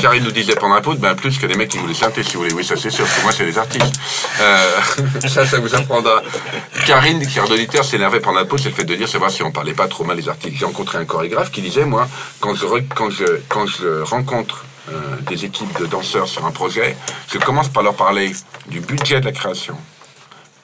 Karine, 0.00 0.24
nous 0.24 0.30
disait 0.30 0.54
pendant 0.54 0.76
un 0.76 0.80
pot, 0.80 0.94
ben 0.94 1.14
plus 1.14 1.36
que 1.36 1.46
les 1.46 1.54
mecs 1.56 1.68
qui 1.68 1.78
voulaient 1.78 1.92
chanter, 1.92 2.22
si 2.22 2.34
vous 2.34 2.44
voulez. 2.44 2.54
Oui, 2.54 2.64
ça 2.64 2.74
c'est 2.76 2.90
sûr, 2.90 3.04
parce 3.04 3.18
que 3.18 3.22
moi 3.22 3.32
c'est 3.32 3.44
des 3.44 3.58
artistes. 3.58 3.92
Euh, 4.40 4.80
ça, 5.28 5.44
ça 5.44 5.58
vous 5.58 5.74
apprendra. 5.74 6.22
Karine, 6.86 7.26
qui 7.26 7.38
est 7.38 7.48
d'auditeur, 7.48 7.84
s'énervait 7.84 8.20
pendant 8.20 8.38
un 8.38 8.46
pot, 8.46 8.56
c'est 8.56 8.70
le 8.70 8.74
fait 8.74 8.84
de 8.84 8.94
dire, 8.94 9.08
c'est 9.08 9.18
voir 9.18 9.30
si 9.30 9.42
on 9.42 9.50
parlait 9.50 9.74
pas 9.74 9.88
trop 9.88 10.04
mal 10.04 10.16
des 10.16 10.28
artistes. 10.28 10.56
J'ai 10.58 10.64
rencontré 10.64 10.96
un 10.98 11.04
chorégraphe 11.04 11.50
qui 11.50 11.60
disait, 11.60 11.84
moi, 11.84 12.08
quand 12.40 12.54
je, 12.54 12.64
quand 12.94 13.10
je, 13.10 13.24
quand 13.48 13.66
je 13.66 14.02
rencontre 14.02 14.64
euh, 14.90 15.16
des 15.28 15.44
équipes 15.44 15.78
de 15.78 15.86
danseurs 15.86 16.28
sur 16.28 16.46
un 16.46 16.52
projet, 16.52 16.96
je 17.30 17.38
commence 17.38 17.68
par 17.68 17.82
leur 17.82 17.94
parler 17.94 18.32
du 18.68 18.80
budget 18.80 19.20
de 19.20 19.26
la 19.26 19.32
création 19.32 19.76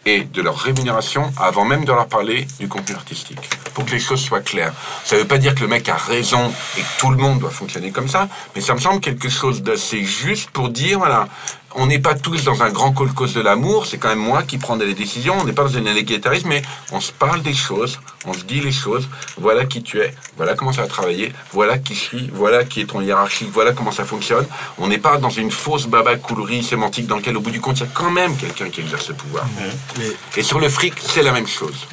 et 0.05 0.25
de 0.25 0.43
leur 0.43 0.57
rémunération 0.57 1.33
avant 1.39 1.65
même 1.65 1.85
de 1.85 1.93
leur 1.93 2.07
parler 2.07 2.47
du 2.59 2.69
contenu 2.69 2.95
artistique. 2.95 3.39
Pour 3.75 3.85
que 3.85 3.93
les 3.93 4.01
choses 4.01 4.21
soient 4.21 4.41
claires. 4.41 4.73
Ça 5.05 5.17
ne 5.17 5.23
veut 5.23 5.27
pas 5.27 5.39
dire 5.39 5.55
que 5.55 5.61
le 5.61 5.69
mec 5.69 5.89
a 5.89 5.97
raison 5.97 6.53
et 6.77 6.81
que 6.81 6.99
tout 6.99 7.11
le 7.11 7.17
monde 7.17 7.39
doit 7.39 7.51
fonctionner 7.51 7.91
comme 7.91 8.09
ça, 8.09 8.29
mais 8.55 8.61
ça 8.61 8.75
me 8.75 8.81
semble 8.81 9.01
quelque 9.01 9.29
chose 9.29 9.63
d'assez 9.63 10.05
juste 10.05 10.51
pour 10.51 10.69
dire, 10.69 10.99
voilà, 10.99 11.29
on 11.75 11.87
n'est 11.87 11.99
pas 11.99 12.15
tous 12.15 12.45
dans 12.45 12.63
un 12.63 12.71
grand 12.71 12.93
cause 12.93 13.35
de 13.35 13.41
l'amour, 13.41 13.87
c'est 13.87 13.99
quand 13.99 14.09
même 14.09 14.19
moi 14.19 14.43
qui 14.43 14.59
prends 14.59 14.77
les 14.77 14.95
décisions, 14.95 15.37
on 15.41 15.45
n'est 15.45 15.53
pas 15.53 15.65
dans 15.65 15.77
un 15.77 15.85
égalitarisme, 15.85 16.49
mais 16.49 16.63
on 16.91 17.01
se 17.01 17.13
parle 17.13 17.43
des 17.43 17.55
choses, 17.55 18.01
on 18.25 18.33
se 18.33 18.45
dit 18.45 18.61
les 18.61 18.73
choses, 18.73 19.09
voilà 19.37 19.65
qui 19.65 19.83
tu 19.83 20.01
es, 20.01 20.15
voilà 20.37 20.55
comment 20.55 20.73
ça 20.73 20.83
va 20.83 20.89
travailler, 20.89 21.33
voilà 21.53 21.79
qui 21.79 21.95
je 21.95 22.01
suis, 22.01 22.31
voilà 22.33 22.65
qui 22.65 22.81
est 22.81 22.87
ton 22.87 23.01
hiérarchie, 23.01 23.49
voilà 23.53 23.73
comment 23.73 23.93
ça 23.93 24.05
fonctionne. 24.05 24.47
On 24.79 24.89
n'est 24.89 24.99
pas 24.99 25.19
dans 25.19 25.31
une 25.31 25.51
fausse 25.51 25.87
babacoulerie 25.87 26.63
sémantique 26.63 27.07
dans 27.07 27.17
laquelle 27.17 27.37
au 27.37 27.41
bout 27.41 27.51
du 27.51 27.61
compte 27.61 27.79
il 27.79 27.85
y 27.85 27.87
a 27.87 27.91
quand 27.93 28.11
même 28.11 28.37
quelqu'un 28.37 28.69
qui 28.71 28.81
exerce 28.81 29.07
ce 29.07 29.13
pouvoir. 29.13 29.45
Mmh. 29.45 30.03
Et 30.37 30.43
sur 30.43 30.59
le 30.59 30.69
fric, 30.69 30.95
c'est 31.01 31.23
la 31.23 31.33
même 31.33 31.47
chose. 31.47 31.87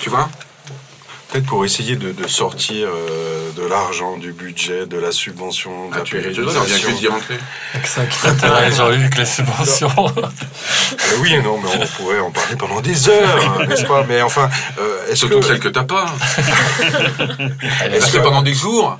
Tu 0.00 0.10
vois? 0.10 0.28
Peut-être 1.32 1.46
pour 1.46 1.64
essayer 1.64 1.96
de, 1.96 2.28
sortir 2.28 2.88
euh, 2.88 3.50
de 3.56 3.66
l'argent, 3.66 4.18
du 4.18 4.32
budget, 4.32 4.84
de 4.84 4.98
la 4.98 5.12
subvention, 5.12 5.88
de 5.88 5.94
ah, 5.94 5.98
la 5.98 6.02
tu, 6.02 6.16
pérennisation. 6.16 6.90
Tu 7.00 7.08
rentrer. 7.08 7.38
Avec 7.72 7.86
ça 7.86 8.04
qui 8.04 8.18
t'intéresse, 8.20 8.76
Jean-Luc, 8.76 9.16
les 9.16 9.24
subventions. 9.24 10.12
Euh, 10.18 11.16
oui, 11.22 11.34
non, 11.42 11.58
mais 11.62 11.70
on 11.80 11.86
pourrait 11.86 12.20
en 12.20 12.30
parler 12.30 12.56
pendant 12.56 12.82
des 12.82 13.08
heures, 13.08 13.56
hein, 13.58 13.64
n'est-ce 13.66 13.86
pas? 13.86 14.04
Mais 14.06 14.20
enfin, 14.20 14.50
euh, 14.78 15.10
est-ce 15.10 15.24
que... 15.24 15.40
celle 15.40 15.58
que 15.58 15.68
t'as 15.68 15.84
pas. 15.84 16.04
est-ce 17.90 18.12
que 18.12 18.18
pendant 18.18 18.42
des 18.42 18.52
jours 18.52 18.98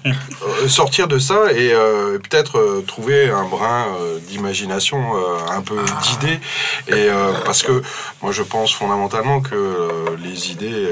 Sortir 0.68 1.08
de 1.08 1.18
ça 1.18 1.52
et 1.52 1.74
peut-être 2.30 2.82
trouver 2.86 3.28
un 3.28 3.44
brin 3.44 3.88
d'imagination, 4.28 5.02
un 5.50 5.60
peu 5.60 5.76
ah. 5.86 6.00
d'idées. 6.02 6.40
Et 6.88 7.08
parce 7.44 7.62
que 7.62 7.82
moi, 8.22 8.32
je 8.32 8.42
pense 8.42 8.72
fondamentalement 8.72 9.42
que 9.42 10.16
les 10.22 10.50
idées, 10.50 10.88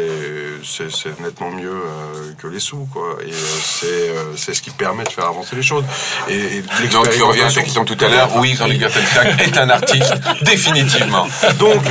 c'est 0.63 0.91
nettement 1.31 1.51
mieux 1.51 1.71
euh, 1.71 2.33
que 2.41 2.47
les 2.47 2.61
sous, 2.61 2.87
quoi. 2.93 3.17
Et 3.25 3.31
euh, 3.31 3.85
euh, 3.85 4.25
c'est 4.37 4.55
ce 4.55 4.63
qui 4.63 4.71
permet 4.71 5.05
de 5.05 5.11
faire 5.11 5.27
avancer 5.27 5.57
les 5.57 5.63
choses. 5.63 5.85
Et, 6.29 6.63
Donc 6.89 7.11
tu 7.11 7.23
reviens 7.23 7.47
à 7.47 7.53
ta 7.53 7.63
question 7.63 7.85
tout 7.85 7.97
à 8.01 8.09
l'heure. 8.09 8.31
Oui, 8.37 8.55
Jean-Luc 8.57 8.83
est 9.39 9.59
un 9.59 9.71
artiste, 9.71 10.15
définitivement. 10.43 11.27
Donc, 11.59 11.83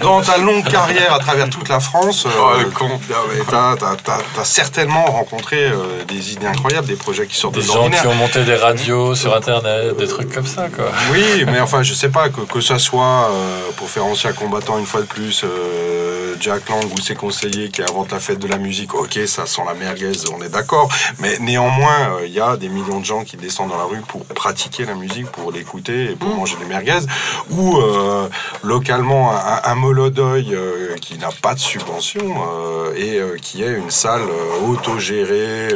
dans 0.00 0.20
ta 0.22 0.38
longue 0.38 0.64
carrière 0.64 1.12
à 1.12 1.18
travers 1.18 1.48
toute 1.50 1.68
la 1.68 1.80
France, 1.80 2.26
oh, 2.26 2.52
tu 3.48 3.54
as, 3.54 4.44
certainement 4.44 5.04
rencontré 5.04 5.70
des 6.08 6.32
idées 6.32 6.46
incroyables, 6.46 6.86
des 6.86 6.96
projets 6.96 7.26
qui 7.26 7.36
sortent 7.36 7.54
des 7.54 7.62
gens 7.62 7.90
qui 7.90 8.06
ont 8.06 8.14
monté 8.14 8.44
des 8.44 8.54
radios 8.54 9.14
sur 9.14 9.34
Internet, 9.34 9.96
des 9.96 10.06
trucs 10.06 10.32
comme 10.32 10.46
ça, 10.46 10.68
quoi. 10.74 10.86
Oui, 11.12 11.44
mais 11.46 11.60
enfin, 11.60 11.82
je 11.82 11.94
sais 11.94 12.08
pas 12.08 12.28
que, 12.28 12.40
que 12.40 12.60
ça 12.60 12.78
soit 12.78 13.30
pour 13.76 13.90
faire 13.90 14.06
ancien 14.06 14.32
combattant 14.32 14.78
une 14.78 14.86
fois 14.86 15.00
de 15.00 15.06
plus 15.06 15.44
Jack 16.40 16.68
Lang 16.68 16.84
ou 16.92 17.00
ses 17.00 17.14
conseillers 17.14 17.70
qui 17.70 17.82
inventent 17.82 18.12
la 18.12 18.20
fête 18.20 18.38
de 18.38 18.48
la 18.48 18.58
musique, 18.58 18.94
ok, 18.94 19.18
ça 19.26 19.46
sent 19.46 19.62
la 19.66 19.74
merguez, 19.74 20.12
on 20.32 20.42
est 20.42 20.48
d'accord. 20.48 20.88
Mais 21.18 21.38
néanmoins, 21.38 22.18
il 22.24 22.32
y 22.32 22.40
a 22.40 22.56
des 22.56 22.68
millions 22.68 23.00
de 23.00 23.04
gens 23.04 23.24
qui 23.24 23.36
descendent 23.36 23.70
dans 23.70 23.78
la 23.78 23.84
rue 23.84 24.00
pour 24.00 24.24
pratiquer 24.24 24.84
la 24.84 24.94
musique, 24.94 25.26
pour 25.30 25.52
l'écouter 25.52 26.12
et 26.12 26.16
pour 26.16 26.30
mmh. 26.30 26.36
manger 26.36 26.56
des 26.56 26.64
merguez. 26.64 27.06
Ou 27.50 27.78
localement, 28.62 29.32
un, 29.32 29.60
un 29.64 29.74
Molodoy 29.74 30.54
qui 31.00 31.18
n'a 31.18 31.30
pas 31.42 31.54
de 31.54 31.60
subvention 31.60 32.44
et 32.96 33.20
qui 33.40 33.62
est 33.62 33.76
une 33.76 33.90
salle 33.90 34.28
autogérée, 34.68 35.68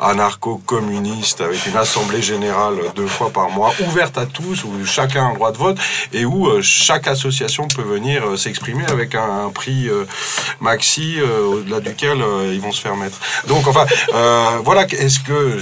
anarcho-communiste, 0.00 1.40
avec 1.40 1.66
une 1.66 1.76
assemblée 1.76 2.22
générale 2.22 2.76
deux 2.94 3.06
fois 3.06 3.30
par 3.30 3.50
mois, 3.50 3.72
ouverte 3.86 4.18
à 4.18 4.26
tous, 4.26 4.64
où 4.64 4.84
chacun 4.84 5.24
a 5.24 5.28
un 5.28 5.34
droit 5.34 5.52
de 5.52 5.58
vote 5.58 5.78
et 6.12 6.24
où 6.24 6.48
chaque 6.62 7.08
association 7.08 7.68
peut 7.68 7.82
venir 7.82 8.24
euh, 8.24 8.36
s'exprimer 8.36 8.84
avec 8.86 9.14
un, 9.14 9.50
prix 9.54 9.79
euh, 9.88 10.04
maxi 10.60 11.16
euh, 11.18 11.44
au-delà 11.44 11.80
duquel 11.80 12.22
ils 12.52 12.60
vont 12.60 12.72
se 12.72 12.80
faire 12.80 12.96
mettre. 12.96 13.18
Donc 13.46 13.66
enfin, 13.66 13.86
voilà, 14.64 14.84
est-ce 14.84 15.20
que, 15.20 15.58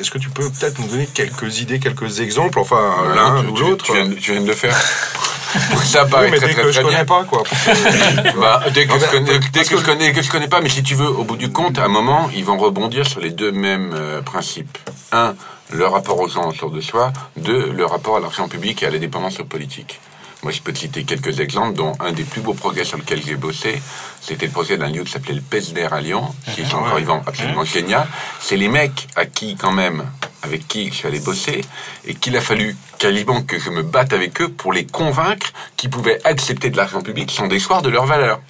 est-ce 0.00 0.10
que 0.10 0.18
tu 0.18 0.30
peux 0.30 0.48
peut-être 0.50 0.78
nous 0.78 0.88
donner 0.88 1.06
quelques 1.06 1.60
idées, 1.60 1.78
quelques 1.78 2.20
exemples, 2.20 2.58
enfin 2.58 2.94
l'un 3.14 3.44
ou 3.46 3.56
l'autre? 3.56 3.84
tu, 3.84 3.92
viens, 4.32 4.40
de 4.40 4.46
le 4.46 4.54
faire. 4.54 4.76
ça 5.84 6.04
paraît 6.04 6.30
très, 6.30 6.52
très, 6.52 6.62
que 6.62 6.70
je 6.70 6.80
connais 6.80 7.04
pas 7.04 7.24
quoi. 7.24 7.42
Bah, 8.40 8.62
dès 8.72 8.86
que, 8.86 8.98
je 8.98 9.06
connais, 9.06 9.38
dès 9.52 9.64
que, 9.64 9.76
je 9.76 9.84
connais, 9.84 10.12
que 10.12 10.22
je 10.22 10.30
connais 10.30 10.48
pas, 10.48 10.60
mais 10.60 10.68
si 10.68 10.82
tu 10.82 10.94
veux, 10.94 11.08
au 11.08 11.24
bout 11.24 11.36
du 11.36 11.50
compte, 11.50 11.78
à 11.78 11.84
un 11.84 11.88
moment, 11.88 12.30
ils 12.34 12.44
vont 12.44 12.58
rebondir 12.58 13.06
sur 13.06 13.20
les 13.20 13.30
deux 13.30 13.52
mêmes 13.52 13.94
principes. 14.24 14.78
Un, 15.12 15.34
le 15.72 15.86
rapport 15.86 16.18
aux 16.18 16.28
gens 16.28 16.48
autour 16.48 16.70
de 16.70 16.80
soi. 16.80 17.12
Deux, 17.36 17.70
le 17.72 17.84
rapport 17.84 18.16
à 18.16 18.20
l'argent 18.20 18.48
public 18.48 18.82
et 18.82 18.86
à 18.86 18.90
la 18.90 18.98
dépendance 18.98 19.38
politique. 19.48 20.00
Moi, 20.42 20.52
je 20.52 20.60
peux 20.62 20.72
te 20.72 20.78
citer 20.78 21.04
quelques 21.04 21.40
exemples, 21.40 21.76
dont 21.76 21.92
un 22.00 22.12
des 22.12 22.24
plus 22.24 22.40
beaux 22.40 22.54
projets 22.54 22.84
sur 22.84 22.96
lequel 22.96 23.22
j'ai 23.24 23.36
bossé, 23.36 23.80
c'était 24.22 24.46
le 24.46 24.52
projet 24.52 24.78
d'un 24.78 24.88
lieu 24.88 25.04
qui 25.04 25.12
s'appelait 25.12 25.34
le 25.34 25.42
PESDER 25.42 25.88
à 25.92 26.00
Lyon, 26.00 26.34
qui 26.54 26.62
est 26.62 26.74
encore 26.74 26.96
vivant, 26.96 27.22
absolument 27.26 27.64
génial. 27.64 28.06
C'est 28.40 28.56
les 28.56 28.68
mecs 28.68 29.08
à 29.16 29.26
qui, 29.26 29.56
quand 29.56 29.72
même, 29.72 30.06
avec 30.42 30.66
qui 30.66 30.88
je 30.88 30.94
suis 30.94 31.06
allé 31.06 31.20
bosser, 31.20 31.60
et 32.06 32.14
qu'il 32.14 32.36
a 32.38 32.40
fallu 32.40 32.74
quasiment 32.98 33.42
que 33.42 33.58
je 33.58 33.68
me 33.68 33.82
batte 33.82 34.14
avec 34.14 34.40
eux 34.40 34.48
pour 34.48 34.72
les 34.72 34.86
convaincre 34.86 35.52
qu'ils 35.76 35.90
pouvaient 35.90 36.20
accepter 36.24 36.70
de 36.70 36.76
l'argent 36.76 37.02
public 37.02 37.30
sans 37.30 37.46
déchoir 37.46 37.82
de 37.82 37.90
leur 37.90 38.06
valeur. 38.06 38.40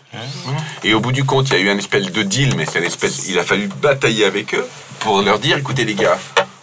Et 0.84 0.94
au 0.94 1.00
bout 1.00 1.12
du 1.12 1.24
compte, 1.24 1.48
il 1.50 1.54
y 1.54 1.56
a 1.56 1.60
eu 1.60 1.70
un 1.70 1.78
espèce 1.78 2.12
de 2.12 2.22
deal, 2.22 2.54
mais 2.56 2.66
c'est 2.66 2.82
espèce, 2.84 3.28
il 3.28 3.38
a 3.38 3.44
fallu 3.44 3.68
batailler 3.82 4.24
avec 4.24 4.54
eux 4.54 4.66
pour 5.00 5.22
leur 5.22 5.40
dire, 5.40 5.58
écoutez 5.58 5.84
les 5.84 5.94
gars, 5.94 6.18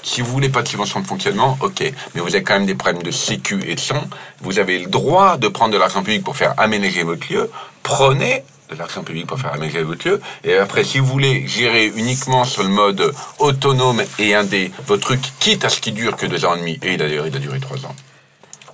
si 0.07 0.21
vous 0.21 0.31
voulez 0.31 0.47
pas 0.47 0.61
de 0.61 0.67
subvention 0.69 1.01
de 1.01 1.05
fonctionnement, 1.05 1.57
ok, 1.61 1.81
mais 2.15 2.21
vous 2.21 2.29
avez 2.29 2.41
quand 2.43 2.53
même 2.53 2.65
des 2.65 2.75
problèmes 2.75 3.03
de 3.03 3.11
sécu 3.11 3.59
et 3.67 3.75
de 3.75 3.79
son. 3.79 4.01
Vous 4.39 4.57
avez 4.57 4.79
le 4.79 4.87
droit 4.87 5.37
de 5.37 5.49
prendre 5.49 5.73
de 5.73 5.77
l'argent 5.77 6.01
public 6.01 6.23
pour 6.23 6.37
faire 6.37 6.53
aménager 6.57 7.03
votre 7.03 7.31
lieu. 7.31 7.51
Prenez 7.83 8.43
de 8.69 8.75
l'argent 8.75 9.03
public 9.03 9.27
pour 9.27 9.37
faire 9.37 9.53
aménager 9.53 9.83
votre 9.83 10.07
lieu. 10.07 10.21
Et 10.45 10.55
après, 10.55 10.85
si 10.85 10.99
vous 10.99 11.05
voulez 11.05 11.45
gérer 11.45 11.87
uniquement 11.87 12.45
sur 12.45 12.63
le 12.63 12.69
mode 12.69 13.13
autonome 13.39 14.01
et 14.17 14.33
indé 14.33 14.71
votre 14.87 15.01
truc, 15.01 15.21
quitte 15.39 15.65
à 15.65 15.69
ce 15.69 15.81
qui 15.81 15.91
dure 15.91 16.15
que 16.15 16.25
deux 16.25 16.45
ans 16.45 16.55
et 16.55 16.59
demi, 16.59 16.79
et 16.81 16.93
il 16.93 17.01
a, 17.01 17.07
il 17.07 17.35
a 17.35 17.39
duré 17.39 17.59
trois 17.59 17.85
ans. 17.85 17.95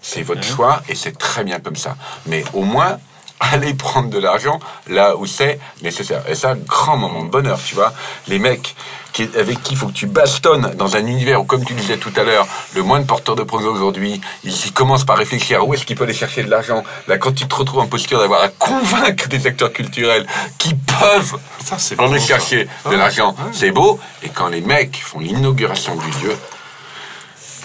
C'est 0.01 0.21
votre 0.21 0.43
choix 0.43 0.83
et 0.87 0.93
c'est 0.93 1.17
très 1.17 1.43
bien 1.43 1.59
comme 1.59 1.75
ça. 1.75 1.97
Mais 2.27 2.43
au 2.53 2.61
moins, 2.61 2.99
allez 3.51 3.73
prendre 3.73 4.09
de 4.09 4.19
l'argent 4.19 4.59
là 4.87 5.15
où 5.15 5.25
c'est 5.25 5.59
nécessaire. 5.81 6.23
Et 6.29 6.35
ça, 6.35 6.55
grand 6.55 6.97
moment 6.97 7.23
de 7.23 7.29
bonheur, 7.29 7.59
tu 7.63 7.75
vois. 7.75 7.93
Les 8.27 8.39
mecs 8.39 8.75
avec 9.37 9.61
qui 9.61 9.73
il 9.73 9.77
faut 9.77 9.87
que 9.87 9.93
tu 9.93 10.07
bastonnes 10.07 10.73
dans 10.75 10.95
un 10.95 11.05
univers 11.05 11.41
où, 11.41 11.43
comme 11.43 11.63
tu 11.63 11.73
disais 11.73 11.97
tout 11.97 12.11
à 12.15 12.23
l'heure, 12.23 12.47
le 12.75 12.81
moins 12.81 12.99
de 12.99 13.05
porteurs 13.05 13.35
de 13.35 13.43
projet 13.43 13.67
aujourd'hui, 13.67 14.21
ils 14.43 14.73
commencent 14.73 15.05
par 15.05 15.17
réfléchir 15.17 15.67
où 15.67 15.73
est-ce 15.73 15.85
qu'ils 15.85 15.95
peuvent 15.95 16.07
aller 16.07 16.17
chercher 16.17 16.43
de 16.43 16.49
l'argent. 16.49 16.83
Là, 17.07 17.17
quand 17.17 17.33
tu 17.33 17.47
te 17.47 17.55
retrouves 17.55 17.81
en 17.81 17.87
posture 17.87 18.19
d'avoir 18.19 18.41
à 18.41 18.49
convaincre 18.49 19.27
des 19.27 19.45
acteurs 19.45 19.71
culturels 19.71 20.25
qui 20.57 20.73
peuvent 20.73 21.37
ça, 21.63 21.77
aller 21.99 22.19
chercher 22.19 22.67
de 22.89 22.95
l'argent, 22.95 23.35
c'est 23.51 23.71
beau. 23.71 23.99
Et 24.23 24.29
quand 24.29 24.47
les 24.47 24.61
mecs 24.61 24.97
font 25.03 25.19
l'inauguration 25.19 25.95
du 25.95 26.25
lieu, 26.25 26.35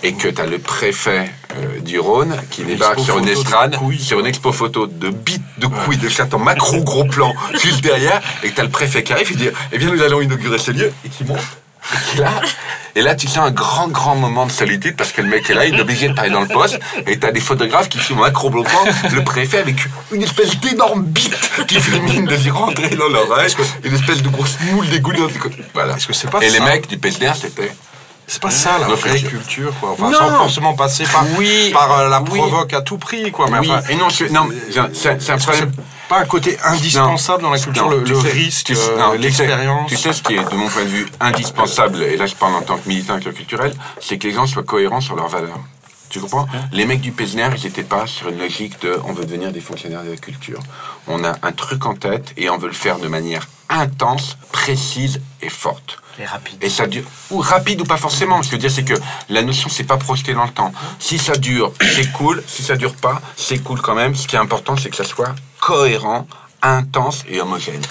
et 0.02 0.12
que 0.14 0.28
tu 0.28 0.40
as 0.40 0.46
le 0.46 0.58
préfet 0.58 1.30
euh, 1.56 1.80
du 1.80 1.98
Rhône 1.98 2.36
qui 2.50 2.62
débarque 2.62 3.00
sur 3.00 3.18
une 3.18 3.28
estrade, 3.28 3.76
sur 3.98 4.20
une 4.20 4.26
expo 4.26 4.52
photo 4.52 4.86
de 4.86 5.10
bites 5.10 5.42
de 5.58 5.66
couilles 5.66 5.96
de 5.96 6.08
chat 6.08 6.32
en 6.34 6.38
macro 6.38 6.82
gros 6.82 7.04
plan 7.04 7.34
juste 7.62 7.82
derrière, 7.82 8.20
et 8.42 8.50
que 8.50 8.54
tu 8.54 8.60
as 8.60 8.64
le 8.64 8.70
préfet 8.70 9.02
qui 9.02 9.12
arrive, 9.12 9.28
il 9.30 9.36
dit 9.36 9.48
Eh 9.72 9.78
bien, 9.78 9.90
nous 9.90 10.02
allons 10.02 10.20
inaugurer 10.20 10.58
ce 10.58 10.70
lieu, 10.70 10.92
et 11.04 11.08
qui 11.08 11.24
monte. 11.24 11.38
Et 12.14 12.20
là, 12.20 12.30
et 12.94 13.02
là, 13.02 13.14
tu 13.14 13.28
sens 13.28 13.38
un 13.38 13.50
grand, 13.50 13.88
grand 13.88 14.16
moment 14.16 14.44
de 14.44 14.50
solitude 14.50 14.96
parce 14.96 15.12
que 15.12 15.22
le 15.22 15.28
mec 15.28 15.48
est 15.48 15.54
là, 15.54 15.64
il 15.66 15.74
est 15.76 15.80
obligé 15.80 16.08
de 16.08 16.14
parler 16.14 16.30
dans 16.30 16.40
le 16.40 16.48
poste, 16.48 16.78
et 17.06 17.18
t'as 17.18 17.30
des 17.30 17.40
photographes 17.40 17.88
qui 17.88 17.98
filment 17.98 18.20
en 18.20 18.22
macro 18.22 18.50
plan 18.50 18.64
le 19.12 19.22
préfet 19.24 19.58
avec 19.58 19.76
une 20.12 20.22
espèce 20.22 20.58
d'énorme 20.58 21.04
bite 21.04 21.38
qui 21.66 21.78
mine 22.00 22.26
de 22.26 22.34
lui 22.34 22.50
rentrer 22.50 22.90
dans 22.90 23.08
l'oreille, 23.08 23.54
une 23.84 23.94
espèce 23.94 24.22
de 24.22 24.28
grosse 24.28 24.58
moule 24.72 24.88
dégoulante. 24.88 25.30
Voilà. 25.74 25.96
Est-ce 25.96 26.06
que 26.06 26.12
c'est 26.12 26.30
pas 26.30 26.40
et 26.40 26.50
les 26.50 26.60
mecs 26.60 26.88
du 26.88 26.98
PSDR, 26.98 27.36
c'était 27.36 27.72
c'est 28.28 28.42
pas 28.42 28.50
ça 28.50 28.78
la 28.78 28.88
vraie 28.88 29.20
culture, 29.20 29.72
quoi. 29.80 29.92
Enfin, 29.92 30.12
sans 30.12 30.36
forcément 30.36 30.74
passer 30.74 31.04
par, 31.04 31.24
oui, 31.38 31.70
par 31.72 31.98
euh, 31.98 32.08
la 32.08 32.20
provoque 32.20 32.74
à 32.74 32.82
tout 32.82 32.98
prix, 32.98 33.32
quoi. 33.32 33.46
Mais 33.50 33.58
oui. 33.58 33.70
et 33.88 33.96
non, 33.96 34.08
non 34.30 34.48
c'est 34.92 35.30
un 35.30 35.38
problème. 35.38 35.72
Pas 36.10 36.20
un 36.20 36.24
côté 36.26 36.58
indispensable 36.62 37.42
dans 37.42 37.50
la 37.50 37.58
culture, 37.58 37.88
le, 37.88 38.18
risque, 38.18 38.70
euh, 38.70 39.16
l'expérience. 39.16 39.90
Tu, 39.90 39.96
sais, 39.96 40.12
ce 40.12 40.22
qui 40.22 40.34
est, 40.34 40.50
de 40.50 40.56
mon 40.56 40.68
point 40.68 40.84
de 40.84 40.88
vue, 40.88 41.06
indispensable, 41.20 42.02
et 42.02 42.16
là 42.16 42.26
je 42.26 42.34
parle 42.34 42.54
en 42.54 42.62
tant 42.62 42.76
que 42.76 42.88
militant 42.88 43.18
culturel, 43.18 43.72
c'est 44.00 44.18
que 44.18 44.28
les 44.28 44.34
gens 44.34 44.46
soient 44.46 44.62
cohérents 44.62 45.00
sur 45.00 45.16
leurs 45.16 45.28
valeurs. 45.28 45.60
Tu 46.08 46.20
comprends? 46.20 46.46
Les 46.72 46.86
mecs 46.86 47.00
du 47.00 47.12
Pesner, 47.12 47.50
ils 47.56 47.64
n'étaient 47.64 47.82
pas 47.82 48.06
sur 48.06 48.28
une 48.28 48.38
logique 48.38 48.80
de 48.80 48.98
on 49.04 49.12
veut 49.12 49.24
devenir 49.24 49.52
des 49.52 49.60
fonctionnaires 49.60 50.04
de 50.04 50.10
la 50.10 50.16
culture. 50.16 50.60
On 51.06 51.24
a 51.24 51.36
un 51.42 51.52
truc 51.52 51.84
en 51.86 51.94
tête 51.94 52.32
et 52.36 52.48
on 52.50 52.58
veut 52.58 52.68
le 52.68 52.74
faire 52.74 52.98
de 52.98 53.08
manière 53.08 53.46
intense, 53.68 54.38
précise 54.50 55.20
et 55.42 55.50
forte. 55.50 55.98
Et 56.18 56.24
rapide. 56.24 56.56
Et 56.62 56.70
ça 56.70 56.86
dure. 56.86 57.04
Ou 57.30 57.38
rapide 57.38 57.80
ou 57.82 57.84
pas 57.84 57.96
forcément. 57.96 58.42
Ce 58.42 58.48
que 58.48 58.52
je 58.52 58.56
veux 58.56 58.68
dire, 58.68 58.70
c'est 58.70 58.84
que 58.84 58.98
la 59.28 59.42
notion, 59.42 59.68
c'est 59.68 59.84
pas 59.84 59.98
projeté 59.98 60.34
dans 60.34 60.44
le 60.44 60.50
temps. 60.50 60.72
Si 60.98 61.18
ça 61.18 61.36
dure, 61.36 61.72
c'est 61.80 62.10
cool. 62.12 62.42
Si 62.46 62.62
ça 62.62 62.76
dure 62.76 62.94
pas, 62.94 63.20
c'est 63.36 63.58
cool 63.58 63.80
quand 63.80 63.94
même. 63.94 64.16
Ce 64.16 64.26
qui 64.26 64.34
est 64.34 64.40
important, 64.40 64.76
c'est 64.76 64.90
que 64.90 64.96
ça 64.96 65.04
soit 65.04 65.34
cohérent, 65.60 66.26
intense 66.62 67.24
et 67.28 67.40
homogène 67.40 67.82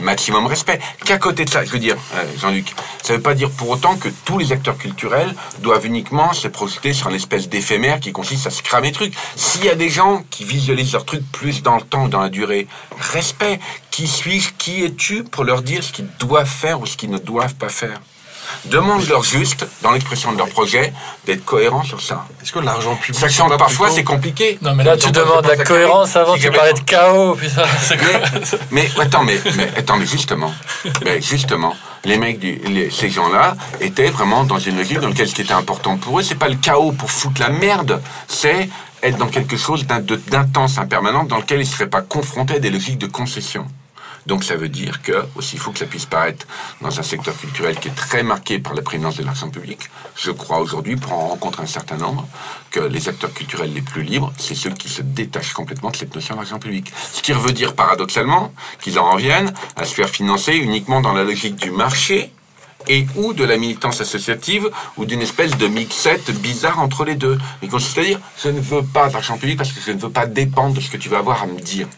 maximum 0.00 0.46
respect. 0.46 0.78
Qu'à 1.04 1.18
côté 1.18 1.44
de 1.44 1.50
ça, 1.50 1.64
je 1.64 1.70
veux 1.70 1.78
dire, 1.78 1.96
euh, 2.14 2.24
Jean-Luc, 2.38 2.74
ça 3.02 3.12
ne 3.12 3.18
veut 3.18 3.22
pas 3.22 3.34
dire 3.34 3.50
pour 3.50 3.70
autant 3.70 3.96
que 3.96 4.08
tous 4.24 4.38
les 4.38 4.52
acteurs 4.52 4.76
culturels 4.76 5.34
doivent 5.60 5.86
uniquement 5.86 6.32
se 6.32 6.48
projeter 6.48 6.92
sur 6.92 7.08
une 7.08 7.16
espèce 7.16 7.48
d'éphémère 7.48 8.00
qui 8.00 8.12
consiste 8.12 8.46
à 8.46 8.50
se 8.50 8.62
cramer 8.62 8.92
trucs. 8.92 9.14
S'il 9.36 9.64
y 9.64 9.70
a 9.70 9.74
des 9.74 9.88
gens 9.88 10.24
qui 10.30 10.44
visualisent 10.44 10.92
leurs 10.92 11.04
trucs 11.04 11.30
plus 11.32 11.62
dans 11.62 11.76
le 11.76 11.82
temps 11.82 12.08
dans 12.08 12.20
la 12.20 12.28
durée, 12.28 12.66
respect. 12.98 13.60
Qui 13.90 14.06
suis-je? 14.06 14.50
Qui 14.58 14.84
es-tu 14.84 15.24
pour 15.24 15.44
leur 15.44 15.62
dire 15.62 15.82
ce 15.82 15.92
qu'ils 15.92 16.08
doivent 16.18 16.46
faire 16.46 16.80
ou 16.80 16.86
ce 16.86 16.96
qu'ils 16.96 17.10
ne 17.10 17.18
doivent 17.18 17.54
pas 17.54 17.70
faire? 17.70 18.00
Demande-leur 18.66 19.22
juste, 19.22 19.66
dans 19.82 19.92
l'expression 19.92 20.32
de 20.32 20.38
leur 20.38 20.48
projet, 20.48 20.92
d'être 21.26 21.44
cohérent 21.44 21.82
sur 21.82 22.00
ça. 22.00 22.26
Est-ce 22.42 22.52
que 22.52 22.58
l'argent 22.58 22.96
public. 22.96 23.20
Sachant 23.20 23.48
que 23.48 23.56
parfois 23.56 23.90
c'est 23.90 24.04
compliqué. 24.04 24.58
Non, 24.62 24.74
mais 24.74 24.84
là 24.84 24.96
tu 24.96 25.10
demandes 25.10 25.46
la 25.46 25.56
cohérence 25.56 26.16
avant, 26.16 26.36
tu 26.36 26.50
parlais 26.50 26.72
de 26.72 26.80
chaos, 26.80 27.34
putain. 27.34 27.64
Mais, 28.70 28.88
mais, 28.96 29.02
attends, 29.04 29.24
mais, 29.24 29.38
mais, 29.56 29.68
attends, 29.76 29.96
mais 29.96 30.06
justement, 30.06 30.52
mais 31.04 31.20
justement, 31.20 31.74
les 32.04 32.18
mecs, 32.18 32.38
du, 32.38 32.90
ces 32.90 33.10
gens-là, 33.10 33.56
étaient 33.80 34.10
vraiment 34.10 34.44
dans 34.44 34.58
une 34.58 34.76
logique 34.76 35.00
dans 35.00 35.08
laquelle 35.08 35.28
ce 35.28 35.34
qui 35.34 35.42
était 35.42 35.52
important 35.52 35.96
pour 35.96 36.18
eux, 36.18 36.22
c'est 36.22 36.34
pas 36.34 36.48
le 36.48 36.56
chaos 36.56 36.92
pour 36.92 37.10
foutre 37.10 37.40
la 37.40 37.48
merde, 37.48 38.00
c'est 38.28 38.68
être 39.02 39.18
dans 39.18 39.28
quelque 39.28 39.56
chose 39.56 39.86
d'intense, 39.86 40.78
impermanent, 40.78 41.24
dans 41.24 41.38
lequel 41.38 41.58
ils 41.58 41.68
ne 41.68 41.72
seraient 41.72 41.88
pas 41.88 42.02
confrontés 42.02 42.54
à 42.54 42.58
des 42.58 42.70
logiques 42.70 42.98
de 42.98 43.06
concession. 43.06 43.66
Donc 44.26 44.42
ça 44.42 44.56
veut 44.56 44.68
dire 44.68 45.02
que, 45.02 45.24
aussi 45.36 45.56
fou 45.56 45.72
que 45.72 45.78
ça 45.78 45.86
puisse 45.86 46.06
paraître 46.06 46.46
dans 46.80 46.98
un 46.98 47.02
secteur 47.02 47.36
culturel 47.36 47.78
qui 47.78 47.88
est 47.88 47.94
très 47.94 48.22
marqué 48.22 48.58
par 48.58 48.74
la 48.74 48.82
prégnance 48.82 49.16
de 49.16 49.24
l'argent 49.24 49.48
public, 49.48 49.88
je 50.16 50.30
crois 50.32 50.58
aujourd'hui, 50.58 50.96
pour 50.96 51.12
en 51.12 51.28
rencontrer 51.28 51.62
un 51.62 51.66
certain 51.66 51.96
nombre, 51.96 52.26
que 52.70 52.80
les 52.80 53.08
acteurs 53.08 53.32
culturels 53.32 53.72
les 53.72 53.82
plus 53.82 54.02
libres, 54.02 54.32
c'est 54.38 54.54
ceux 54.54 54.70
qui 54.70 54.88
se 54.88 55.02
détachent 55.02 55.52
complètement 55.52 55.90
de 55.90 55.96
cette 55.96 56.14
notion 56.14 56.34
d'argent 56.34 56.58
public. 56.58 56.92
Ce 57.12 57.22
qui 57.22 57.32
veut 57.32 57.52
dire 57.52 57.74
paradoxalement 57.74 58.52
qu'ils 58.80 58.98
en 58.98 59.12
reviennent 59.12 59.52
à 59.76 59.84
se 59.84 59.94
faire 59.94 60.08
financer 60.08 60.54
uniquement 60.54 61.00
dans 61.00 61.12
la 61.12 61.22
logique 61.22 61.56
du 61.56 61.70
marché 61.70 62.32
et 62.88 63.06
ou 63.16 63.32
de 63.32 63.44
la 63.44 63.56
militance 63.56 64.00
associative 64.00 64.70
ou 64.96 65.04
d'une 65.04 65.22
espèce 65.22 65.56
de 65.56 65.66
mixette 65.66 66.30
bizarre 66.40 66.80
entre 66.80 67.04
les 67.04 67.14
deux. 67.14 67.38
Mais 67.62 67.68
consiste 67.68 67.98
à 67.98 68.04
dire, 68.04 68.20
je 68.42 68.48
ne 68.48 68.60
veux 68.60 68.82
pas 68.82 69.08
d'argent 69.08 69.38
public 69.38 69.58
parce 69.58 69.72
que 69.72 69.80
je 69.80 69.92
ne 69.92 69.98
veux 69.98 70.10
pas 70.10 70.26
dépendre 70.26 70.74
de 70.74 70.80
ce 70.80 70.90
que 70.90 70.96
tu 70.96 71.08
vas 71.08 71.18
avoir 71.18 71.42
à 71.42 71.46
me 71.46 71.60
dire. 71.60 71.88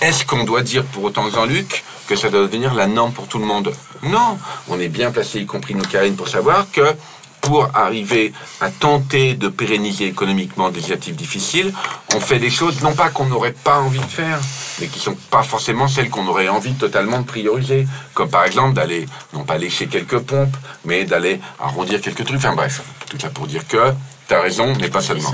Est-ce 0.00 0.24
qu'on 0.24 0.44
doit 0.44 0.62
dire 0.62 0.84
pour 0.84 1.04
autant, 1.04 1.28
Jean-Luc, 1.28 1.84
que 2.06 2.14
ça 2.14 2.30
doit 2.30 2.42
devenir 2.42 2.74
la 2.74 2.86
norme 2.86 3.12
pour 3.12 3.26
tout 3.26 3.38
le 3.38 3.44
monde? 3.44 3.72
Non, 4.02 4.38
on 4.68 4.78
est 4.78 4.88
bien 4.88 5.10
placé, 5.10 5.40
y 5.40 5.46
compris 5.46 5.74
nous, 5.74 5.84
Karine, 5.84 6.14
pour 6.14 6.28
savoir 6.28 6.66
que 6.70 6.94
pour 7.40 7.68
arriver 7.74 8.32
à 8.60 8.70
tenter 8.70 9.34
de 9.34 9.48
pérenniser 9.48 10.06
économiquement 10.06 10.70
des 10.70 10.80
initiatives 10.80 11.16
difficiles, 11.16 11.72
on 12.14 12.20
fait 12.20 12.38
des 12.38 12.50
choses 12.50 12.82
non 12.82 12.94
pas 12.94 13.10
qu'on 13.10 13.26
n'aurait 13.26 13.52
pas 13.52 13.78
envie 13.78 14.00
de 14.00 14.04
faire, 14.04 14.38
mais 14.80 14.86
qui 14.86 14.98
sont 14.98 15.16
pas 15.30 15.42
forcément 15.42 15.88
celles 15.88 16.10
qu'on 16.10 16.26
aurait 16.26 16.48
envie 16.48 16.74
totalement 16.74 17.20
de 17.20 17.26
prioriser. 17.26 17.86
Comme 18.14 18.28
par 18.28 18.44
exemple 18.44 18.74
d'aller, 18.74 19.06
non 19.32 19.44
pas 19.44 19.58
lécher 19.58 19.86
quelques 19.86 20.18
pompes, 20.18 20.56
mais 20.84 21.04
d'aller 21.04 21.40
arrondir 21.58 22.00
quelques 22.00 22.24
trucs. 22.24 22.38
Enfin 22.38 22.54
bref, 22.54 22.82
tout 23.08 23.18
ça 23.18 23.30
pour 23.30 23.46
dire 23.46 23.66
que 23.66 23.92
tu 24.28 24.34
as 24.34 24.40
raison, 24.40 24.74
mais 24.80 24.90
pas 24.90 25.00
seulement. 25.00 25.32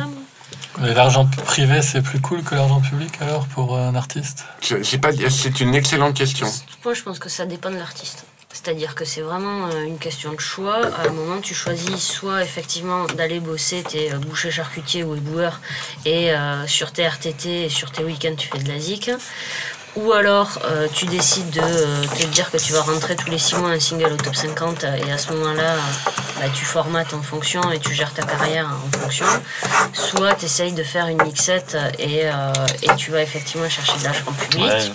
L'argent 0.81 1.27
privé, 1.27 1.83
c'est 1.83 2.03
plus 2.03 2.21
cool 2.21 2.43
que 2.43 2.55
l'argent 2.55 2.81
public 2.81 3.13
alors 3.21 3.47
pour 3.47 3.77
un 3.77 3.95
artiste? 3.95 4.45
C'est 4.61 4.99
pas, 4.99 5.11
c'est 5.31 5.61
une 5.61 5.75
excellente 5.75 6.15
question. 6.15 6.47
Moi, 6.85 6.95
je 6.95 7.03
pense 7.03 7.19
que 7.19 7.29
ça 7.29 7.47
dépend 7.47 7.71
de 7.71 7.77
l'artiste. 7.77 8.27
C'est-à-dire 8.55 8.95
que 8.95 9.05
c'est 9.05 9.21
vraiment 9.21 9.67
euh, 9.67 9.85
une 9.85 9.99
question 9.99 10.33
de 10.33 10.39
choix. 10.39 10.87
À 10.87 11.09
un 11.09 11.11
moment, 11.11 11.41
tu 11.41 11.55
choisis 11.55 12.01
soit 12.01 12.43
effectivement 12.45 13.05
d'aller 13.07 13.41
bosser, 13.41 13.83
t'es 13.83 14.13
euh, 14.13 14.19
boucher 14.19 14.53
charcutier 14.53 15.03
ou 15.03 15.17
éboueur, 15.17 15.61
et 16.05 16.33
euh, 16.33 16.65
sur 16.69 16.93
tes 16.93 17.05
RTT 17.05 17.65
et 17.65 17.69
sur 17.69 17.91
tes 17.91 18.05
week-ends, 18.05 18.37
tu 18.39 18.49
fais 18.49 18.59
de 18.59 18.69
la 18.69 18.79
zik. 18.79 19.11
Ou 19.97 20.13
alors, 20.13 20.59
tu 20.93 21.07
décides 21.07 21.51
de 21.51 21.61
te 21.61 22.27
dire 22.27 22.51
que 22.51 22.57
tu 22.57 22.73
vas 22.73 22.83
rentrer 22.83 23.15
tous 23.17 23.31
les 23.31 23.39
6 23.39 23.57
mois 23.57 23.71
un 23.71 23.81
single 23.81 24.13
au 24.13 24.17
top 24.17 24.35
50, 24.35 24.85
et 24.85 25.13
à 25.13 25.19
ce 25.19 25.33
moment-là, 25.33 25.77
bah, 26.41 26.47
tu 26.53 26.65
formates 26.65 27.15
en 27.15 27.23
fonction 27.23 27.61
et 27.71 27.79
tu 27.79 27.95
gères 27.95 28.13
ta 28.13 28.23
carrière 28.23 28.69
en 28.69 28.99
fonction. 28.99 29.27
Soit 29.93 30.35
tu 30.35 30.47
essayes 30.47 30.73
de 30.73 30.83
faire 30.83 31.07
une 31.07 31.23
mixette 31.23 31.77
et, 31.99 32.23
et 32.83 32.97
tu 32.97 33.13
vas 33.13 33.23
effectivement 33.23 33.69
chercher 33.69 33.99
de 33.99 34.05
l'argent 34.05 34.33
public. 34.33 34.93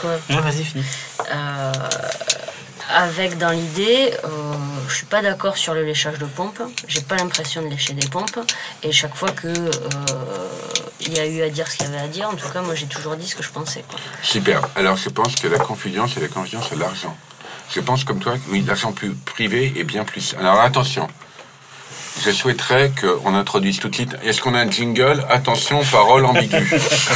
Quoi? 0.00 0.10
Non, 0.28 0.40
vas-y, 0.40 0.64
finis. 0.64 0.84
Euh, 1.30 1.72
avec 2.94 3.36
dans 3.38 3.50
l'idée, 3.50 4.14
euh, 4.24 4.28
je 4.88 4.94
suis 4.94 5.06
pas 5.06 5.22
d'accord 5.22 5.56
sur 5.56 5.74
le 5.74 5.84
léchage 5.84 6.18
de 6.18 6.24
pompe. 6.24 6.60
J'ai 6.86 7.00
pas 7.00 7.16
l'impression 7.16 7.62
de 7.62 7.68
lécher 7.68 7.94
des 7.94 8.08
pompes. 8.08 8.38
Et 8.82 8.92
chaque 8.92 9.14
fois 9.14 9.30
que 9.30 9.48
euh, 9.48 10.48
il 11.00 11.16
y 11.16 11.20
a 11.20 11.26
eu 11.26 11.42
à 11.42 11.50
dire 11.50 11.70
ce 11.70 11.76
qu'il 11.76 11.86
y 11.86 11.88
avait 11.88 12.04
à 12.04 12.08
dire, 12.08 12.28
en 12.28 12.34
tout 12.34 12.48
cas, 12.48 12.62
moi 12.62 12.74
j'ai 12.74 12.86
toujours 12.86 13.16
dit 13.16 13.28
ce 13.28 13.36
que 13.36 13.42
je 13.42 13.50
pensais. 13.50 13.84
Super. 14.22 14.62
Alors 14.76 14.96
je 14.96 15.08
pense 15.08 15.36
que 15.36 15.48
la 15.48 15.58
confusion, 15.58 16.06
c'est 16.08 16.20
la 16.20 16.28
confusion, 16.28 16.60
c'est 16.68 16.76
l'argent. 16.76 17.16
Je 17.70 17.80
pense 17.80 18.04
comme 18.04 18.18
toi, 18.18 18.34
oui, 18.48 18.64
l'argent 18.66 18.92
plus 18.92 19.14
privé 19.14 19.74
est 19.76 19.84
bien 19.84 20.04
plus. 20.04 20.34
Alors 20.38 20.60
attention, 20.60 21.06
je 22.24 22.30
souhaiterais 22.30 22.92
qu'on 23.00 23.34
introduise 23.34 23.78
tout 23.78 23.88
de 23.88 23.94
suite. 23.94 24.16
Est-ce 24.24 24.40
qu'on 24.40 24.54
a 24.54 24.60
un 24.60 24.70
jingle? 24.70 25.24
Attention, 25.28 25.82
parole 25.90 26.24
ambiguë. 26.24 26.70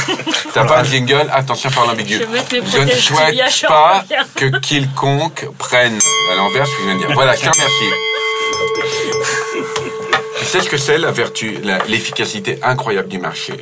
T'as 0.53 0.65
pas 0.65 0.79
un 0.79 0.83
jingle? 0.83 1.29
Attention, 1.31 1.69
parole 1.71 1.91
ambiguë. 1.91 2.19
Je, 2.19 2.79
ne 2.79 2.91
souhaite 2.91 3.65
pas 3.67 4.05
que 4.35 4.45
quiconque 4.59 5.47
prenne 5.57 5.97
à 6.31 6.35
l'envers 6.35 6.65
ce 6.67 6.71
que 6.71 6.77
je 6.79 6.85
viens 6.85 6.95
de 6.95 6.99
dire. 6.99 7.09
Voilà, 7.13 7.35
je 7.35 7.41
te 7.41 7.49
remercie. 7.49 7.91
Tu 10.39 10.45
sais 10.45 10.61
ce 10.61 10.69
que 10.69 10.77
c'est 10.77 10.97
la 10.97 11.11
vertu, 11.11 11.57
l'efficacité 11.87 12.59
incroyable 12.63 13.07
du 13.07 13.19
marché? 13.19 13.53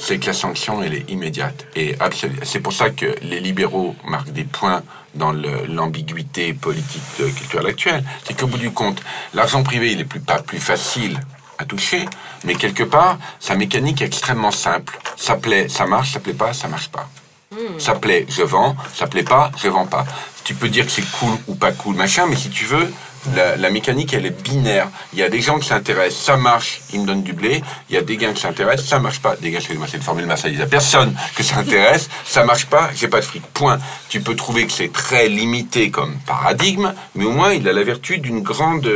C'est 0.00 0.18
que 0.18 0.26
la 0.26 0.32
sanction, 0.32 0.82
elle 0.82 0.94
est 0.94 1.10
immédiate. 1.10 1.66
Et 1.76 1.96
c'est 2.42 2.60
pour 2.60 2.72
ça 2.72 2.90
que 2.90 3.14
les 3.22 3.38
libéraux 3.38 3.94
marquent 4.04 4.32
des 4.32 4.44
points 4.44 4.82
dans 5.14 5.32
l'ambiguïté 5.32 6.54
politique 6.54 7.02
culturelle 7.16 7.66
actuelle, 7.66 8.04
c'est 8.24 8.38
qu'au 8.38 8.46
bout 8.46 8.58
du 8.58 8.70
compte, 8.70 9.00
l'argent 9.34 9.62
privé, 9.62 9.92
il 9.92 10.00
est 10.00 10.04
plus, 10.04 10.20
pas 10.20 10.40
plus 10.40 10.60
facile 10.60 11.20
à 11.58 11.64
toucher, 11.64 12.06
mais 12.44 12.54
quelque 12.54 12.84
part, 12.84 13.18
sa 13.38 13.54
mécanique 13.54 14.00
est 14.00 14.06
extrêmement 14.06 14.52
simple. 14.52 14.98
Ça 15.16 15.36
plaît, 15.36 15.68
ça 15.68 15.86
marche, 15.86 16.12
ça 16.12 16.20
plaît 16.20 16.32
pas, 16.32 16.52
ça 16.54 16.68
marche 16.68 16.88
pas. 16.88 17.08
Hmm. 17.50 17.78
Ça 17.78 17.94
plaît, 17.94 18.26
je 18.28 18.42
vends, 18.42 18.76
ça 18.94 19.06
plaît 19.06 19.24
pas, 19.24 19.50
je 19.62 19.68
vends 19.68 19.86
pas. 19.86 20.06
Tu 20.44 20.54
peux 20.54 20.68
dire 20.68 20.86
que 20.86 20.92
c'est 20.92 21.10
cool 21.18 21.36
ou 21.48 21.54
pas 21.54 21.72
cool, 21.72 21.96
machin, 21.96 22.26
mais 22.26 22.36
si 22.36 22.48
tu 22.48 22.64
veux, 22.64 22.90
la, 23.34 23.70
mécanique, 23.70 24.14
elle 24.14 24.26
est 24.26 24.42
binaire. 24.42 24.88
Il 25.12 25.18
y 25.18 25.22
a 25.22 25.28
des 25.28 25.40
gens 25.40 25.58
qui 25.58 25.68
s'intéressent, 25.68 26.24
ça 26.24 26.36
marche, 26.36 26.80
ils 26.92 27.00
me 27.00 27.06
donnent 27.06 27.22
du 27.22 27.32
blé. 27.32 27.62
Il 27.88 27.94
y 27.94 27.98
a 27.98 28.02
des 28.02 28.16
gars 28.16 28.32
qui 28.32 28.40
s'intéressent, 28.40 28.88
ça 28.88 28.98
marche 28.98 29.20
pas. 29.20 29.36
Des 29.36 29.50
gars, 29.50 29.58
excusez-moi, 29.58 29.86
c'est 29.90 29.98
une 29.98 30.02
formule 30.02 30.26
marseillaise. 30.26 30.66
Personne 30.70 31.14
que 31.34 31.42
ça 31.42 31.58
intéresse, 31.58 32.08
ça 32.24 32.44
marche 32.44 32.66
pas, 32.66 32.90
j'ai 32.94 33.08
pas 33.08 33.20
de 33.20 33.24
fric. 33.24 33.42
Point. 33.52 33.78
Tu 34.08 34.20
peux 34.20 34.36
trouver 34.36 34.66
que 34.66 34.72
c'est 34.72 34.92
très 34.92 35.28
limité 35.28 35.90
comme 35.90 36.16
paradigme, 36.26 36.94
mais 37.14 37.24
au 37.24 37.32
moins, 37.32 37.52
il 37.52 37.68
a 37.68 37.72
la 37.72 37.82
vertu 37.82 38.18
d'une 38.18 38.42
grande 38.42 38.90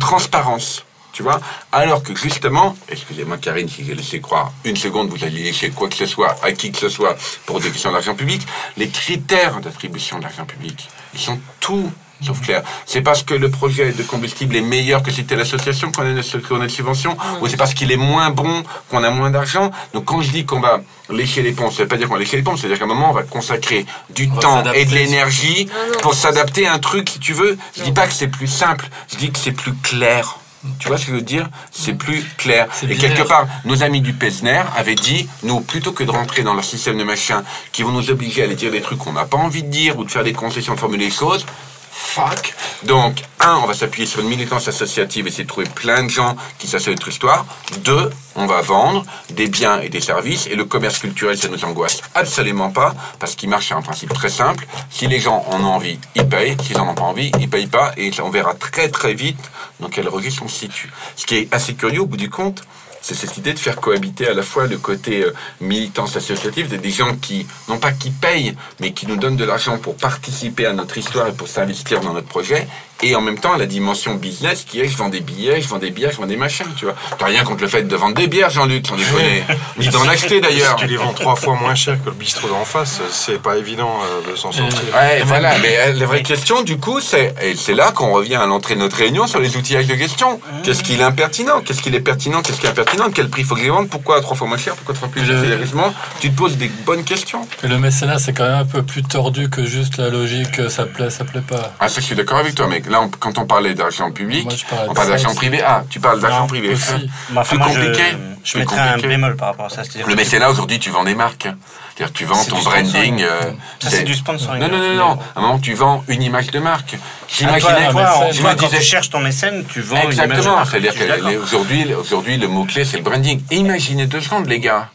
transparence. 0.00 0.84
Tu 1.12 1.22
vois? 1.22 1.40
Alors 1.72 2.02
que 2.02 2.14
justement, 2.14 2.76
excusez-moi 2.90 3.38
Karine 3.38 3.70
si 3.70 3.82
j'ai 3.86 3.94
laissé 3.94 4.20
croire 4.20 4.52
une 4.64 4.76
seconde, 4.76 5.08
vous 5.08 5.24
allez 5.24 5.44
laisser 5.44 5.70
quoi 5.70 5.88
que 5.88 5.94
ce 5.94 6.04
soit, 6.04 6.36
à 6.42 6.52
qui 6.52 6.70
que 6.70 6.76
ce 6.76 6.90
soit, 6.90 7.16
pour 7.46 7.58
des 7.58 7.70
questions 7.70 7.90
d'argent 7.90 8.14
public, 8.14 8.46
les 8.76 8.90
critères 8.90 9.60
d'attribution 9.60 10.18
d'argent 10.18 10.44
public, 10.44 10.90
ils 11.14 11.20
sont 11.20 11.40
tout 11.58 11.90
Sauf 12.22 12.40
clair. 12.40 12.62
C'est 12.86 13.02
parce 13.02 13.22
que 13.22 13.34
le 13.34 13.50
projet 13.50 13.92
de 13.92 14.02
combustible 14.02 14.56
est 14.56 14.62
meilleur 14.62 15.02
que 15.02 15.10
c'était 15.10 15.36
l'association 15.36 15.92
qu'on 15.92 16.02
a, 16.02 16.08
une, 16.08 16.22
qu'on 16.48 16.60
a 16.60 16.64
une 16.64 16.70
subvention, 16.70 17.16
ou 17.42 17.46
c'est 17.46 17.58
parce 17.58 17.74
qu'il 17.74 17.92
est 17.92 17.98
moins 17.98 18.30
bon 18.30 18.62
qu'on 18.88 19.04
a 19.04 19.10
moins 19.10 19.30
d'argent. 19.30 19.70
Donc 19.92 20.06
quand 20.06 20.22
je 20.22 20.30
dis 20.30 20.46
qu'on 20.46 20.60
va 20.60 20.80
lécher 21.10 21.42
les 21.42 21.52
ponts, 21.52 21.70
ça 21.70 21.82
veut 21.82 21.88
pas 21.88 21.96
dire 21.96 22.08
qu'on 22.08 22.14
va 22.14 22.20
lécher 22.20 22.38
les 22.38 22.42
ponts, 22.42 22.56
c'est-à-dire 22.56 22.78
qu'à 22.78 22.84
un 22.84 22.88
moment 22.88 23.10
on 23.10 23.14
va 23.14 23.22
consacrer 23.22 23.84
du 24.10 24.30
temps 24.30 24.64
et 24.72 24.86
de 24.86 24.94
l'énergie 24.94 25.68
pour 26.00 26.14
s'adapter 26.14 26.66
à 26.66 26.72
un 26.72 26.78
truc, 26.78 27.10
si 27.10 27.18
tu 27.18 27.34
veux. 27.34 27.58
Je 27.76 27.82
dis 27.82 27.92
pas 27.92 28.06
que 28.06 28.14
c'est 28.14 28.28
plus 28.28 28.46
simple, 28.46 28.88
je 29.12 29.16
dis 29.16 29.30
que 29.30 29.38
c'est 29.38 29.52
plus 29.52 29.74
clair. 29.74 30.38
Tu 30.78 30.88
vois 30.88 30.98
ce 30.98 31.04
que 31.04 31.12
je 31.12 31.16
veux 31.16 31.22
dire? 31.22 31.48
C'est 31.70 31.92
plus 31.92 32.24
clair. 32.38 32.66
Et 32.88 32.96
quelque 32.96 33.22
part, 33.22 33.46
nos 33.64 33.84
amis 33.84 34.00
du 34.00 34.14
Pesner 34.14 34.62
avaient 34.76 34.96
dit, 34.96 35.28
nous, 35.44 35.60
plutôt 35.60 35.92
que 35.92 36.02
de 36.02 36.10
rentrer 36.10 36.42
dans 36.42 36.54
leur 36.54 36.64
système 36.64 36.98
de 36.98 37.04
machin 37.04 37.44
qui 37.70 37.84
vont 37.84 37.92
nous 37.92 38.10
obliger 38.10 38.40
à 38.42 38.46
aller 38.46 38.56
dire 38.56 38.72
des 38.72 38.80
trucs 38.80 38.98
qu'on 38.98 39.12
n'a 39.12 39.26
pas 39.26 39.36
envie 39.36 39.62
de 39.62 39.68
dire 39.68 39.96
ou 39.98 40.04
de 40.04 40.10
faire 40.10 40.24
des 40.24 40.32
concessions, 40.32 40.74
de 40.74 40.80
formuler 40.80 41.04
les 41.04 41.10
choses, 41.12 41.46
fuck. 41.96 42.54
Donc, 42.82 43.22
un, 43.40 43.56
on 43.56 43.66
va 43.66 43.74
s'appuyer 43.74 44.06
sur 44.06 44.20
une 44.20 44.28
militance 44.28 44.68
associative, 44.68 45.26
essayer 45.26 45.44
de 45.44 45.48
trouver 45.48 45.66
plein 45.68 46.02
de 46.04 46.10
gens 46.10 46.36
qui 46.58 46.66
s'associent 46.66 46.92
notre 46.92 47.08
histoire. 47.08 47.46
Deux, 47.78 48.10
on 48.34 48.46
va 48.46 48.60
vendre 48.60 49.04
des 49.30 49.48
biens 49.48 49.80
et 49.80 49.88
des 49.88 50.00
services. 50.00 50.46
Et 50.46 50.56
le 50.56 50.66
commerce 50.66 50.98
culturel, 50.98 51.38
ça 51.38 51.48
nous 51.48 51.64
angoisse 51.64 52.02
absolument 52.14 52.70
pas, 52.70 52.94
parce 53.18 53.34
qu'il 53.34 53.48
marche 53.48 53.66
sur 53.66 53.76
un 53.76 53.82
principe 53.82 54.12
très 54.12 54.28
simple. 54.28 54.66
Si 54.90 55.06
les 55.06 55.20
gens 55.20 55.44
en 55.48 55.60
ont 55.62 55.72
envie, 55.72 55.98
ils 56.14 56.28
payent. 56.28 56.56
S'ils 56.62 56.78
en 56.78 56.88
ont 56.88 56.94
pas 56.94 57.02
envie, 57.02 57.32
ils 57.40 57.48
payent 57.48 57.66
pas. 57.66 57.92
Et 57.96 58.10
on 58.20 58.30
verra 58.30 58.54
très 58.54 58.88
très 58.88 59.14
vite 59.14 59.40
dans 59.80 59.88
quel 59.88 60.08
registre 60.08 60.42
on 60.44 60.48
se 60.48 60.58
situe. 60.60 60.92
Ce 61.16 61.24
qui 61.24 61.36
est 61.36 61.54
assez 61.54 61.74
curieux 61.74 62.02
au 62.02 62.06
bout 62.06 62.18
du 62.18 62.28
compte, 62.28 62.62
c'est 63.00 63.14
cette 63.14 63.36
idée 63.36 63.52
de 63.52 63.58
faire 63.58 63.76
cohabiter 63.76 64.28
à 64.28 64.34
la 64.34 64.42
fois 64.42 64.66
le 64.66 64.78
côté 64.78 65.24
euh, 65.24 65.32
militance 65.60 66.16
associative 66.16 66.68
des 66.68 66.90
gens 66.90 67.14
qui, 67.16 67.46
non 67.68 67.78
pas 67.78 67.92
qui 67.92 68.10
payent, 68.10 68.54
mais 68.80 68.92
qui 68.92 69.06
nous 69.06 69.16
donnent 69.16 69.36
de 69.36 69.44
l'argent 69.44 69.78
pour 69.78 69.96
participer 69.96 70.66
à 70.66 70.72
notre 70.72 70.98
histoire 70.98 71.28
et 71.28 71.32
pour 71.32 71.48
s'investir 71.48 72.00
dans 72.00 72.12
notre 72.12 72.28
projet, 72.28 72.66
et 73.02 73.14
en 73.14 73.20
même 73.20 73.38
temps 73.38 73.56
la 73.56 73.66
dimension 73.66 74.14
business 74.14 74.64
qui 74.64 74.80
est 74.80 74.88
je 74.88 74.96
vends 74.96 75.08
des 75.08 75.20
billets, 75.20 75.60
je 75.60 75.68
vends 75.68 75.78
des 75.78 75.90
bières, 75.90 76.12
je 76.12 76.16
vends 76.16 76.26
des 76.26 76.36
machins, 76.36 76.66
tu 76.76 76.84
vois. 76.84 76.94
T'as 77.18 77.26
rien 77.26 77.44
contre 77.44 77.62
le 77.62 77.68
fait 77.68 77.82
de 77.82 77.96
vendre 77.96 78.14
des 78.14 78.26
bières, 78.26 78.50
Jean-Luc, 78.50 78.86
j'en 78.86 78.96
ai 78.96 79.44
ni 79.78 79.88
d'en 79.88 80.06
acheter 80.08 80.40
d'ailleurs. 80.40 80.78
Si 80.78 80.84
tu 80.84 80.90
les 80.90 80.96
vends 80.96 81.12
trois 81.12 81.36
fois 81.36 81.54
moins 81.54 81.74
cher 81.74 81.98
que 82.02 82.10
le 82.10 82.14
bistrot 82.14 82.48
d'en 82.48 82.64
face, 82.64 83.00
c'est 83.10 83.40
pas 83.40 83.56
évident 83.56 83.90
euh, 84.02 84.30
de 84.30 84.36
s'en 84.36 84.52
sortir. 84.52 84.78
Ouais, 84.94 85.22
voilà, 85.24 85.58
mais 85.58 85.76
euh, 85.78 85.92
la 85.94 86.06
vraie 86.06 86.22
question 86.22 86.62
du 86.62 86.78
coup, 86.78 87.00
c'est, 87.00 87.34
et 87.42 87.54
c'est 87.56 87.74
là 87.74 87.92
qu'on 87.92 88.12
revient 88.12 88.36
à 88.36 88.46
l'entrée 88.46 88.74
de 88.74 88.80
notre 88.80 88.96
réunion 88.96 89.26
sur 89.26 89.40
les 89.40 89.56
outillages 89.56 89.86
de 89.86 89.94
question. 89.94 90.40
Qu'est-ce 90.62 90.82
qu'il 90.82 91.00
est 91.00 91.04
impertinent? 91.04 91.60
Qu'est-ce 91.60 91.82
qu'il 91.82 91.94
est 91.94 92.00
pertinent? 92.00 92.42
Qu'est-ce 92.42 92.60
qui 92.60 92.66
est 92.66 92.70
impertinent? 92.70 93.10
Quel 93.12 93.28
prix 93.28 93.42
faut 93.42 93.54
que 93.54 93.62
je 93.62 93.70
vende? 93.70 93.88
Pourquoi 93.88 94.20
trois 94.20 94.36
fois 94.36 94.48
moins 94.48 94.58
cher? 94.58 94.74
Pourquoi 94.74 94.94
trois 94.94 95.08
fois 95.08 95.22
plus 95.22 95.26
cher 95.26 95.92
Tu 96.20 96.30
te 96.30 96.36
poses 96.36 96.56
des 96.56 96.68
bonnes 96.68 97.04
questions. 97.04 97.46
Et 97.62 97.68
le 97.68 97.78
mécénat, 97.78 98.18
c'est 98.18 98.32
quand 98.32 98.44
même 98.44 98.60
un 98.60 98.64
peu 98.64 98.82
plus 98.82 99.02
tordu 99.02 99.50
que 99.50 99.64
juste 99.64 99.98
la 99.98 100.08
logique, 100.08 100.68
ça 100.70 100.86
plaît, 100.86 101.10
ça 101.10 101.24
plaît 101.24 101.42
pas. 101.46 101.74
Ah, 101.80 101.88
ça, 101.88 102.00
je 102.00 102.06
suis 102.06 102.16
d'accord 102.16 102.38
avec 102.38 102.54
toi, 102.54 102.66
là, 102.88 103.08
quand 103.18 103.38
on 103.38 103.46
parlait 103.46 103.74
d'argent 103.74 104.10
public, 104.10 104.48
on 104.88 104.94
parle 104.94 105.08
d'argent 105.08 105.34
privé. 105.34 105.62
Ah, 105.64 105.84
tu 105.88 106.00
parles 106.00 106.20
d'argent 106.20 106.46
privé. 106.46 106.74
plus 106.74 107.58
compliqué. 107.58 108.02
Je, 108.44 108.52
je 108.52 108.58
mettrais 108.58 108.78
un 108.78 108.98
bémol 108.98 109.36
par 109.36 109.48
rapport 109.48 109.66
à 109.66 109.68
ça. 109.68 109.82
Le 110.06 110.14
mécénat, 110.14 110.50
aujourd'hui, 110.50 110.78
tu 110.78 110.90
vends 110.90 111.02
des 111.02 111.16
marques. 111.16 111.48
C'est-à-dire 111.96 112.12
tu 112.12 112.24
vends 112.26 112.44
ton 112.44 112.62
branding. 112.62 113.22
Euh, 113.22 113.52
ça, 113.80 113.90
c'est 113.90 114.04
du 114.04 114.14
sponsoring. 114.14 114.60
Non, 114.60 114.68
non, 114.68 114.78
non, 114.78 114.94
non. 114.94 115.18
À 115.34 115.38
un 115.38 115.40
moment, 115.40 115.58
tu 115.58 115.74
vends 115.74 116.04
une 116.08 116.22
image 116.22 116.50
de 116.50 116.58
marque. 116.58 116.96
J'imaginais. 117.28 117.88
Quand 117.92 118.68
tu 118.68 118.82
cherches 118.82 119.10
ton 119.10 119.20
mécène, 119.20 119.64
tu 119.66 119.80
vends 119.80 120.08
une 120.08 120.12
image 120.12 120.44
de 120.44 120.50
marque. 120.50 120.70
C'est-à-dire 120.70 120.94
qu'aujourd'hui, 120.94 121.92
aujourd'hui, 121.94 122.36
le 122.36 122.48
mot-clé, 122.48 122.84
c'est 122.84 122.98
le 122.98 123.02
branding. 123.02 123.42
imaginez 123.50 124.06
deux 124.06 124.20
secondes, 124.20 124.46
les 124.46 124.60
gars. 124.60 124.90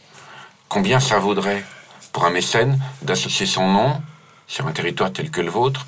Combien 0.68 1.00
ça 1.00 1.18
vaudrait 1.18 1.64
pour 2.12 2.24
un 2.24 2.30
mécène 2.30 2.78
d'associer 3.02 3.46
son 3.46 3.68
nom 3.68 4.00
sur 4.46 4.66
un 4.66 4.72
territoire 4.72 5.12
tel 5.12 5.30
que 5.30 5.40
le 5.40 5.50
vôtre 5.50 5.84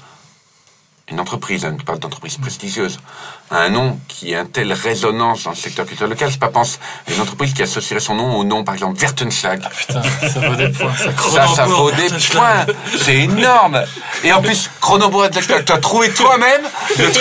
une 1.10 1.20
entreprise, 1.20 1.64
on 1.64 1.76
parle 1.76 1.98
d'entreprise 1.98 2.38
prestigieuse, 2.38 2.98
a 3.50 3.58
un 3.58 3.68
nom 3.68 3.98
qui 4.08 4.34
a 4.34 4.40
une 4.40 4.48
telle 4.48 4.72
résonance 4.72 5.44
dans 5.44 5.50
le 5.50 5.56
secteur 5.56 5.86
culturel 5.86 6.10
local, 6.10 6.30
je 6.30 6.38
pas 6.38 6.48
pense 6.48 6.78
à 7.08 7.12
une 7.12 7.20
entreprise 7.20 7.52
qui 7.54 7.62
associerait 7.62 8.00
son 8.00 8.14
nom 8.14 8.36
au 8.36 8.44
nom, 8.44 8.64
par 8.64 8.74
exemple, 8.74 8.98
Wertenschlag. 9.00 9.60
Ah 9.64 9.70
putain, 9.70 10.02
ça 10.28 10.40
vaut 10.40 10.56
des 10.56 10.68
points. 10.68 10.92
Ça, 10.96 11.46
ça, 11.48 11.66
vaut 11.66 11.90
des 11.90 12.08
points. 12.08 12.66
C'est 12.98 13.16
énorme. 13.16 13.82
Et 14.22 14.32
en 14.32 14.42
plus, 14.42 14.70
Chronobois, 14.80 15.28
tu 15.30 15.38
as 15.52 15.78
trouvé 15.78 16.10
toi-même, 16.10 16.62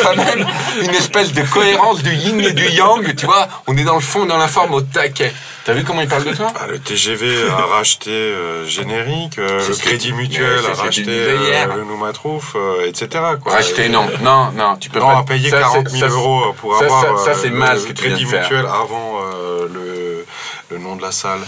toi-même, 0.01 0.47
une 0.81 0.95
espèce 0.95 1.33
de 1.33 1.41
cohérence 1.41 2.01
du 2.03 2.13
yin 2.13 2.39
et 2.41 2.53
du 2.53 2.69
yang, 2.69 3.15
tu 3.15 3.25
vois. 3.25 3.47
On 3.67 3.75
est 3.77 3.83
dans 3.83 3.95
le 3.95 4.01
fond, 4.01 4.25
dans 4.25 4.37
la 4.37 4.47
forme, 4.47 4.73
au 4.73 4.81
taquet. 4.81 5.33
T'as 5.65 5.71
vu 5.71 5.85
comment 5.85 6.01
il 6.01 6.09
parle 6.09 6.25
de 6.25 6.33
toi? 6.33 6.47
Ah, 6.59 6.67
Le 6.67 6.77
TGV 6.77 7.49
a 7.49 7.65
racheté 7.77 8.09
euh, 8.11 8.65
Générique, 8.65 9.39
euh, 9.39 9.65
le 9.65 9.75
Crédit 9.75 10.11
Mutuel 10.11 10.59
a 10.69 10.73
racheté 10.73 11.05
euh, 11.07 11.75
le 11.77 11.85
Noumatrouf, 11.85 12.57
etc. 12.85 13.07
Quoi. 13.41 13.53
Racheté, 13.53 13.87
non, 13.87 14.05
non, 14.21 14.51
non, 14.51 14.75
tu 14.75 14.89
peux 14.89 14.99
non, 14.99 15.07
pas. 15.07 15.19
a 15.19 15.23
payé 15.23 15.49
40 15.49 15.87
000 15.87 16.09
euros 16.13 16.53
pour 16.59 16.75
avoir 16.75 17.19
ça, 17.19 17.33
c'est 17.33 17.49
mal, 17.49 17.77
Crédit 17.95 18.25
Mutuel 18.25 18.65
avant 18.65 19.19
le, 20.73 20.77
nom 20.79 20.95
de 20.95 21.01
la 21.01 21.11
salle 21.11 21.39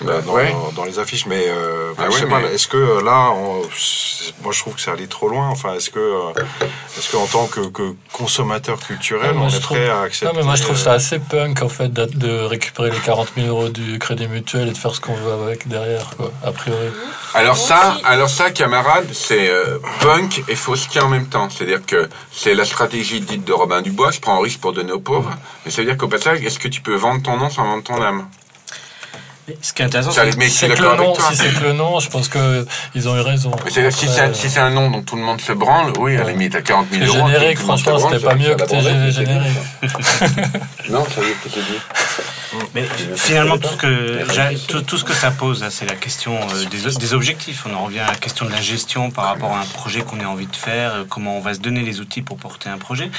bah, 0.00 0.20
dans, 0.74 0.84
les 0.84 0.98
affiches. 0.98 1.26
Mais 1.26 1.46
ah 1.98 2.04
je 2.10 2.16
sais 2.16 2.26
pas, 2.26 2.40
est-ce 2.42 2.68
que 2.68 3.02
là, 3.04 3.32
moi 4.42 4.52
je 4.52 4.60
trouve 4.60 4.74
que 4.74 4.80
ça 4.80 4.92
allait 4.92 5.06
trop 5.06 5.28
loin. 5.28 5.48
Enfin, 5.48 5.74
est-ce 5.74 5.90
que, 5.90 6.32
est-ce 6.96 7.10
qu'en 7.12 7.26
tant 7.26 7.46
que, 7.46 7.60
consommateur 8.12 8.78
culturel, 8.78 9.34
on 9.36 9.48
est 9.48 9.62
prêt 9.62 9.88
à 9.88 10.02
accepter 10.02 10.32
Non, 10.32 10.38
mais 10.38 10.44
moi 10.44 10.56
je 10.56 10.62
trouve 10.62 10.76
ça 10.76 10.92
assez 10.92 11.18
punk 11.18 11.62
en 11.62 11.68
fait 11.68 11.92
de 11.92 12.40
récupérer 12.40 12.90
les 12.90 12.98
40 12.98 13.32
000 13.36 13.48
euros 13.48 13.68
du 13.68 13.98
Crédit 13.98 14.28
Mutuel 14.28 14.68
et 14.68 14.72
de 14.72 14.78
faire 14.78 14.94
ce 14.94 15.00
qu'on 15.00 15.14
veut 15.14 15.32
avec 15.32 15.68
derrière, 15.68 16.10
quoi, 16.16 16.30
a 16.44 16.52
priori. 16.52 16.88
Alors 17.34 17.56
ça, 17.56 17.98
alors 18.04 18.30
ça, 18.30 18.50
camarade, 18.50 19.08
c'est 19.12 19.50
punk 20.00 20.44
et 20.48 20.56
fausseté 20.56 21.00
en 21.00 21.08
même 21.08 21.26
temps. 21.26 21.48
C'est-à-dire 21.50 21.84
que 21.84 22.08
c'est 22.32 22.54
la 22.54 22.64
stratégie 22.64 23.20
dite 23.20 23.44
de 23.44 23.52
Robin 23.52 23.82
Dubois. 23.82 24.10
Je 24.10 24.20
prends 24.20 24.38
un 24.38 24.42
risque 24.42 24.60
pour 24.60 24.72
donner 24.72 24.92
aux 24.92 25.00
pauvres. 25.00 25.30
Mais 25.64 25.70
ça 25.70 25.82
veut 25.82 25.86
dire 25.86 25.96
qu'au 25.96 26.08
passage, 26.08 26.42
est-ce 26.42 26.58
que 26.58 26.68
tu 26.68 26.80
peux 26.80 26.94
vendre 26.94 27.22
ton 27.22 27.36
nom 27.36 27.50
sans 27.50 27.64
vendre 27.64 27.82
ton 27.82 28.00
âme? 28.02 28.26
Ce 29.62 29.72
qui 29.72 29.82
est 29.82 29.84
intéressant, 29.84 30.10
c'est 30.10 30.36
que, 30.36 30.44
si 30.44 30.50
c'est 30.50 30.68
que 30.68 31.62
le 31.62 31.72
nom, 31.72 32.00
je 32.00 32.10
pense 32.10 32.28
qu'ils 32.28 33.08
ont 33.08 33.16
eu 33.16 33.20
raison. 33.20 33.52
si 33.68 34.48
c'est 34.48 34.60
un 34.60 34.70
nom 34.70 34.90
dont 34.90 35.02
tout 35.02 35.16
le 35.16 35.22
monde 35.22 35.40
se 35.40 35.52
branle, 35.52 35.92
oui, 35.98 36.16
à 36.16 36.24
la 36.24 36.32
limite, 36.32 36.54
à 36.54 36.62
40 36.62 36.86
000 36.90 37.04
euros. 37.04 37.28
Générique, 37.28 37.58
franchement, 37.58 37.98
c'était 37.98 38.24
pas 38.24 38.34
mieux 38.34 38.54
que 38.54 38.64
TGV 38.64 39.12
générique. 39.12 39.58
non, 40.90 41.04
ça 41.04 41.20
y 41.22 41.26
est, 41.26 41.62
dit. 41.62 41.80
Mais 42.74 42.84
finalement, 43.16 43.58
tout 43.58 43.68
ce 43.68 43.76
que, 43.76 44.80
tout, 44.80 44.98
ce 44.98 45.04
que 45.04 45.12
ça 45.12 45.30
pose, 45.30 45.64
c'est 45.70 45.86
la 45.86 45.96
question 45.96 46.36
euh, 46.36 46.64
des, 46.70 46.96
des, 46.96 47.14
objectifs. 47.14 47.64
On 47.66 47.74
en 47.74 47.84
revient 47.84 48.00
à 48.00 48.12
la 48.12 48.16
question 48.16 48.46
de 48.46 48.50
la 48.50 48.60
gestion 48.60 49.10
par 49.10 49.26
rapport 49.26 49.52
à 49.52 49.60
un 49.60 49.64
projet 49.64 50.00
qu'on 50.00 50.20
a 50.20 50.26
envie 50.26 50.46
de 50.46 50.56
faire, 50.56 50.94
euh, 50.94 51.04
comment 51.08 51.36
on 51.36 51.40
va 51.40 51.54
se 51.54 51.60
donner 51.60 51.82
les 51.82 52.00
outils 52.00 52.22
pour 52.22 52.38
porter 52.38 52.68
un 52.68 52.78
projet 52.78 53.10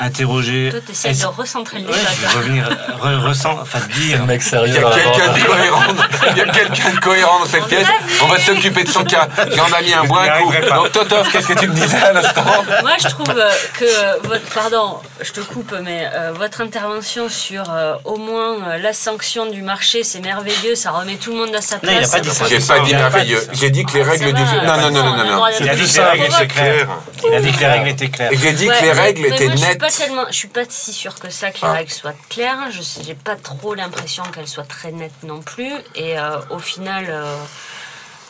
interroger. 0.00 0.70
Toi, 0.70 0.80
essaies 0.90 1.12
de 1.12 1.26
recentrer 1.26 1.78
le 1.78 1.84
débat. 1.84 1.96
Ouais, 1.96 2.04
je 2.14 2.20
vais 2.20 2.38
revenir, 2.38 2.68
re, 3.00 3.60
enfin 3.60 3.78
dire. 3.98 4.24
mec 4.24 4.42
sérieux. 4.42 4.74
Il 4.74 4.74
y 4.74 4.78
a 4.78 4.90
quelqu'un 4.90 5.32
de 5.32 5.44
cohérent. 5.44 5.82
Il 6.30 6.36
y 6.36 6.40
a 6.40 6.44
quelqu'un 6.46 6.90
de 6.90 7.00
cohérent 7.00 7.40
dans 7.40 7.46
cette 7.46 7.66
pièce. 7.66 7.86
On 8.22 8.26
va 8.26 8.38
s'occuper 8.38 8.84
de 8.84 8.88
son 8.88 9.04
cas. 9.04 9.28
J'en 9.54 9.66
ai 9.78 9.84
mis 9.84 9.92
un 9.92 10.04
bon 10.04 10.14
coup. 10.14 10.52
Donc 10.74 10.92
Totov, 10.92 11.30
qu'est-ce 11.30 11.48
que 11.48 11.58
tu 11.58 11.68
me 11.68 11.74
disais 11.74 11.98
à 11.98 12.12
l'instant 12.12 12.44
Moi, 12.82 12.92
je 13.00 13.08
trouve 13.08 13.30
euh, 13.36 13.50
que 13.78 14.26
votre, 14.26 14.44
pardon, 14.54 14.98
je 15.20 15.32
te 15.32 15.40
coupe, 15.40 15.74
mais 15.82 16.08
euh, 16.14 16.32
votre 16.32 16.60
intervention 16.60 17.28
sur 17.28 17.64
euh, 17.70 17.94
au 18.04 18.16
moins 18.16 18.76
la 18.78 18.92
sanction 18.92 19.50
du 19.50 19.62
marché, 19.62 20.02
c'est 20.02 20.20
merveilleux, 20.20 20.74
ça 20.74 20.90
remet 20.90 21.16
tout 21.16 21.32
le 21.32 21.38
monde 21.38 21.54
à 21.54 21.60
sa 21.60 21.78
place. 21.78 21.92
Non, 21.92 22.00
il 22.00 22.04
a 22.04 22.08
pas 22.08 22.20
dit 22.20 22.30
ça. 22.30 22.44
J'ai 22.48 22.60
pas 22.60 22.80
dit 22.80 22.94
merveilleux. 22.94 23.46
J'ai 23.52 23.70
dit 23.70 23.84
que 23.84 23.94
les 23.94 24.02
règles 24.02 24.32
du 24.32 24.46
jeu. 24.46 24.60
Non, 24.64 24.76
non, 24.76 24.90
non, 24.90 25.04
non, 25.04 25.24
non. 25.24 25.44
Il 25.60 25.68
a 25.68 25.74
dit 25.74 25.92
que 25.92 25.96
les 25.96 26.04
règles 26.04 26.24
étaient 26.24 26.46
claires. 26.48 26.88
Il 27.26 27.34
a 27.34 27.40
dit 27.40 27.52
que 27.52 27.60
les 27.60 27.66
règles 27.66 27.88
étaient 27.88 28.08
claires. 28.08 28.30
J'ai 28.32 28.52
dit 28.52 28.66
que 28.66 28.82
les 28.82 28.92
règles 28.92 29.26
étaient 29.26 29.48
nettes 29.48 29.89
je 30.30 30.36
suis 30.36 30.48
pas 30.48 30.64
si 30.68 30.92
sûre 30.92 31.14
que 31.18 31.30
ça 31.30 31.50
que 31.50 31.58
les 31.58 31.66
ah. 31.66 31.72
règles 31.72 31.90
soient 31.90 32.14
claires. 32.28 32.70
Je 32.70 33.06
n'ai 33.06 33.14
pas 33.14 33.36
trop 33.36 33.74
l'impression 33.74 34.22
qu'elles 34.24 34.48
soient 34.48 34.64
très 34.64 34.92
nettes 34.92 35.22
non 35.22 35.40
plus. 35.40 35.72
Et 35.94 36.18
euh, 36.18 36.40
au 36.50 36.58
final, 36.58 37.06
euh, 37.08 37.36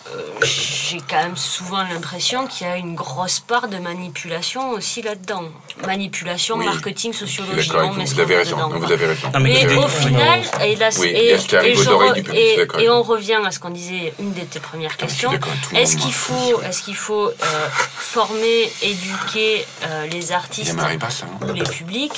euh, 0.09 0.23
j'ai 0.43 1.01
quand 1.01 1.23
même 1.23 1.37
souvent 1.37 1.83
l'impression 1.83 2.47
qu'il 2.47 2.67
y 2.67 2.71
a 2.71 2.77
une 2.77 2.95
grosse 2.95 3.41
part 3.41 3.69
de 3.69 3.79
manipulation 3.79 4.71
aussi 4.71 5.03
là-dedans. 5.03 5.45
Manipulation, 5.87 6.57
marketing, 6.57 7.13
sociologie. 7.13 7.71
Non, 7.71 7.93
mais 7.95 8.05
vous, 8.05 8.21
avez 8.21 8.37
raison, 8.37 8.69
vous 8.69 8.93
avez 8.93 9.07
raison. 9.07 9.29
mais, 9.41 9.77
au 9.77 9.89
final, 9.89 10.41
et, 10.65 10.77
là, 10.77 10.91
et, 11.05 12.83
et, 12.83 12.91
on 12.91 13.03
revient 13.03 13.39
à 13.45 13.51
ce 13.51 13.59
qu'on 13.59 13.71
disait, 13.71 14.13
une 14.19 14.33
de 14.33 14.41
tes 14.41 14.61
premières 14.61 14.97
questions. 14.97 15.31
Est-ce 15.75 15.97
qu'il 15.97 16.13
faut, 16.13 16.61
est 16.63 16.81
qu'il 16.83 16.97
faut 16.97 17.29
euh, 17.29 17.69
former, 17.73 18.71
éduquer 18.83 19.65
euh, 19.85 20.07
les 20.07 20.33
artistes 20.33 20.77
ou 21.43 21.53
les 21.53 21.63
publics? 21.63 22.13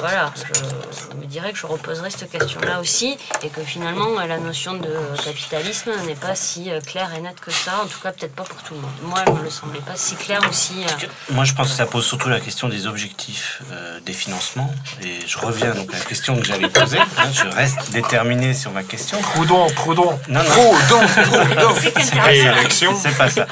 Voilà, 0.00 0.32
je, 0.36 1.16
me 1.16 1.26
dirais 1.26 1.52
que 1.52 1.58
je 1.58 1.66
reposerai 1.66 2.10
cette 2.10 2.30
question-là 2.30 2.80
aussi, 2.80 3.16
et 3.42 3.48
que 3.48 3.62
finalement, 3.62 4.14
la 4.26 4.38
notion 4.38 4.74
de 4.74 4.94
capitalisme 5.24 5.90
n'est 6.06 6.14
pas 6.14 6.34
si 6.34 6.70
euh, 6.70 6.80
clair 6.80 7.12
et 7.16 7.20
net 7.20 7.36
que 7.40 7.50
ça, 7.50 7.80
en 7.82 7.86
tout 7.86 8.00
cas 8.00 8.12
peut-être 8.12 8.34
pas 8.34 8.42
pour 8.42 8.62
tout 8.62 8.74
le 8.74 8.80
monde. 8.80 8.90
Moi, 9.02 9.20
elle 9.26 9.34
me 9.34 9.42
le 9.42 9.50
semblait 9.50 9.80
pas 9.80 9.96
si 9.96 10.14
clair 10.16 10.40
aussi. 10.48 10.74
Euh. 10.84 11.06
Moi, 11.30 11.44
je 11.44 11.54
pense 11.54 11.68
que 11.70 11.76
ça 11.76 11.86
pose 11.86 12.04
surtout 12.04 12.28
la 12.28 12.40
question 12.44 12.68
des 12.68 12.86
objectifs 12.86 13.62
euh, 13.72 13.98
des 14.00 14.12
financements. 14.12 14.72
Et 15.02 15.18
je 15.26 15.38
reviens 15.38 15.74
donc 15.74 15.92
à 15.94 15.98
la 15.98 16.04
question 16.04 16.36
que 16.38 16.44
j'avais 16.44 16.68
posée. 16.68 16.98
Hein, 16.98 17.30
je 17.32 17.46
reste 17.48 17.90
déterminé 17.90 18.54
sur 18.54 18.70
ma 18.72 18.82
question. 18.82 19.20
Proudhon, 19.20 19.66
Proudhon. 19.74 20.18
Non, 20.28 20.42
non. 20.42 20.50
Proudhon, 20.50 21.06
Proudhon. 21.06 21.74
C'est 22.70 23.16
pas 23.16 23.30
ça. 23.30 23.46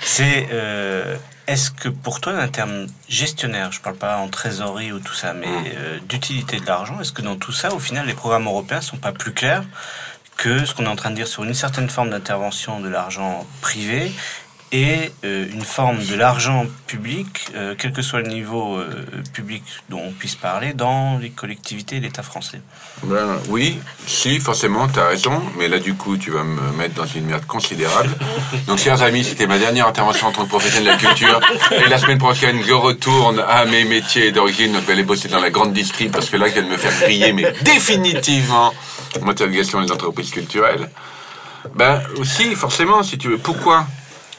C'est 0.00 0.48
est-ce 1.46 1.70
que 1.70 1.88
pour 1.88 2.20
toi, 2.20 2.32
d'un 2.32 2.48
terme 2.48 2.86
gestionnaire, 3.08 3.70
je 3.70 3.78
ne 3.78 3.84
parle 3.84 3.96
pas 3.96 4.16
en 4.16 4.26
trésorerie 4.26 4.90
ou 4.90 4.98
tout 4.98 5.14
ça, 5.14 5.32
mais 5.32 5.46
mm. 5.46 6.06
d'utilité 6.08 6.58
de 6.58 6.66
l'argent, 6.66 7.00
est-ce 7.00 7.12
que 7.12 7.22
dans 7.22 7.36
tout 7.36 7.52
ça, 7.52 7.72
au 7.72 7.78
final, 7.78 8.06
les 8.06 8.14
programmes 8.14 8.46
européens 8.46 8.80
sont 8.80 8.96
pas 8.96 9.12
plus 9.12 9.32
clairs 9.32 9.62
que 10.36 10.64
ce 10.64 10.74
qu'on 10.74 10.84
est 10.84 10.88
en 10.88 10.96
train 10.96 11.10
de 11.10 11.16
dire 11.16 11.28
sur 11.28 11.44
une 11.44 11.54
certaine 11.54 11.88
forme 11.88 12.10
d'intervention 12.10 12.80
de 12.80 12.88
l'argent 12.88 13.46
privé 13.60 14.12
et 14.72 15.12
euh, 15.24 15.46
une 15.52 15.62
forme 15.62 16.04
de 16.04 16.14
l'argent 16.16 16.66
public, 16.86 17.46
euh, 17.54 17.74
quel 17.78 17.92
que 17.92 18.02
soit 18.02 18.20
le 18.20 18.28
niveau 18.28 18.76
euh, 18.76 18.88
public 19.32 19.62
dont 19.88 20.00
on 20.00 20.10
puisse 20.10 20.34
parler, 20.34 20.72
dans 20.72 21.18
les 21.18 21.30
collectivités 21.30 21.96
et 21.96 22.00
l'État 22.00 22.22
français 22.22 22.60
ben, 23.04 23.38
Oui, 23.48 23.78
si, 24.06 24.40
forcément, 24.40 24.88
tu 24.88 24.98
as 24.98 25.06
raison, 25.06 25.40
mais 25.56 25.68
là, 25.68 25.78
du 25.78 25.94
coup, 25.94 26.16
tu 26.16 26.30
vas 26.30 26.42
me 26.42 26.72
mettre 26.72 26.94
dans 26.94 27.06
une 27.06 27.26
merde 27.26 27.46
considérable. 27.46 28.10
Donc, 28.66 28.78
chers 28.78 29.02
amis, 29.02 29.24
c'était 29.24 29.46
ma 29.46 29.58
dernière 29.58 29.86
intervention 29.86 30.28
en 30.28 30.32
tant 30.32 30.44
que 30.44 30.48
professionnel 30.48 30.84
de 30.84 30.90
la 30.90 30.96
culture. 30.96 31.40
Et 31.70 31.88
la 31.88 31.98
semaine 31.98 32.18
prochaine, 32.18 32.60
je 32.66 32.72
retourne 32.72 33.38
à 33.48 33.64
mes 33.66 33.84
métiers 33.84 34.32
d'origine. 34.32 34.72
Donc, 34.72 34.82
je 34.82 34.86
vais 34.86 34.92
aller 34.94 35.02
bosser 35.04 35.28
dans 35.28 35.40
la 35.40 35.50
grande 35.50 35.72
district 35.72 36.12
parce 36.12 36.28
que 36.28 36.36
là, 36.36 36.48
je 36.48 36.54
viens 36.54 36.62
me 36.62 36.76
faire 36.76 36.92
griller, 37.00 37.32
mais 37.32 37.52
définitivement, 37.62 38.74
gestion 39.52 39.80
des 39.80 39.92
entreprises 39.92 40.30
culturelles. 40.30 40.90
Ben, 41.74 42.00
aussi, 42.18 42.54
forcément, 42.54 43.02
si 43.02 43.18
tu 43.18 43.28
veux. 43.28 43.38
Pourquoi 43.38 43.86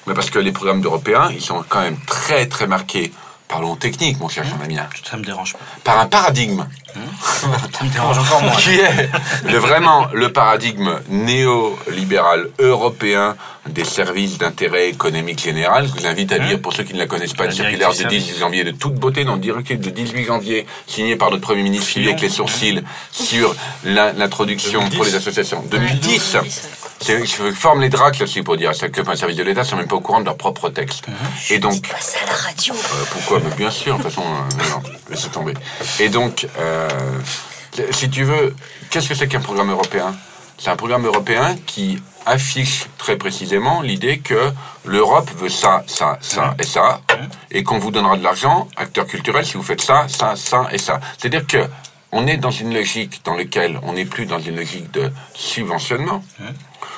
mais 0.07 0.13
parce 0.13 0.29
que 0.29 0.39
les 0.39 0.51
programmes 0.51 0.81
d'Européens, 0.81 1.29
ils 1.31 1.41
sont 1.41 1.63
quand 1.67 1.81
même 1.81 1.97
très 2.05 2.47
très 2.47 2.67
marqués 2.67 3.11
parlons 3.47 3.75
technique, 3.75 4.19
mon 4.19 4.27
cher 4.27 4.43
jean 4.43 4.59
ami. 4.63 4.77
Ça 5.03 5.17
me 5.17 5.23
dérange 5.23 5.53
pas. 5.53 5.59
Par 5.83 5.99
un 5.99 6.05
paradigme. 6.05 6.65
ça 6.93 7.83
me 7.83 7.89
dérange 7.89 8.17
encore 8.19 8.41
moins. 8.41 8.55
Qui 8.55 8.75
est 8.75 9.09
le, 9.45 9.57
vraiment 9.57 10.07
le 10.13 10.31
paradigme 10.31 10.99
néolibéral 11.09 12.49
européen 12.59 13.35
des 13.67 13.85
services 13.85 14.37
d'intérêt 14.37 14.89
économique 14.89 15.41
général. 15.41 15.87
Je 15.87 15.99
vous 15.99 16.07
invite 16.07 16.31
à 16.31 16.37
lire, 16.37 16.61
pour 16.61 16.73
ceux 16.73 16.83
qui 16.83 16.93
ne 16.93 16.99
la 16.99 17.07
connaissent 17.07 17.33
pas, 17.33 17.45
le 17.45 17.51
circulaire 17.51 17.93
de 17.93 18.03
18 18.03 18.39
janvier 18.39 18.63
de 18.63 18.71
toute 18.71 18.95
beauté, 18.95 19.23
dans 19.23 19.35
le 19.35 19.41
directive 19.41 19.79
de 19.79 19.89
18 19.89 20.25
janvier, 20.25 20.65
signé 20.85 21.15
par 21.15 21.31
notre 21.31 21.43
Premier 21.43 21.63
ministre, 21.63 21.87
suivi 21.87 22.07
avec 22.09 22.21
les 22.21 22.29
sourcils, 22.29 22.81
sur 23.11 23.55
l'introduction 23.83 24.89
pour 24.89 25.05
les 25.05 25.15
associations. 25.15 25.63
2010. 25.69 26.37
Je 27.01 27.51
forme 27.51 27.81
les 27.81 27.89
dracs 27.89 28.19
aussi 28.21 28.41
pour 28.41 28.57
dire 28.57 28.75
ça 28.75 28.89
que 28.89 29.07
un 29.07 29.15
service 29.15 29.37
de 29.37 29.43
l'État 29.43 29.63
sont 29.63 29.75
même 29.75 29.87
pas 29.87 29.95
au 29.95 30.01
courant 30.01 30.19
de 30.19 30.25
leur 30.25 30.37
propre 30.37 30.69
texte. 30.69 31.07
Mhm. 31.07 31.15
Et 31.51 31.59
donc. 31.59 31.87
Pas 31.87 31.99
ça 31.99 32.19
à 32.23 32.27
la 32.27 32.35
radio. 32.35 32.73
Euh, 32.73 33.03
pourquoi? 33.11 33.39
Mais 33.43 33.55
Bien 33.55 33.71
sûr, 33.71 33.97
de 33.97 34.03
toute 34.03 34.11
façon, 34.11 34.25
euh, 34.27 34.69
non, 34.69 34.83
laissez 35.09 35.29
tomber. 35.29 35.53
Et 35.99 36.09
donc, 36.09 36.47
euh, 36.59 36.89
si 37.91 38.09
tu 38.09 38.23
veux, 38.23 38.55
qu'est-ce 38.89 39.09
que 39.09 39.15
c'est 39.15 39.27
qu'un 39.27 39.39
programme 39.39 39.71
européen? 39.71 40.15
C'est 40.57 40.69
un 40.69 40.75
programme 40.75 41.05
européen 41.05 41.55
qui 41.65 42.01
affiche 42.25 42.87
très 42.97 43.15
précisément 43.15 43.81
l'idée 43.81 44.19
que 44.19 44.51
l'Europe 44.85 45.29
veut 45.37 45.49
ça, 45.49 45.83
ça, 45.87 46.17
ça 46.21 46.55
et 46.59 46.63
ça, 46.63 47.01
et 47.51 47.63
qu'on 47.63 47.77
vous 47.77 47.91
donnera 47.91 48.17
de 48.17 48.23
l'argent, 48.23 48.67
acteur 48.75 49.05
culturel, 49.05 49.45
si 49.45 49.53
vous 49.53 49.63
faites 49.63 49.81
ça, 49.81 50.07
ça, 50.09 50.35
ça 50.35 50.67
et 50.71 50.77
ça. 50.77 50.99
C'est-à-dire 51.17 51.45
que 51.45 51.63
on 52.11 52.25
est 52.25 52.37
dans 52.37 52.51
une 52.51 52.73
logique 52.73 53.21
dans 53.23 53.35
laquelle 53.35 53.79
on 53.83 53.93
n'est 53.93 54.05
plus 54.05 54.25
dans 54.25 54.39
une 54.39 54.55
logique 54.55 54.91
de 54.91 55.11
subventionnement, 55.33 56.23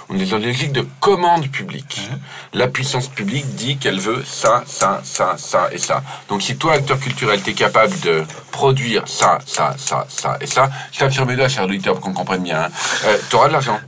on 0.10 0.18
est 0.18 0.26
dans 0.26 0.38
une 0.38 0.46
logique 0.46 0.72
de 0.72 0.86
commande 1.00 1.48
publique. 1.50 2.10
La 2.54 2.68
puissance 2.68 3.08
publique 3.08 3.46
dit 3.56 3.78
qu'elle 3.78 4.00
veut 4.00 4.24
ça, 4.26 4.64
ça, 4.66 5.02
ça, 5.04 5.36
ça 5.38 5.70
et 5.72 5.78
ça. 5.78 6.04
Donc 6.28 6.42
si 6.42 6.58
toi, 6.58 6.74
acteur 6.74 7.00
culturel, 7.00 7.42
tu 7.42 7.52
es 7.52 7.54
capable 7.54 7.98
de 8.00 8.24
produire 8.52 9.08
ça, 9.08 9.40
ça, 9.46 9.76
ça, 9.78 10.06
ça 10.10 10.38
et 10.42 10.48
ça, 10.48 10.70
je 10.92 11.00
tape 11.00 11.14
sur 11.14 11.26
mes 11.26 11.36
doigts, 11.36 11.48
cher 11.48 11.64
auditeur, 11.64 11.94
pour 11.96 12.04
qu'on 12.04 12.14
comprenne 12.14 12.44
bien, 12.44 12.64
hein, 12.64 12.70
euh, 13.06 13.18
tu 13.30 13.36
auras 13.36 13.48
de 13.48 13.54
l'argent. 13.54 13.80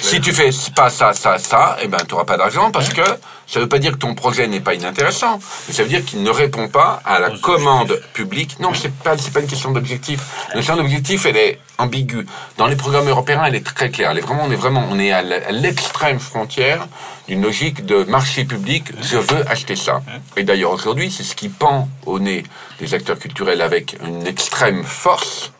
Si 0.00 0.20
tu 0.20 0.32
fais 0.32 0.50
pas 0.74 0.90
ça, 0.90 1.12
ça, 1.12 1.38
ça, 1.38 1.76
eh 1.82 1.88
ben, 1.88 1.98
tu 1.98 2.14
n'auras 2.14 2.24
pas 2.24 2.36
d'argent 2.36 2.70
parce 2.70 2.88
que 2.88 3.02
ça 3.46 3.60
ne 3.60 3.64
veut 3.64 3.68
pas 3.68 3.78
dire 3.78 3.92
que 3.92 3.98
ton 3.98 4.14
projet 4.14 4.48
n'est 4.48 4.60
pas 4.60 4.74
inintéressant, 4.74 5.38
mais 5.68 5.74
ça 5.74 5.82
veut 5.82 5.88
dire 5.88 6.04
qu'il 6.04 6.22
ne 6.22 6.30
répond 6.30 6.68
pas 6.68 7.00
à 7.04 7.20
la 7.20 7.30
commande 7.30 8.00
publique. 8.12 8.58
Non, 8.58 8.74
c'est 8.74 8.92
pas, 8.92 9.16
c'est 9.16 9.32
pas 9.32 9.40
une 9.40 9.46
question 9.46 9.70
d'objectif. 9.70 10.20
La 10.48 10.56
question 10.56 10.76
d'objectif, 10.76 11.26
elle 11.26 11.36
est 11.36 11.60
ambiguë. 11.78 12.26
Dans 12.56 12.66
les 12.66 12.76
programmes 12.76 13.08
européens, 13.08 13.44
elle 13.44 13.54
est 13.54 13.64
très 13.64 13.90
claire. 13.90 14.10
Elle 14.10 14.18
est 14.18 14.22
vraiment, 14.22 14.42
on 14.44 14.50
est 14.50 14.56
vraiment, 14.56 14.84
on 14.90 14.98
est 14.98 15.12
à 15.12 15.22
l'extrême 15.52 16.18
frontière 16.18 16.88
d'une 17.28 17.42
logique 17.42 17.86
de 17.86 18.04
marché 18.04 18.44
public. 18.44 18.84
Je 19.00 19.18
veux 19.18 19.48
acheter 19.48 19.76
ça. 19.76 20.02
Et 20.36 20.42
d'ailleurs, 20.42 20.72
aujourd'hui, 20.72 21.10
c'est 21.10 21.24
ce 21.24 21.36
qui 21.36 21.48
pend 21.48 21.88
au 22.04 22.18
nez 22.18 22.42
des 22.80 22.94
acteurs 22.94 23.18
culturels 23.18 23.62
avec 23.62 23.96
une 24.04 24.26
extrême 24.26 24.82
force 24.82 25.52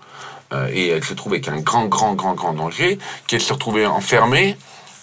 euh, 0.52 0.68
et 0.72 1.00
se 1.02 1.14
trouve 1.14 1.34
avec 1.34 1.48
un 1.48 1.58
grand, 1.58 1.86
grand, 1.86 2.14
grand, 2.14 2.34
grand 2.34 2.52
danger, 2.52 2.98
qui 3.26 3.36
est 3.36 3.38
de 3.38 3.42
se 3.42 3.52
retrouver 3.52 3.86
enfermée 3.86 4.56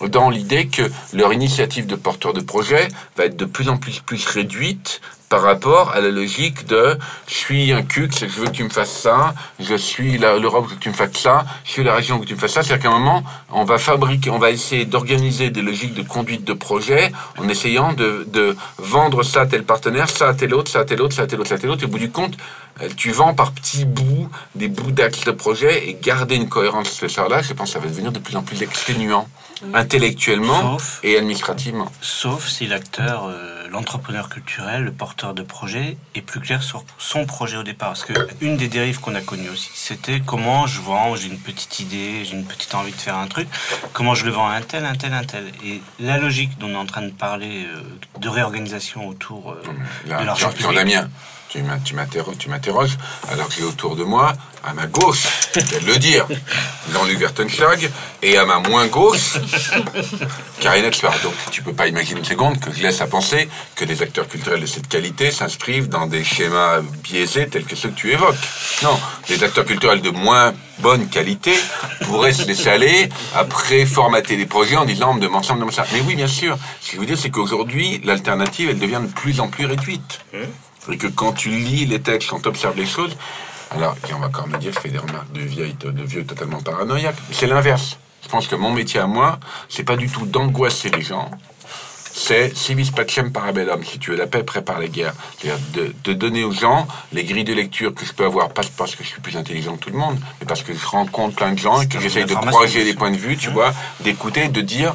dans 0.07 0.30
l'idée 0.30 0.67
que 0.67 0.89
leur 1.13 1.34
initiative 1.34 1.85
de 1.85 1.95
porteur 1.95 2.34
de 2.34 2.41
projet 2.41 2.88
va 3.17 3.25
être 3.25 3.38
de 3.38 3.45
plus 3.45 3.69
en 3.69 3.77
plus, 3.77 4.01
réduite 4.25 5.01
par 5.34 5.41
rapport 5.41 5.89
à 5.93 5.99
la 5.99 6.11
logique 6.11 6.68
de 6.68 6.95
je 7.27 7.34
suis 7.34 7.72
un 7.73 7.81
CUC, 7.81 8.19
je 8.19 8.39
veux 8.39 8.45
que 8.45 8.51
tu 8.51 8.64
me 8.64 8.69
fasses 8.69 8.95
ça, 8.95 9.34
je 9.60 9.73
suis 9.73 10.19
l'Europe, 10.19 10.68
que 10.69 10.76
tu 10.76 10.89
me 10.89 10.93
fasses 10.93 11.18
ça, 11.18 11.43
je 11.65 11.72
suis 11.72 11.84
la 11.84 11.95
région, 11.95 12.19
que 12.19 12.26
tu 12.26 12.35
me 12.35 12.39
fasses 12.39 12.53
ça. 12.53 12.61
C'est-à-dire 12.61 12.84
qu'à 12.84 12.95
un 12.95 12.99
moment, 12.99 13.23
on 13.51 13.64
va 13.64 13.80
fabriquer, 13.80 14.30
on 14.30 14.38
va 14.38 14.51
essayer 14.51 14.85
d'organiser 14.85 15.49
des 15.49 15.64
logiques 15.64 15.95
de 15.95 16.03
conduite 16.03 16.43
de 16.43 16.53
projet 16.53 17.11
en 17.39 17.49
essayant 17.49 17.93
de, 17.93 18.27
de 18.31 18.55
vendre 18.77 19.23
ça 19.23 19.41
à 19.41 19.45
tel 19.47 19.64
partenaire, 19.64 20.07
ça 20.07 20.27
à 20.27 20.34
tel 20.35 20.53
autre, 20.53 20.69
ça 20.69 20.81
à 20.81 20.85
tel 20.85 21.01
autre, 21.01 21.15
ça 21.15 21.23
à 21.23 21.26
tel 21.26 21.39
autre, 21.39 21.49
ça 21.49 21.55
à 21.55 21.57
tel 21.57 21.72
autre. 21.72 21.81
Et 21.81 21.85
au 21.88 21.89
bout 21.89 21.97
du 21.97 22.11
compte, 22.11 22.38
euh, 22.84 22.89
tu 22.95 23.10
vends 23.10 23.34
par 23.34 23.53
petits 23.53 23.85
bouts 23.85 24.30
des 24.53 24.68
bouts 24.68 24.91
d'axes 24.91 25.23
de 25.23 25.31
projet 25.31 25.89
et 25.89 25.97
garder 25.99 26.35
une 26.35 26.47
cohérence 26.47 27.01
de 27.01 27.07
ça 27.07 27.27
là, 27.27 27.41
je 27.41 27.53
pense 27.53 27.69
que 27.69 27.73
ça 27.73 27.80
va 27.80 27.88
devenir 27.88 28.11
de 28.11 28.19
plus 28.19 28.35
en 28.35 28.43
plus 28.43 28.61
exténuant, 28.61 29.27
intellectuellement 29.73 30.77
et 31.01 31.18
administrativement. 31.18 31.91
Sauf 32.01 32.47
si 32.47 32.68
l'acteur... 32.68 33.26
Euh, 33.26 33.62
l'entrepreneur 33.73 34.29
culturel, 34.29 34.83
le 34.83 34.91
porteur 34.91 35.33
de 35.33 35.41
projet, 35.41 35.97
est 36.15 36.21
plus 36.21 36.39
clair 36.39 36.61
sur 36.61 36.85
son 36.97 37.25
projet 37.25 37.57
au 37.57 37.63
départ. 37.63 37.89
Parce 37.89 38.05
que 38.05 38.13
une 38.39 38.55
des 38.55 38.67
dérives 38.67 38.99
qu'on 38.99 39.15
a 39.15 39.21
connues 39.21 39.49
aussi, 39.49 39.71
c'était 39.73 40.21
comment 40.25 40.67
je 40.67 40.79
vends, 40.79 41.15
j'ai 41.15 41.27
une 41.27 41.39
petite 41.39 41.79
idée, 41.79 42.23
j'ai 42.23 42.35
une 42.35 42.45
petite 42.45 42.75
envie 42.75 42.91
de 42.91 43.01
faire 43.01 43.17
un 43.17 43.27
truc, 43.27 43.47
comment 43.91 44.13
je 44.13 44.25
le 44.25 44.31
vends 44.31 44.47
à 44.47 44.53
un 44.53 44.61
tel, 44.61 44.85
un 44.85 44.95
tel, 44.95 45.13
un 45.13 45.23
tel. 45.23 45.45
Et 45.65 45.81
la 45.99 46.17
logique 46.17 46.57
dont 46.59 46.67
on 46.67 46.73
est 46.73 46.75
en 46.75 46.85
train 46.85 47.01
de 47.01 47.11
parler 47.11 47.65
euh, 47.65 47.81
de 48.19 48.29
réorganisation 48.29 49.07
autour 49.07 49.51
euh, 49.51 49.61
de 50.05 50.23
l'argent 50.23 50.51
public 50.51 50.99
tu 52.39 52.49
m'interroges, 52.49 52.97
alors 53.31 53.47
que 53.47 53.53
j'ai 53.53 53.63
autour 53.63 53.95
de 53.95 54.03
moi, 54.03 54.34
à 54.63 54.73
ma 54.73 54.88
gauche, 54.88 55.27
je 55.55 55.59
vais 55.59 55.80
le 55.81 55.97
dire, 55.97 56.25
dans 56.93 57.03
Lugertenschlag, 57.03 57.91
et 58.21 58.38
à 58.38 58.45
ma 58.45 58.59
moins 58.59 58.88
gauche, 58.88 59.38
Karine 60.59 60.85
Etzler. 60.85 61.09
Donc 61.21 61.34
tu 61.51 61.61
peux 61.61 61.73
pas 61.73 61.88
imaginer 61.88 62.19
une 62.19 62.25
seconde 62.25 62.59
que 62.59 62.73
je 62.73 62.81
laisse 62.81 63.01
à 63.01 63.07
penser 63.07 63.49
que 63.75 63.85
des 63.85 64.01
acteurs 64.01 64.27
culturels 64.27 64.61
de 64.61 64.65
cette 64.65 64.88
qualité 64.88 65.31
s'inscrivent 65.31 65.89
dans 65.89 66.07
des 66.07 66.23
schémas 66.23 66.80
biaisés 67.03 67.47
tels 67.47 67.65
que 67.65 67.75
ceux 67.75 67.89
que 67.89 67.95
tu 67.95 68.11
évoques. 68.11 68.35
Non, 68.81 68.99
des 69.27 69.43
acteurs 69.43 69.65
culturels 69.65 70.01
de 70.01 70.09
moins 70.09 70.53
bonne 70.80 71.07
qualité 71.07 71.53
pourraient 72.01 72.34
se 72.34 72.47
laisser 72.47 72.69
aller 72.69 73.09
après 73.35 73.85
formater 73.85 74.38
des 74.38 74.47
projets 74.47 74.77
en 74.77 74.85
disant 74.85 75.11
on 75.11 75.15
me 75.15 75.21
demande 75.21 75.45
ça, 75.45 75.53
on 75.53 75.55
me 75.55 75.61
demande 75.61 75.75
ça. 75.75 75.85
Mais 75.93 76.01
oui, 76.01 76.15
bien 76.15 76.27
sûr. 76.27 76.57
Ce 76.81 76.89
que 76.89 76.95
je 76.95 76.99
veux 77.01 77.05
dire, 77.05 77.17
c'est 77.17 77.30
qu'aujourd'hui, 77.30 78.01
l'alternative, 78.03 78.69
elle 78.69 78.80
devient 78.80 79.01
de 79.01 79.13
plus 79.13 79.39
en 79.39 79.49
plus 79.49 79.65
réduite. 79.65 80.21
Et 80.91 80.97
que 80.97 81.07
quand 81.07 81.34
tu 81.34 81.49
lis 81.49 81.85
les 81.85 82.01
textes, 82.01 82.30
quand 82.30 82.41
tu 82.41 82.47
observes 82.47 82.77
les 82.77 82.85
choses, 82.85 83.15
alors, 83.76 83.95
on 84.14 84.19
va 84.19 84.30
quand 84.30 84.45
même 84.45 84.60
dire, 84.60 84.72
je 84.72 84.80
fais 84.80 84.89
des 84.89 84.99
remarques 84.99 85.31
de, 85.31 85.41
vieille, 85.41 85.73
de 85.73 86.03
vieux 86.03 86.26
totalement 86.26 86.61
paranoïaques. 86.61 87.15
C'est 87.31 87.47
l'inverse. 87.47 87.97
Je 88.23 88.30
pense 88.30 88.47
que 88.47 88.55
mon 88.55 88.72
métier 88.72 88.99
à 88.99 89.07
moi, 89.07 89.39
c'est 89.68 89.84
pas 89.84 89.97
du 89.97 90.10
tout 90.10 90.26
d'angoisser 90.26 90.89
les 90.89 91.01
gens. 91.01 91.30
C'est 92.15 92.55
civis 92.55 92.91
pacem 92.91 93.31
parabellum, 93.31 93.84
si 93.84 93.97
tu 93.97 94.11
veux 94.11 94.18
la 94.18 94.27
paix, 94.27 94.43
prépare 94.43 94.80
les 94.80 94.89
guerres. 94.89 95.15
C'est-à-dire 95.39 95.60
de, 95.73 95.93
de, 96.03 96.14
donner 96.14 96.43
aux 96.43 96.51
gens 96.51 96.88
les 97.11 97.23
grilles 97.23 97.43
de 97.43 97.53
lecture 97.53 97.93
que 97.93 98.05
je 98.05 98.14
peux 98.14 98.23
avoir, 98.23 98.49
pas 98.49 98.61
parce 98.77 98.95
que 98.95 99.03
je 99.03 99.10
suis 99.10 99.19
plus 99.19 99.35
intelligent 99.35 99.76
que 99.76 99.85
tout 99.85 99.89
le 99.89 99.97
monde, 99.97 100.19
mais 100.39 100.45
parce 100.45 100.61
que 100.61 100.76
je 100.76 100.85
rencontre 100.85 101.35
plein 101.35 101.53
de 101.53 101.57
gens 101.57 101.81
et 101.81 101.88
que 101.88 101.99
j'essaye 101.99 102.26
de 102.26 102.35
croiser 102.35 102.84
les 102.84 102.93
points 102.93 103.10
de 103.10 103.18
vue, 103.18 103.35
tu 103.35 103.49
mmh. 103.49 103.53
vois, 103.53 103.73
d'écouter, 104.01 104.47
de 104.47 104.61
dire, 104.61 104.93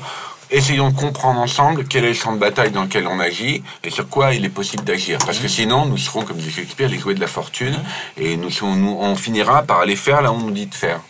essayons 0.50 0.90
de 0.90 0.96
comprendre 0.96 1.40
ensemble 1.40 1.84
quel 1.86 2.04
est 2.04 2.08
le 2.08 2.14
champ 2.14 2.32
de 2.32 2.38
bataille 2.38 2.70
dans 2.70 2.82
lequel 2.82 3.06
on 3.06 3.20
agit 3.20 3.62
et 3.84 3.90
sur 3.90 4.08
quoi 4.08 4.34
il 4.34 4.44
est 4.44 4.48
possible 4.50 4.84
d'agir. 4.84 5.18
Parce 5.24 5.38
que 5.38 5.48
sinon, 5.48 5.86
nous 5.86 5.98
serons, 5.98 6.22
comme 6.22 6.36
dit 6.38 6.50
Shakespeare, 6.50 6.88
les 6.88 6.98
jouets 6.98 7.14
de 7.14 7.20
la 7.20 7.26
fortune 7.26 7.76
et 8.16 8.36
nous, 8.36 8.50
on 8.62 9.14
finira 9.16 9.62
par 9.62 9.80
aller 9.80 9.96
faire 9.96 10.22
là 10.22 10.32
où 10.32 10.36
on 10.36 10.40
nous 10.40 10.50
dit 10.50 10.66
de 10.66 10.74
faire. 10.74 11.00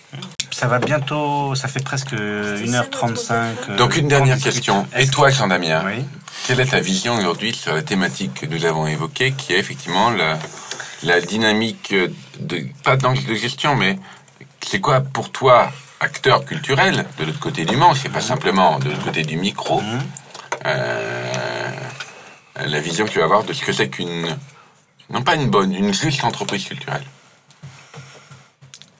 Ça 0.50 0.66
va 0.66 0.78
bientôt, 0.80 1.54
ça 1.54 1.68
fait 1.68 1.84
presque 1.84 2.14
1h35. 2.14 3.32
Euh, 3.68 3.76
Donc 3.76 3.96
une 3.96 4.08
dernière 4.08 4.38
question. 4.38 4.86
Et 4.96 5.06
toi, 5.06 5.30
Jean-Damien, 5.30 5.84
oui. 5.86 6.04
quelle 6.46 6.58
est 6.60 6.66
ta 6.66 6.80
vision 6.80 7.16
aujourd'hui 7.16 7.54
sur 7.54 7.74
la 7.74 7.82
thématique 7.82 8.34
que 8.40 8.46
nous 8.46 8.64
avons 8.64 8.86
évoquée, 8.86 9.32
qui 9.32 9.52
est 9.52 9.58
effectivement 9.58 10.10
la, 10.10 10.38
la 11.04 11.20
dynamique 11.20 11.94
de, 12.40 12.66
pas 12.82 12.96
d'angle 12.96 13.24
de 13.24 13.34
gestion, 13.34 13.76
mais 13.76 13.98
c'est 14.66 14.80
quoi 14.80 15.00
pour 15.00 15.30
toi 15.30 15.70
acteur 16.00 16.44
culturel 16.44 17.04
de 17.18 17.24
l'autre 17.24 17.40
côté 17.40 17.64
du 17.64 17.76
manche, 17.76 18.00
c'est 18.02 18.12
pas 18.12 18.20
simplement 18.20 18.78
de 18.78 18.90
l'autre 18.90 19.04
côté 19.04 19.22
du 19.22 19.36
micro, 19.36 19.80
mhm. 19.80 20.00
euh, 20.66 21.72
la 22.66 22.80
vision 22.80 23.04
que 23.04 23.10
tu 23.10 23.18
vas 23.18 23.24
avoir 23.24 23.44
de 23.44 23.52
ce 23.52 23.64
que 23.64 23.72
c'est 23.72 23.88
qu'une, 23.88 24.36
non 25.10 25.22
pas 25.22 25.34
une 25.34 25.50
bonne, 25.50 25.74
une 25.74 25.92
juste 25.92 26.24
entreprise 26.24 26.64
culturelle. 26.64 27.04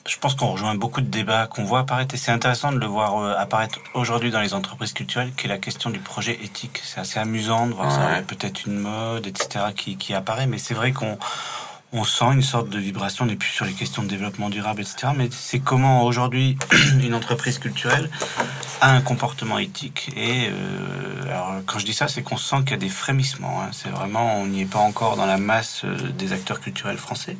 Je 0.07 0.16
pense 0.16 0.35
qu'on 0.35 0.53
rejoint 0.53 0.75
beaucoup 0.75 1.03
de 1.03 1.07
débats 1.07 1.47
qu'on 1.47 1.65
voit 1.65 1.81
apparaître 1.81 2.15
et 2.15 2.19
c'est 2.19 2.33
intéressant 2.33 2.73
de 2.73 2.79
le 2.79 2.87
voir 2.87 3.19
euh, 3.19 3.35
apparaître 3.37 3.79
aujourd'hui 3.93 4.31
dans 4.31 4.41
les 4.41 4.55
entreprises 4.55 4.95
culturelles, 4.95 5.33
qui 5.37 5.47
est 5.47 5.51
la 5.51 5.59
question 5.59 5.91
du 5.91 5.99
projet 5.99 6.33
éthique. 6.43 6.81
C'est 6.83 6.99
assez 6.99 7.19
amusant 7.19 7.66
de 7.66 7.75
voir 7.75 7.93
ça, 7.93 8.23
peut-être 8.27 8.65
une 8.66 8.79
mode, 8.79 9.27
etc., 9.27 9.66
qui, 9.77 9.99
qui 9.99 10.15
apparaît, 10.15 10.47
mais 10.47 10.57
c'est 10.57 10.73
vrai 10.73 10.93
qu'on 10.93 11.19
on 11.93 12.05
sent 12.05 12.32
une 12.32 12.43
sorte 12.43 12.69
de 12.69 12.78
vibration, 12.78 13.24
on 13.24 13.28
n'est 13.28 13.36
plus 13.36 13.51
sur 13.51 13.65
les 13.65 13.73
questions 13.73 14.02
de 14.02 14.09
développement 14.09 14.51
durable, 14.51 14.82
etc. 14.82 15.12
Mais 15.16 15.28
c'est 15.31 15.60
comment 15.60 16.05
aujourd'hui 16.05 16.59
une 17.02 17.15
entreprise 17.15 17.59
culturelle 17.59 18.10
a 18.81 18.93
un 18.93 19.01
comportement 19.01 19.59
éthique. 19.59 20.10
Et 20.16 20.48
euh, 20.51 21.23
alors, 21.24 21.52
quand 21.66 21.78
je 21.78 21.86
dis 21.86 21.94
ça, 21.94 22.09
c'est 22.09 22.23
qu'on 22.23 22.36
sent 22.36 22.59
qu'il 22.60 22.70
y 22.73 22.74
a 22.74 22.78
des 22.78 22.89
frémissements. 22.89 23.62
Hein. 23.62 23.70
C'est 23.73 23.89
vraiment, 23.89 24.36
on 24.36 24.47
n'y 24.47 24.62
est 24.62 24.70
pas 24.70 24.78
encore 24.78 25.16
dans 25.16 25.27
la 25.27 25.39
masse 25.39 25.82
euh, 25.85 25.97
des 26.12 26.32
acteurs 26.32 26.60
culturels 26.60 26.98
français. 26.98 27.36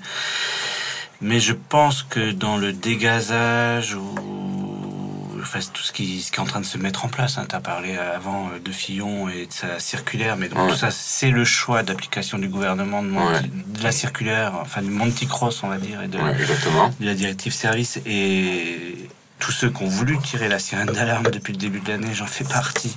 Mais 1.21 1.41
je 1.41 1.53
pense 1.53 2.03
que 2.03 2.31
dans 2.31 2.57
le 2.57 2.73
dégazage 2.73 3.95
ou 3.95 5.08
enfin, 5.41 5.61
tout 5.73 5.83
ce 5.83 5.93
qui, 5.93 6.23
ce 6.23 6.31
qui 6.31 6.37
est 6.37 6.41
en 6.41 6.47
train 6.47 6.61
de 6.61 6.67
se 6.67 6.79
mettre 6.79 7.05
en 7.05 7.09
place. 7.09 7.39
Hein. 7.39 7.47
Tu 7.49 7.55
as 7.55 7.61
parlé 7.61 7.97
avant 7.97 8.49
euh, 8.49 8.59
de 8.59 8.73
Fillon 8.73 9.29
et 9.29 9.47
de 9.47 9.53
sa 9.53 9.79
circulaire, 9.79 10.37
mais 10.37 10.49
donc 10.49 10.69
tout 10.69 10.77
ça, 10.77 10.91
c'est 10.91 11.31
le 11.31 11.45
choix 11.45 11.83
d'application 11.83 12.39
du 12.39 12.49
gouvernement 12.49 13.03
de, 13.03 13.83
la 13.83 13.93
circulaire, 13.93 14.55
enfin 14.61 14.83
du 14.83 14.91
Monty 14.91 15.27
Cross, 15.27 15.63
on 15.63 15.69
va 15.69 15.79
dire, 15.79 16.03
et 16.03 16.09
de, 16.09 16.19
de 16.19 17.07
la 17.07 17.15
directive 17.15 17.53
service. 17.53 18.01
Et 18.07 19.09
tous 19.39 19.53
ceux 19.53 19.71
qui 19.71 19.83
ont 19.83 19.89
voulu 19.89 20.19
tirer 20.19 20.49
la 20.49 20.59
sirène 20.59 20.89
d'alarme 20.89 21.31
depuis 21.31 21.53
le 21.53 21.59
début 21.59 21.81
de 21.81 21.89
l'année, 21.89 22.13
j'en 22.13 22.27
fais 22.27 22.45
partie, 22.45 22.95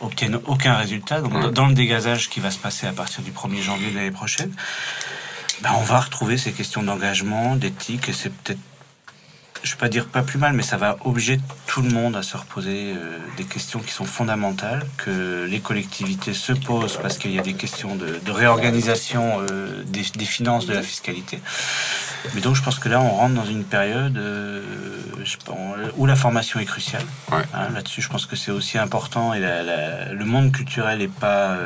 obtiennent 0.00 0.38
aucun 0.46 0.74
résultat. 0.74 1.20
Donc, 1.20 1.52
dans 1.52 1.66
le 1.66 1.74
dégazage 1.74 2.28
qui 2.28 2.40
va 2.40 2.50
se 2.50 2.58
passer 2.58 2.86
à 2.86 2.92
partir 2.92 3.22
du 3.22 3.32
1er 3.32 3.62
janvier 3.62 3.90
de 3.90 3.96
l'année 3.96 4.10
prochaine, 4.10 4.52
ben, 5.62 5.70
on 5.78 5.82
va 5.82 6.00
retrouver 6.00 6.38
ces 6.38 6.52
questions 6.52 6.82
d'engagement, 6.82 7.56
d'éthique, 7.56 8.08
et 8.08 8.12
c'est 8.12 8.30
peut-être 8.30 8.60
je 9.62 9.68
ne 9.68 9.74
vais 9.74 9.78
pas 9.78 9.88
dire 9.88 10.06
pas 10.06 10.22
plus 10.22 10.38
mal, 10.38 10.52
mais 10.54 10.62
ça 10.62 10.76
va 10.76 10.96
obliger 11.04 11.38
tout 11.66 11.82
le 11.82 11.90
monde 11.90 12.16
à 12.16 12.22
se 12.22 12.36
reposer 12.36 12.94
euh, 12.96 13.18
des 13.36 13.44
questions 13.44 13.80
qui 13.80 13.92
sont 13.92 14.04
fondamentales, 14.04 14.84
que 14.96 15.46
les 15.48 15.60
collectivités 15.60 16.32
se 16.32 16.52
posent 16.52 16.98
parce 17.00 17.18
qu'il 17.18 17.32
y 17.32 17.38
a 17.38 17.42
des 17.42 17.54
questions 17.54 17.94
de, 17.94 18.30
réorganisation 18.30 19.40
euh, 19.50 19.82
des, 19.84 20.24
finances, 20.24 20.66
de 20.66 20.72
la 20.72 20.82
fiscalité. 20.82 21.40
Mais 22.34 22.40
donc 22.40 22.54
je 22.56 22.62
pense 22.62 22.78
que 22.78 22.88
là, 22.88 23.00
on 23.00 23.10
rentre 23.10 23.34
dans 23.34 23.44
une 23.44 23.64
période 23.64 24.16
euh, 24.16 24.62
où 25.96 26.06
la 26.06 26.16
formation 26.16 26.60
est 26.60 26.64
cruciale. 26.64 27.04
Hein, 27.30 27.68
là-dessus, 27.74 28.00
je 28.00 28.08
pense 28.08 28.26
que 28.26 28.36
c'est 28.36 28.50
aussi 28.50 28.78
important 28.78 29.34
et 29.34 29.40
le 29.40 30.24
monde 30.24 30.52
culturel 30.52 30.98
n'est 30.98 31.08
pas 31.08 31.56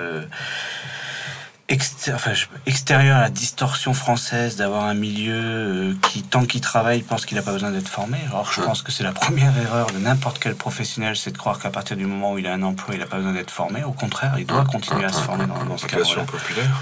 extérieur 1.75 3.17
à 3.17 3.23
la 3.23 3.31
distorsion 3.31 3.95
française 3.95 4.57
d'avoir 4.57 4.85
un 4.85 4.95
milieu 4.95 5.35
euh, 5.35 5.95
qui, 6.03 6.23
tant 6.23 6.45
qu'il 6.45 6.61
travaille, 6.61 7.03
pense 7.03 7.27
qu'il 7.27 7.37
n'a 7.37 7.43
pas 7.43 7.53
besoin 7.53 7.71
d'être 7.71 7.89
formé. 7.89 8.19
Alors 8.29 8.53
je 8.53 8.61
pense 8.61 8.83
que 8.83 8.93
c'est 8.93 9.05
la 9.05 9.13
première 9.13 9.57
erreur 9.59 9.87
de 9.91 9.99
n'importe 9.99 10.39
quel 10.39 10.55
professionnel, 10.55 11.17
c'est 11.17 11.33
de 11.33 11.39
croire 11.39 11.59
qu'à 11.59 11.71
partir 11.71 11.97
du 11.97 12.07
moment 12.07 12.33
où 12.33 12.39
il 12.39 12.47
a 12.47 12.53
un 12.53 12.63
emploi, 12.63 12.95
il 12.95 13.01
n'a 13.01 13.07
pas 13.07 13.17
besoin 13.17 13.33
d'être 13.33 13.51
formé. 13.51 13.85
Au 13.85 13.93
contraire, 13.93 14.35
il 14.39 14.47
doit 14.47 14.65
continuer 14.65 15.05
à 15.05 15.13
se 15.13 15.21
former 15.21 15.47
dans, 15.47 15.65
dans 15.65 15.79
ce 15.79 15.87
cadre-là. 15.87 16.25
populaire 16.25 16.81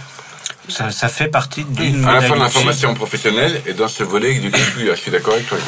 ça, 0.69 0.91
ça, 0.91 1.09
fait 1.09 1.29
partie 1.29 1.65
d'une. 1.65 2.05
À 2.05 2.15
la 2.15 2.21
fois 2.23 2.37
de 2.37 2.43
l'information 2.43 2.95
professionnelle 2.95 3.61
et 3.67 3.73
dans 3.73 3.89
ce 3.89 4.05
volet 4.05 4.35
du. 4.35 4.51
Je 4.51 4.95
suis 4.95 5.11
d'accord 5.11 5.35
avec 5.35 5.47
toi, 5.49 5.59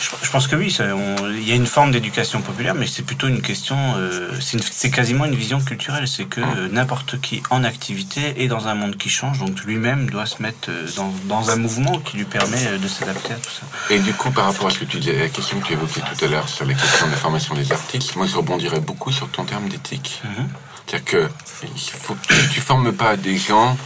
je, 0.00 0.26
je 0.26 0.30
pense 0.30 0.48
que 0.48 0.56
oui, 0.56 0.76
il 0.76 1.48
y 1.48 1.52
a 1.52 1.54
une 1.54 1.66
forme 1.66 1.92
d'éducation 1.92 2.40
populaire, 2.40 2.74
mais 2.74 2.86
c'est 2.86 3.02
plutôt 3.02 3.28
une 3.28 3.42
question. 3.42 3.76
Euh, 3.96 4.30
c'est 4.40 4.90
quasiment 4.90 5.24
une 5.24 5.36
vision 5.36 5.60
culturelle. 5.60 6.08
C'est 6.08 6.24
que 6.24 6.40
euh, 6.40 6.68
n'importe 6.70 7.20
qui 7.20 7.42
en 7.50 7.62
activité 7.62 8.42
est 8.42 8.48
dans 8.48 8.66
un 8.66 8.74
monde 8.74 8.96
qui 8.96 9.08
change, 9.08 9.38
donc 9.38 9.60
lui-même 9.64 10.10
doit 10.10 10.26
se 10.26 10.42
mettre 10.42 10.68
euh, 10.68 10.86
dans, 10.96 11.12
dans, 11.24 11.50
un 11.50 11.56
mouvement 11.56 11.98
qui 12.00 12.16
lui 12.16 12.24
permet 12.24 12.78
de 12.78 12.88
s'adapter 12.88 13.34
à 13.34 13.36
tout 13.36 13.50
ça. 13.50 13.94
Et 13.94 14.00
du 14.00 14.12
coup, 14.14 14.30
par 14.30 14.46
rapport 14.46 14.66
à 14.66 14.70
ce 14.70 14.80
que 14.80 14.84
tu 14.84 14.98
disais, 14.98 15.16
la 15.18 15.28
question 15.28 15.60
que 15.60 15.66
tu 15.66 15.72
évoquais 15.74 16.00
tout 16.00 16.24
à 16.24 16.28
l'heure 16.28 16.48
sur 16.48 16.64
les 16.64 16.74
questions 16.74 17.06
de 17.06 17.14
formation 17.14 17.54
des 17.54 17.70
artistes, 17.70 18.16
moi 18.16 18.26
je 18.26 18.36
rebondirais 18.36 18.80
beaucoup 18.80 19.12
sur 19.12 19.28
ton 19.28 19.44
terme 19.44 19.68
d'éthique. 19.68 20.20
Mhm. 20.24 20.48
C'est-à-dire 20.86 21.04
que 21.04 21.28
il 21.62 21.80
faut 21.80 22.14
que 22.14 22.26
tu 22.26 22.58
ne 22.58 22.64
formes 22.64 22.92
pas 22.92 23.16
des 23.16 23.36
gens 23.38 23.76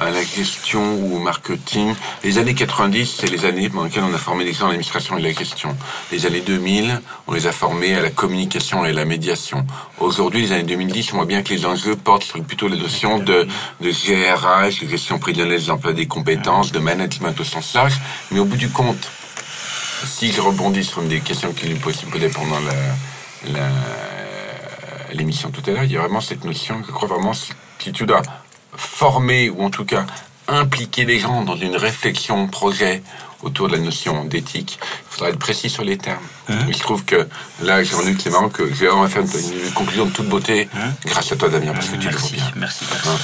à 0.00 0.10
la 0.10 0.22
gestion 0.22 0.94
ou 0.96 1.16
au 1.16 1.18
marketing. 1.18 1.94
Les 2.24 2.38
années 2.38 2.54
90, 2.54 3.16
c'est 3.20 3.30
les 3.30 3.44
années 3.44 3.68
pendant 3.68 3.84
lesquelles 3.84 4.04
on 4.04 4.14
a 4.14 4.18
formé 4.18 4.44
les 4.44 4.52
gens 4.52 4.66
à 4.66 4.68
l'administration 4.68 5.18
et 5.18 5.22
la 5.22 5.32
gestion. 5.32 5.76
Les 6.12 6.26
années 6.26 6.40
2000, 6.40 7.00
on 7.26 7.32
les 7.32 7.46
a 7.46 7.52
formés 7.52 7.94
à 7.94 8.00
la 8.00 8.10
communication 8.10 8.84
et 8.84 8.90
à 8.90 8.92
la 8.92 9.04
médiation. 9.04 9.66
Aujourd'hui, 9.98 10.42
les 10.42 10.52
années 10.52 10.62
2010, 10.62 11.12
on 11.12 11.16
voit 11.16 11.26
bien 11.26 11.42
que 11.42 11.52
les 11.52 11.66
enjeux 11.66 11.96
portent 11.96 12.24
sur 12.24 12.42
plutôt 12.42 12.68
la 12.68 12.76
notion 12.76 13.18
de, 13.18 13.46
de 13.80 13.90
GRH, 13.90 14.80
de 14.80 14.88
gestion 14.88 15.18
prévisionnelle 15.18 15.58
des 15.58 15.70
emplois 15.70 15.92
des 15.92 16.06
compétences, 16.06 16.72
de 16.72 16.78
management 16.78 17.38
au 17.38 17.44
sens 17.44 17.74
large. 17.74 17.94
Mais 18.30 18.38
au 18.38 18.44
bout 18.44 18.56
du 18.56 18.70
compte, 18.70 19.08
si 20.04 20.32
je 20.32 20.40
rebondis 20.40 20.84
sur 20.84 21.02
une 21.02 21.08
des 21.08 21.20
questions 21.20 21.50
est 21.50 21.74
possible 21.80 22.12
poser 22.12 22.28
pendant 22.28 22.58
l'émission 25.12 25.50
tout 25.50 25.62
à 25.66 25.72
l'heure, 25.72 25.84
il 25.84 25.92
y 25.92 25.96
a 25.96 26.00
vraiment 26.00 26.20
cette 26.20 26.44
notion, 26.44 26.82
je 26.86 26.92
crois 26.92 27.08
vraiment, 27.08 27.32
si 27.32 27.52
tu 27.92 28.06
dois 28.06 28.22
former, 28.78 29.50
ou 29.50 29.62
en 29.62 29.70
tout 29.70 29.84
cas 29.84 30.06
impliquer 30.46 31.04
les 31.04 31.18
gens 31.18 31.42
dans 31.42 31.56
une 31.56 31.76
réflexion, 31.76 32.46
projet 32.46 33.02
autour 33.42 33.68
de 33.68 33.76
la 33.76 33.78
notion 33.78 34.24
d'éthique, 34.24 34.78
il 34.82 35.14
faudra 35.14 35.30
être 35.30 35.38
précis 35.38 35.70
sur 35.70 35.84
les 35.84 35.96
termes. 35.96 36.18
Hein 36.48 36.58
je 36.70 36.78
trouve 36.78 37.04
que 37.04 37.28
là, 37.62 37.82
Jean-Luc, 37.84 38.20
c'est 38.20 38.30
marrant 38.30 38.48
que 38.48 38.72
j'ai 38.74 38.86
vraiment 38.86 39.06
fait 39.06 39.20
une, 39.20 39.72
conclusion 39.72 40.06
de 40.06 40.10
toute 40.10 40.28
beauté 40.28 40.68
hein 40.74 40.90
grâce 41.06 41.30
à 41.32 41.36
toi, 41.36 41.48
Damien, 41.48 41.72
parce 41.72 41.88
que 41.88 41.96
tu 41.96 42.08
le 42.08 42.16
fais 42.16 42.36
bien. 42.36 42.52
Merci, 42.56 42.84
merci. 42.90 43.08
Hein 43.08 43.16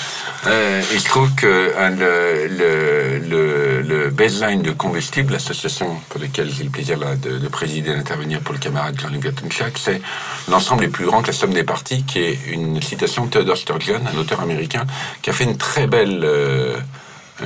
euh, 0.46 0.82
et 0.92 0.98
je 0.98 1.04
trouve 1.04 1.34
que 1.34 1.72
le, 1.76 3.18
le, 3.28 3.82
le, 3.82 4.10
baseline 4.10 4.62
de 4.62 4.72
combustible, 4.72 5.32
l'association 5.32 5.96
pour 6.08 6.20
laquelle 6.20 6.50
j'ai 6.54 6.64
le 6.64 6.70
plaisir 6.70 6.98
de, 6.98 7.38
de, 7.38 7.48
présider 7.48 7.90
et 7.90 7.94
d'intervenir 7.94 8.40
pour 8.40 8.52
le 8.52 8.60
camarade 8.60 9.00
Jean-Luc 9.00 9.22
Gattenchak, 9.22 9.78
c'est 9.78 10.02
l'ensemble 10.48 10.84
est 10.84 10.88
plus 10.88 11.06
grand 11.06 11.22
que 11.22 11.28
la 11.28 11.32
somme 11.32 11.54
des 11.54 11.64
parties, 11.64 12.04
qui 12.04 12.18
est 12.18 12.38
une 12.48 12.80
citation 12.82 13.24
de 13.24 13.30
Theodore 13.30 13.56
Sturgeon, 13.56 14.00
un 14.12 14.18
auteur 14.18 14.40
américain, 14.40 14.84
qui 15.22 15.30
a 15.30 15.32
fait 15.32 15.44
une 15.44 15.56
très 15.56 15.86
belle, 15.86 16.20
euh, 16.22 16.76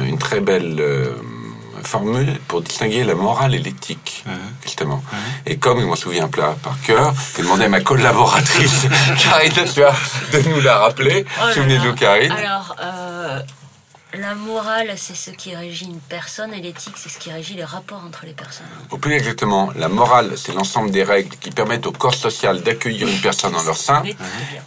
une 0.00 0.18
très 0.18 0.40
belle 0.40 0.76
euh, 0.80 1.12
formule 1.82 2.38
pour 2.48 2.62
distinguer 2.62 3.04
la 3.04 3.14
morale 3.14 3.54
et 3.54 3.58
l'éthique, 3.58 4.24
justement. 4.62 5.02
Et 5.46 5.56
comme 5.56 5.80
je 5.80 5.86
m'en 5.86 5.96
souviens 5.96 6.28
plat 6.28 6.56
par 6.62 6.80
cœur, 6.82 7.12
j'ai 7.36 7.42
demandé 7.42 7.64
à 7.64 7.68
ma 7.68 7.80
collaboratrice, 7.80 8.86
Karine 9.22 9.52
de 10.32 10.48
nous 10.48 10.60
la 10.60 10.78
rappeler. 10.78 11.24
Oh 11.40 11.52
Souvenez-vous, 11.54 11.94
Karine. 11.94 12.32
Alors, 12.32 12.76
euh, 12.82 13.40
la 14.14 14.34
morale, 14.34 14.94
c'est 14.96 15.14
ce 15.14 15.30
qui 15.30 15.54
régit 15.54 15.84
une 15.84 16.00
personne, 16.00 16.54
et 16.54 16.60
l'éthique, 16.60 16.94
c'est 16.96 17.10
ce 17.10 17.18
qui 17.18 17.30
régit 17.30 17.54
les 17.54 17.64
rapports 17.64 18.02
entre 18.06 18.24
les 18.24 18.32
personnes. 18.32 18.66
Au 18.90 18.96
plus 18.96 19.12
exactement, 19.14 19.70
la 19.76 19.88
morale, 19.88 20.32
c'est 20.36 20.54
l'ensemble 20.54 20.90
des 20.90 21.04
règles 21.04 21.36
qui 21.36 21.50
permettent 21.50 21.86
au 21.86 21.92
corps 21.92 22.14
social 22.14 22.62
d'accueillir 22.62 23.06
une 23.06 23.20
personne 23.20 23.52
dans 23.52 23.62
leur 23.62 23.76
sein, 23.76 24.02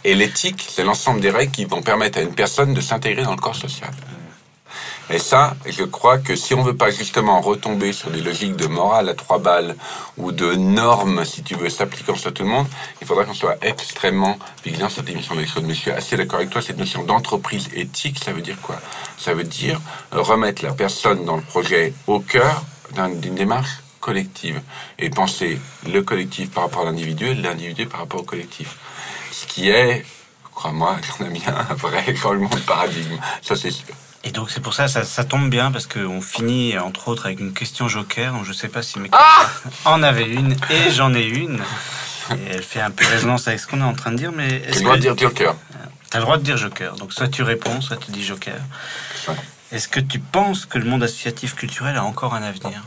et 0.04 0.14
l'éthique, 0.14 0.64
c'est 0.70 0.84
l'ensemble 0.84 1.20
des 1.20 1.30
règles 1.30 1.50
qui 1.52 1.64
vont 1.64 1.82
permettre 1.82 2.18
à 2.18 2.22
une 2.22 2.34
personne 2.34 2.72
de 2.72 2.80
s'intégrer 2.80 3.24
dans 3.24 3.32
le 3.32 3.40
corps 3.40 3.56
social. 3.56 3.90
Et 5.12 5.18
ça, 5.18 5.54
je 5.66 5.84
crois 5.84 6.16
que 6.16 6.34
si 6.36 6.54
on 6.54 6.62
veut 6.62 6.74
pas 6.74 6.90
justement 6.90 7.42
retomber 7.42 7.92
sur 7.92 8.10
des 8.10 8.22
logiques 8.22 8.56
de 8.56 8.66
morale 8.66 9.10
à 9.10 9.14
trois 9.14 9.38
balles 9.38 9.76
ou 10.16 10.32
de 10.32 10.54
normes, 10.54 11.26
si 11.26 11.42
tu 11.42 11.54
veux, 11.54 11.68
s'appliquant 11.68 12.16
sur 12.16 12.32
tout 12.32 12.44
le 12.44 12.48
monde, 12.48 12.66
il 13.02 13.06
faudra 13.06 13.26
qu'on 13.26 13.34
soit 13.34 13.56
extrêmement 13.60 14.38
vigilant 14.64 14.88
sur 14.88 15.02
cette 15.02 15.10
émission 15.10 15.34
de 15.34 15.72
suis 15.74 15.90
assez 15.90 16.16
d'accord 16.16 16.38
avec 16.38 16.48
toi, 16.48 16.62
cette 16.62 16.78
notion 16.78 17.02
d'entreprise 17.04 17.68
éthique, 17.74 18.24
ça 18.24 18.32
veut 18.32 18.40
dire 18.40 18.56
quoi? 18.62 18.80
Ça 19.18 19.34
veut 19.34 19.44
dire 19.44 19.78
remettre 20.12 20.64
la 20.64 20.72
personne 20.72 21.26
dans 21.26 21.36
le 21.36 21.42
projet 21.42 21.92
au 22.06 22.20
cœur 22.20 22.64
d'une 22.94 23.34
démarche 23.34 23.82
collective 24.00 24.62
et 24.98 25.10
penser 25.10 25.60
le 25.92 26.02
collectif 26.02 26.50
par 26.50 26.64
rapport 26.64 26.82
à 26.82 26.84
l'individu 26.86 27.26
et 27.26 27.34
l'individu 27.34 27.86
par 27.86 28.00
rapport 28.00 28.20
au 28.20 28.24
collectif. 28.24 28.78
Ce 29.30 29.46
qui 29.46 29.68
est, 29.68 30.06
crois-moi, 30.54 30.96
j'en 31.18 31.26
ai 31.26 31.30
bien 31.30 31.54
un 31.68 31.74
vrai 31.74 32.16
changement 32.16 32.48
de 32.48 32.60
paradigme. 32.60 33.18
Ça, 33.42 33.56
c'est 33.56 33.70
sûr. 33.70 33.94
Et 34.24 34.30
donc 34.30 34.50
c'est 34.50 34.60
pour 34.60 34.74
ça, 34.74 34.86
ça, 34.88 35.04
ça 35.04 35.24
tombe 35.24 35.50
bien 35.50 35.72
parce 35.72 35.86
qu'on 35.86 36.20
finit 36.20 36.78
entre 36.78 37.08
autres 37.08 37.26
avec 37.26 37.40
une 37.40 37.52
question 37.52 37.88
joker. 37.88 38.44
Je 38.44 38.50
ne 38.50 38.54
sais 38.54 38.68
pas 38.68 38.82
si 38.82 38.98
mes 39.00 39.08
ah 39.12 39.50
en 39.84 40.02
avaient 40.02 40.28
une 40.28 40.52
et 40.70 40.90
j'en 40.92 41.12
ai 41.12 41.24
une. 41.24 41.60
Et 42.30 42.50
elle 42.50 42.62
fait 42.62 42.80
un 42.80 42.90
peu 42.90 43.04
résonance 43.04 43.48
avec 43.48 43.58
ce 43.60 43.66
qu'on 43.66 43.80
est 43.80 43.84
en 43.84 43.94
train 43.94 44.12
de 44.12 44.16
dire, 44.16 44.30
mais 44.32 44.60
que... 44.60 44.74
le 44.74 44.80
droit 44.80 44.96
de 44.96 45.00
dire 45.00 45.18
joker. 45.18 45.56
Tu 46.10 46.16
as 46.16 46.20
le 46.20 46.24
droit 46.24 46.36
de 46.38 46.42
dire 46.42 46.56
joker. 46.56 46.94
Donc 46.96 47.12
soit 47.12 47.28
tu 47.28 47.42
réponds, 47.42 47.80
soit 47.80 47.96
tu 47.96 48.12
dis 48.12 48.22
joker. 48.22 48.60
Est-ce 49.72 49.88
que 49.88 50.00
tu 50.00 50.18
penses 50.18 50.66
que 50.66 50.78
le 50.78 50.84
monde 50.84 51.02
associatif 51.02 51.54
culturel 51.56 51.96
a 51.96 52.04
encore 52.04 52.34
un 52.34 52.42
avenir? 52.42 52.84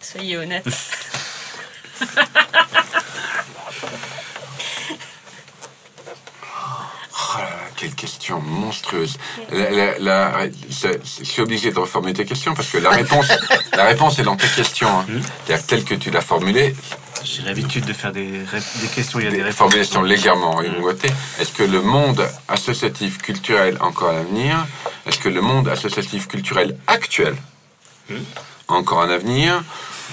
Soyez 0.00 0.36
honnête. 0.36 0.66
quelle 7.76 7.94
question 7.94 8.40
monstrueuse. 8.40 9.18
je 9.52 10.98
suis 11.02 11.42
obligé 11.42 11.70
de 11.70 11.78
reformuler 11.78 12.14
tes 12.14 12.24
questions 12.24 12.54
parce 12.54 12.68
que 12.68 12.78
la 12.78 12.90
réponse, 12.90 13.28
la 13.76 13.84
réponse 13.84 14.18
est 14.18 14.22
dans 14.22 14.36
tes 14.36 14.48
questions. 14.48 14.88
Hein. 14.88 15.06
Hmm. 15.08 15.56
Telle 15.66 15.84
que 15.84 15.94
tu 15.94 16.10
l'as 16.10 16.20
formulée. 16.20 16.74
J'ai 17.24 17.42
l'habitude 17.42 17.84
de 17.84 17.92
faire 17.92 18.12
des, 18.12 18.30
des, 18.30 18.88
questions, 18.94 19.18
il 19.18 19.24
y 19.24 19.28
a 19.28 19.30
des, 19.30 19.42
des 19.42 19.52
formulations 19.52 20.02
légèrement 20.02 20.60
mmh. 20.60 21.40
Est-ce 21.40 21.52
que 21.52 21.62
le 21.62 21.80
monde 21.80 22.26
associatif 22.46 23.18
culturel 23.18 23.78
encore 23.80 24.10
à 24.10 24.12
l'avenir 24.14 24.66
Est-ce 25.06 25.18
que 25.18 25.28
le 25.28 25.40
monde 25.40 25.68
associatif 25.68 26.28
culturel 26.28 26.76
actuel 26.86 27.34
hmm. 28.10 28.14
encore 28.68 29.02
un 29.02 29.10
avenir? 29.10 29.62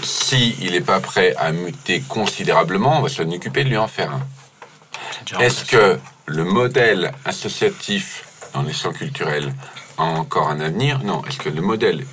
Si 0.01 0.55
il 0.59 0.71
n'est 0.71 0.81
pas 0.81 0.99
prêt 0.99 1.35
à 1.37 1.51
muter 1.51 2.01
considérablement, 2.07 2.97
on 2.97 3.01
va 3.01 3.09
s'en 3.09 3.29
occuper 3.29 3.63
de 3.63 3.69
lui 3.69 3.77
en 3.77 3.87
faire 3.87 4.11
un. 4.11 5.39
Est-ce 5.39 5.65
que 5.65 5.99
le 6.25 6.43
modèle 6.43 7.11
associatif 7.25 8.25
dans 8.53 8.61
les 8.61 8.73
champs 8.73 8.93
culturels 8.93 9.53
a 9.97 10.03
encore 10.03 10.49
un 10.49 10.59
avenir 10.59 11.03
Non. 11.03 11.23
Est-ce 11.25 11.37
que 11.37 11.49
le 11.49 11.61
modèle 11.61 12.05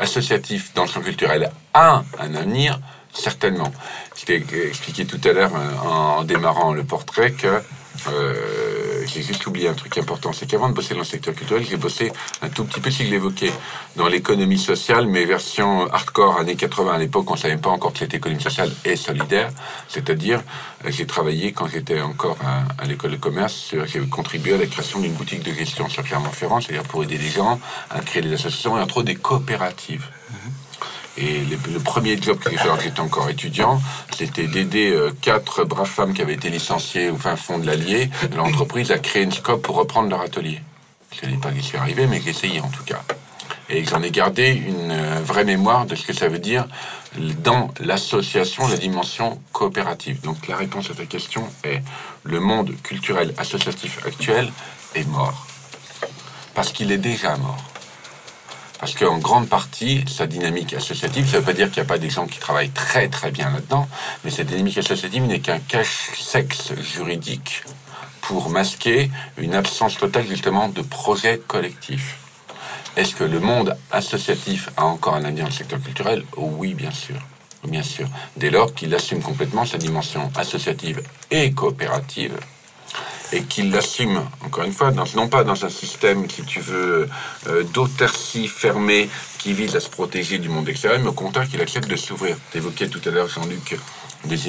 associatif 0.00 0.72
dans 0.74 0.84
le 0.84 0.88
champ 0.88 1.00
culturel 1.00 1.50
a 1.74 2.02
un 2.18 2.34
avenir? 2.34 2.78
Certainement. 3.12 3.72
Je 4.16 4.24
t'ai 4.24 4.44
expliqué 4.68 5.04
tout 5.04 5.20
à 5.24 5.32
l'heure 5.32 5.50
euh, 5.56 5.88
en 5.88 6.22
démarrant 6.22 6.72
le 6.72 6.84
portrait 6.84 7.32
que 7.32 7.60
euh, 8.08 8.69
j'ai 9.10 9.46
oublié 9.46 9.68
un 9.68 9.74
truc 9.74 9.96
important, 9.98 10.32
c'est 10.32 10.46
qu'avant 10.46 10.68
de 10.68 10.74
bosser 10.74 10.94
dans 10.94 11.00
le 11.00 11.06
secteur 11.06 11.34
culturel, 11.34 11.64
j'ai 11.68 11.76
bossé 11.76 12.12
un 12.42 12.48
tout 12.48 12.64
petit 12.64 12.80
peu, 12.80 12.90
si 12.90 13.04
je 13.06 13.10
l'évoquais, 13.10 13.52
dans 13.96 14.08
l'économie 14.08 14.58
sociale, 14.58 15.06
mais 15.06 15.24
version 15.24 15.90
hardcore 15.92 16.38
années 16.38 16.56
80. 16.56 16.92
À 16.92 16.98
l'époque, 16.98 17.30
on 17.30 17.36
savait 17.36 17.56
pas 17.56 17.70
encore 17.70 17.92
que 17.92 17.98
cette 17.98 18.14
économie 18.14 18.42
sociale 18.42 18.70
est 18.84 18.96
solidaire. 18.96 19.50
C'est-à-dire, 19.88 20.42
euh, 20.84 20.90
j'ai 20.90 21.06
travaillé 21.06 21.52
quand 21.52 21.66
j'étais 21.66 22.00
encore 22.00 22.36
à, 22.78 22.84
l'école 22.84 23.12
de 23.12 23.16
commerce, 23.16 23.74
j'ai 23.86 24.00
contribué 24.08 24.54
à 24.54 24.58
la 24.58 24.66
création 24.66 25.00
d'une 25.00 25.12
boutique 25.12 25.42
de 25.42 25.52
gestion 25.52 25.88
sur 25.88 26.02
Clermont-Ferrand, 26.02 26.60
c'est-à-dire 26.60 26.84
pour 26.84 27.02
aider 27.02 27.18
les 27.18 27.28
gens 27.28 27.60
à 27.90 28.00
créer 28.00 28.22
des 28.22 28.32
associations 28.32 28.78
et 28.78 28.80
entre 28.80 28.98
autres 28.98 29.06
des 29.06 29.16
coopératives. 29.16 30.08
Et 31.20 31.40
le, 31.44 31.78
premier 31.80 32.20
job 32.20 32.38
que 32.38 32.50
j'ai 32.50 32.56
fait 32.56 32.62
alors 32.62 32.80
j'étais 32.80 33.00
encore 33.00 33.28
étudiant, 33.28 33.80
c'était 34.16 34.46
d'aider 34.46 34.90
euh, 34.90 35.10
quatre 35.20 35.64
braves 35.64 35.86
femmes 35.86 36.14
qui 36.14 36.22
avaient 36.22 36.34
été 36.34 36.48
licenciées 36.48 37.10
au 37.10 37.16
fin 37.16 37.36
fond 37.36 37.58
de 37.58 37.66
l'Allier, 37.66 38.08
l'entreprise, 38.34 38.90
à 38.90 38.98
créer 38.98 39.24
une 39.24 39.32
scope 39.32 39.60
pour 39.60 39.76
reprendre 39.76 40.08
leur 40.08 40.22
atelier. 40.22 40.60
Je 41.12 41.26
ne 41.26 41.32
sais 41.32 41.36
pas 41.38 41.50
qui 41.50 41.62
suis 41.62 41.76
arrivé, 41.76 42.06
mais 42.06 42.22
j'ai 42.24 42.30
essayé 42.30 42.60
en 42.60 42.68
tout 42.68 42.84
cas. 42.84 43.02
Et 43.68 43.84
j'en 43.84 44.02
ai 44.02 44.10
gardé 44.10 44.48
une 44.50 44.90
euh, 44.90 45.20
vraie 45.22 45.44
mémoire 45.44 45.84
de 45.84 45.94
ce 45.94 46.06
que 46.06 46.14
ça 46.14 46.28
veut 46.28 46.38
dire 46.38 46.66
dans 47.18 47.70
l'association, 47.80 48.66
la 48.68 48.76
dimension 48.76 49.40
coopérative. 49.52 50.20
Donc 50.22 50.48
la 50.48 50.56
réponse 50.56 50.90
à 50.90 50.94
ta 50.94 51.04
question 51.04 51.46
est 51.64 51.82
le 52.24 52.40
monde 52.40 52.72
culturel 52.82 53.34
associatif 53.36 54.06
actuel 54.06 54.50
est 54.94 55.06
mort. 55.06 55.46
Parce 56.54 56.72
qu'il 56.72 56.90
est 56.92 56.98
déjà 56.98 57.36
mort. 57.36 57.69
Parce 58.80 58.94
qu'en 58.94 59.18
grande 59.18 59.46
partie, 59.46 60.04
sa 60.08 60.26
dynamique 60.26 60.72
associative, 60.72 61.26
ça 61.26 61.36
ne 61.36 61.40
veut 61.40 61.44
pas 61.44 61.52
dire 61.52 61.70
qu'il 61.70 61.82
n'y 61.82 61.86
a 61.86 61.88
pas 61.88 61.98
des 61.98 62.08
gens 62.08 62.26
qui 62.26 62.38
travaillent 62.38 62.70
très 62.70 63.08
très 63.08 63.30
bien 63.30 63.50
là-dedans, 63.50 63.86
mais 64.24 64.30
cette 64.30 64.46
dynamique 64.46 64.78
associative 64.78 65.22
n'est 65.24 65.40
qu'un 65.40 65.58
cache-sexe 65.58 66.72
juridique 66.80 67.62
pour 68.22 68.48
masquer 68.48 69.10
une 69.36 69.54
absence 69.54 69.98
totale 69.98 70.26
justement 70.26 70.68
de 70.68 70.80
projet 70.80 71.38
collectif. 71.46 72.16
Est-ce 72.96 73.14
que 73.14 73.24
le 73.24 73.38
monde 73.38 73.76
associatif 73.90 74.70
a 74.78 74.86
encore 74.86 75.14
un 75.14 75.24
avenir 75.24 75.44
dans 75.44 75.50
le 75.50 75.54
secteur 75.54 75.80
culturel? 75.82 76.24
Oui, 76.36 76.72
bien 76.72 76.90
sûr. 76.90 77.16
Bien 77.64 77.82
sûr. 77.82 78.08
Dès 78.38 78.48
lors 78.48 78.74
qu'il 78.74 78.94
assume 78.94 79.20
complètement 79.20 79.66
sa 79.66 79.76
dimension 79.76 80.32
associative 80.34 81.02
et 81.30 81.52
coopérative 81.52 82.38
et 83.32 83.42
qu'il 83.42 83.70
l'assume, 83.70 84.22
encore 84.44 84.64
une 84.64 84.72
fois, 84.72 84.90
non 85.14 85.28
pas 85.28 85.44
dans 85.44 85.64
un 85.64 85.70
système, 85.70 86.28
si 86.28 86.42
tu 86.42 86.60
veux, 86.60 87.08
euh, 87.46 87.62
d'autarcie 87.64 88.48
fermée 88.48 89.08
qui 89.38 89.52
vise 89.52 89.76
à 89.76 89.80
se 89.80 89.88
protéger 89.88 90.38
du 90.38 90.48
monde 90.48 90.68
extérieur, 90.68 91.00
mais 91.00 91.08
au 91.08 91.12
contraire 91.12 91.48
qu'il 91.48 91.60
accepte 91.60 91.88
de 91.88 91.96
s'ouvrir. 91.96 92.36
Tu 92.50 92.58
évoquais 92.58 92.88
tout 92.88 93.00
à 93.06 93.10
l'heure, 93.10 93.28
Jean-Luc, 93.28 93.78
des, 94.24 94.48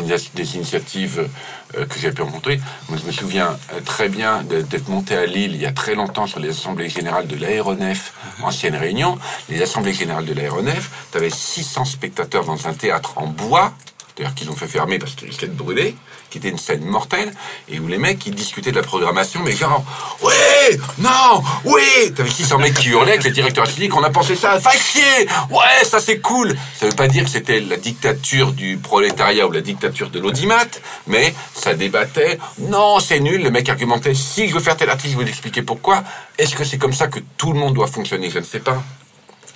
initiatives 0.55 1.29
euh, 1.77 1.85
que 1.85 1.99
j'ai 1.99 2.11
pu 2.11 2.21
rencontrer. 2.21 2.59
Moi, 2.89 2.97
je 3.01 3.07
me 3.07 3.11
souviens 3.11 3.57
euh, 3.73 3.79
très 3.85 4.09
bien 4.09 4.43
d'être 4.43 4.89
monté 4.89 5.15
à 5.15 5.25
Lille 5.25 5.53
il 5.53 5.61
y 5.61 5.65
a 5.65 5.71
très 5.71 5.95
longtemps 5.95 6.27
sur 6.27 6.39
les 6.39 6.49
assemblées 6.49 6.89
générales 6.89 7.27
de 7.27 7.35
l'aéronef, 7.35 8.13
ancienne 8.41 8.75
réunion. 8.75 9.17
Les 9.49 9.61
assemblées 9.61 9.93
générales 9.93 10.25
de 10.25 10.33
l'aéronef, 10.33 10.89
tu 11.11 11.17
avais 11.17 11.29
600 11.29 11.85
spectateurs 11.85 12.45
dans 12.45 12.67
un 12.67 12.73
théâtre 12.73 13.13
en 13.17 13.27
bois, 13.27 13.73
d'ailleurs 14.17 14.35
qu'ils 14.35 14.49
ont 14.49 14.55
fait 14.55 14.67
fermer 14.67 14.99
parce 14.99 15.15
qu'ils 15.15 15.29
risquaient 15.29 15.47
de 15.47 15.53
brûler 15.53 15.95
qui 16.31 16.39
était 16.39 16.49
une 16.49 16.57
scène 16.57 16.83
mortelle, 16.83 17.31
et 17.69 17.79
où 17.79 17.87
les 17.87 17.99
mecs, 17.99 18.17
qui 18.17 18.31
discutaient 18.31 18.71
de 18.71 18.77
la 18.77 18.81
programmation, 18.81 19.41
mais 19.43 19.51
genre, 19.51 19.83
oui, 20.23 20.79
non, 20.97 21.43
oui! 21.65 22.11
T'avais 22.15 22.29
600 22.29 22.57
mecs 22.57 22.73
qui 22.73 22.89
hurlaient 22.89 23.11
avec 23.11 23.23
les 23.23 23.31
directeurs 23.31 23.65
artistiques, 23.65 23.95
on 23.95 24.03
a 24.03 24.09
pensé 24.09 24.35
ça, 24.35 24.59
chier 24.71 25.27
Ouais, 25.51 25.83
ça 25.83 25.99
c'est 25.99 26.19
cool! 26.19 26.57
Ça 26.79 26.87
veut 26.87 26.95
pas 26.95 27.07
dire 27.07 27.25
que 27.25 27.29
c'était 27.29 27.59
la 27.59 27.77
dictature 27.77 28.53
du 28.53 28.77
prolétariat 28.77 29.45
ou 29.45 29.51
la 29.51 29.61
dictature 29.61 30.09
de 30.09 30.19
l'audimat, 30.19 30.65
mais 31.05 31.35
ça 31.53 31.73
débattait, 31.73 32.39
non, 32.57 32.99
c'est 32.99 33.19
nul, 33.19 33.43
le 33.43 33.51
mec 33.51 33.69
argumentait, 33.69 34.15
si 34.15 34.47
je 34.47 34.53
veux 34.53 34.61
faire 34.61 34.77
tel 34.77 34.89
article, 34.89 35.13
je 35.13 35.17
vais 35.19 35.25
l'expliquer 35.25 35.61
pourquoi. 35.61 36.03
Est-ce 36.37 36.55
que 36.55 36.63
c'est 36.63 36.77
comme 36.77 36.93
ça 36.93 37.07
que 37.07 37.19
tout 37.37 37.51
le 37.51 37.59
monde 37.59 37.73
doit 37.73 37.87
fonctionner? 37.87 38.29
Je 38.29 38.39
ne 38.39 38.43
sais 38.43 38.59
pas. 38.59 38.81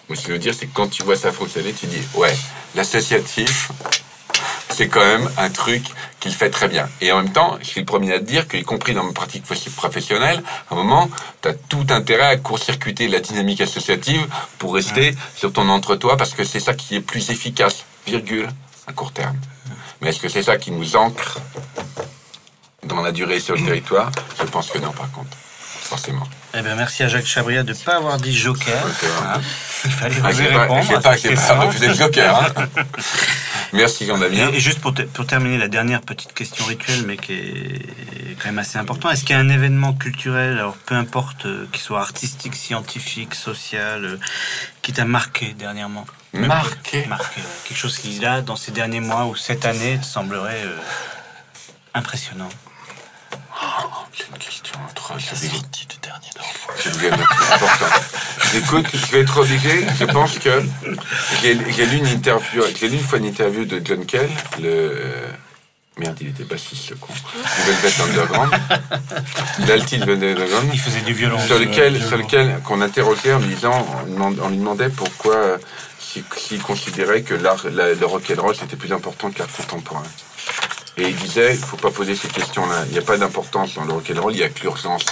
Mais 0.09 0.15
ce 0.15 0.21
que 0.21 0.27
je 0.27 0.33
veux 0.33 0.39
dire, 0.39 0.53
c'est 0.53 0.67
que 0.67 0.73
quand 0.73 0.87
tu 0.87 1.03
vois 1.03 1.15
ça 1.15 1.31
fonctionner, 1.31 1.73
tu 1.73 1.87
dis, 1.87 2.01
ouais, 2.13 2.35
l'associatif, 2.75 3.71
c'est 4.69 4.87
quand 4.87 5.05
même 5.05 5.29
un 5.37 5.49
truc 5.49 5.83
qu'il 6.25 6.33
fait 6.33 6.49
très 6.49 6.67
bien. 6.67 6.89
Et 7.01 7.11
en 7.11 7.17
même 7.21 7.31
temps, 7.31 7.55
je 7.61 7.65
suis 7.65 7.81
le 7.81 7.85
premier 7.85 8.11
à 8.13 8.19
te 8.19 8.23
dire 8.23 8.47
qu'y 8.47 8.63
compris 8.63 8.95
dans 8.95 9.03
ma 9.03 9.13
pratique 9.13 9.43
professionnelle, 9.75 10.41
à 10.71 10.73
un 10.73 10.75
moment, 10.75 11.07
tu 11.43 11.49
as 11.49 11.53
tout 11.53 11.85
intérêt 11.89 12.25
à 12.25 12.37
court-circuiter 12.37 13.07
la 13.07 13.19
dynamique 13.19 13.61
associative 13.61 14.25
pour 14.57 14.73
rester 14.73 15.15
sur 15.35 15.53
ton 15.53 15.69
entre-toi, 15.69 16.17
parce 16.17 16.33
que 16.33 16.43
c'est 16.43 16.59
ça 16.59 16.73
qui 16.73 16.95
est 16.95 16.99
plus 16.99 17.29
efficace, 17.29 17.85
virgule, 18.07 18.49
à 18.87 18.93
court 18.93 19.11
terme. 19.11 19.37
Mais 20.01 20.09
est-ce 20.09 20.19
que 20.19 20.27
c'est 20.27 20.41
ça 20.41 20.57
qui 20.57 20.71
nous 20.71 20.95
ancre 20.95 21.37
dans 22.81 23.01
la 23.03 23.11
durée 23.11 23.39
sur 23.39 23.55
le 23.55 23.61
territoire? 23.65 24.11
Je 24.39 24.45
pense 24.45 24.71
que 24.71 24.79
non, 24.79 24.93
par 24.93 25.11
contre, 25.11 25.37
forcément. 25.37 26.27
Eh 26.57 26.61
bien, 26.61 26.75
merci 26.75 27.03
à 27.03 27.09
Jacques 27.09 27.25
Chabria 27.25 27.63
de 27.63 27.73
ne 27.73 27.77
pas 27.77 27.97
avoir 27.97 28.17
dit 28.17 28.33
Joker. 28.33 28.73
Hein. 29.25 29.41
Il 29.83 29.91
fallait 29.91 30.15
ah, 30.23 30.27
répondre. 30.27 30.83
Je 30.89 31.01
pas, 31.01 31.17
sais 31.17 31.33
pas, 31.33 31.65
refusé 31.65 31.87
le 31.89 31.93
Joker. 31.93 32.53
Hein. 32.57 32.65
merci, 33.73 34.05
jean 34.05 34.21
Et, 34.23 34.59
juste 34.61 34.79
pour, 34.79 34.93
pour, 34.93 35.27
terminer, 35.27 35.57
la 35.57 35.67
dernière 35.67 35.99
petite 35.99 36.33
question 36.33 36.63
rituelle, 36.65 37.03
mais 37.05 37.17
qui 37.17 37.33
est 37.33 38.37
quand 38.39 38.45
même 38.45 38.59
assez 38.59 38.77
important. 38.77 39.09
Est-ce 39.09 39.25
qu'il 39.25 39.35
y 39.35 39.37
a 39.37 39.41
un 39.41 39.49
événement 39.49 39.93
culturel, 39.93 40.53
alors 40.53 40.77
peu 40.77 40.95
importe 40.95 41.45
euh, 41.45 41.67
qu'il 41.73 41.81
soit 41.81 41.99
artistique, 41.99 42.55
scientifique, 42.55 43.35
social, 43.35 44.05
euh, 44.05 44.17
qui 44.81 44.93
t'a 44.93 45.03
marqué 45.03 45.53
dernièrement? 45.59 46.05
Marqué? 46.31 47.05
Marqué. 47.07 47.41
Quelque 47.67 47.77
chose 47.77 47.97
qui, 47.97 48.17
là, 48.19 48.41
dans 48.41 48.55
ces 48.55 48.71
derniers 48.71 49.01
mois 49.01 49.25
ou 49.25 49.35
cette 49.35 49.65
année, 49.65 49.97
te 49.99 50.05
semblerait 50.05 50.63
euh, 50.63 50.77
impressionnant 51.93 52.49
c'est 54.13 54.27
une 54.27 54.37
question 54.37 54.79
atroce. 54.89 55.31
La 55.31 55.37
sortie 55.37 55.87
du 55.87 55.97
dernier 56.01 56.27
C'est 56.77 57.53
important. 57.53 57.85
Écoute, 58.55 58.87
je 58.93 59.11
vais 59.11 59.21
être 59.21 59.37
obligé. 59.37 59.85
Je 59.99 60.05
pense 60.05 60.39
que 60.39 60.63
j'ai 61.41 61.53
lu 61.85 61.97
une 61.97 62.07
interview, 62.07 62.63
j'ai 62.79 62.89
lu 62.89 62.97
une 62.97 63.03
fois 63.03 63.17
une 63.19 63.25
interview 63.25 63.65
de 63.65 63.81
John 63.83 64.05
Kell, 64.05 64.29
le 64.61 65.29
Merde, 65.97 66.17
il 66.19 66.27
était 66.27 66.43
bassiste, 66.43 66.89
ce 66.89 66.93
con. 66.93 67.13
Velvet 67.65 68.01
Underground. 68.03 68.51
L'alti 69.65 69.97
Velvet 69.97 70.31
Underground. 70.31 70.69
Il 70.73 70.79
faisait 70.79 70.99
du 71.01 71.13
violon. 71.13 71.39
Sur 71.39 71.57
lequel, 71.57 72.03
sur 72.03 72.17
lequel, 72.17 72.59
qu'on 72.65 72.81
interrogeait 72.81 73.31
en 73.31 73.39
lui 73.39 73.55
disant, 73.55 73.85
on 74.19 74.49
lui 74.49 74.57
demandait 74.57 74.89
pourquoi, 74.89 75.57
s'il 75.99 76.61
considérait 76.61 77.21
que 77.21 77.33
l'art, 77.33 77.63
le 77.65 78.05
rock 78.05 78.23
and 78.35 78.41
roll, 78.41 78.55
c'était 78.55 78.75
plus 78.75 78.91
important 78.91 79.31
que 79.31 79.39
l'art 79.39 79.47
contemporain. 79.47 80.03
Et 80.97 81.09
il 81.09 81.15
disait, 81.15 81.53
il 81.55 81.59
ne 81.59 81.65
faut 81.65 81.77
pas 81.77 81.91
poser 81.91 82.15
ces 82.15 82.29
questions-là. 82.29 82.85
Il 82.87 82.93
n'y 82.93 82.99
a 82.99 83.01
pas 83.01 83.17
d'importance 83.17 83.73
dans 83.75 83.83
le 83.83 83.93
rock'n'roll, 83.93 84.33
il 84.33 84.37
n'y 84.37 84.43
a 84.43 84.49
que 84.49 84.61
l'urgence. 84.61 85.03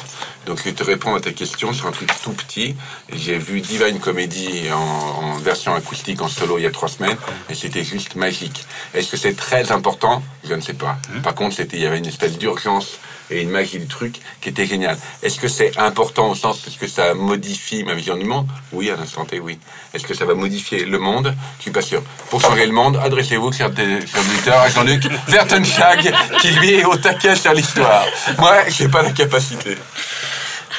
Donc 0.45 0.59
je 0.59 0.63
vais 0.63 0.73
te 0.73 0.83
répondre 0.83 1.17
à 1.17 1.21
ta 1.21 1.31
question 1.31 1.73
sur 1.73 1.87
un 1.87 1.91
truc 1.91 2.09
tout 2.23 2.31
petit. 2.31 2.75
J'ai 3.11 3.37
vu 3.37 3.59
Divine 3.59 3.99
Comedy 3.99 4.71
en, 4.71 4.77
en, 4.77 5.37
version 5.37 5.73
acoustique, 5.75 6.21
en 6.21 6.29
solo, 6.29 6.57
il 6.57 6.63
y 6.63 6.67
a 6.67 6.71
trois 6.71 6.87
semaines, 6.87 7.17
et 7.49 7.55
c'était 7.55 7.83
juste 7.83 8.15
magique. 8.15 8.65
Est-ce 8.93 9.11
que 9.11 9.17
c'est 9.17 9.35
très 9.35 9.71
important? 9.71 10.23
Je 10.45 10.53
ne 10.53 10.61
sais 10.61 10.73
pas. 10.73 10.97
Mmh. 11.13 11.21
Par 11.21 11.35
contre, 11.35 11.55
c'était, 11.55 11.77
il 11.77 11.83
y 11.83 11.85
avait 11.85 11.97
une 11.97 12.05
espèce 12.05 12.37
d'urgence 12.37 12.99
et 13.29 13.41
une 13.41 13.49
magie 13.49 13.79
du 13.79 13.87
truc 13.87 14.15
qui 14.41 14.49
était 14.49 14.65
géniale. 14.65 14.97
Est-ce 15.21 15.39
que 15.39 15.47
c'est 15.47 15.77
important 15.77 16.29
au 16.29 16.35
sens 16.35 16.59
parce 16.59 16.77
que 16.77 16.87
ça 16.87 17.13
modifie 17.13 17.83
ma 17.83 17.93
vision 17.93 18.17
du 18.17 18.25
monde 18.25 18.47
Oui, 18.71 18.89
à 18.89 18.95
l'instant 18.95 19.25
T, 19.25 19.39
oui. 19.39 19.59
Est-ce 19.93 20.05
que 20.05 20.13
ça 20.13 20.25
va 20.25 20.33
modifier 20.33 20.85
le 20.85 20.99
monde 20.99 21.33
Je 21.57 21.63
suis 21.63 21.71
pas 21.71 21.81
sûr. 21.81 22.01
Pour 22.29 22.41
changer 22.41 22.65
le 22.65 22.73
monde, 22.73 22.99
adressez-vous, 23.01 23.51
cher 23.51 23.67
auditeur, 23.67 24.59
à 24.59 24.69
Jean-Luc 24.69 25.03
Vertenschag, 25.27 26.13
qui 26.39 26.51
lui 26.51 26.73
est 26.73 26.85
au 26.85 26.95
taquet 26.97 27.35
sur 27.35 27.53
l'histoire. 27.53 28.05
Moi, 28.37 28.55
j'ai 28.69 28.87
pas 28.87 29.01
la 29.01 29.11
capacité. 29.11 29.77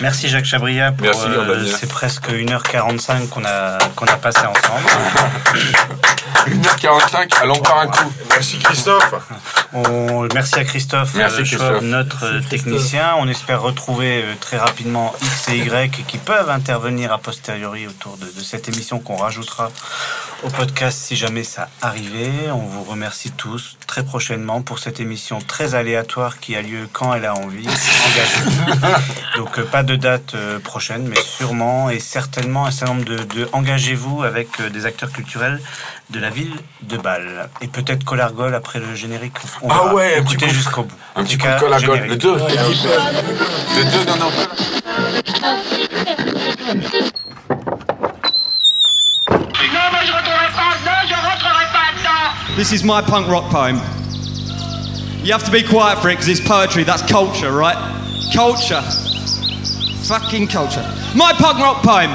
Merci 0.01 0.29
Jacques 0.29 0.45
Chabria 0.45 0.93
pour 0.93 1.07
euh, 1.07 1.67
c'est 1.67 1.89
presque 1.89 2.29
1h45 2.29 3.29
qu'on 3.29 3.45
a, 3.45 3.79
qu'on 3.95 4.07
a 4.07 4.17
passé 4.17 4.41
ensemble. 4.41 4.87
1h45, 6.49 7.41
allons 7.41 7.61
par 7.61 7.79
un 7.79 7.87
coup. 7.87 8.13
Merci 8.29 8.59
Christophe. 8.59 9.15
merci 10.35 10.55
à 10.57 10.65
Christophe, 10.65 11.15
euh, 11.17 11.81
notre 11.81 12.41
technicien. 12.49 13.15
On 13.19 13.29
espère 13.29 13.63
retrouver 13.63 14.23
euh, 14.25 14.35
très 14.41 14.59
rapidement 14.59 15.15
X 15.23 15.49
et 15.51 15.59
Y 15.59 16.05
qui 16.07 16.19
peuvent 16.19 16.51
intervenir 16.51 17.13
a 17.13 17.19
posteriori 17.19 17.87
autour 17.87 18.17
de, 18.17 18.27
de 18.27 18.41
cette 18.41 18.69
émission 18.69 18.99
qu'on 18.99 19.17
rajoutera 19.17 19.71
au 20.43 20.49
podcast 20.49 20.99
si 20.99 21.17
jamais 21.17 21.45
ça 21.45 21.69
arrivait. 21.81 22.51
On 22.51 22.67
vous 22.67 22.83
remercie 22.83 23.31
tous 23.31 23.77
très 23.87 24.05
prochainement 24.05 24.61
pour 24.61 24.81
cette 24.81 24.99
émission 24.99 25.39
très 25.39 25.75
aléatoire 25.77 26.41
qui 26.41 26.57
a 26.57 26.63
lieu 26.63 26.89
quand 26.93 27.15
elle 27.15 27.27
a 27.27 27.35
envie. 27.35 27.67
Donc 29.37 29.61
pas 29.63 29.84
de 29.85 29.97
date 29.97 30.35
euh, 30.35 30.59
prochaine, 30.59 31.07
mais 31.09 31.21
sûrement 31.21 31.91
et 31.91 32.01
certainement 32.01 32.67
un 32.67 32.71
certain 32.71 32.95
nombre 32.95 33.05
de, 33.05 33.49
engagez-vous 33.53 34.23
avec 34.23 34.49
euh, 34.61 34.71
des 34.71 34.87
acteurs 34.87 35.11
culturels 35.13 35.61
de 36.11 36.19
la 36.19 36.31
ville 36.31 36.55
de 36.83 36.97
Bâle. 36.97 37.49
Et 37.61 37.69
peut-être 37.69 38.05
Colargol 38.05 38.55
après 38.55 38.81
le 38.81 38.95
générique. 38.95 39.35
On 39.63 39.69
ah 39.71 39.95
ouais, 39.95 40.19
écoutez 40.19 40.49
jusqu'au 40.49 40.83
bout. 40.83 40.97
Un 41.17 41.25
petit 41.25 41.39
coup 41.39 41.47
de 41.47 41.59
Colargol. 41.59 42.01
Le 42.01 42.17
2. 42.17 42.35
Le 42.35 42.39
2, 42.39 42.41
non, 44.07 44.17
non. 44.17 44.31
Non, 49.75 49.91
moi 49.91 50.01
je 50.07 50.13
rentrerai 50.13 50.51
pas, 50.55 50.75
non, 50.85 50.99
je 51.09 51.15
rentrerai 51.15 51.67
pas 51.73 51.89
dedans. 51.99 52.57
This 52.57 52.73
is 52.73 52.85
my 52.85 53.03
punk 53.03 53.29
rock 53.29 53.51
poem. 53.51 53.81
You 55.23 55.33
have 55.33 55.45
to 55.45 55.51
be 55.51 55.63
quiet 55.63 56.01
for 56.01 56.11
it 56.11 56.15
because 56.15 56.29
it's 56.29 56.41
poetry, 56.41 56.85
that's 56.85 57.03
culture, 57.03 57.51
right? 57.51 57.79
Culture. 58.35 58.83
Fucking 60.05 60.47
culture. 60.47 60.85
My 61.15 61.33
punk 61.33 61.59
rock 61.59 61.83
poem. 61.83 62.11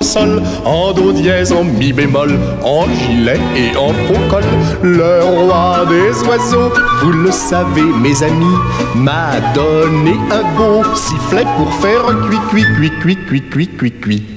Sol, 0.00 0.42
en 0.64 0.92
do 0.92 1.12
dièse, 1.12 1.52
en 1.52 1.64
mi 1.64 1.92
bémol, 1.92 2.38
en 2.62 2.86
gilet 2.88 3.40
et 3.56 3.76
en 3.76 3.88
faux 3.88 4.28
col. 4.30 4.44
Le 4.82 5.24
roi 5.24 5.84
des 5.88 6.22
oiseaux, 6.28 6.70
vous 7.02 7.12
le 7.12 7.32
savez 7.32 7.82
mes 7.82 8.22
amis, 8.22 8.56
m'a 8.94 9.40
donné 9.54 10.14
un 10.30 10.42
beau 10.56 10.84
sifflet 10.94 11.44
pour 11.56 11.72
faire 11.80 12.04
cuit, 12.28 12.38
cuit, 12.50 12.64
cuit, 12.76 12.92
cuit, 13.00 13.16
cuit, 13.26 13.42
cuit, 13.50 13.68
cuit, 13.68 13.92
cuit. 13.92 14.33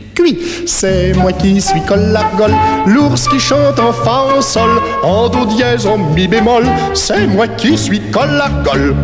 C'est 0.65 1.13
moi 1.13 1.31
qui 1.31 1.61
suis 1.61 1.81
collargol, 1.81 2.51
l'ours 2.85 3.27
qui 3.27 3.39
chante 3.39 3.79
en 3.79 3.93
fa 3.93 4.37
en 4.37 4.41
sol, 4.41 4.69
en 5.03 5.29
do 5.29 5.45
dièse, 5.45 5.85
en 5.85 5.97
mi 5.97 6.27
bémol, 6.27 6.65
c'est 6.93 7.27
moi 7.27 7.47
qui 7.47 7.77
suis 7.77 8.01
collargol 8.11 8.95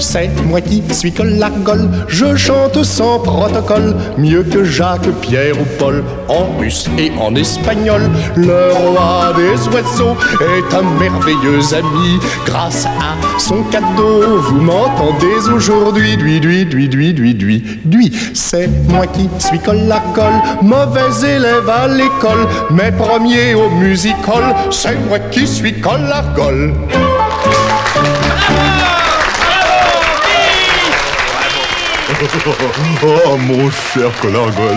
c'est 0.00 0.30
moi 0.46 0.60
qui 0.60 0.82
suis 0.92 1.12
Collargol. 1.12 1.88
Je 2.08 2.34
chante 2.34 2.82
sans 2.82 3.18
protocole, 3.18 3.94
mieux 4.16 4.42
que 4.42 4.64
Jacques, 4.64 5.08
Pierre 5.20 5.60
ou 5.60 5.64
Paul, 5.78 6.02
en 6.28 6.58
russe 6.58 6.86
et 6.98 7.12
en 7.20 7.34
espagnol. 7.34 8.02
Le 8.36 8.72
roi 8.72 9.32
des 9.36 9.68
oiseaux 9.68 10.16
est 10.40 10.74
un 10.74 10.82
merveilleux 10.98 11.74
ami. 11.74 12.18
Grâce 12.46 12.86
à 12.86 13.38
son 13.38 13.62
cadeau, 13.64 14.38
vous 14.38 14.60
m'entendez 14.60 15.48
aujourd'hui. 15.54 16.16
Dui, 16.16 16.40
dui, 16.40 16.66
dui, 16.66 16.88
dui, 16.88 17.14
dui, 17.14 17.34
dui, 17.34 17.62
dui. 17.84 18.12
C'est 18.34 18.68
moi 18.88 19.06
qui 19.06 19.28
suis 19.38 19.58
Collargol, 19.58 20.32
mauvais 20.62 21.36
élève 21.36 21.68
à 21.68 21.86
l'école, 21.88 22.46
mais 22.70 22.92
premier 22.92 23.54
au 23.54 23.68
musical. 23.70 24.54
C'est 24.70 24.98
moi 25.08 25.18
qui 25.30 25.46
suis 25.46 25.80
Collargol. 25.80 26.74
oh, 33.26 33.36
mon 33.36 33.70
cher 33.70 34.10
Colargol 34.20 34.76